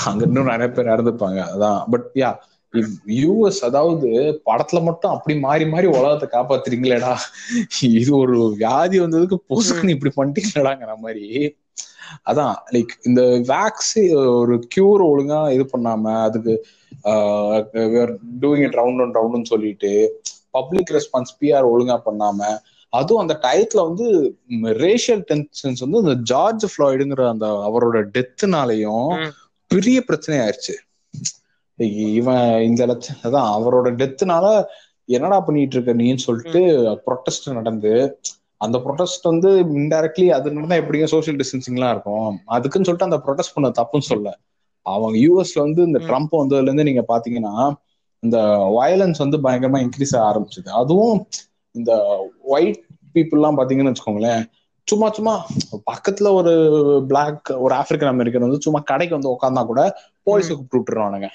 அங்க 0.07 0.21
இன்னும் 0.27 0.51
நிறைய 0.51 0.69
பேர் 0.71 0.93
இறந்துப்பாங்க 0.93 1.39
அதான் 1.49 1.79
பட் 1.93 2.07
யா 2.19 2.31
யூஎஸ் 3.21 3.61
அதாவது 3.67 4.09
படத்துல 4.49 4.79
மட்டும் 4.83 5.13
அப்படி 5.15 5.33
மாறி 5.39 5.65
மாறி 5.65 5.87
உலகத்தை 5.91 6.27
காப்பாத்துறீங்களேடா. 6.29 7.13
இது 7.97 8.11
ஒரு 8.19 8.37
வியாதி 8.61 8.97
வந்ததுக்கு 8.99 9.37
பொசுக்குன்னு 9.49 9.95
இப்படி 9.95 10.13
பண்ணிட்டீங்களாங்கிற 10.17 10.93
மாதிரி. 11.05 11.27
அதான் 12.29 12.55
லைக் 12.73 12.93
இந்த 13.07 13.21
வேக்சின் 13.51 14.09
ஒரு 14.39 14.55
கியூர் 14.73 15.03
ஒழுங்கா 15.09 15.39
இது 15.55 15.65
பண்ணாம 15.73 16.13
அதுக்கு 16.25 16.53
டூயிங் 18.41 18.65
இட் 18.67 18.77
ரவுண்ட் 18.81 19.03
அண்ட் 19.03 19.17
ரவுண்ட்னு 19.19 19.51
சொல்லிட்டு 19.53 19.91
பப்ளிக் 20.57 20.91
ரெஸ்பான்ஸ் 20.97 21.33
பிஆர் 21.39 21.69
ஒழுங்கா 21.71 21.97
பண்ணாம 22.07 22.39
அதுவும் 22.93 23.23
அந்த 23.23 23.35
டயத்துல 23.43 23.83
வந்து 23.89 24.05
ரேஷியல் 24.83 25.21
டென்ஷன்ஸ் 25.29 25.83
வந்து 25.85 26.01
இந்த 26.03 26.15
ஜார்ஜ் 26.31 26.65
ஃபிளாய்டுங்கிற 26.71 27.25
அந்த 27.33 27.47
அவரோட 27.67 27.99
டெத்துனாலையும் 28.15 29.11
பெரிய 29.71 29.97
பிரச்சனை 30.09 30.37
ஆயிடுச்சு 30.39 30.75
இவன் 32.11 32.47
இந்த 32.61 32.85
லட்சம் 32.85 33.19
அதான் 33.23 33.49
அவரோட 33.55 33.89
டெத்துனால 33.99 34.45
என்னடா 35.09 35.37
பண்ணிட்டு 35.39 35.75
இருக்க 35.75 35.93
நீன்னு 35.93 36.25
சொல்லிட்டு 36.25 36.61
ப்ரொட்டஸ்ட் 37.05 37.47
நடந்து 37.53 37.93
அந்த 38.61 38.77
ப்ரொட்டஸ்ட் 38.77 39.29
வந்து 39.29 39.49
இன்டைரக்ட்லி 39.75 40.27
அது 40.29 40.51
நடந்தா 40.51 40.75
எப்படிங்க 40.81 41.07
சோசியல் 41.13 41.39
டிஸ்டன்சிங் 41.39 41.77
எல்லாம் 41.77 41.93
இருக்கும்? 41.95 42.27
அதுக்குன்னு 42.47 42.87
சொல்லிட்டு 42.87 43.09
அந்த 43.09 43.19
ப்ரொட்டஸ்ட் 43.25 43.55
பண்ண 43.55 43.69
தப்புன்னு 43.79 44.09
சொல்ல. 44.09 44.27
அவங்க 44.85 45.15
யூஎஸ்ல 45.19 45.59
வந்து 45.59 45.81
இந்த 45.83 45.99
ட்ரம்ப் 46.07 46.35
வந்ததுல 46.39 46.69
இருந்து 46.69 46.83
நீங்க 46.83 47.03
பாத்தீங்கன்னா 47.07 47.55
இந்த 48.23 48.37
வயலன்ஸ் 48.77 49.23
வந்து 49.23 49.37
பயங்கரமா 49.45 49.79
இன்க்ரீஸ் 49.85 50.15
ஆக 50.17 50.25
ஆரம்பிச்சது. 50.29 50.69
அதுவும் 50.81 51.19
இந்த 51.75 51.91
ஒயிட் 52.51 52.79
பீப்புள் 53.15 53.39
எல்லாம் 53.39 53.59
பாத்தீங்கன்னு 53.59 53.91
வச்சுக்கோங்களேன் 53.91 54.43
சும்மா 54.87 55.07
சும்மா 55.11 55.33
பக்கத்துல 55.89 56.29
ஒரு 56.33 56.53
பிளாக் 57.09 57.49
ஒரு 57.57 57.73
ஆப்பிரிக்கன் 57.75 58.13
அமெரிக்கன் 58.13 58.45
வந்து 58.47 58.65
சும்மா 58.65 58.79
கடைக்கு 58.85 59.17
வந்து 59.17 59.33
உட்காந்தா 59.33 59.63
கூட 59.65 59.81
போலீஸை 60.27 60.53
கூப்பிட்டு 60.53 60.79
விட்டுருவானுங்க. 60.79 61.27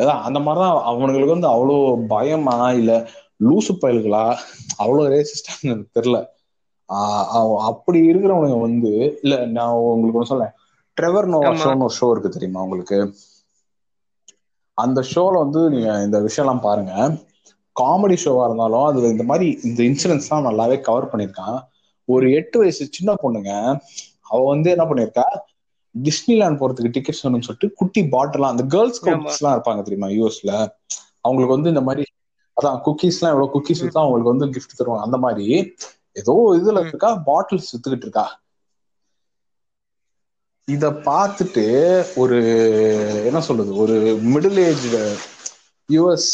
அதான் 0.00 0.20
அந்த 0.20 0.38
மாதிரிதான் 0.38 0.84
அவனுங்களுக்கு 0.86 1.38
வந்து 1.38 1.48
அவ்வளோ 1.48 2.06
பயமா 2.06 2.72
இல்ல 2.72 3.08
லூசு 3.40 3.76
பயல்களா? 3.80 4.36
அவ்வளவு 4.76 5.08
ரேசிஸ்டான்னு 5.08 5.62
எனக்கு 5.62 6.28
அவ- 6.86 7.62
அப்படி 7.64 8.10
இருக்கிறவனுங்க 8.10 8.60
வந்து 8.60 9.18
இல்ல 9.22 9.44
நான் 9.44 9.70
உங்களுக்கு 9.70 10.20
ஒண்ணு 10.20 10.26
சொல்லேன் 10.26 10.52
ட்ரெவர் 11.00 11.26
நோவா 11.26 11.50
ஆமா. 11.50 11.56
ஷோன்னு 11.56 11.82
ஒரு 11.82 11.94
ஷோ 12.00 12.10
இருக்கு 12.10 12.28
தெரியுமா 12.28 12.62
உங்களுக்கு? 12.62 13.14
அந்த 14.74 15.04
ஷோல 15.14 15.32
வந்து 15.32 15.70
நீங்க 15.70 16.02
இந்த 16.02 16.20
விஷயம்லாம் 16.20 16.60
பாருங்க. 16.60 16.92
காமெடி 17.80 18.16
ஷோவா 18.24 18.44
இருந்தாலும் 18.44 18.84
அதுல 18.84 19.06
இந்த 19.06 19.22
மாதிரி 19.22 19.58
இந்த 19.62 19.82
இன்சிடென்ட்ஸ்லாம் 19.82 20.44
நல்லாவே 20.44 20.80
கவர் 20.80 21.10
பண்ணியிருக்கான். 21.10 21.60
ஒரு 22.04 22.32
எட்டு 22.32 22.58
வயசு 22.58 22.88
சின்ன 22.90 23.14
பொண்ணுங்க 23.22 23.80
அவ 24.22 24.44
வந்து 24.44 24.70
என்ன 24.70 24.84
பண்ணிருக்கா 24.84 25.22
டிஸ்னிலேண்ட் 25.94 26.60
போறதுக்கு 26.60 26.94
டிக்கெட்ஸ் 26.96 27.22
வேணும்னு 27.24 27.46
சொல்லிட்டு 27.46 27.68
குட்டி 27.74 28.02
பாட்டிலாம் 28.12 28.52
அந்த 28.54 28.64
கேர்ள்ஸ் 28.74 29.00
எல்லாம் 29.34 29.56
இருப்பாங்க 29.56 29.82
தெரியுமா 29.82 30.10
யூஎஸ்ல 30.16 30.52
அவங்களுக்கு 31.24 31.56
வந்து 31.56 31.72
இந்த 31.74 31.82
மாதிரி 31.86 32.04
அதான் 32.56 32.78
குக்கீஸ் 32.86 33.18
எல்லாம் 33.18 33.34
எவ்வளவு 33.34 33.54
குக்கீஸ் 33.54 33.82
வித்தா 33.82 34.00
அவங்களுக்கு 34.00 34.32
வந்து 34.32 34.46
gift 34.54 34.72
தருவாங்க. 34.72 35.06
அந்த 35.06 35.18
மாதிரி 35.18 35.46
ஏதோ 36.16 36.32
இதுல. 36.56 36.78
இருக்கா 36.86 37.10
பாட்டில்ஸ் 37.26 37.70
வித்துக்கிட்டு 37.72 38.06
இருக்கா? 38.06 38.24
இத 40.68 40.86
பார்த்துட்டு 41.04 41.64
ஒரு 42.16 42.38
என்ன 43.28 43.40
சொல்றது 43.40 43.72
ஒரு 43.76 43.94
மிடில் 44.32 44.60
ஏஜ் 44.64 44.84
யூஎஸ் 45.88 46.28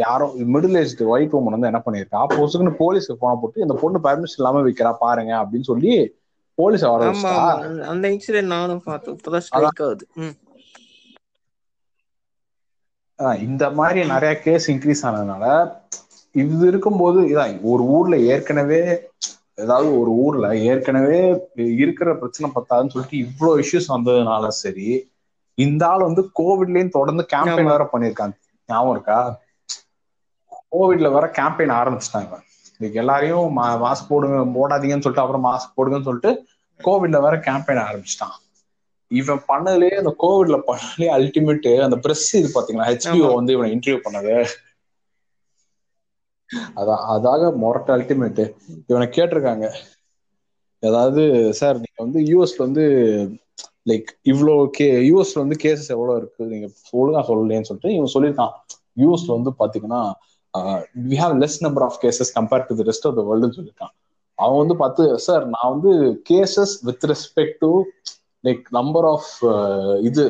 யாரோ 0.00 0.24
மிடில் 0.54 0.78
ஏஜ் 0.80 0.94
ஒயிட் 1.08 1.36
உமன் 1.38 1.54
வந்து 1.56 1.70
என்ன 1.70 1.80
பண்ணிருக்கா 1.84 2.20
பொசுக்குன்னு 2.32 2.74
போலீஸ்க்கு 2.80 3.20
போன 3.20 3.36
போட்டு 3.40 3.62
இந்த 3.62 3.74
பொண்ணு 3.82 4.00
பர்மிஷன் 4.04 4.40
இல்லாம 4.40 4.62
வைக்கிறா 4.66 4.92
பாருங்க 4.98 5.32
அப்படின்னு 5.42 5.70
சொல்லி 5.70 5.92
போலீஸ் 6.58 6.84
ஆமா 6.84 7.32
அந்த- 7.86 8.08
இன்சிடென்ட் 8.08 8.52
நானும் 8.54 8.82
பார்த்தேன். 8.84 9.16
இப்பதான் 9.16 9.38
ஸ்ட்ரைக் 9.38 9.82
ஆகுது. 9.82 10.06
இந்த 13.40 13.70
மாதிரி 13.70 14.06
நிறைய 14.06 14.38
கேஸ் 14.40 14.70
இன்க்ரீஸ் 14.70 15.02
ஆனதுனால 15.02 15.44
இது 16.34 16.66
இருக்கும்போது 16.66 17.20
இதான் 17.22 17.60
ஒரு 17.62 17.82
ஊர்ல 17.82 18.18
ஏற்கனவே 18.18 18.80
ஏதாவது 19.54 20.00
ஒரு 20.00 20.10
ஊர்ல 20.10 20.56
ஏற்கனவே 20.58 21.20
இருக்கிற 21.54 22.16
பிரச்சனை 22.16 22.52
பத்தாதுன்னு 22.54 22.90
சொல்லிட்டு 22.90 23.16
இவ்வளவு 23.16 23.60
இஷ்யூஸ் 23.60 23.88
வந்ததுனால 23.88 24.48
சரி 24.48 24.88
இந்த 25.58 25.86
ஆள் 25.86 26.02
வந்து 26.02 26.30
கோவிட்லயும் 26.38 26.88
தொடர்ந்து 26.88 27.26
கேம்பெயின். 27.32 27.64
வேற 27.64 27.88
பண்ணிருக்காங்க 27.92 28.34
ஞாபகம் 28.68 28.90
இருக்கா? 28.90 29.18
கோவிட்ல 30.72 31.12
வேற 31.12 31.26
கேம்பெயின் 31.38 31.74
ஆரம்பிச்சிட்டாங்க. 31.80 32.34
இன்னைக்கு 32.80 33.00
எல்லாரையும் 33.00 33.56
மாஸ்க் 33.58 34.08
போடுங்க 34.08 34.36
போடாதீங்கன்னு 34.56 35.04
சொல்லிட்டு 35.06 35.24
அப்புறம் 35.24 35.46
மாஸ்க் 35.48 35.76
போடுங்கன்னு 35.76 36.08
சொல்லிட்டு 36.08 36.30
கோவிட்ல 36.80 37.20
வேற 37.24 37.36
கேம்பெயின் 37.46 37.82
ஆரம்பிச்சிட்டான். 37.86 38.36
இவன் 39.10 39.40
பண்ணதுலயே 39.48 39.96
அந்த 40.02 40.12
கோவிட்ல 40.24 40.56
பண்ணதுலயே 40.68 41.08
அல்டிமேட் 41.16 41.68
அந்த 41.86 41.96
பிரஸ் 41.96 42.28
இது 42.36 42.48
பாத்தீங்களா? 42.56 42.88
ஹெச்பிஓ. 42.90 43.28
வந்து 43.34 43.52
இவனை 43.52 43.70
இன்டர்வியூ 43.76 44.00
பண்ணது. 44.06 44.34
அதான் 46.80 47.02
அதாக 47.14 47.50
மொரட்ட 47.62 47.90
அல்டிமேட் 47.96 48.42
இவனை 48.86 49.06
கேட்டிருக்காங்க. 49.16 49.66
அதாவது 50.82 51.22
சார் 51.60 51.80
நீங்க 51.84 52.00
வந்து 52.04 52.20
யூஎஸ்ல 52.30 52.64
வந்து 52.66 52.84
லைக் 53.90 54.08
இவ்வளோ 54.24 54.54
கே 54.70 54.86
யூஎஸ்ல 55.10 55.42
வந்து 55.42 55.56
கேசஸ் 55.62 55.92
எவ்வளவு 55.94 56.18
இருக்கு? 56.20 56.42
நீங்க 56.44 56.66
ஒழுங்கா 56.92 57.22
சொல்லலையேன்னு 57.30 57.68
சொல்லிட்டு 57.70 57.94
இவன் 57.98 58.14
சொல்லியிருக்கான். 58.14 58.54
யூஎஸ்ல 58.96 59.36
வந்து 59.36 59.52
பாத்தீங்கன்னா 59.60 60.00
we 61.08 61.16
have 61.22 61.34
less 61.42 61.58
number 61.66 61.84
of 61.88 61.98
cases 62.02 62.34
compare 62.36 62.66
to 62.68 62.76
the 62.80 62.84
rest 62.90 63.06
of 63.08 63.16
the 63.18 63.24
வேர்ல்டுன்னு 63.28 63.56
சொல்லியிருக்கான் 63.58 63.94
அவன் 64.38 64.60
வந்து 64.62 64.76
பார்த்து 64.82 65.04
சார் 65.26 65.44
நான் 65.54 65.72
வந்து 65.74 65.92
cases 66.30 66.74
with 66.88 67.06
respect 67.12 67.58
to 67.64 67.70
like 68.44 68.64
number 68.78 69.06
of 69.14 69.30
இது 70.08 70.24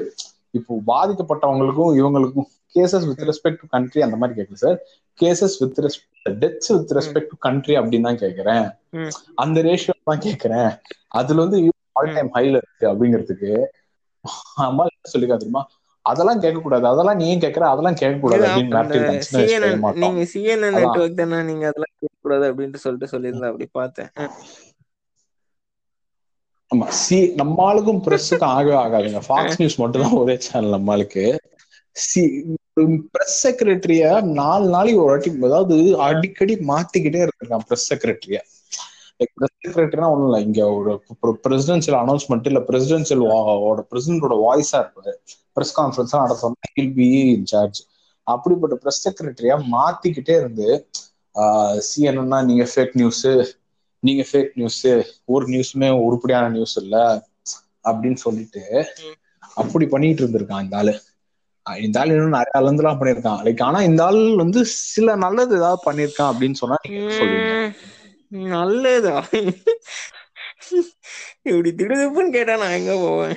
இப்போ 0.55 0.75
பாதிக்கப்பட்டவங்களுக்கும் 0.93 1.93
இவங்களுக்கும் 2.01 2.47
cases 2.77 3.07
with 3.11 3.25
respect 3.31 3.61
to 3.63 3.69
country 3.75 4.01
அந்த 4.07 4.17
மாதிரி 4.21 4.37
கேட்கல 4.39 4.59
sir 4.65 4.79
cases 5.19 5.57
with 5.63 5.81
respect 5.87 6.07
deaths 6.43 6.71
with 6.75 6.95
respect 6.99 7.31
to 7.33 7.37
country 7.47 7.75
அப்படின்னு 7.81 8.09
தான் 8.09 8.23
கேட்கிறேன். 8.25 8.67
அந்த 9.43 9.59
ரேஷியோ 9.69 9.95
தான் 10.11 10.25
கேட்கிறேன். 10.27 10.71
அதுல 11.19 11.43
வந்து 11.45 11.59
ஆல் 12.01 12.13
டைம் 12.17 12.31
ஹைல 12.37 12.55
இருக்கு 12.63 12.87
அப்படிங்கிறதுக்கு 12.91 13.51
அம்மா 14.69 14.85
சொல்லிக்கா 15.13 15.37
தெரியுமா? 15.37 15.63
அதெல்லாம் 16.09 16.43
கேட்க 16.43 16.59
கூடாது 16.61 16.87
அதெல்லாம் 16.91 17.19
நீ 17.19 17.27
ஏன் 17.29 17.43
கேட்கற? 17.45 17.65
அதெல்லாம் 17.73 17.99
கேட்க 18.01 18.17
கூடாது 18.19 18.45
இது 18.61 18.77
அப்படின்னு 18.81 19.13
நீங்க 20.05 20.25
சிஎன்என் 20.33 20.67
அதான். 20.69 20.79
நெட்வொர்க் 20.79 21.21
தானே 21.21 21.41
நீங்க 21.51 21.65
அதெல்லாம் 21.71 21.95
கேட்கக்கூடாது 21.97 22.45
அப்படின்ட்டு 22.51 22.85
சொல்லிட்டு 22.85 23.13
சொல்லியிருந்தா 23.13 23.51
அப்படி 23.51 23.69
பார்த்தேன். 23.79 24.11
ஆமா. 26.71 26.87
சி 26.99 27.19
நம்ம 27.37 27.63
ஆளுக்கும் 27.67 28.01
பிரஸ்ஸுக்கும் 28.07 28.53
ஆகவே 28.55 28.77
ஆகாதுங்க. 28.81 29.21
ஃபாக்ஸ் 29.27 29.61
நியூஸ் 29.61 29.81
மட்டும் 29.83 30.05
தான் 30.05 30.19
ஒரே 30.19 30.35
சேனல் 30.47 30.75
நம்ம 30.75 30.93
ஆளுக்கு 30.95 31.25
சி 31.97 32.23
பிரஸ் 33.13 33.39
செக்ரட்டரிய 33.43 34.03
நாலு 34.35 34.67
நாளைக்கு 34.75 35.01
ஒரு 35.01 35.11
வாட்டி 35.11 35.31
அதாவது 35.49 35.77
அடிக்கடி 36.07 36.55
மாத்திக்கிட்டே 36.69 37.23
இருக்கான் 37.25 37.65
பிரஸ் 37.69 37.89
செக்ரட்டரிய 37.91 38.41
செக்ரட்டரினா 39.21 40.09
ஒண்ணும் 40.13 40.29
இல்ல 40.29 40.41
இங்க 40.41 40.61
ஒரு 40.73 40.93
பிரசிடென்சியல் 41.45 41.99
அனௌன்ஸ்மெண்ட் 42.01 42.47
இல்ல 42.47 42.61
பிரசிடென்சியல் 42.61 43.25
பிரசிடென்டோட 43.91 44.37
வாய்ஸா 44.47 44.79
இருப்பாரு 44.83 45.15
பிரஸ் 45.53 45.77
கான்ஃபரன்ஸ் 45.81 46.15
நடத்தணும் 46.25 46.73
ஹில் 46.79 46.95
பி 46.95 47.09
இன்சார்ஜ் 47.37 47.79
அப்படிப்பட்ட 48.27 48.77
பிரஸ் 48.77 49.05
செக்ரட்டரியா 49.07 49.57
மாத்திக்கிட்டே 49.75 50.37
இருந்து 50.37 50.69
சிஎன்னா 51.89 52.39
நீங்க 52.43 52.65
ஃபேக் 52.73 52.95
நியூஸ் 52.95 53.25
நீங்க 54.03 54.23
ஃபேக் 54.33 54.53
நியூஸ் 54.55 54.83
ஒரு 55.25 55.45
நியூஸுமே 55.47 55.89
உருப்படியான 56.07 56.49
நியூஸ் 56.49 56.77
இல்ல 56.79 56.97
அப்படின்னு 57.85 58.19
சொல்லிட்டு 58.27 58.63
அப்படி 59.57 59.87
பண்ணிட்டு 59.87 60.23
இருந்திருக்கான் 60.23 60.65
இந்த 60.65 60.77
ஆளு. 60.77 60.95
இந்த 61.67 62.01
ஆள் 62.01 62.11
இன்னும் 62.11 62.37
நிறைய 62.37 62.55
அலந்துலாம் 62.61 62.99
பண்ணிருக்கான் 63.01 63.41
லைக் 63.47 63.63
ஆனா 63.63 63.83
இந்த 63.83 64.05
ஆள் 64.05 64.21
வந்து 64.37 64.61
சில 64.67 65.17
நல்லது 65.17 65.57
ஏதாவது 65.57 65.81
பண்ணிருக்கான் 65.87 66.31
அப்படின்னு 66.33 66.61
சொன்னா 66.63 66.77
நீங்க 66.87 67.11
சொல்லுங்க. 67.19 67.51
நல்லதா? 68.33 69.15
இப்படி 71.47 71.71
திடுதுப்புன்னு 71.75 72.35
கேட்டா 72.37 72.57
நான் 72.59 72.77
எங்க 72.79 72.95
போவேன்? 73.01 73.37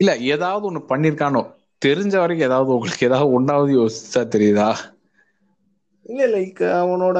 இல்ல 0.00 0.10
ஏதாவது 0.28 0.64
ஒண்ணு 0.68 0.80
பண்ணிருக்கானோ? 0.88 1.42
தெரிஞ்ச 1.82 2.14
வரைக்கும் 2.18 2.48
ஏதாவது 2.48 2.74
உங்களுக்கு 2.74 3.08
ஏதாவது 3.08 3.34
ஒன்னாவது 3.36 3.72
யோசிச்சா 3.76 4.22
தெரியுதா? 4.30 4.70
இல்ல 6.06 6.22
லைக் 6.30 6.62
அவனோட 6.78 7.18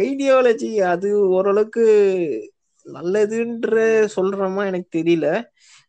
ஐடியாலஜி 0.00 0.70
அது 0.88 1.08
ஓரளவுக்கு 1.32 1.84
நல்லதுன்ற 2.86 3.74
சொல்றமா 4.16 4.62
எனக்கு 4.66 4.88
தெரியல. 4.94 5.26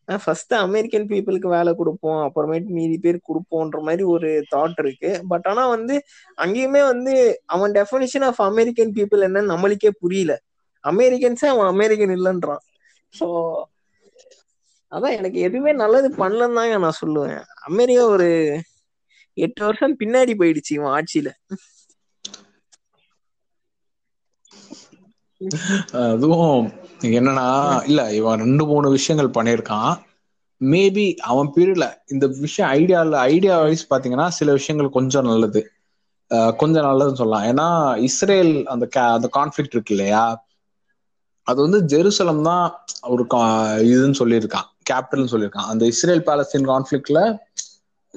ஃபர்ஸ்ட் 0.08 0.54
அமெரிக்கன் 0.54 1.06
பீப்புளுக்கு 1.10 1.48
வேலை 1.54 1.70
கொடுப்போம். 1.74 2.20
அப்புறமேட்டு 2.26 2.76
மீதி 2.78 2.96
பேர் 3.04 3.18
கொடுப்போன்ற 3.28 3.78
மாதிரி 3.86 4.04
ஒரு 4.14 4.30
தாட் 4.54 4.80
இருக்கு. 4.84 5.10
பட் 5.28 5.46
ஆனா 5.50 5.62
வந்து 5.68 5.94
அங்கேயுமே 6.38 6.82
வந்து 6.92 7.14
அவன் 7.54 7.72
டெஃபினிஷன் 7.72 8.26
ஆஃப் 8.28 8.42
அமெரிக்கன் 8.50 8.92
பீப்புள் 8.98 9.26
என்னன்னு 9.28 9.52
நம்மளுக்கே 9.54 9.92
புரியல. 10.02 10.34
அமெரிக்கன்ஸே 10.84 11.48
அவன் 11.54 11.70
அமெரிக்கன் 11.74 12.14
இல்லைன்றான். 12.18 12.62
ஸோ 13.14 13.26
அதான் 14.92 15.16
எனக்கு 15.18 15.38
எதுவுமே 15.40 15.72
நல்லது 15.82 16.08
பண்ணலன்னு 16.22 16.58
தாங்க 16.58 16.76
நான் 16.78 17.00
சொல்லுவேன். 17.02 17.40
அமெரிக்கா 17.70 18.04
ஒரு 18.16 18.28
எட்டு 19.36 19.60
வருஷம் 19.66 19.96
பின்னாடி 20.00 20.32
போயிடுச்சு 20.40 20.72
இவன் 20.78 20.94
ஆட்சியில. 20.96 21.30
அதுவும் 26.10 26.66
என்னன்னா 27.12 27.82
இல்ல 27.84 28.14
இவன் 28.14 28.38
ரெண்டு 28.38 28.66
மூணு 28.66 28.90
விஷயங்கள் 28.90 29.44
பண்ணியிருக்கான். 29.44 29.98
மேபி 30.60 31.16
அவன் 31.16 31.52
பீரியட்ல 31.56 31.92
இந்த 32.06 32.26
விஷயம் 32.26 32.72
ஐடியால 32.72 33.14
ஐடியா 33.14 33.62
வைஸ் 33.62 33.92
பாத்தீங்கன்னா 33.92 34.28
சில 34.28 34.52
விஷயங்கள் 34.52 34.90
கொஞ்சம் 34.90 35.24
நல்லது. 35.24 35.70
கொஞ்சம் 36.56 36.84
நல்லதுன்னு 36.84 37.12
சொல்லலாம். 37.12 37.56
ஏன்னா 37.56 37.96
இஸ்ரேல் 38.02 38.66
அந்த 38.66 38.88
அந்த 38.90 39.28
கான்ஃபிளிக் 39.36 39.72
இருக்கு 39.72 39.94
இல்லையா? 39.94 40.46
அது 41.42 41.70
வந்து 41.70 41.98
ஜெருசலம் 41.98 42.42
தான் 42.42 42.84
ஒரு 43.02 43.26
கா- 43.34 43.84
இதுன்னு 43.92 44.14
சொல்லியிருக்கான். 44.18 44.68
கேபிட்டல்னு 44.90 45.32
சொல்லியிருக்கான். 45.34 45.66
அந்த 45.66 45.86
Israel 45.86 46.22
Palestine 46.22 46.66
கான்ஃபிளிக்ல 46.66 47.36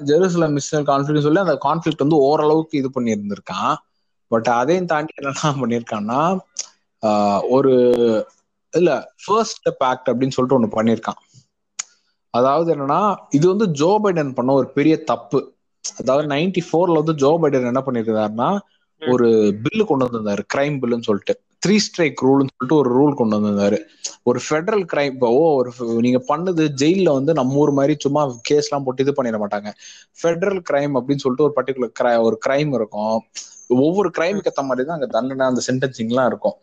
Jerusalem 0.04 0.54
Israel 0.54 0.84
conflict 0.84 1.22
சொல்லி 1.22 1.38
அந்த 1.38 1.58
கான்ஃபிளிக் 1.64 1.98
வந்து 1.98 2.16
ஓரளவுக்கு 2.16 2.78
இது 2.78 2.90
பண்ணி 2.90 3.12
இருந்திருக்கான் 3.12 3.74
பட் 4.26 4.46
அதையும் 4.46 4.86
தாண்டி 4.86 5.12
என்னென்ன 5.14 5.66
பண்ணியிருக்கான்னா 5.66 6.38
ஒரு 7.48 7.94
இல்ல 8.80 8.92
ஃபர்ஸ்ட் 9.24 9.58
ஸ்டெப் 9.58 9.84
ஆக்ட் 9.90 10.10
அப்படின்னு 10.12 10.36
சொல்லிட்டு 10.36 10.58
ஒண்ணு 10.58 10.76
பண்ணியிருக்கான். 10.76 11.20
அதாவது 12.34 12.68
என்னன்னா 12.74 13.02
இது 13.36 13.46
வந்து 13.52 13.66
ஜோ 13.80 13.90
பைடன் 14.04 14.32
பண்ண 14.38 14.52
ஒரு 14.60 14.68
பெரிய 14.78 14.94
தப்பு. 15.10 15.38
அதாவது 16.00 16.26
நைன்டி 16.34 16.62
ஃபோர்ல 16.68 17.00
வந்து 17.02 17.14
ஜோ 17.22 17.30
பைடன் 17.42 17.70
என்ன 17.72 17.82
பண்ணிருக்காருன்னா 17.86 18.50
ஒரு 19.02 19.28
பில்லு 19.64 19.82
கொண்டு 19.88 20.06
வந்திருந்தாரு 20.06 20.42
கிரைம் 20.54 20.76
பில்லுன்னு 20.82 21.08
சொல்லிட்டு. 21.08 21.34
த்ரீ 21.64 21.76
ஸ்ட்ரைக் 21.84 22.20
ரூல்னு 22.26 22.52
சொல்லிட்டு 22.54 22.76
ஒரு 22.80 22.90
ரூல் 22.96 23.16
கொண்டு 23.20 23.36
வந்திருந்தாரு. 23.36 23.78
ஒரு 24.28 24.38
ஃபெடரல் 24.46 24.84
கிரைம் 24.92 25.12
இப்போ 25.14 25.28
ஒரு 25.60 25.70
நீங்க 26.06 26.20
பண்ணது 26.30 26.64
ஜெயில 26.82 27.12
வந்து 27.18 27.32
நம்ம 27.38 27.58
ஊர் 27.62 27.72
மாதிரி 27.78 27.94
சும்மா 28.04 28.22
கேஸ் 28.48 28.68
எல்லாம் 28.68 28.84
போட்டு 28.86 29.04
இது 29.04 29.14
பண்ணிட 29.16 29.38
மாட்டாங்க. 29.42 29.70
ஃபெடரல் 30.20 30.62
கிரைம் 30.70 30.94
அப்படின்னு 30.98 31.24
சொல்லிட்டு 31.24 31.46
ஒரு 31.48 31.56
பர்டிகுலர் 31.58 32.26
ஒரு 32.28 32.38
கிரைம் 32.46 32.72
இருக்கும். 32.80 33.16
ஒவ்வொரு 33.86 34.10
கிரைமுக்கு 34.18 34.50
ஏத்த 34.52 34.64
மாதிரி 34.68 34.86
தான் 34.86 34.98
அங்க 34.98 35.08
தண்டனை 35.16 35.46
அந்த 35.46 35.62
சென்டென்சிங் 35.68 36.12
எல்லாம் 36.14 36.28
இருக்கும். 36.32 36.56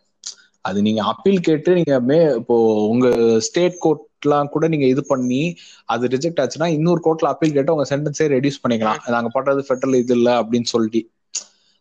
அது 0.66 0.80
நீங்க 0.82 1.02
அப்பீல் 1.12 1.46
கேட்டு 1.48 1.72
நீங்க 1.78 1.96
மே 2.04 2.20
இப்போ 2.40 2.56
உங்க 2.92 3.08
ஸ்டேட் 3.48 3.76
கோர்ட்லாம் 3.84 4.52
கூட 4.52 4.66
நீங்க 4.74 4.86
இது 4.94 5.02
பண்ணி 5.12 5.42
அது 5.90 6.12
ரிஜெக்ட் 6.16 6.42
ஆச்சுன்னா 6.44 6.70
இன்னொரு 6.78 7.02
கோர்ட்ல 7.06 7.32
அப்பீல் 7.34 7.56
கேட்டு 7.58 7.76
உங்க 7.76 7.86
சென்டென்ஸே 7.92 8.28
ரெடியூஸ் 8.34 8.64
பண்ணிக்கலாம். 8.64 9.02
நாங்க 9.16 9.30
பண்றது 9.36 9.62
ஃபெடரல் 9.68 10.00
இது 10.02 10.16
இல்ல 10.18 10.30
அப்படின்னு 10.42 10.70
சொல்லிட்டு. 10.74 11.02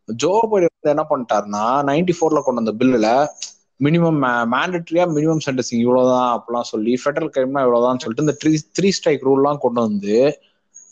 ஜோ 0.09 0.33
பைடன் 0.51 0.73
என்ன 0.91 1.05
பண்ணிட்டாருன்னா 1.11 1.65
நைன்டி 1.89 2.15
ஃபோர்ல 2.17 2.41
கொண்டு 2.43 2.61
வந்த 2.63 2.75
பில்லுல 2.81 3.09
மினிமம் 3.81 4.19
மேண்டட்ரியா 4.53 5.05
மினிமம் 5.15 5.45
சென்டென்சிங் 5.47 5.85
இவ்வளவுதான் 5.85 6.29
அப்படிலாம் 6.35 6.71
சொல்லி 6.73 6.93
ஃபெடரல் 7.03 7.33
கிரைம்னா 7.35 7.63
இவ்வளவுதான் 7.67 8.03
சொல்லிட்டு 8.03 8.27
இந்த 8.27 8.37
த்ரீ 8.43 8.53
த்ரீ 8.79 8.91
ஸ்ட்ரைக் 8.99 9.27
ரூல்லாம் 9.29 9.63
கொண்டு 9.65 9.81
வந்து 9.87 10.17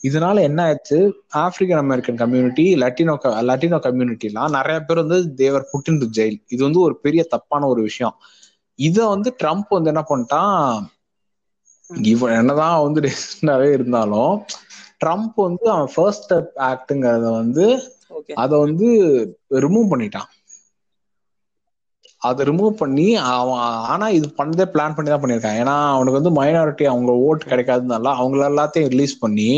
இதனால 0.05 0.41
என்ன 0.41 0.61
ஆச்சு 0.63 0.99
African 1.43 1.83
American 1.85 2.21
community 2.23 2.65
Latino 2.83 3.15
Latino 3.51 3.79
கம்யூனிட்டிலாம் 3.87 4.55
நிறைய 4.57 4.79
பேர் 4.81 5.03
வந்து 5.05 5.19
தேவர் 5.35 5.69
புட் 5.71 5.89
இன் 5.89 6.01
ஜெயில் 6.19 6.39
இது 6.49 6.61
வந்து 6.63 6.81
ஒரு 6.81 6.95
பெரிய 6.97 7.23
தப்பான 7.25 7.67
ஒரு 7.67 7.83
விஷயம். 7.83 8.17
இத 8.79 8.99
வந்து 9.09 9.31
ட்ரம்ப் 9.43 9.71
வந்து 9.71 9.91
என்ன 9.93 10.03
பண்ணிட்டான்? 10.09 10.67
இவன் 12.11 12.37
என்னதான் 12.41 12.83
வந்து 12.83 13.01
ரெசிஸ்டாவே 13.07 13.69
இருந்தாலும் 13.73 14.35
ட்ரம்ப் 15.05 15.39
வந்து 15.47 15.65
அவன் 15.71 15.91
ஃபர்ஸ்ட் 15.95 16.25
ஸ்டெப் 16.27 16.53
ஆக்டுங்கிறத 16.71 17.27
வந்து 17.41 17.65
அத 18.35 18.53
வந்து 18.59 18.89
ரிமூவ் 19.65 19.91
பண்ணிட்டான். 19.93 20.29
அதை 22.23 22.47
ரிமூவ் 22.47 22.75
பண்ணி 22.83 23.07
அவன் 23.17 23.61
ஆனா 23.93 24.07
இது 24.09 24.27
பண்ணதே 24.39 24.67
பிளான் 24.75 24.95
பண்ணி 24.97 25.11
தான் 25.11 25.23
பண்ணியிருக்கான். 25.23 25.59
ஏன்னா 25.63 25.77
அவனுக்கு 25.95 26.21
வந்து 26.21 26.35
மைனாரிட்டி 26.41 26.85
அவங்க 26.93 27.13
ஓட்டு 27.27 27.51
கிடைக்காததுனால 27.53 28.13
அவங்கள 28.21 28.43
எல்லாத்தையும் 28.53 28.93
ரிலீஸ் 28.95 29.17
பண்ணி 29.19 29.51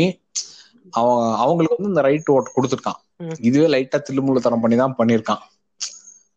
அவன் 0.95 1.21
அவங்களுக்கு 1.43 1.77
வந்து 1.77 1.91
இந்த 1.91 2.01
ரைட் 2.01 2.31
ஓட்டு 2.31 2.55
கொடுத்துருக்கான். 2.55 2.99
இதுவே 3.41 3.67
லைட்டா 3.73 3.97
தில்லுமுள்ளுத்தனம் 4.07 4.63
பண்ணி 4.63 4.77
தான் 4.77 4.97
பண்ணியிருக்கான் 4.97 5.43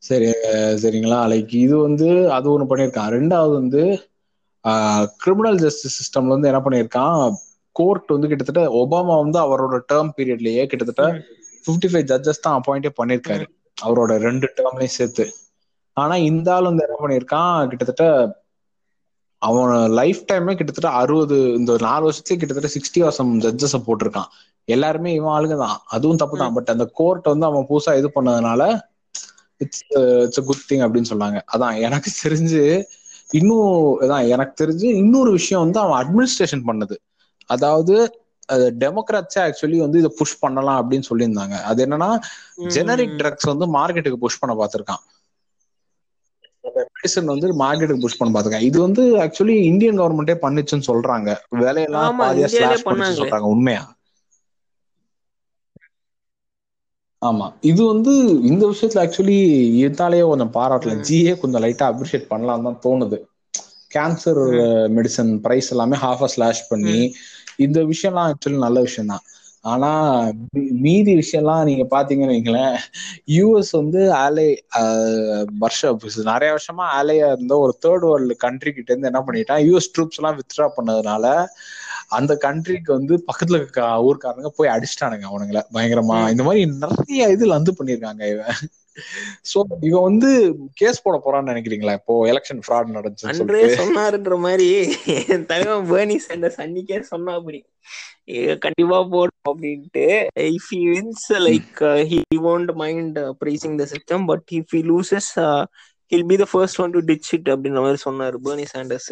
சரி 0.03 0.29
சரிங்களா? 0.83 1.19
லைக் 1.33 1.53
இது 1.63 1.77
வந்து 1.79 2.07
அது 2.37 2.47
ஒண்ணு 2.51 2.71
பண்ணியிருக்கான் 2.71 3.11
ரெண்டாவது 3.15 3.53
வந்து 3.55 3.83
கிரிமினல் 5.21 5.59
ஜஸ்டிஸ் 5.59 5.97
சிஸ்டம்ல 5.99 6.35
வந்து 6.35 6.51
என்ன 6.51 6.61
பண்ணியிருக்கான் 6.65 7.21
கோர்ட் 7.77 8.15
வந்து 8.15 8.29
கிட்டத்தட்ட 8.31 8.63
ஒபாமா 8.79 9.17
வந்து 9.23 9.39
அவரோட 9.39 9.77
டேர்ம் 9.91 10.15
பீரியட்லயே 10.17 10.63
கிட்டத்தட்ட 10.67 11.05
ம். 11.11 11.21
பிப்டி 11.65 11.89
ஃபைவ் 11.91 12.09
ஜட்ஜஸ் 12.11 12.45
தான் 12.45 12.57
அப்பாயிண்டே 12.59 12.91
பண்ணிருக்காரு. 12.99 13.45
அவரோட 13.77 14.13
ரெண்டு 14.21 14.47
டேர்ம்லயும் 14.57 14.97
சேர்த்து. 14.97 15.25
ஆனா 15.97 16.15
இந்த 16.29 16.49
ஆள் 16.55 16.69
வந்து 16.71 16.85
என்ன 16.87 16.97
பண்ணியிருக்கான் 17.01 17.69
கிட்டத்தட்ட 17.71 18.05
அவன் 19.43 19.73
லைஃப் 19.99 20.21
டைமே 20.29 20.53
கிட்டத்தட்ட 20.59 20.91
அறுபது 21.01 21.37
இந்த 21.59 21.73
நாலு 21.87 22.05
வருஷத்துக்கு 22.07 22.41
கிட்டத்தட்ட 22.41 22.71
சிக்ஸ்டி 22.77 23.01
வருஷம் 23.07 23.33
ஜட்ஜஸ் 23.45 23.77
போட்டிருக்கான். 23.89 24.31
எல்லாருமே 24.69 25.11
இவன் 25.19 25.35
ஆளுங்க 25.37 25.57
தான் 25.65 25.77
அதுவும் 25.97 26.21
தப்பு 26.23 26.37
தான் 26.43 26.55
பட் 26.57 26.73
அந்த 26.75 26.85
கோர்ட் 27.01 27.31
வந்து 27.33 27.47
அவன் 27.51 27.69
புதுசா 27.71 27.93
இது 28.01 28.09
பண்ணதுனால 28.17 28.63
இட்ஸ் 29.65 29.85
இட்ஸ் 30.25 30.47
குட் 30.49 30.67
திங் 30.71 30.85
அப்படின்னு 30.87 31.11
சொன்னாங்க. 31.13 31.39
அதான் 31.55 31.77
எனக்கு 31.87 32.11
தெரிஞ்சு 32.25 32.63
இன்னும் 33.39 33.73
அதான் 34.05 34.27
எனக்கு 34.35 34.55
தெரிஞ்சு 34.63 34.89
இன்னொரு 35.03 35.31
விஷயம் 35.39 35.63
வந்து 35.65 35.81
அவன் 35.85 35.99
அட்மினிஸ்ட்ரேஷன் 36.03 36.67
பண்ணது. 36.69 36.97
அதாவது 37.55 37.95
டெமோக்ராட்ஸே 38.83 39.41
ஆக்சுவலி 39.47 39.79
வந்து 39.85 40.01
இதை 40.03 40.11
புஷ் 40.19 40.39
பண்ணலாம் 40.43 40.79
அப்படின்னு 40.83 41.09
சொல்லியிருந்தாங்க. 41.11 41.57
அது 41.71 41.81
என்னன்னா 41.87 42.11
ஜெனரிக் 42.77 43.17
ட்ரக்ஸ் 43.21 43.51
வந்து 43.53 43.67
மார்க்கெட்டுக்கு 43.77 44.21
புஷ் 44.25 44.39
பண்ண 44.43 44.53
பார்த்திருக்கான். 44.61 45.03
மெடிசன் 46.91 47.31
வந்து 47.33 47.49
மார்க்கெட்டுக்கு 47.61 48.05
புஷ் 48.05 48.19
பண்ண 48.19 48.33
பார்த்திருக்கான் 48.33 48.69
இது 48.69 48.79
வந்து 48.81 49.03
ஆக்சுவலி 49.25 49.57
இந்தியன் 49.69 50.01
கவர்மெண்டே 50.01 50.37
பண்ணுச்சுன்னு 50.43 50.89
சொல்றாங்க. 50.89 51.29
விலையெல்லாம் 51.59 52.19
பாதியா 52.23 52.49
ஸ்லாஷ் 52.55 52.87
பண்ணாங்களே. 52.89 53.21
சொல்றாங்க 53.21 53.49
உண்மையா? 53.49 53.83
ஆமா. 57.23 57.47
இது 57.63 57.83
வந்து 57.85 58.13
இந்த 58.51 58.65
விஷயத்துல 58.73 59.03
ஆக்சுவலி 59.05 59.39
இருந்தாலே 59.81 60.21
கொஞ்சம் 60.25 60.53
பாராட்டலாம் 60.55 61.01
ம். 61.01 61.07
ஜிஏ 61.09 61.33
கொஞ்சம் 61.41 61.63
லைட்டா 61.65 61.87
அப்ரிஷியேட் 61.91 62.29
பண்ணலாம் 62.29 62.67
தான் 62.67 62.81
தோணுது. 62.85 63.19
கேன்சர் 63.91 64.41
மெடிசன் 64.97 65.33
பிரைஸ் 65.41 65.71
எல்லாமே 65.71 65.97
ஹாஃபா 65.99 66.27
ஸ்லாஷ் 66.33 66.69
பண்ணி 66.69 66.97
இந்த 67.59 67.79
விஷயம்லாம் 67.93 68.29
ஆக்சுவலி 68.31 68.59
நல்ல 68.59 68.79
விஷயம் 68.81 69.13
தான் 69.13 69.25
ஆனா 69.65 69.91
மீதி 70.83 71.13
விஷயம்லாம் 71.21 71.65
நீங்க 71.65 71.85
பாத்தீங்கன்னு 71.91 72.35
வைங்களேன் 72.35 72.77
யூஎஸ் 73.37 73.73
வந்து 73.73 74.01
ஆலை 74.21 74.47
வருஷம் 75.59 75.99
நிறைய 76.31 76.51
வருஷமா 76.53 76.85
ஆலையா 76.99 77.29
இருந்த 77.33 77.57
ஒரு 77.59 77.75
தேர்ட் 77.85 78.07
வேர்ல்டு 78.07 78.37
கண்ட்ரி 78.45 78.73
கிட்ட 78.73 78.93
இருந்து 78.93 79.11
என்ன 79.13 79.23
பண்ணிட்டான் 79.27 79.65
யூஎஸ் 79.67 79.93
ட்ரூப்ஸ் 79.95 80.21
எல்லாம் 80.21 80.39
வித்ட்ரா 80.39 80.69
பண்ணதுனால 80.77 81.27
அந்த 82.19 82.33
கண்ட்ரிக்கு 82.45 82.91
வந்து 82.93 83.15
பக்கத்துல 83.29 83.59
இருக்க 83.61 83.81
ஊர்க்காரங்க 84.07 84.51
போய் 84.59 84.73
அடிச்சிட்டானுங்க 84.75 85.27
அவனுங்கள. 85.31 85.61
பயங்கரமா. 85.75 86.19
இந்த 86.33 86.45
மாதிரி 86.45 86.63
நிறைய 86.79 87.29
இதுல 87.35 87.57
வந்து 87.59 87.73
பண்ணிருக்காங்க 87.79 88.23
இவன். 88.31 88.55
சோ 89.51 89.59
இவன் 89.83 90.03
வந்து 90.03 90.31
கேஸ் 90.75 91.03
போட 91.03 91.17
போறான்னு 91.19 91.51
நினைக்கிறீங்களா? 91.53 91.95
இப்போ 92.01 92.15
எலெக்ஷன் 92.31 92.63
ஃப்ராட் 92.65 92.95
நடந்துச்சுன்னு 92.95 93.33
அன்றே 93.35 93.63
சொன்னாருன்ற 93.81 94.37
மாதிரி 94.39 94.69
தலைவன் 95.47 95.89
பேர்னி 95.91 96.19
சாண்டர்ஸ் 96.27 96.61
அன்னைக்கே 96.61 97.01
சொன்னா 97.11 97.33
அப்படி 97.35 97.61
"ஏ, 98.31 98.39
கண்டிப்பா 98.57 98.99
போடும் 99.09 99.49
அப்படின்ட்டு. 99.49 100.07
If 100.51 100.71
he 100.73 100.81
wins 100.91 101.27
like 101.47 101.79
he 102.11 102.19
won't 102.47 102.71
mind 102.77 103.19
praising 103.41 103.77
the 103.77 103.87
system 103.93 104.25
but 104.27 104.49
if 104.53 104.75
he 104.75 104.83
loses 104.89 105.31
he'll 106.13 106.27
be 106.27 106.37
the 106.37 106.47
first 106.51 106.81
one 106.81 106.91
to 106.91 107.03
ditch 107.09 107.31
it 107.33 107.49
அப்படின்ற 107.49 107.81
மாதிரி 107.81 108.01
சொன்னாரு 108.05 108.37
பேர்னி 108.45 108.67
சாண்டர்ஸ் 108.75 109.11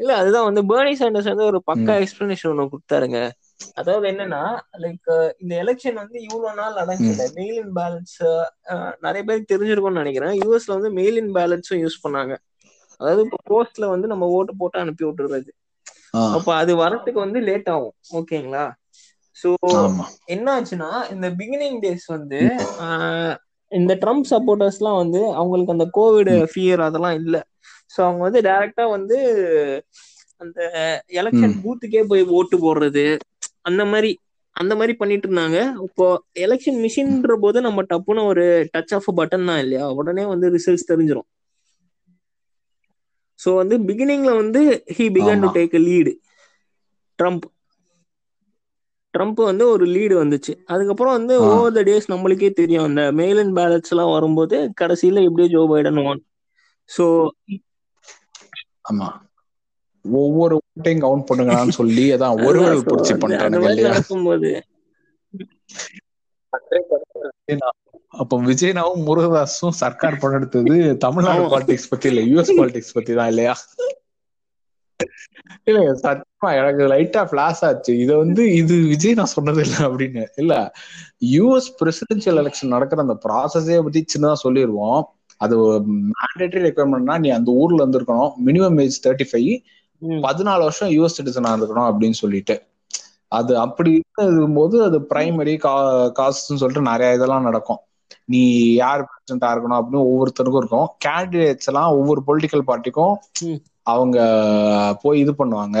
இல்ல 0.00 0.12
அதுதான் 0.16 0.46
வந்து 0.46 0.62
பேர்னி 0.70 0.94
சாண்டர்ஸ் 1.00 1.28
வந்து 1.28 1.44
ஒரு 1.44 1.58
பக்கா 1.66 1.94
எக்ஸ்பிளனேஷன் 2.02 2.50
ஒண்ணு 2.52 2.70
கொடுத்தாருங்க. 2.70 3.18
அதாவது 3.80 4.04
என்னன்னா 4.10 4.42
லைக் 4.82 5.08
இந்த 5.42 5.52
எலெக்ஷன் 5.62 6.00
வந்து 6.02 6.16
இவ்வளவு 6.26 6.58
நாள் 6.60 6.78
நடந்துச்சுல 6.80 7.26
மெயில் 7.38 7.58
இன் 7.62 7.74
பேலன்ஸ் 7.78 8.16
நிறைய 9.04 9.22
பேருக்கு 9.28 9.52
தெரிஞ்சிருக்கும்னு 9.52 10.02
நினைக்கிறேன். 10.02 10.34
யூஎஸ்ல 10.42 10.76
வந்து 10.78 10.90
மெயில் 10.98 11.18
இன் 11.22 11.32
பேலன்ஸும் 11.38 11.82
யூஸ் 11.84 12.02
பண்ணாங்க. 12.04 12.34
அதாவது 13.00 13.22
இப்போ 13.26 13.38
போஸ்ட்ல 13.50 13.88
வந்து 13.94 14.06
நம்ம 14.12 14.28
ஓட்டு 14.36 14.54
போட்டு 14.60 14.82
அனுப்பி 14.82 15.04
விட்டுறது. 15.06 15.50
அப்ப 16.36 16.48
அது 16.60 16.72
வரதுக்கு 16.82 17.18
வந்து 17.24 17.40
லேட் 17.48 17.70
ஆகும். 17.74 17.94
ஓகேங்களா? 18.18 18.64
சோ 19.36 19.50
என்ன 20.34 20.46
ஆச்சுன்னா 20.56 20.90
இந்த 21.14 21.26
பிகினிங் 21.40 21.78
டேஸ் 21.84 22.06
வந்து 22.16 22.40
இந்த 23.72 23.92
ட்ரம்ப் 24.02 24.26
சப்போர்ட்டர்ஸ்லாம் 24.32 25.00
வந்து 25.02 25.20
அவங்களுக்கு 25.40 25.74
அந்த 25.76 25.86
கோவிட் 25.98 26.30
ஃபியர் 26.52 26.80
அதெல்லாம் 26.88 27.16
இல்ல. 27.22 27.36
சோ 27.94 27.98
அவங்க 28.06 28.22
வந்து 28.26 28.40
டைரக்டா 28.48 28.84
வந்து 28.96 29.18
அந்த 30.40 30.60
எலெக்ஷன். 31.20 31.54
பூத்துக்கே 31.64 32.02
போய் 32.10 32.22
ஓட்டு 32.38 32.56
போடுறது. 32.64 33.04
அந்த 33.64 33.82
மாதிரி 33.92 34.10
அந்த 34.56 34.72
மாதிரி 34.76 34.94
பண்ணிட்டு 35.00 35.26
இருந்தாங்க 35.28 35.58
இப்போ 35.86 36.06
எலெக்ஷன் 36.44 36.78
மிஷின்ற 36.84 37.34
போது 37.42 37.58
நம்ம 37.66 37.84
டப்புன்னு 37.90 38.22
ஒரு 38.30 38.44
டச் 38.74 38.94
ஆஃப் 38.96 39.08
பட்டன் 39.18 39.48
தான் 39.50 39.60
இல்லையா? 39.64 39.84
உடனே 40.00 40.24
வந்து 40.32 40.46
ரிசல்ட்ஸ் 40.56 40.90
தெரிஞ்சிரும். 40.90 41.28
சோ 43.40 43.50
வந்து 43.60 43.76
பிகினிங்ல 43.88 44.32
வந்து 44.40 44.60
he 44.96 45.04
began 45.16 45.42
to. 45.44 45.50
Take 45.56 45.76
lead 45.86 46.12
Trump 47.18 47.46
Trump 49.14 49.40
வந்து 49.46 49.64
ஒரு 49.72 49.84
லீடு 49.94 50.14
வந்துச்சு. 50.20 50.52
அதுக்கப்புறம் 50.72 51.16
வந்து. 51.18 51.34
ஓவர் 51.48 51.74
த 51.76 51.82
டேஸ் 51.88 52.10
நம்மளுக்கே 52.12 52.50
தெரியும். 52.54 52.86
அந்த 52.88 53.02
மெயில் 53.20 53.40
அண்ட் 53.42 53.54
பேலட்ஸ் 53.58 53.92
எல்லாம் 53.94 54.14
வரும்போது 54.16 54.58
கடைசியில 54.80 55.24
எப்படியோ 55.28 55.48
ஜோ 55.54 55.62
பைடன் 55.72 56.00
ஒன் 56.04 56.20
ஸோ 56.90 57.04
ஆமா. 58.86 59.08
ஒவ்வொரு 60.04 60.54
ஓட்டையும் 60.60 61.04
கவுண்ட் 61.04 61.28
பண்ணுங்களான்னு 61.28 61.78
சொல்லி 61.80 62.04
அதான் 62.14 62.36
பூர்த்தி 62.86 63.12
அந்த 63.12 63.22
பண்றானுங்க 63.24 63.66
மாதிரி 63.66 63.82
இல்லையா? 63.82 64.60
அப்ப 68.14 68.36
விஜயனாவும் 68.48 69.04
முருகதாஸும் 69.08 69.78
சர்க்கார் 69.80 70.20
படம் 70.22 70.38
எடுத்தது 70.38 70.74
தமிழ்நாடு. 71.04 71.42
பாலிடிக்ஸ் 71.52 71.90
பத்தி 71.92 72.08
இல்ல 72.12 72.22
யூஎஸ் 72.30 72.52
பாலிடிக்ஸ் 72.58 72.94
பத்தி 72.98 73.12
தான் 73.18 73.30
இல்லையா? 73.32 73.54
இல்ல 75.68 75.80
சத்தியமா 76.02 76.50
எனக்கு 76.60 76.82
லைட்டா 76.92 77.22
பிளாஸ் 77.32 77.60
ஆச்சு. 77.68 77.92
இத 78.02 78.10
வந்து 78.22 78.42
இது 78.60 78.74
விஜய் 78.92 79.18
நான் 79.18 79.34
சொன்னது 79.34 79.60
இல்ல 79.66 79.76
அப்படின்னு. 79.88 80.24
இல்ல 80.42 80.54
யூஎஸ் 81.34 81.70
பிரசிடென்சியல் 81.80 82.40
எலெக்ஷன் 82.42 82.74
நடக்கிற 82.74 83.04
அந்த 83.06 83.16
ப்ராசஸே 83.26 83.78
பத்தி 83.86 84.02
சின்னதா 84.14 84.36
சொல்லிடுவோம் 84.44 85.02
அது 85.40 85.56
மேண்டேட்டரி 86.14 86.62
ரெக்குவயர்மெண்ட்னா 86.66 87.16
நீ 87.22 87.28
அந்த 87.36 87.50
ஊர்ல 87.60 87.80
இருந்திருக்கணும். 87.82 88.32
மினிமம் 88.46 88.80
ஏஜ் 88.84 88.98
தேர்ட்டி 89.06 89.26
ஃபைவ் 89.30 89.52
பதினாலு 90.02 90.66
வருஷம் 90.66 90.88
யூஎஸ் 90.88 91.16
சிட்டிசனா 91.18 91.50
இருக்கணும் 91.58 91.88
அப்படின்னு 91.90 92.18
சொல்லிட்டு. 92.22 92.54
அது 93.28 93.58
அப்படி 93.58 93.90
இருக்கும்போது 93.92 94.82
அது 94.84 94.98
பிரைமரி 95.14 95.54
காஸ்ட்னு 96.18 96.60
சொல்லிட்டு 96.62 96.90
நிறைய 96.90 97.14
இதெல்லாம் 97.14 97.42
நடக்கும். 97.42 97.80
நீ 98.24 98.72
யார் 98.74 99.06
பிரசிடண்டா 99.08 99.48
இருக்கணும் 99.54 99.80
அப்படின்னு 99.80 100.06
ஒவ்வொருத்தருக்கும் 100.10 100.60
இருக்கும். 100.62 100.88
கேண்டிடேட்ஸ் 101.04 101.70
எல்லாம் 101.70 101.90
ஒவ்வொரு 101.92 102.22
பொலிட்டிக்கல் 102.26 102.68
பார்ட்டிக்கும். 102.70 103.14
அவங்க 103.82 104.18
போய் 105.02 105.20
இது 105.20 105.32
பண்ணுவாங்க. 105.32 105.78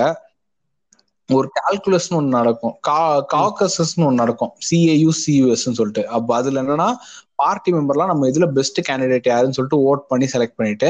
ஒரு 1.28 1.48
கால்குலஸ்னு 1.58 2.16
ஒண்ணு 2.18 2.36
நடக்கும். 2.38 2.74
கா 2.80 3.26
காக்கசஸ்னு 3.34 4.04
ஒண்ணு 4.06 4.22
நடக்கும். 4.22 4.52
சிஏயு 4.66 5.10
சியூஎஸ்ன்னு 5.20 5.78
சொல்லிட்டு. 5.80 6.08
அப்ப 6.08 6.34
அதுல 6.36 6.62
என்னன்னா 6.62 6.88
பார்ட்டி 7.34 7.72
மெம்பர்லாம் 7.72 8.12
நம்ம 8.12 8.28
இதுல 8.28 8.46
பெஸ்ட் 8.52 8.80
கேண்டிடேட் 8.88 9.28
யாருன்னு 9.28 9.56
சொல்லிட்டு 9.58 9.78
ஓட் 9.88 10.02
பண்ணி 10.08 10.26
செலக்ட் 10.32 10.56
பண்ணிட்டு 10.56 10.88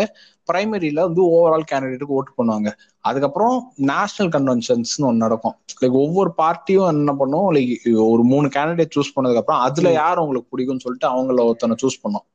பிரைமரியில 0.50 1.00
வந்து 1.08 1.22
ஓவரால் 1.36 1.68
கேண்டிடேட்டுக்கு 1.72 2.16
ஓட் 2.20 2.30
பண்ணுவாங்க. 2.38 2.70
அதுக்கப்புறம் 3.04 3.56
நேஷனல் 3.90 4.32
கன்வென்ஷன்ஸ்னு 4.36 5.06
ஒன்று 5.10 5.24
நடக்கும். 5.26 5.56
லைக் 5.82 5.96
ஒவ்வொரு 6.04 6.32
பார்ட்டியும் 6.42 6.90
என்ன 6.94 7.14
பண்ணும்? 7.20 7.48
லைக் 7.56 7.72
ஒரு 8.12 8.24
மூணு 8.32 8.48
கேண்டிடேட் 8.56 8.94
சூஸ் 8.96 9.14
பண்ணதுக்கு 9.16 9.42
அப்புறம் 9.42 9.62
அதுல 9.68 9.92
யார் 10.00 10.22
உங்களுக்கு 10.24 10.52
பிடிக்கும்னு 10.54 10.84
சொல்லிட்டு 10.86 11.08
அவங்கள 11.12 11.46
ஒருத்தனை 11.50 11.76
சூஸ் 11.84 12.02
பண்ணும். 12.04 12.26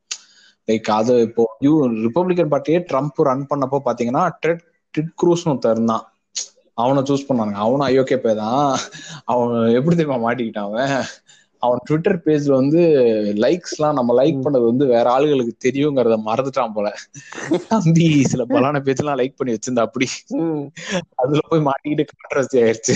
லைக் 0.70 0.90
அது 1.00 1.14
இப்போ 1.28 1.44
யூ 1.66 1.74
ரிப்பப்ளிகன் 2.06 2.52
பார்ட்டியே 2.54 2.80
ட்ரம்ப் 2.92 3.26
ரன் 3.30 3.48
பண்ணப்போ 3.52 3.80
பாத்தீங்கன்னா 3.88 4.26
டெட் 4.46 4.64
டிட் 4.96 5.12
க்ரூஸ்னு 5.22 5.52
ஒருத்தர் 5.54 5.76
இருந்தான். 5.78 6.06
அவனை 6.84 7.02
சூஸ் 7.10 7.28
பண்ணாங்க 7.28 7.56
அவனும் 7.66 7.88
ஐயோகே 7.88 8.18
பே 8.24 8.32
தான். 8.40 8.72
அவன் 9.34 9.54
எப்படி 9.78 9.96
தெரியுமா 9.96 10.18
மாட்டிக்கிட்டான் 10.24 10.70
அவன்? 10.70 10.96
அவன் 11.66 11.84
ட்விட்டர் 11.88 12.20
பேஜ்ல 12.26 12.54
வந்து 12.54 12.82
லைக்ஸ் 13.44 13.76
எல்லாம் 13.76 13.98
நம்ம 14.00 14.14
லைக் 14.20 14.44
பண்ணது 14.46 14.66
வந்து 14.66 14.86
வேற 14.94 15.06
ஆளுகளுக்கு 15.16 15.54
தெரியுங்கிறத 15.66 16.18
மறந்துட்டான் 16.28 16.76
போல. 16.76 16.88
தம்பி 17.70 18.08
சில 18.32 18.46
பலான 18.54 18.82
பேஜ் 18.88 19.04
எல்லாம் 19.04 19.20
லைக் 19.22 19.38
பண்ணி 19.38 19.56
வச்சிருந்தா 19.56 19.86
அப்படி. 19.88 20.08
அதுல 21.22 21.44
போய் 21.52 21.68
மாட்டிக்கிட்டு 21.70 22.06
கான்ட்ரவர்சி 22.14 22.60
ஆயிருச்சு 22.64 22.96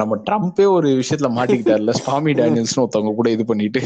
நம்ம 0.00 0.16
ட்ரம்ப்பே 0.26 0.66
ஒரு 0.76 0.88
விஷயத்துல 1.00 1.30
மாட்டிக்கிட்டாருல 1.38 1.94
ஸ்டாமி 2.00 2.32
டேனியல்ஸ்னு 2.40 2.82
ஒருத்தவங்க 2.82 3.14
கூட 3.20 3.28
இது 3.36 3.44
பண்ணிட்டு. 3.44 3.80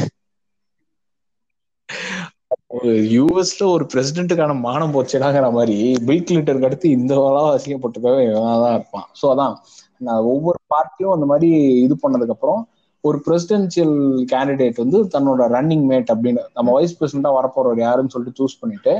யூஎஸ்ல 3.13 3.63
ஒரு 3.75 3.85
பிரசிடென்ட்டுக்கான 3.93 4.55
மானம் 4.65 4.93
போச்சுடாங்கிற 4.95 5.47
மாதிரி 5.51 5.77
பில் 6.07 6.25
கிளின்டனுக்கு 6.27 6.67
அடுத்து 6.69 6.87
இந்த 6.97 7.13
வேளா 7.21 7.43
அசிங்கப்பட்டதாக 7.55 8.25
தான் 8.63 8.75
இருப்பான். 8.77 9.07
ஸோ 9.19 9.25
அதான். 9.33 9.55
நான் 10.01 10.27
ஒவ்வொரு 10.33 10.59
பார்ட்டியும் 10.73 11.15
அந்த 11.15 11.25
மாதிரி 11.31 11.49
இது 11.85 11.95
பண்ணதுக்கு 12.03 12.35
அப்புறம் 12.35 12.61
ஒரு 13.03 13.17
பிரசிடென்சியல் 13.25 13.97
கேண்டிடேட் 14.31 14.81
வந்து 14.83 14.99
தன்னோட 15.13 15.41
ரன்னிங் 15.55 15.85
மேட் 15.91 16.09
அப்படின்னு 16.13 16.41
நம்ம 16.57 16.73
வைஸ் 16.77 16.97
பிரசிடண்டா 16.99 17.31
வரப்போறவர் 17.39 17.81
யாருன்னு 17.85 18.13
சொல்லிட்டு 18.15 18.39
சூஸ் 18.41 18.59
பண்ணிட்டு 18.61 18.93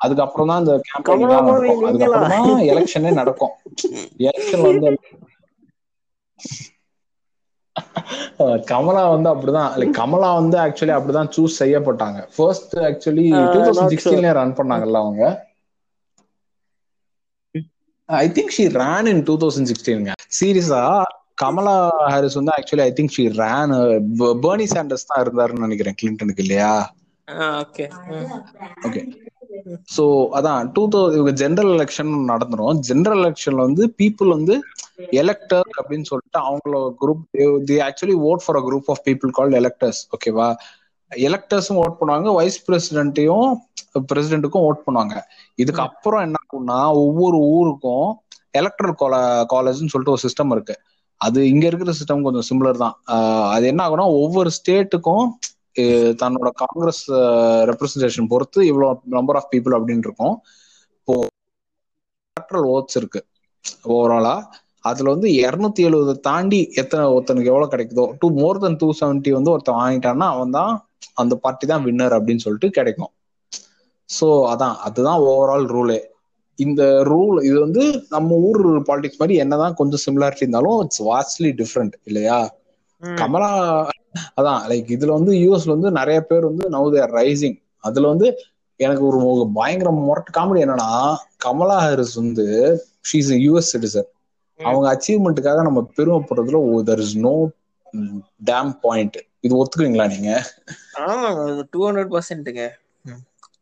அதுக்கப்புறம் 0.00 0.50
தான் 0.50 0.62
இந்த 0.62 0.72
கேம்பெயின் 0.88 1.30
நடக்கும்? 1.34 1.84
அதுக்கப்புறம் 1.90 2.32
தான் 2.34 2.66
எலெக்ஷனே 2.72 3.12
நடக்கும். 3.20 3.54
எலெக்ஷன் 4.28 4.64
வந்து 4.68 4.90
கமலா 8.70 9.02
வந்து 9.14 9.28
அப்படிதான். 9.32 9.72
லைக் 9.80 9.96
கமலா 10.00 10.28
வந்து 10.40 10.56
ஆக்சுவலி 10.64 10.94
அப்படிதான் 10.96 11.30
சூஸ் 11.36 11.58
செய்யப்பட்டாங்க. 11.62 12.20
ஃபர்ஸ்ட் 12.36 12.74
ஆக்சுவலி 12.88 13.26
டூ 13.54 13.58
தௌசண்ட் 13.66 13.92
சிக்ஸ்டீன்ல 13.94 14.32
ரன் 14.40 14.56
பண்ணாங்கல்ல 14.60 15.00
அவங்க? 15.04 15.24
I 18.08 18.24
think 18.36 18.54
she 18.56 18.64
ran 18.82 19.08
in 19.12 19.22
two 19.28 19.36
thousand 19.42 19.70
சிக்ஸ்டீனுங்க 19.72 20.14
சீரியஸா 20.38 20.82
கமலா 21.38 21.76
ஹாரிஸ் 22.12 22.38
வந்து 22.38 22.54
actually 22.56 22.84
I 22.86 22.92
think 22.98 23.14
she 23.16 23.24
ran 23.40 23.72
Bernie 24.44 24.66
Sanders 24.74 25.08
தான் 25.10 25.22
இருந்தாருன்னு 25.24 25.66
நினைக்கிறேன் 25.66 25.98
கிளின்டனுக்கு 26.00 26.44
இல்லையா? 26.44 26.72
ஓகே 27.62 27.84
ஓகே 28.86 29.02
சோ 29.94 30.04
அதான் 30.38 30.68
டூ 30.76 30.82
தௌசண்ட் 30.92 31.40
ஜெனரல் 31.42 31.72
எலெக்ஷன் 31.76 32.12
நடந்துரும். 32.32 32.80
ஜெனரல் 32.88 33.22
எலெக்ஷன்ல 33.22 33.66
வந்து 33.68 33.84
பீப்புள் 34.00 34.30
வந்து 34.36 34.54
எலெக்டர் 35.22 35.68
அப்படின்னு 35.78 36.08
சொல்லிட்டு 36.10 36.38
அவங்கள 36.48 36.80
group 37.00 37.22
the 37.68 37.76
actually 37.86 38.16
vote 38.30 38.44
for 38.44 38.58
a 38.60 38.64
group 38.68 38.90
of 38.94 39.02
people 39.08 39.32
called 39.38 39.58
electors 39.60 40.00
ஓகேவா 40.16 40.48
எலெக்டர்ஸும் 41.12 41.80
ஓட் 41.82 41.98
பண்ணுவாங்க 41.98 42.28
வைஸ் 42.38 42.58
பிரசிடென்ட்டையும் 42.66 43.48
பிரசிடென்ட்டுக்கும் 44.10 44.66
ஓட் 44.68 44.84
பண்ணுவாங்க. 44.86 45.16
இதுக்கு 45.58 45.82
அப்புறம் 45.88 46.22
என்ன 46.26 46.36
ஆகும்னா 46.42 46.78
ஒவ்வொரு 47.02 47.38
ஊருக்கும் 47.56 48.08
எலக்ட்ரல் 48.54 48.96
காலேஜ்னு 49.54 49.92
சொல்லிட்டு 49.92 50.14
ஒரு 50.16 50.24
சிஸ்டம் 50.26 50.52
இருக்கு. 50.56 50.74
அது 51.20 51.38
இங்க 51.52 51.64
இருக்கிற 51.70 51.92
சிஸ்டம் 51.98 52.24
கொஞ்சம் 52.26 52.46
சிம்லர் 52.48 52.82
தான். 52.84 52.96
அது 53.54 53.64
என்ன 53.72 53.82
ஆகும்னா 53.86 54.06
ஒவ்வொரு 54.22 54.50
ஸ்டேட்டுக்கும் 54.58 55.26
தன்னோட 56.22 56.48
காங்கிரஸ் 56.62 57.04
ரெப்ரஸன்டேஷன் 57.70 58.30
பொறுத்து 58.32 58.60
இவ்வளவு 58.70 59.14
நம்பர் 59.16 59.38
ஆஃப் 59.40 59.50
பீப்புள் 59.52 59.76
அப்படின்னு 59.78 60.06
இருக்கும். 60.08 60.36
இப்போ 60.98 61.14
எலக்ட்ரல் 62.36 62.68
ஓட்ஸ் 62.74 62.98
இருக்கு. 63.00 63.20
ஓவராலா 63.94 64.34
அதுல 64.90 65.12
வந்து 65.14 65.28
இருநூத்தி 65.42 65.82
எழுபது 65.88 66.14
தாண்டி 66.28 66.60
எத்தனை 66.80 67.04
ஒருத்தனுக்கு 67.14 67.50
எவ்வளவு 67.52 67.72
கிடைக்குதோ 67.74 68.04
two 68.20 68.26
more 68.40 68.60
than 68.64 68.78
two 68.82 68.88
seventy 68.98 69.30
வந்து 69.36 69.52
ஒருத்தன் 69.52 69.78
வாங்கிட்டான்னா 69.82 70.26
அவன் 70.34 70.56
தான் 70.58 70.72
அந்த 71.22 71.34
பார்ட்டி 71.44 71.66
தான் 71.70 71.84
வின்னர் 71.86 72.16
அப்படின்னு 72.18 72.44
சொல்லிட்டு 72.46 72.68
கிடைக்கும். 72.78 73.12
ஸோ 74.08 74.26
அதான். 74.52 74.76
அதுதான் 74.86 75.22
ஓவரால் 75.30 75.66
ரூலே 75.74 75.98
இந்த 76.58 76.82
ரூல் 77.08 77.38
இது 77.44 77.56
வந்து 77.60 77.82
நம்ம 78.10 78.36
ஊர் 78.46 78.58
பாலிடிக்ஸ் 78.86 79.20
மாதிரி 79.20 79.36
என்னதான் 79.42 79.78
கொஞ்சம் 79.78 80.02
சிமிலாரிட்டி 80.04 80.44
இருந்தாலும் 80.44 80.80
இட்ஸ் 80.84 81.02
வாஸ்ட்லி 81.08 81.50
டிஃப்ரெண்ட் 81.60 81.94
இல்லையா? 82.04 82.38
கமலா 83.02 83.50
அதான் 84.38 84.60
லைக் 84.68 84.90
இதுல 84.96 85.12
வந்து 85.16 85.32
யூஎஸ்ல 85.38 85.74
வந்து 85.76 85.90
நிறைய 85.98 86.18
பேர் 86.22 86.44
வந்து 86.44 86.64
நவ் 86.74 86.92
தேர் 86.94 87.14
ரைசிங் 87.16 87.56
அதுல 87.84 88.10
வந்து 88.12 88.28
எனக்கு 88.80 89.04
ஒரு 89.08 89.18
பயங்கர 89.56 89.90
முரட்டு 89.98 90.30
காமெடி 90.36 90.62
என்னன்னா 90.64 90.90
கமலா 91.44 91.76
ஹாரிஸ் 91.82 92.14
வந்து 92.20 92.46
ஷீஸ் 93.08 93.30
யூஎஸ் 93.40 93.72
சிட்டிசன் 93.72 94.08
அவங்க 94.60 94.86
அச்சீவ்மெண்ட்டுக்காக 94.92 95.62
நம்ம 95.62 95.80
பெருமைப்படுறதுல 95.96 96.60
there 96.88 97.02
is 97.04 97.16
no 97.24 97.34
damn 98.44 98.72
point 98.84 99.16
இது 99.44 99.54
ஒத்துக்குவீங்களா 99.56 100.06
நீங்க? 100.12 100.30
ஆமாங்க 101.02 101.42
டூ 101.72 101.80
ஹண்ட்ரட் 101.86 102.12
பர்சன்ட்டுங்க 102.14 102.64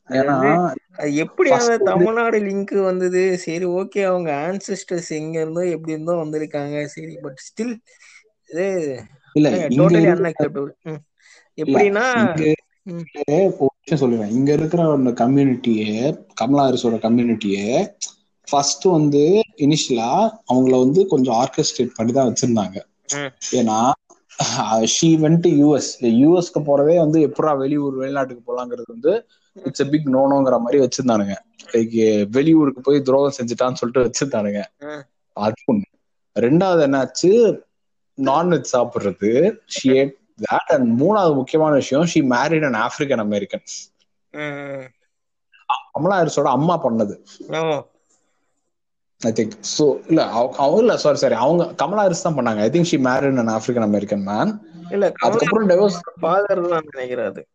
ஏன்னா 0.08 0.36
எப்படி 1.22 1.50
அந்த 1.56 1.74
தமிழ்நாடு 1.90 2.38
லிங்க் 2.46 2.74
வந்தது? 2.86 3.22
சரி 3.44 3.66
ஓகே 3.80 4.00
அவங்க 4.02 4.30
ஆன்சிஸ்டர்ஸ் 4.48 5.10
எங்க 5.20 5.36
இருந்தோ 5.40 5.64
எப்படி 5.74 5.94
இருந்தோ 5.96 6.14
வந்திருக்காங்க. 6.22 6.76
சரி 6.94 7.14
பட் 7.22 7.40
ஸ்டில் 7.46 7.74
இது 8.50 8.66
இல்ல 9.34 9.50
டோட்டலி 9.78 10.10
அன்அக்செப்டபிள் 10.14 10.72
எப்படின்னா. 11.58 12.06
ஒரு 13.58 13.98
சொல்லுவேன் 14.00 14.32
இங்க 14.38 14.50
இருக்கிற 14.52 14.82
அந்த 14.92 15.10
கம்யூனிட்டியே 15.20 15.92
கமலா 16.40 16.64
ஹாரிஸோட 16.66 16.96
கம்யூனிட்டியே 17.04 17.66
ஃபர்ஸ்ட் 18.48 18.86
வந்து 18.94 19.22
இனிஷியலா 19.64 20.12
அவங்கள 20.50 20.74
வந்து 20.84 21.00
கொஞ்சம் 21.06 21.36
ஆர்கெஸ்ட்ரேட் 21.42 21.96
பண்ணி 21.96 22.12
தான் 22.12 22.28
வச்சிருந்தாங்க. 22.30 22.76
ஏன்னா 23.60 23.78
ஷீ 24.94 25.08
வென்ட் 25.24 25.48
யூஎஸ் 25.60 25.90
யூஎஸ்க்கு 26.22 26.60
போறதே 26.68 26.96
வந்து 26.96 27.18
எப்படா 27.28 27.52
வெளியூர் 27.58 27.96
வெளிநாட்டுக்கு 28.02 28.42
போலாங்கிறது 28.46 28.88
வந்து 28.88 29.12
இட்ஸ் 29.56 29.90
பிக் 29.90 30.06
நோனோங்கிற 30.06 30.60
மாதிரி 30.60 30.78
வச்சிருந்தானுங்க. 30.78 31.34
லைக் 31.72 31.96
வெளியூருக்கு 32.30 32.80
போய் 32.80 33.02
துரோகம் 33.02 33.36
செஞ்சுட்டான்னு 33.38 33.72
சொல்லிட்டு 33.72 34.04
வச்சிருந்தானுங்க. 34.04 34.60
அது 35.36 35.54
ஒண்ணு. 35.72 35.86
ரெண்டாவது 36.36 36.82
என்னாச்சு? 36.86 37.30
நான்வெஜ் 38.18 38.72
சாப்பிடுறது. 38.72 39.30
ஷி 39.66 39.90
ஏட் 39.92 40.12
தட் 40.42 40.70
அண்ட் 40.72 41.00
மூணாவது 41.00 41.34
முக்கியமான 41.34 41.74
விஷயம் 41.74 42.04
she 42.04 42.20
married 42.22 42.64
and 42.64 42.76
African 42.76 43.18
American 43.18 43.64
hmm, 44.34 44.84
Kamala 45.92 46.16
ஹாரிஸோட 46.18 46.48
அம்மா 46.50 46.84
பண்ணது. 46.84 47.14
ஐ 49.20 49.32
திங்க் 49.32 49.56
சோ 49.72 49.84
இல்ல 50.08 50.26
அவ- 50.30 50.54
அவங்க 50.56 50.78
இல்ல 50.78 50.96
சாரி 50.96 51.16
சாரி 51.16 51.34
அவங்க 51.36 51.74
கமலா 51.74 52.00
ஹாரிஸ் 52.00 52.22
தான் 52.22 52.36
பண்ணாங்க. 52.36 52.58
I 52.58 52.70
think 52.70 52.82
she 52.82 52.96
married 52.98 53.38
and 53.38 53.48
African 53.48 53.82
American 53.82 54.22
man 54.22 54.52
இல்ல 54.90 55.12
அதுக்கப்புறம் 55.20 55.68
டிவோர்ஸ் 55.68 55.98
ஃபாதர் 56.20 56.68
தான் 56.68 56.88
நினைக்கிறேன் 56.90 57.46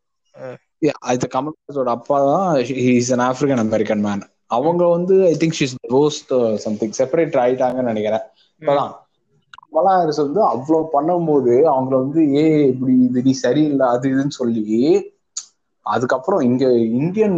அது 0.81 0.91
அது 1.11 1.27
கமல் 1.33 1.55
ஹாரிஸோட 1.57 1.91
அப்பா 1.97 2.17
தான் 2.27 2.47
is 2.93 3.11
an 3.13 3.25
African 3.27 3.63
American 3.63 4.03
man 4.03 4.23
அவங்க 4.51 4.83
வந்து 4.87 5.15
I 5.29 5.35
think 5.39 5.57
she's 5.59 5.75
divorced 5.85 6.33
something 6.65 6.95
separate 6.99 7.41
ஆயிட்டாங்கன்னு 7.41 7.91
நினைக்கிறேன். 7.91 8.25
இப்பதான் 8.61 8.93
கமலா 9.63 9.93
ஹாரிஸ் 9.95 10.23
வந்து 10.23 10.41
அவ்வளவு 10.47 10.85
பண்ணும்போது 10.93 11.53
அவங்கள 11.71 11.95
வந்து 12.03 12.21
ஏ 12.35 12.43
இப்படி 12.69 12.93
இது 13.07 13.21
நீ 13.23 13.33
சரியில்லை 13.41 13.87
அது 13.87 14.11
இதுன்னு 14.13 14.37
சொல்லி 14.37 14.63
அதுக்கப்புறம் 15.85 16.41
இங்க 16.41 16.63
இந்தியன் 16.99 17.37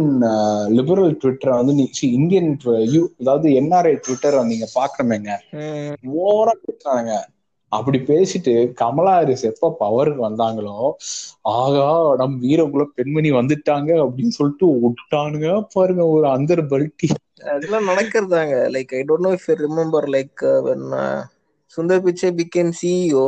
லிபரல் 0.76 1.12
ட்விட்டரை 1.20 1.52
வந்து 1.58 1.74
நீ 1.74 1.84
இந்தியன் 2.12 2.48
யூ 2.94 3.02
அதாவது 3.20 3.48
என்ஆர்ஐ 3.60 3.92
ட்விட்டரை 4.04 4.40
நீங்க 4.48 4.66
பாக்கணுமேங்க. 4.74 5.30
ம், 5.58 5.92
ஓவரா 6.22 6.54
பேசுறாங்க. 6.64 7.10
அப்படி 7.72 7.98
பேசிட்டு 8.06 8.52
கமலா 8.80 9.12
ஹாரிஸ் 9.12 9.44
எப்ப 9.50 9.72
பவருக்கு 9.80 10.22
வந்தாங்களோ 10.26 10.76
ஆகா 11.54 11.86
நம் 12.20 12.36
வீரகுல 12.42 12.84
பெண்மணி 12.96 13.30
வந்துட்டாங்க 13.36 13.90
அப்படின்னு 14.04 14.36
சொல்லிட்டு 14.38 14.66
விட்டானுங்க. 14.84 15.46
பாருங்க 15.74 16.04
ஒரு 16.14 16.26
அந்தர் 16.36 16.64
பல்ட்டி 16.70 17.08
அதெல்லாம் 17.50 17.88
நடக்கிறதாங்க. 17.90 18.54
Like 18.74 18.92
I 18.92 19.02
don't 19.08 19.26
know 19.26 19.32
if 19.36 19.46
you 19.48 19.56
remember 19.60 20.06
like 20.14 20.42
Sundar 21.74 22.04
Pichai 22.06 22.30
became 22.38 22.72
CEO. 22.78 23.26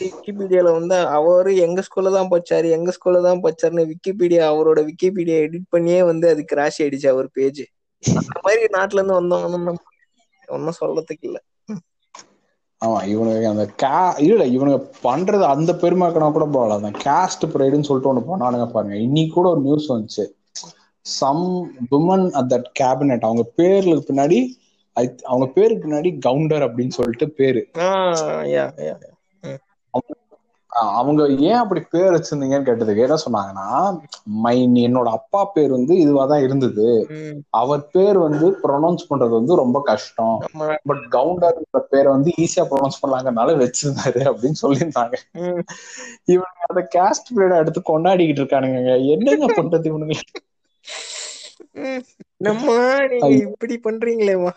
விக்கிபீடியால 0.00 0.68
வந்து 0.76 0.96
அவரு 1.16 1.50
எங்க 1.64 1.80
ஸ்கூல்ல 1.86 2.10
தான் 2.12 2.30
படிச்சாரு 2.32 2.68
எங்க 2.76 2.90
ஸ்கூல்ல 2.96 3.20
தான் 3.24 3.42
படிச்சாருன்னு 3.44 3.84
விக்கிபீடியா 3.90 4.42
அவரோட 4.50 4.80
விக்கிபீடியா 4.88 5.38
எடிட் 5.46 5.68
பண்ணியே 5.70 6.00
வந்து 6.10 6.26
அது 6.32 6.42
கிராஷ் 6.52 6.78
ஆயிடுச்சு 6.78 7.08
அவர் 7.12 7.28
பேஜ் 7.32 7.62
அந்த 8.02 8.38
மாதிரி 8.44 8.64
நாட்டுல 8.76 9.00
இருந்து 9.00 9.18
வந்தவங்க 9.18 9.74
ஒன்னும் 10.48 10.78
சொல்றதுக்கு 10.80 11.26
இல்ல. 11.28 11.38
ஆமா 12.82 12.98
இவனுக்கு 13.04 13.46
அந்த 13.48 13.64
கா 13.76 13.98
இல்ல 14.18 14.44
இவனுங்க 14.46 14.78
பண்றது 15.02 15.44
அந்த 15.54 15.70
பெருமாக்கனா 15.74 16.28
கூட 16.32 16.46
போகல. 16.46 16.78
அந்த 16.80 16.90
காஸ்ட் 17.04 17.44
ப்ரைடுன்னு 17.52 17.88
சொல்லிட்டு 17.88 18.10
ஒண்ணு 18.12 18.24
பண்ணானுங்க 18.26 18.66
பாருங்க. 18.70 18.96
இன்னைக்கு 19.06 19.34
கூட 19.34 19.48
ஒரு 19.48 19.60
நியூஸ் 19.60 19.92
வந்துச்சு. 19.92 20.24
Some 21.06 21.44
women 21.90 22.26
at 22.32 22.50
that 22.52 22.68
cabinet 22.80 23.26
அவங்க 23.28 23.44
பேருக்கு 23.58 24.06
பின்னாடி 24.08 24.38
அவங்க 25.24 25.46
பேருக்கு 25.48 25.84
பின்னாடி 25.84 26.10
கவுண்டர் 26.18 26.66
அப்படின்னு 26.66 26.96
சொல்லிட்டு 26.98 27.26
பேரு. 27.30 27.62
அவங்க 30.98 31.22
ஏன் 31.28 31.54
அப்படி 31.54 31.80
பேர் 31.90 32.14
வச்சிருந்தீங்கன்னு 32.14 32.68
கேட்டதுக்கு 32.68 33.04
என்ன 33.04 33.16
சொன்னாங்கன்னா 33.26 33.68
மை 34.36 34.56
என்னோட 34.84 35.08
அப்பா 35.10 35.44
பேர் 35.44 35.70
வந்து 35.70 35.94
இதுவாதான் 35.96 36.42
இருந்தது. 36.42 36.88
அவர் 37.50 37.90
பேர் 37.90 38.18
வந்து 38.18 38.46
ப்ரொனவுன்ஸ் 38.62 39.08
பண்றது 39.10 39.28
வந்து 39.28 39.54
ரொம்ப 39.56 39.80
கஷ்டம். 39.82 40.36
பட் 40.82 41.04
கவுண்டர்ன்ற 41.10 41.80
பேரை 41.88 42.08
வந்து 42.12 42.32
ஈஸியா 42.38 42.64
ப்ரொனவுன்ஸ் 42.70 43.00
பண்ணலாங்கனால 43.02 43.56
வச்சிருந்தாரு 43.62 44.22
அப்படின்னு 44.30 44.60
சொல்லியிருந்தாங்க. 44.62 45.14
இவனுங்க 46.28 46.62
அந்த 46.68 46.82
கேஸ்ட் 46.94 47.32
பீரியட 47.34 47.56
எடுத்து 47.56 47.82
கொண்டாடிக்கிட்டு 47.82 48.42
இருக்கானுங்க 48.42 48.96
என்னங்க 49.14 49.48
பண்றது 49.58 49.88
இவனுங்க? 49.92 50.16
நம்ம 52.40 52.66
இப்படி 53.38 53.74
பண்றீங்களேமா 53.84 54.52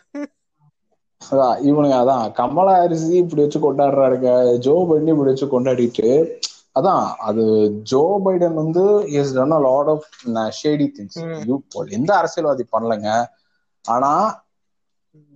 இவனுங்க 1.68 1.96
அதான் 2.02 2.26
கமலா 2.38 2.76
அரிசி 2.84 3.12
இப்படி 3.20 3.42
வச்சு 3.44 3.60
கொண்டாடுறாருங்க 3.60 4.30
ஜோ 4.66 4.76
பைடன் 4.90 5.14
இப்படி 5.14 5.32
வச்சு 5.32 5.48
கொண்டாடிட்டு 5.50 6.10
அதான் 6.76 7.06
அது 7.28 7.44
ஜோ 7.92 8.04
பைடன் 8.26 8.56
வந்து 8.62 8.84
is 9.16 9.34
done 9.38 9.56
a 9.58 9.62
lot 9.68 9.90
of 9.94 10.06
shady 10.60 10.88
things 10.96 11.20
you 11.48 11.56
எந்த 11.98 12.12
அரசியல்வாதி 12.20 12.66
பண்ணலங்க. 12.74 13.10
ஆனா 13.86 14.12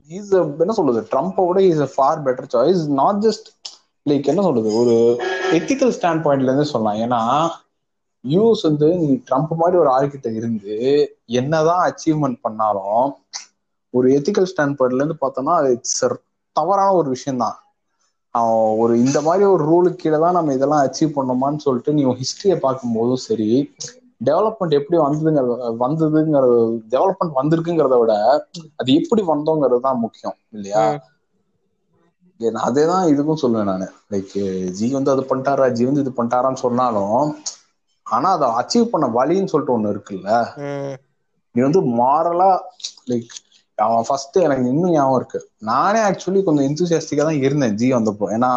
இஸ் 0.10 0.32
என்ன 0.60 0.74
சொல்றது 0.78 1.02
ட்ரம்ப்போட 1.12 1.58
is 1.70 1.84
a 1.86 1.90
far 1.94 2.22
better 2.26 2.50
choice 2.54 2.82
not 3.00 3.22
just 3.26 3.48
like 4.06 4.30
என்ன 4.32 4.42
சொல்றது 4.48 4.70
ஒரு 4.82 4.96
எத்திக்கல் 5.58 5.94
ஸ்டாண்ட் 5.98 6.24
பாயிண்ட்ல 6.26 6.50
இருந்து 6.50 6.72
சொல்லலாம். 6.74 7.02
ஏன்னா 7.06 7.22
யூஸ் 8.24 8.62
வந்து 8.68 8.88
நீ 9.02 9.08
ட்ரம்ப் 9.28 9.54
மாதிரி 9.62 9.78
ஒரு 9.78 9.90
ஆள்கிட்ட 9.94 10.28
இருந்து 10.40 10.76
என்னதான் 11.40 11.84
அச்சீவ்மெண்ட் 11.88 12.40
பண்ணாலும் 12.42 13.08
ஒரு 13.94 14.08
எத்திக்கல் 14.18 14.50
ஸ்டாண்ட் 14.52 14.78
பாயிண்ட்ல 14.78 15.02
இருந்து 15.02 15.18
பார்த்தோம்னா 15.20 15.56
இட்ஸ் 15.72 16.00
தவறான 16.56 16.94
ஒரு 17.00 17.10
விஷயம் 17.14 17.44
தான் 17.44 17.58
ஒரு 18.82 18.94
இந்த 19.04 19.18
மாதிரி 19.26 19.44
ஒரு 19.50 19.64
ரூலுக்கு 19.70 20.00
கீழே 20.00 20.20
தான் 20.22 20.38
நம்ம 20.38 20.54
இதெல்லாம் 20.56 20.86
அச்சீவ் 20.86 21.16
பண்ணோமான்னு 21.18 21.66
சொல்லிட்டு 21.66 21.92
நீ 21.98 22.04
ஹிஸ்டரியை 22.22 22.58
பார்க்கும்போதும் 22.64 23.24
சரி 23.26 23.50
டெவலப்மெண்ட் 24.22 24.78
எப்படி 24.80 24.98
வந்ததுங்கிறத 25.00 25.54
வந்ததுங்கிறது 25.84 26.58
டெவலப்மெண்ட் 26.94 27.38
வந்திருக்குங்கிறத 27.40 27.96
விட 28.02 28.14
அது 28.80 28.92
எப்படி 29.00 29.22
வந்தோங்கிறது 29.32 29.82
தான் 29.88 30.02
முக்கியம் 30.04 30.38
இல்லையா? 30.56 30.84
அதே 32.66 32.84
தான் 32.86 33.10
இதுக்கும் 33.12 33.42
சொல்லுவேன் 33.42 33.70
நான். 33.72 33.84
லைக் 34.12 34.34
ஜி 34.78 34.88
வந்து 34.96 35.12
அது 35.14 35.24
பண்ணிட்டாரா 35.30 35.66
ஜி 35.76 35.84
வந்து 35.90 36.04
இது 36.04 36.12
பண்ணிட்டாரான்னு 36.18 36.64
சொன்னாலும் 36.64 37.18
ஆனா 38.08 38.30
அதை 38.38 38.48
அச்சீவ் 38.60 38.92
பண்ண 38.94 39.06
வழின்னு 39.18 39.52
சொல்லிட்டு 39.52 39.76
ஒண்ணு 39.76 39.94
இருக்குல்ல? 39.94 40.30
நீ 41.56 41.62
வந்து 41.66 41.82
மாரலா 42.00 42.50
லைக் 43.10 43.34
அவன் 43.78 44.06
ஃபர்ஸ்ட் 44.08 44.38
எனக்கு 44.40 44.66
இன்னும் 44.72 44.94
ஞாபகம் 44.94 45.18
இருக்கு. 45.20 45.40
நானே 45.70 46.00
ஆக்சுவலி 46.08 46.42
கொஞ்சம் 46.44 46.68
இன்சூசியாஸ்டிக்கா 46.70 47.24
தான் 47.24 47.42
இருந்தேன் 47.46 47.78
ஜி 47.80 47.88
வந்தப்போ. 47.94 48.26
ஏன்னா 48.36 48.52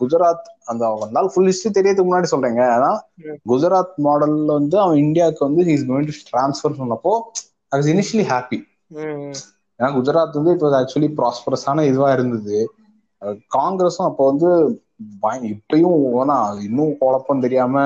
குஜராத் 0.00 0.48
அந்த 0.70 0.84
நாள் 1.12 1.30
ஃபுல் 1.32 1.48
ஹிஸ்டரி 1.50 1.70
தெரியறதுக்கு 1.76 2.08
முன்னாடி 2.08 2.28
சொல்றேங்க. 2.32 2.62
ஆனா 2.76 2.90
குஜராத் 3.46 3.94
மாடல்ல 4.06 4.50
வந்து 4.52 4.76
அவன் 4.80 5.02
இந்தியாவுக்கு 5.04 5.42
வந்து 5.48 5.62
ஹீஸ் 5.68 5.86
கோயிங் 5.88 6.08
டு 6.10 6.16
டிரான்ஸ்ஃபர் 6.30 6.78
சொன்னப்போ 6.80 7.12
ஐ 7.72 7.78
வாஸ் 7.78 7.90
இனிஷியலி 7.94 8.26
ஹாப்பி 8.30 8.58
ஏன்னா 9.80 9.88
குஜராத் 9.96 10.38
வந்து 10.38 10.52
இப்போ 10.54 10.68
ஆக்சுவலி 10.78 11.08
ப்ராஸ்பரஸான 11.18 11.84
இதுவா 11.88 12.08
இருந்தது. 12.12 12.58
காங்கிரஸும் 13.54 14.08
அப்போ 14.08 14.24
வந்து 14.30 14.50
இப்பயும் 15.52 15.98
இன்னும் 16.64 16.96
குழப்பம் 16.98 17.44
தெரியாம 17.44 17.76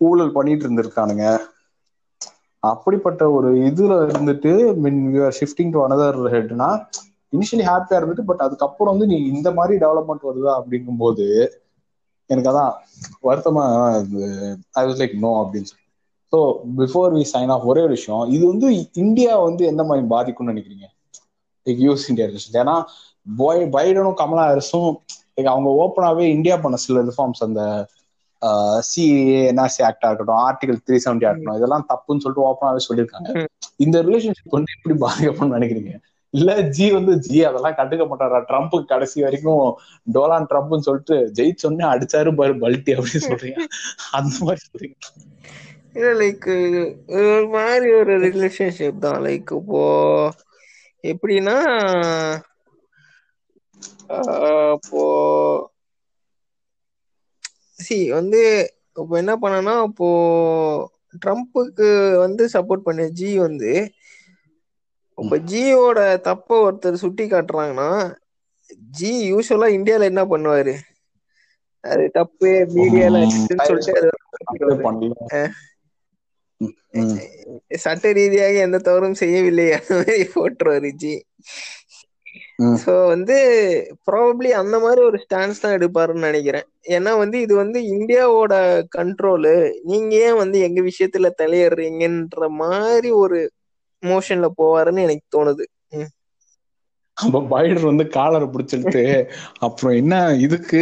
ஊழல் 0.00 0.32
பண்ணிட்டு 0.32 0.64
இருந்திருக்கானுங்க. 0.64 1.24
அப்படிப்பட்ட 2.68 3.22
ஒரு 3.30 3.48
இதுல 3.68 3.94
இருந்துட்டு 4.04 4.52
மின் 4.84 5.00
ஷிஃப்டிங் 5.38 5.72
டு 5.72 5.80
அனதர் 5.84 6.18
ஹெட்னா 6.34 6.68
இனிஷியலி 7.32 7.64
ஹாப்பியா 7.68 7.98
இருந்துட்டு 8.00 8.28
பட் 8.28 8.44
அதுக்கப்புறம் 8.46 8.92
வந்து 8.94 9.06
நீ 9.06 9.18
இந்த 9.32 9.48
மாதிரி 9.54 9.74
டெவலப்மெண்ட் 9.84 10.28
வருதா 10.28 10.52
அப்படிங்கும் 10.58 11.02
போது 11.02 11.26
எனக்கு 12.30 12.50
அதான் 12.52 12.72
வருத்தமா 13.24 13.64
ஐ 14.76 14.84
வாஸ் 14.86 15.00
லைக் 15.00 15.16
நோ 15.20 15.32
அப்படின்னு 15.42 15.68
சொல்லி. 15.70 15.84
So 16.32 16.38
before 16.80 17.10
we 17.14 17.24
sign 17.32 17.52
off 17.54 17.66
ஒரே 17.70 17.84
விஷயம் 17.92 18.24
இது 18.34 18.44
வந்து 18.46 18.68
இந்தியா 19.02 19.32
வந்து 19.44 19.62
எந்த 19.70 19.82
மாதிரி 19.84 20.06
பாதிக்கும்னு 20.14 20.52
நினைக்கிறீங்க? 20.52 20.86
லைக் 21.66 21.82
யூஎஸ் 21.84 22.08
இந்தியா 22.10 22.26
ரிலேஷன் 22.28 22.60
ஏன்னா 22.62 22.76
பாய் 23.36 23.62
பைடனும் 23.74 24.18
கமலா 24.20 24.44
ஹாரிஸும் 24.48 24.90
அவங்க 25.46 25.70
ஓப்பனாகவே 25.82 26.26
இந்தியா 26.36 26.56
பண்ண 26.58 26.76
சில 26.84 27.02
ரிஃபார்ம்ஸ் 27.02 27.42
அந்த 27.42 27.60
சிஏ 28.88 29.14
என்ஆர்சி 29.50 29.80
ஆக்டா 29.88 30.08
இருக்கட்டும் 30.10 30.42
ஆர்டிகல் 30.46 30.82
த்ரீ 30.86 30.98
செவன்டி 31.04 31.26
இருக்கட்டும் 31.28 31.58
இதெல்லாம் 31.60 31.86
தப்புன்னு 31.90 32.22
சொல்லிட்டு 32.24 32.46
ஓப்பனாவே 32.48 32.82
சொல்லியிருக்காங்க. 32.88 33.30
இந்த 33.84 33.96
ரிலேஷன்ஷிப் 34.08 34.56
வந்து 34.56 34.74
எப்படி 34.76 34.94
பாதிக்கப்படும் 35.04 35.56
நினைக்கிறீங்க? 35.56 35.94
இல்ல 36.34 36.50
ஜி 36.76 36.86
வந்து 36.96 37.12
ஜி 37.26 37.38
அதெல்லாம் 37.48 37.76
கண்டுக்க 37.78 38.04
மாட்டாரா? 38.10 38.38
ட்ரம்ப் 38.48 38.74
கடைசி 38.92 39.18
வரைக்கும் 39.26 39.62
டோலான் 40.06 40.48
ட்ரம்ப்னு 40.50 40.86
சொல்லிட்டு 40.88 41.16
ஜெயிச்சோடனே 41.38 41.86
அடிச்சாரு 41.92 42.32
பாரு 42.40 42.54
பல்ட்டி 42.64 42.94
அப்படின்னு 42.96 43.28
சொல்றீங்க. 43.30 43.60
அந்த 44.18 44.34
மாதிரி 44.46 44.62
சொல்றீங்க. 44.66 44.96
இல்ல 45.96 46.08
லைக் 46.20 46.46
ஒரு 47.18 47.46
மாதிரி 47.54 47.88
ஒரு 48.00 48.14
ரிலேஷன்ஷிப் 48.26 49.04
தான். 49.06 49.20
லைக் 49.26 49.52
இப்போ 49.60 49.82
எப்படின்னா 51.04 51.56
இப்போ 54.76 55.02
சி 57.78 57.96
வந்து 58.12 58.40
இப்போ 58.98 59.14
என்ன 59.18 59.32
பண்ணனா 59.36 59.74
இப்போ 59.88 60.08
ட்ரம்ப்புக்கு 61.22 61.88
வந்து 62.24 62.44
சப்போர்ட் 62.54 62.86
பண்ண 62.86 63.02
ஜி 63.18 63.30
வந்து 63.40 63.72
இப்ப 65.18 65.36
ஜியோட 65.48 65.98
தப்ப 66.26 66.58
ஒருத்தர் 66.64 67.02
சுட்டி 67.02 67.24
காட்டுறாங்கன்னா 67.28 67.90
ஜி 68.92 69.10
யூஸ்வலா 69.30 69.68
இந்தியால 69.76 70.10
என்ன 70.10 70.22
பண்ணுவாரு? 70.28 70.74
அது 71.84 72.04
தப்பு 72.14 72.48
மீடியால 72.74 73.16
சொல்லிட்டு 73.60 74.10
சட்ட 77.84 78.12
ரீதியாக 78.18 78.56
எந்த 78.64 78.78
தவறும் 78.86 79.18
செய்யவில்லை 79.20 79.66
அந்த 79.76 79.92
மாதிரி 79.98 80.24
போட்டுருவாரு 80.34 80.90
ஜி 81.00 81.14
சோ 82.80 82.92
வந்து 83.08 83.36
ப்ராபப்ளி 84.06 84.50
அந்த 84.60 84.76
மாதிரி 84.78 85.00
ஒரு 85.02 85.18
ஸ்டான்ஸ் 85.24 85.62
தான் 85.62 85.76
எடுப்பாருன்னு 85.76 86.28
நினைக்கிறேன். 86.28 86.66
ஏன்னா 86.90 87.12
வந்து 87.18 87.36
இது 87.40 87.54
வந்து 87.56 87.78
இந்தியாவோட 87.92 88.54
கண்ட்ரோலு 88.96 89.54
நீங்க 89.84 90.12
ஏன் 90.22 90.40
வந்து 90.42 90.58
எங்க 90.60 90.80
விஷயத்துல 90.82 91.30
தலையிடுறீங்கன்ற 91.40 92.42
மாதிரி 92.62 93.10
ஒரு 93.22 93.40
மோஷன்ல 94.02 94.48
போவாருன்னு 94.58 95.06
எனக்கு 95.06 95.26
தோணுது. 95.30 95.64
அப்ப 97.16 97.40
பைடன் 97.50 97.88
வந்து 97.90 98.04
காலரை 98.08 98.46
பிடிச்சிட்டு 98.46 99.02
அப்புறம் 99.58 99.94
என்ன 99.96 100.14
இதுக்கு 100.36 100.80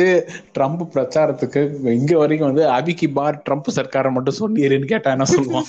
ட்ரம்ப் 0.55 0.83
பிரச்சாரத்துக்கு 0.95 1.61
இங்க 1.93 2.13
வரைக்கும் 2.19 2.51
வந்து 2.51 2.65
அபிகி 2.71 3.09
பார் 3.19 3.43
ட்ரம்ப் 3.47 3.71
சர்க்கார 3.77 4.11
மட்டும் 4.13 4.39
சொல்லிடுன்னு 4.41 4.91
கேட்டா 4.93 5.13
என்ன 5.17 5.27
சொல்லுவான்? 5.35 5.69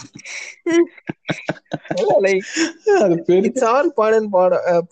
ஆல் 3.74 3.92
அண்ட் 4.18 4.32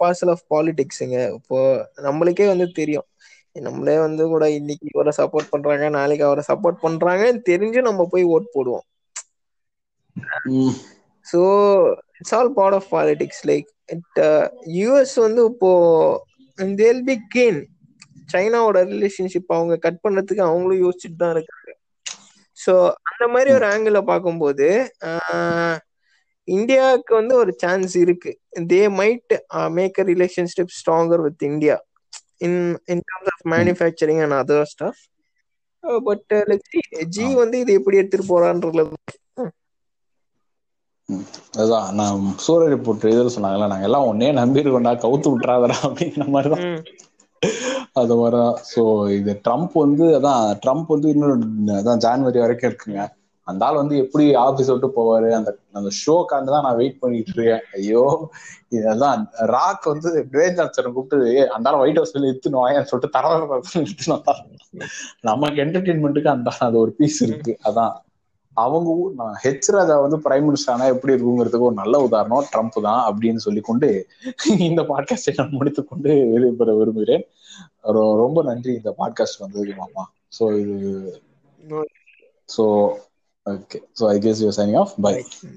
பார்சல் 0.02 0.32
ஆஃப் 0.36 0.46
பாலிடிக்ஸுங்க 0.54 1.18
இப்போ 1.38 1.60
நம்மளுக்கே 2.08 2.48
வந்து 2.48 2.68
தெரியும். 2.72 3.08
நம்மளே 3.56 3.98
வந்து 3.98 4.24
கூட 4.28 4.46
இன்னைக்கு 4.52 4.86
இவரை 4.94 5.12
சப்போர்ட் 5.18 5.52
பண்றாங்க 5.52 5.90
நாளைக்கு 5.98 6.26
அவரை 6.26 6.44
சப்போர்ட் 6.48 6.84
பண்றாங்கன்னு 6.86 7.42
தெரிஞ்சு 7.52 7.82
நம்ம 7.82 8.08
போய் 8.14 8.32
ஓட் 8.36 8.54
போடுவோம். 8.56 8.86
So 11.26 11.40
it's 12.20 12.36
all 12.38 12.52
part 12.54 12.78
of 12.80 12.90
politics 12.92 13.44
like 13.52 13.68
US 14.78 15.16
வந்து 15.26 15.42
இப்போ 15.52 15.72
தேல் 16.80 17.02
பி 17.06 17.16
கீன் 17.34 17.62
சைனாவோட 18.34 18.80
ரிலேஷன்ஷிப் 18.92 19.56
அவங்க 19.56 19.76
கட் 19.86 20.04
பண்றதுக்கு 20.04 20.44
அவங்களும் 20.44 20.84
யோசிச்சுட்டு 20.84 21.18
தான் 21.18 21.34
இருக்காங்க. 21.36 21.60
ஸோ 22.58 22.74
அந்த 23.10 23.24
மாதிரி 23.34 23.50
ஒரு 23.58 23.66
ஆங்கிள் 23.72 23.98
பார்க்கும்போது 24.12 24.68
இந்தியாவுக்கு 26.48 27.12
வந்து 27.16 27.34
ஒரு 27.42 27.52
சான்ஸ் 27.62 27.94
இருக்கு. 28.04 28.32
They 28.72 28.82
might 29.00 29.34
make 29.78 30.00
a 30.00 30.06
relationship 30.12 30.76
stronger 30.80 31.24
with 31.26 31.44
India 31.50 31.76
in 32.46 32.60
in 32.92 33.04
terms 33.10 33.32
of 33.34 33.46
manufacturing 33.54 34.22
and 34.26 34.38
other 34.42 34.70
stuff 34.74 35.02
but 36.04 36.34
like 36.50 36.68
Xi 37.16 37.26
வந்து 37.42 37.58
இது 37.64 37.72
எப்படி 37.80 38.00
எடுத்துட்டு 38.02 38.28
போறான்றது 38.30 38.84
அதான் 41.58 41.92
நான் 41.92 42.34
சூரிய 42.38 42.76
ரிப்போர்ட் 42.76 43.08
இதில் 43.08 43.34
சொன்னாங்கல்ல 43.36 43.68
நாங்க 43.68 43.84
எல்லாம் 43.84 44.08
ஒன்னே 44.12 44.30
நம்பியிருக்கோம்டா 44.40 44.94
கவுத்து 45.06 45.32
விட்டுறாதடா 45.32 45.78
அப்படிங்கிற 45.84 46.28
மாதிரிதான். 46.28 46.84
அது 47.94 48.16
மாதிரிதான். 48.16 48.56
சோ 48.76 49.12
இது 49.12 49.42
ட்ரம்ப் 49.48 49.74
வந்து 49.74 50.06
அதான் 50.20 50.46
ட்ரம்ப் 50.66 50.88
வந்து 50.88 51.10
இன்னும் 51.10 51.44
அதான் 51.68 52.02
ஜான்வரி 52.06 52.40
வரைக்கும் 52.40 52.72
இருக்குங்க. 52.72 53.08
அந்த 53.48 53.66
ஆள் 53.66 53.76
வந்து 53.76 53.98
எப்படி 53.98 54.26
ஆபீஸ் 54.36 54.70
விட்டு 54.70 54.90
போவாரு? 54.98 55.30
அந்த 55.32 55.50
அந்த 55.72 55.90
ஷோக்காண்டு 56.02 56.46
தான் 56.46 56.64
நான் 56.64 56.76
வெயிட் 56.76 57.00
பண்ணிட்டு 57.00 57.32
இருக்கேன். 57.36 57.64
ஐயோ 57.74 58.32
இதெல்லாம் 58.70 59.32
ராக் 59.34 59.84
வந்து 59.84 60.28
ட்வேன் 60.32 60.54
ஜான்சன் 60.54 60.94
கூப்பிட்டு 60.94 61.50
அந்த 61.52 61.70
ஆள் 61.70 61.80
ஒயிட் 61.80 62.00
ஹவுஸ்ல 62.00 62.30
எடுத்துன்னு 62.32 62.62
வாயான்னு 62.62 62.90
சொல்லிட்டு 62.92 63.18
தரவா 63.18 63.60
நமக்கு 65.22 65.62
என்டர்டைன்மெண்ட்டுக்கு 65.62 66.28
அந்த 66.28 66.52
அது 66.60 66.80
ஒரு 66.80 66.92
பீஸ் 66.92 67.22
இருக்கு. 67.22 67.58
அதான். 67.64 67.94
அவங்க 68.54 68.90
ஹெச் 69.44 69.68
ராஜா 69.68 70.00
வந்து 70.00 70.18
பிரைம் 70.18 70.48
மினிஸ்டர் 70.48 70.72
ஆனா 70.72 70.86
எப்படி 70.86 71.14
இருக்குங்கிறதுக்கு 71.14 71.60
ஒரு 71.60 71.74
நல்ல 71.74 72.00
உதாரணம். 72.00 72.46
ட்ரம்ப் 72.56 72.82
தான் 72.82 73.14
அப்படின்னு 73.14 73.36
சொல்லி 73.36 73.62
கொண்டு 73.62 74.08
இந்த 74.58 74.82
பாட்காஸ்டை 74.82 75.34
நான் 75.38 75.50
முடித்துக் 75.52 75.90
கொண்டு 75.90 76.12
விரும்புகிறேன். 76.78 77.26
ரொம்ப 78.16 78.44
நன்றி 78.44 78.74
இந்த 78.74 78.96
பாட்காஸ்ட் 78.98 79.42
வந்ததுக்கு 79.42 79.76
மாமா. 79.76 80.12
ஸோ 80.40 80.60
இது. 80.60 81.22
So 82.58 82.64
okay 83.46 83.80
so 84.00 84.06
I 84.08 84.18
guess 84.20 84.44
you 84.44 84.52
signing 84.58 84.78
off 84.78 84.96
bye 85.02 85.14
Bye. 85.16 85.50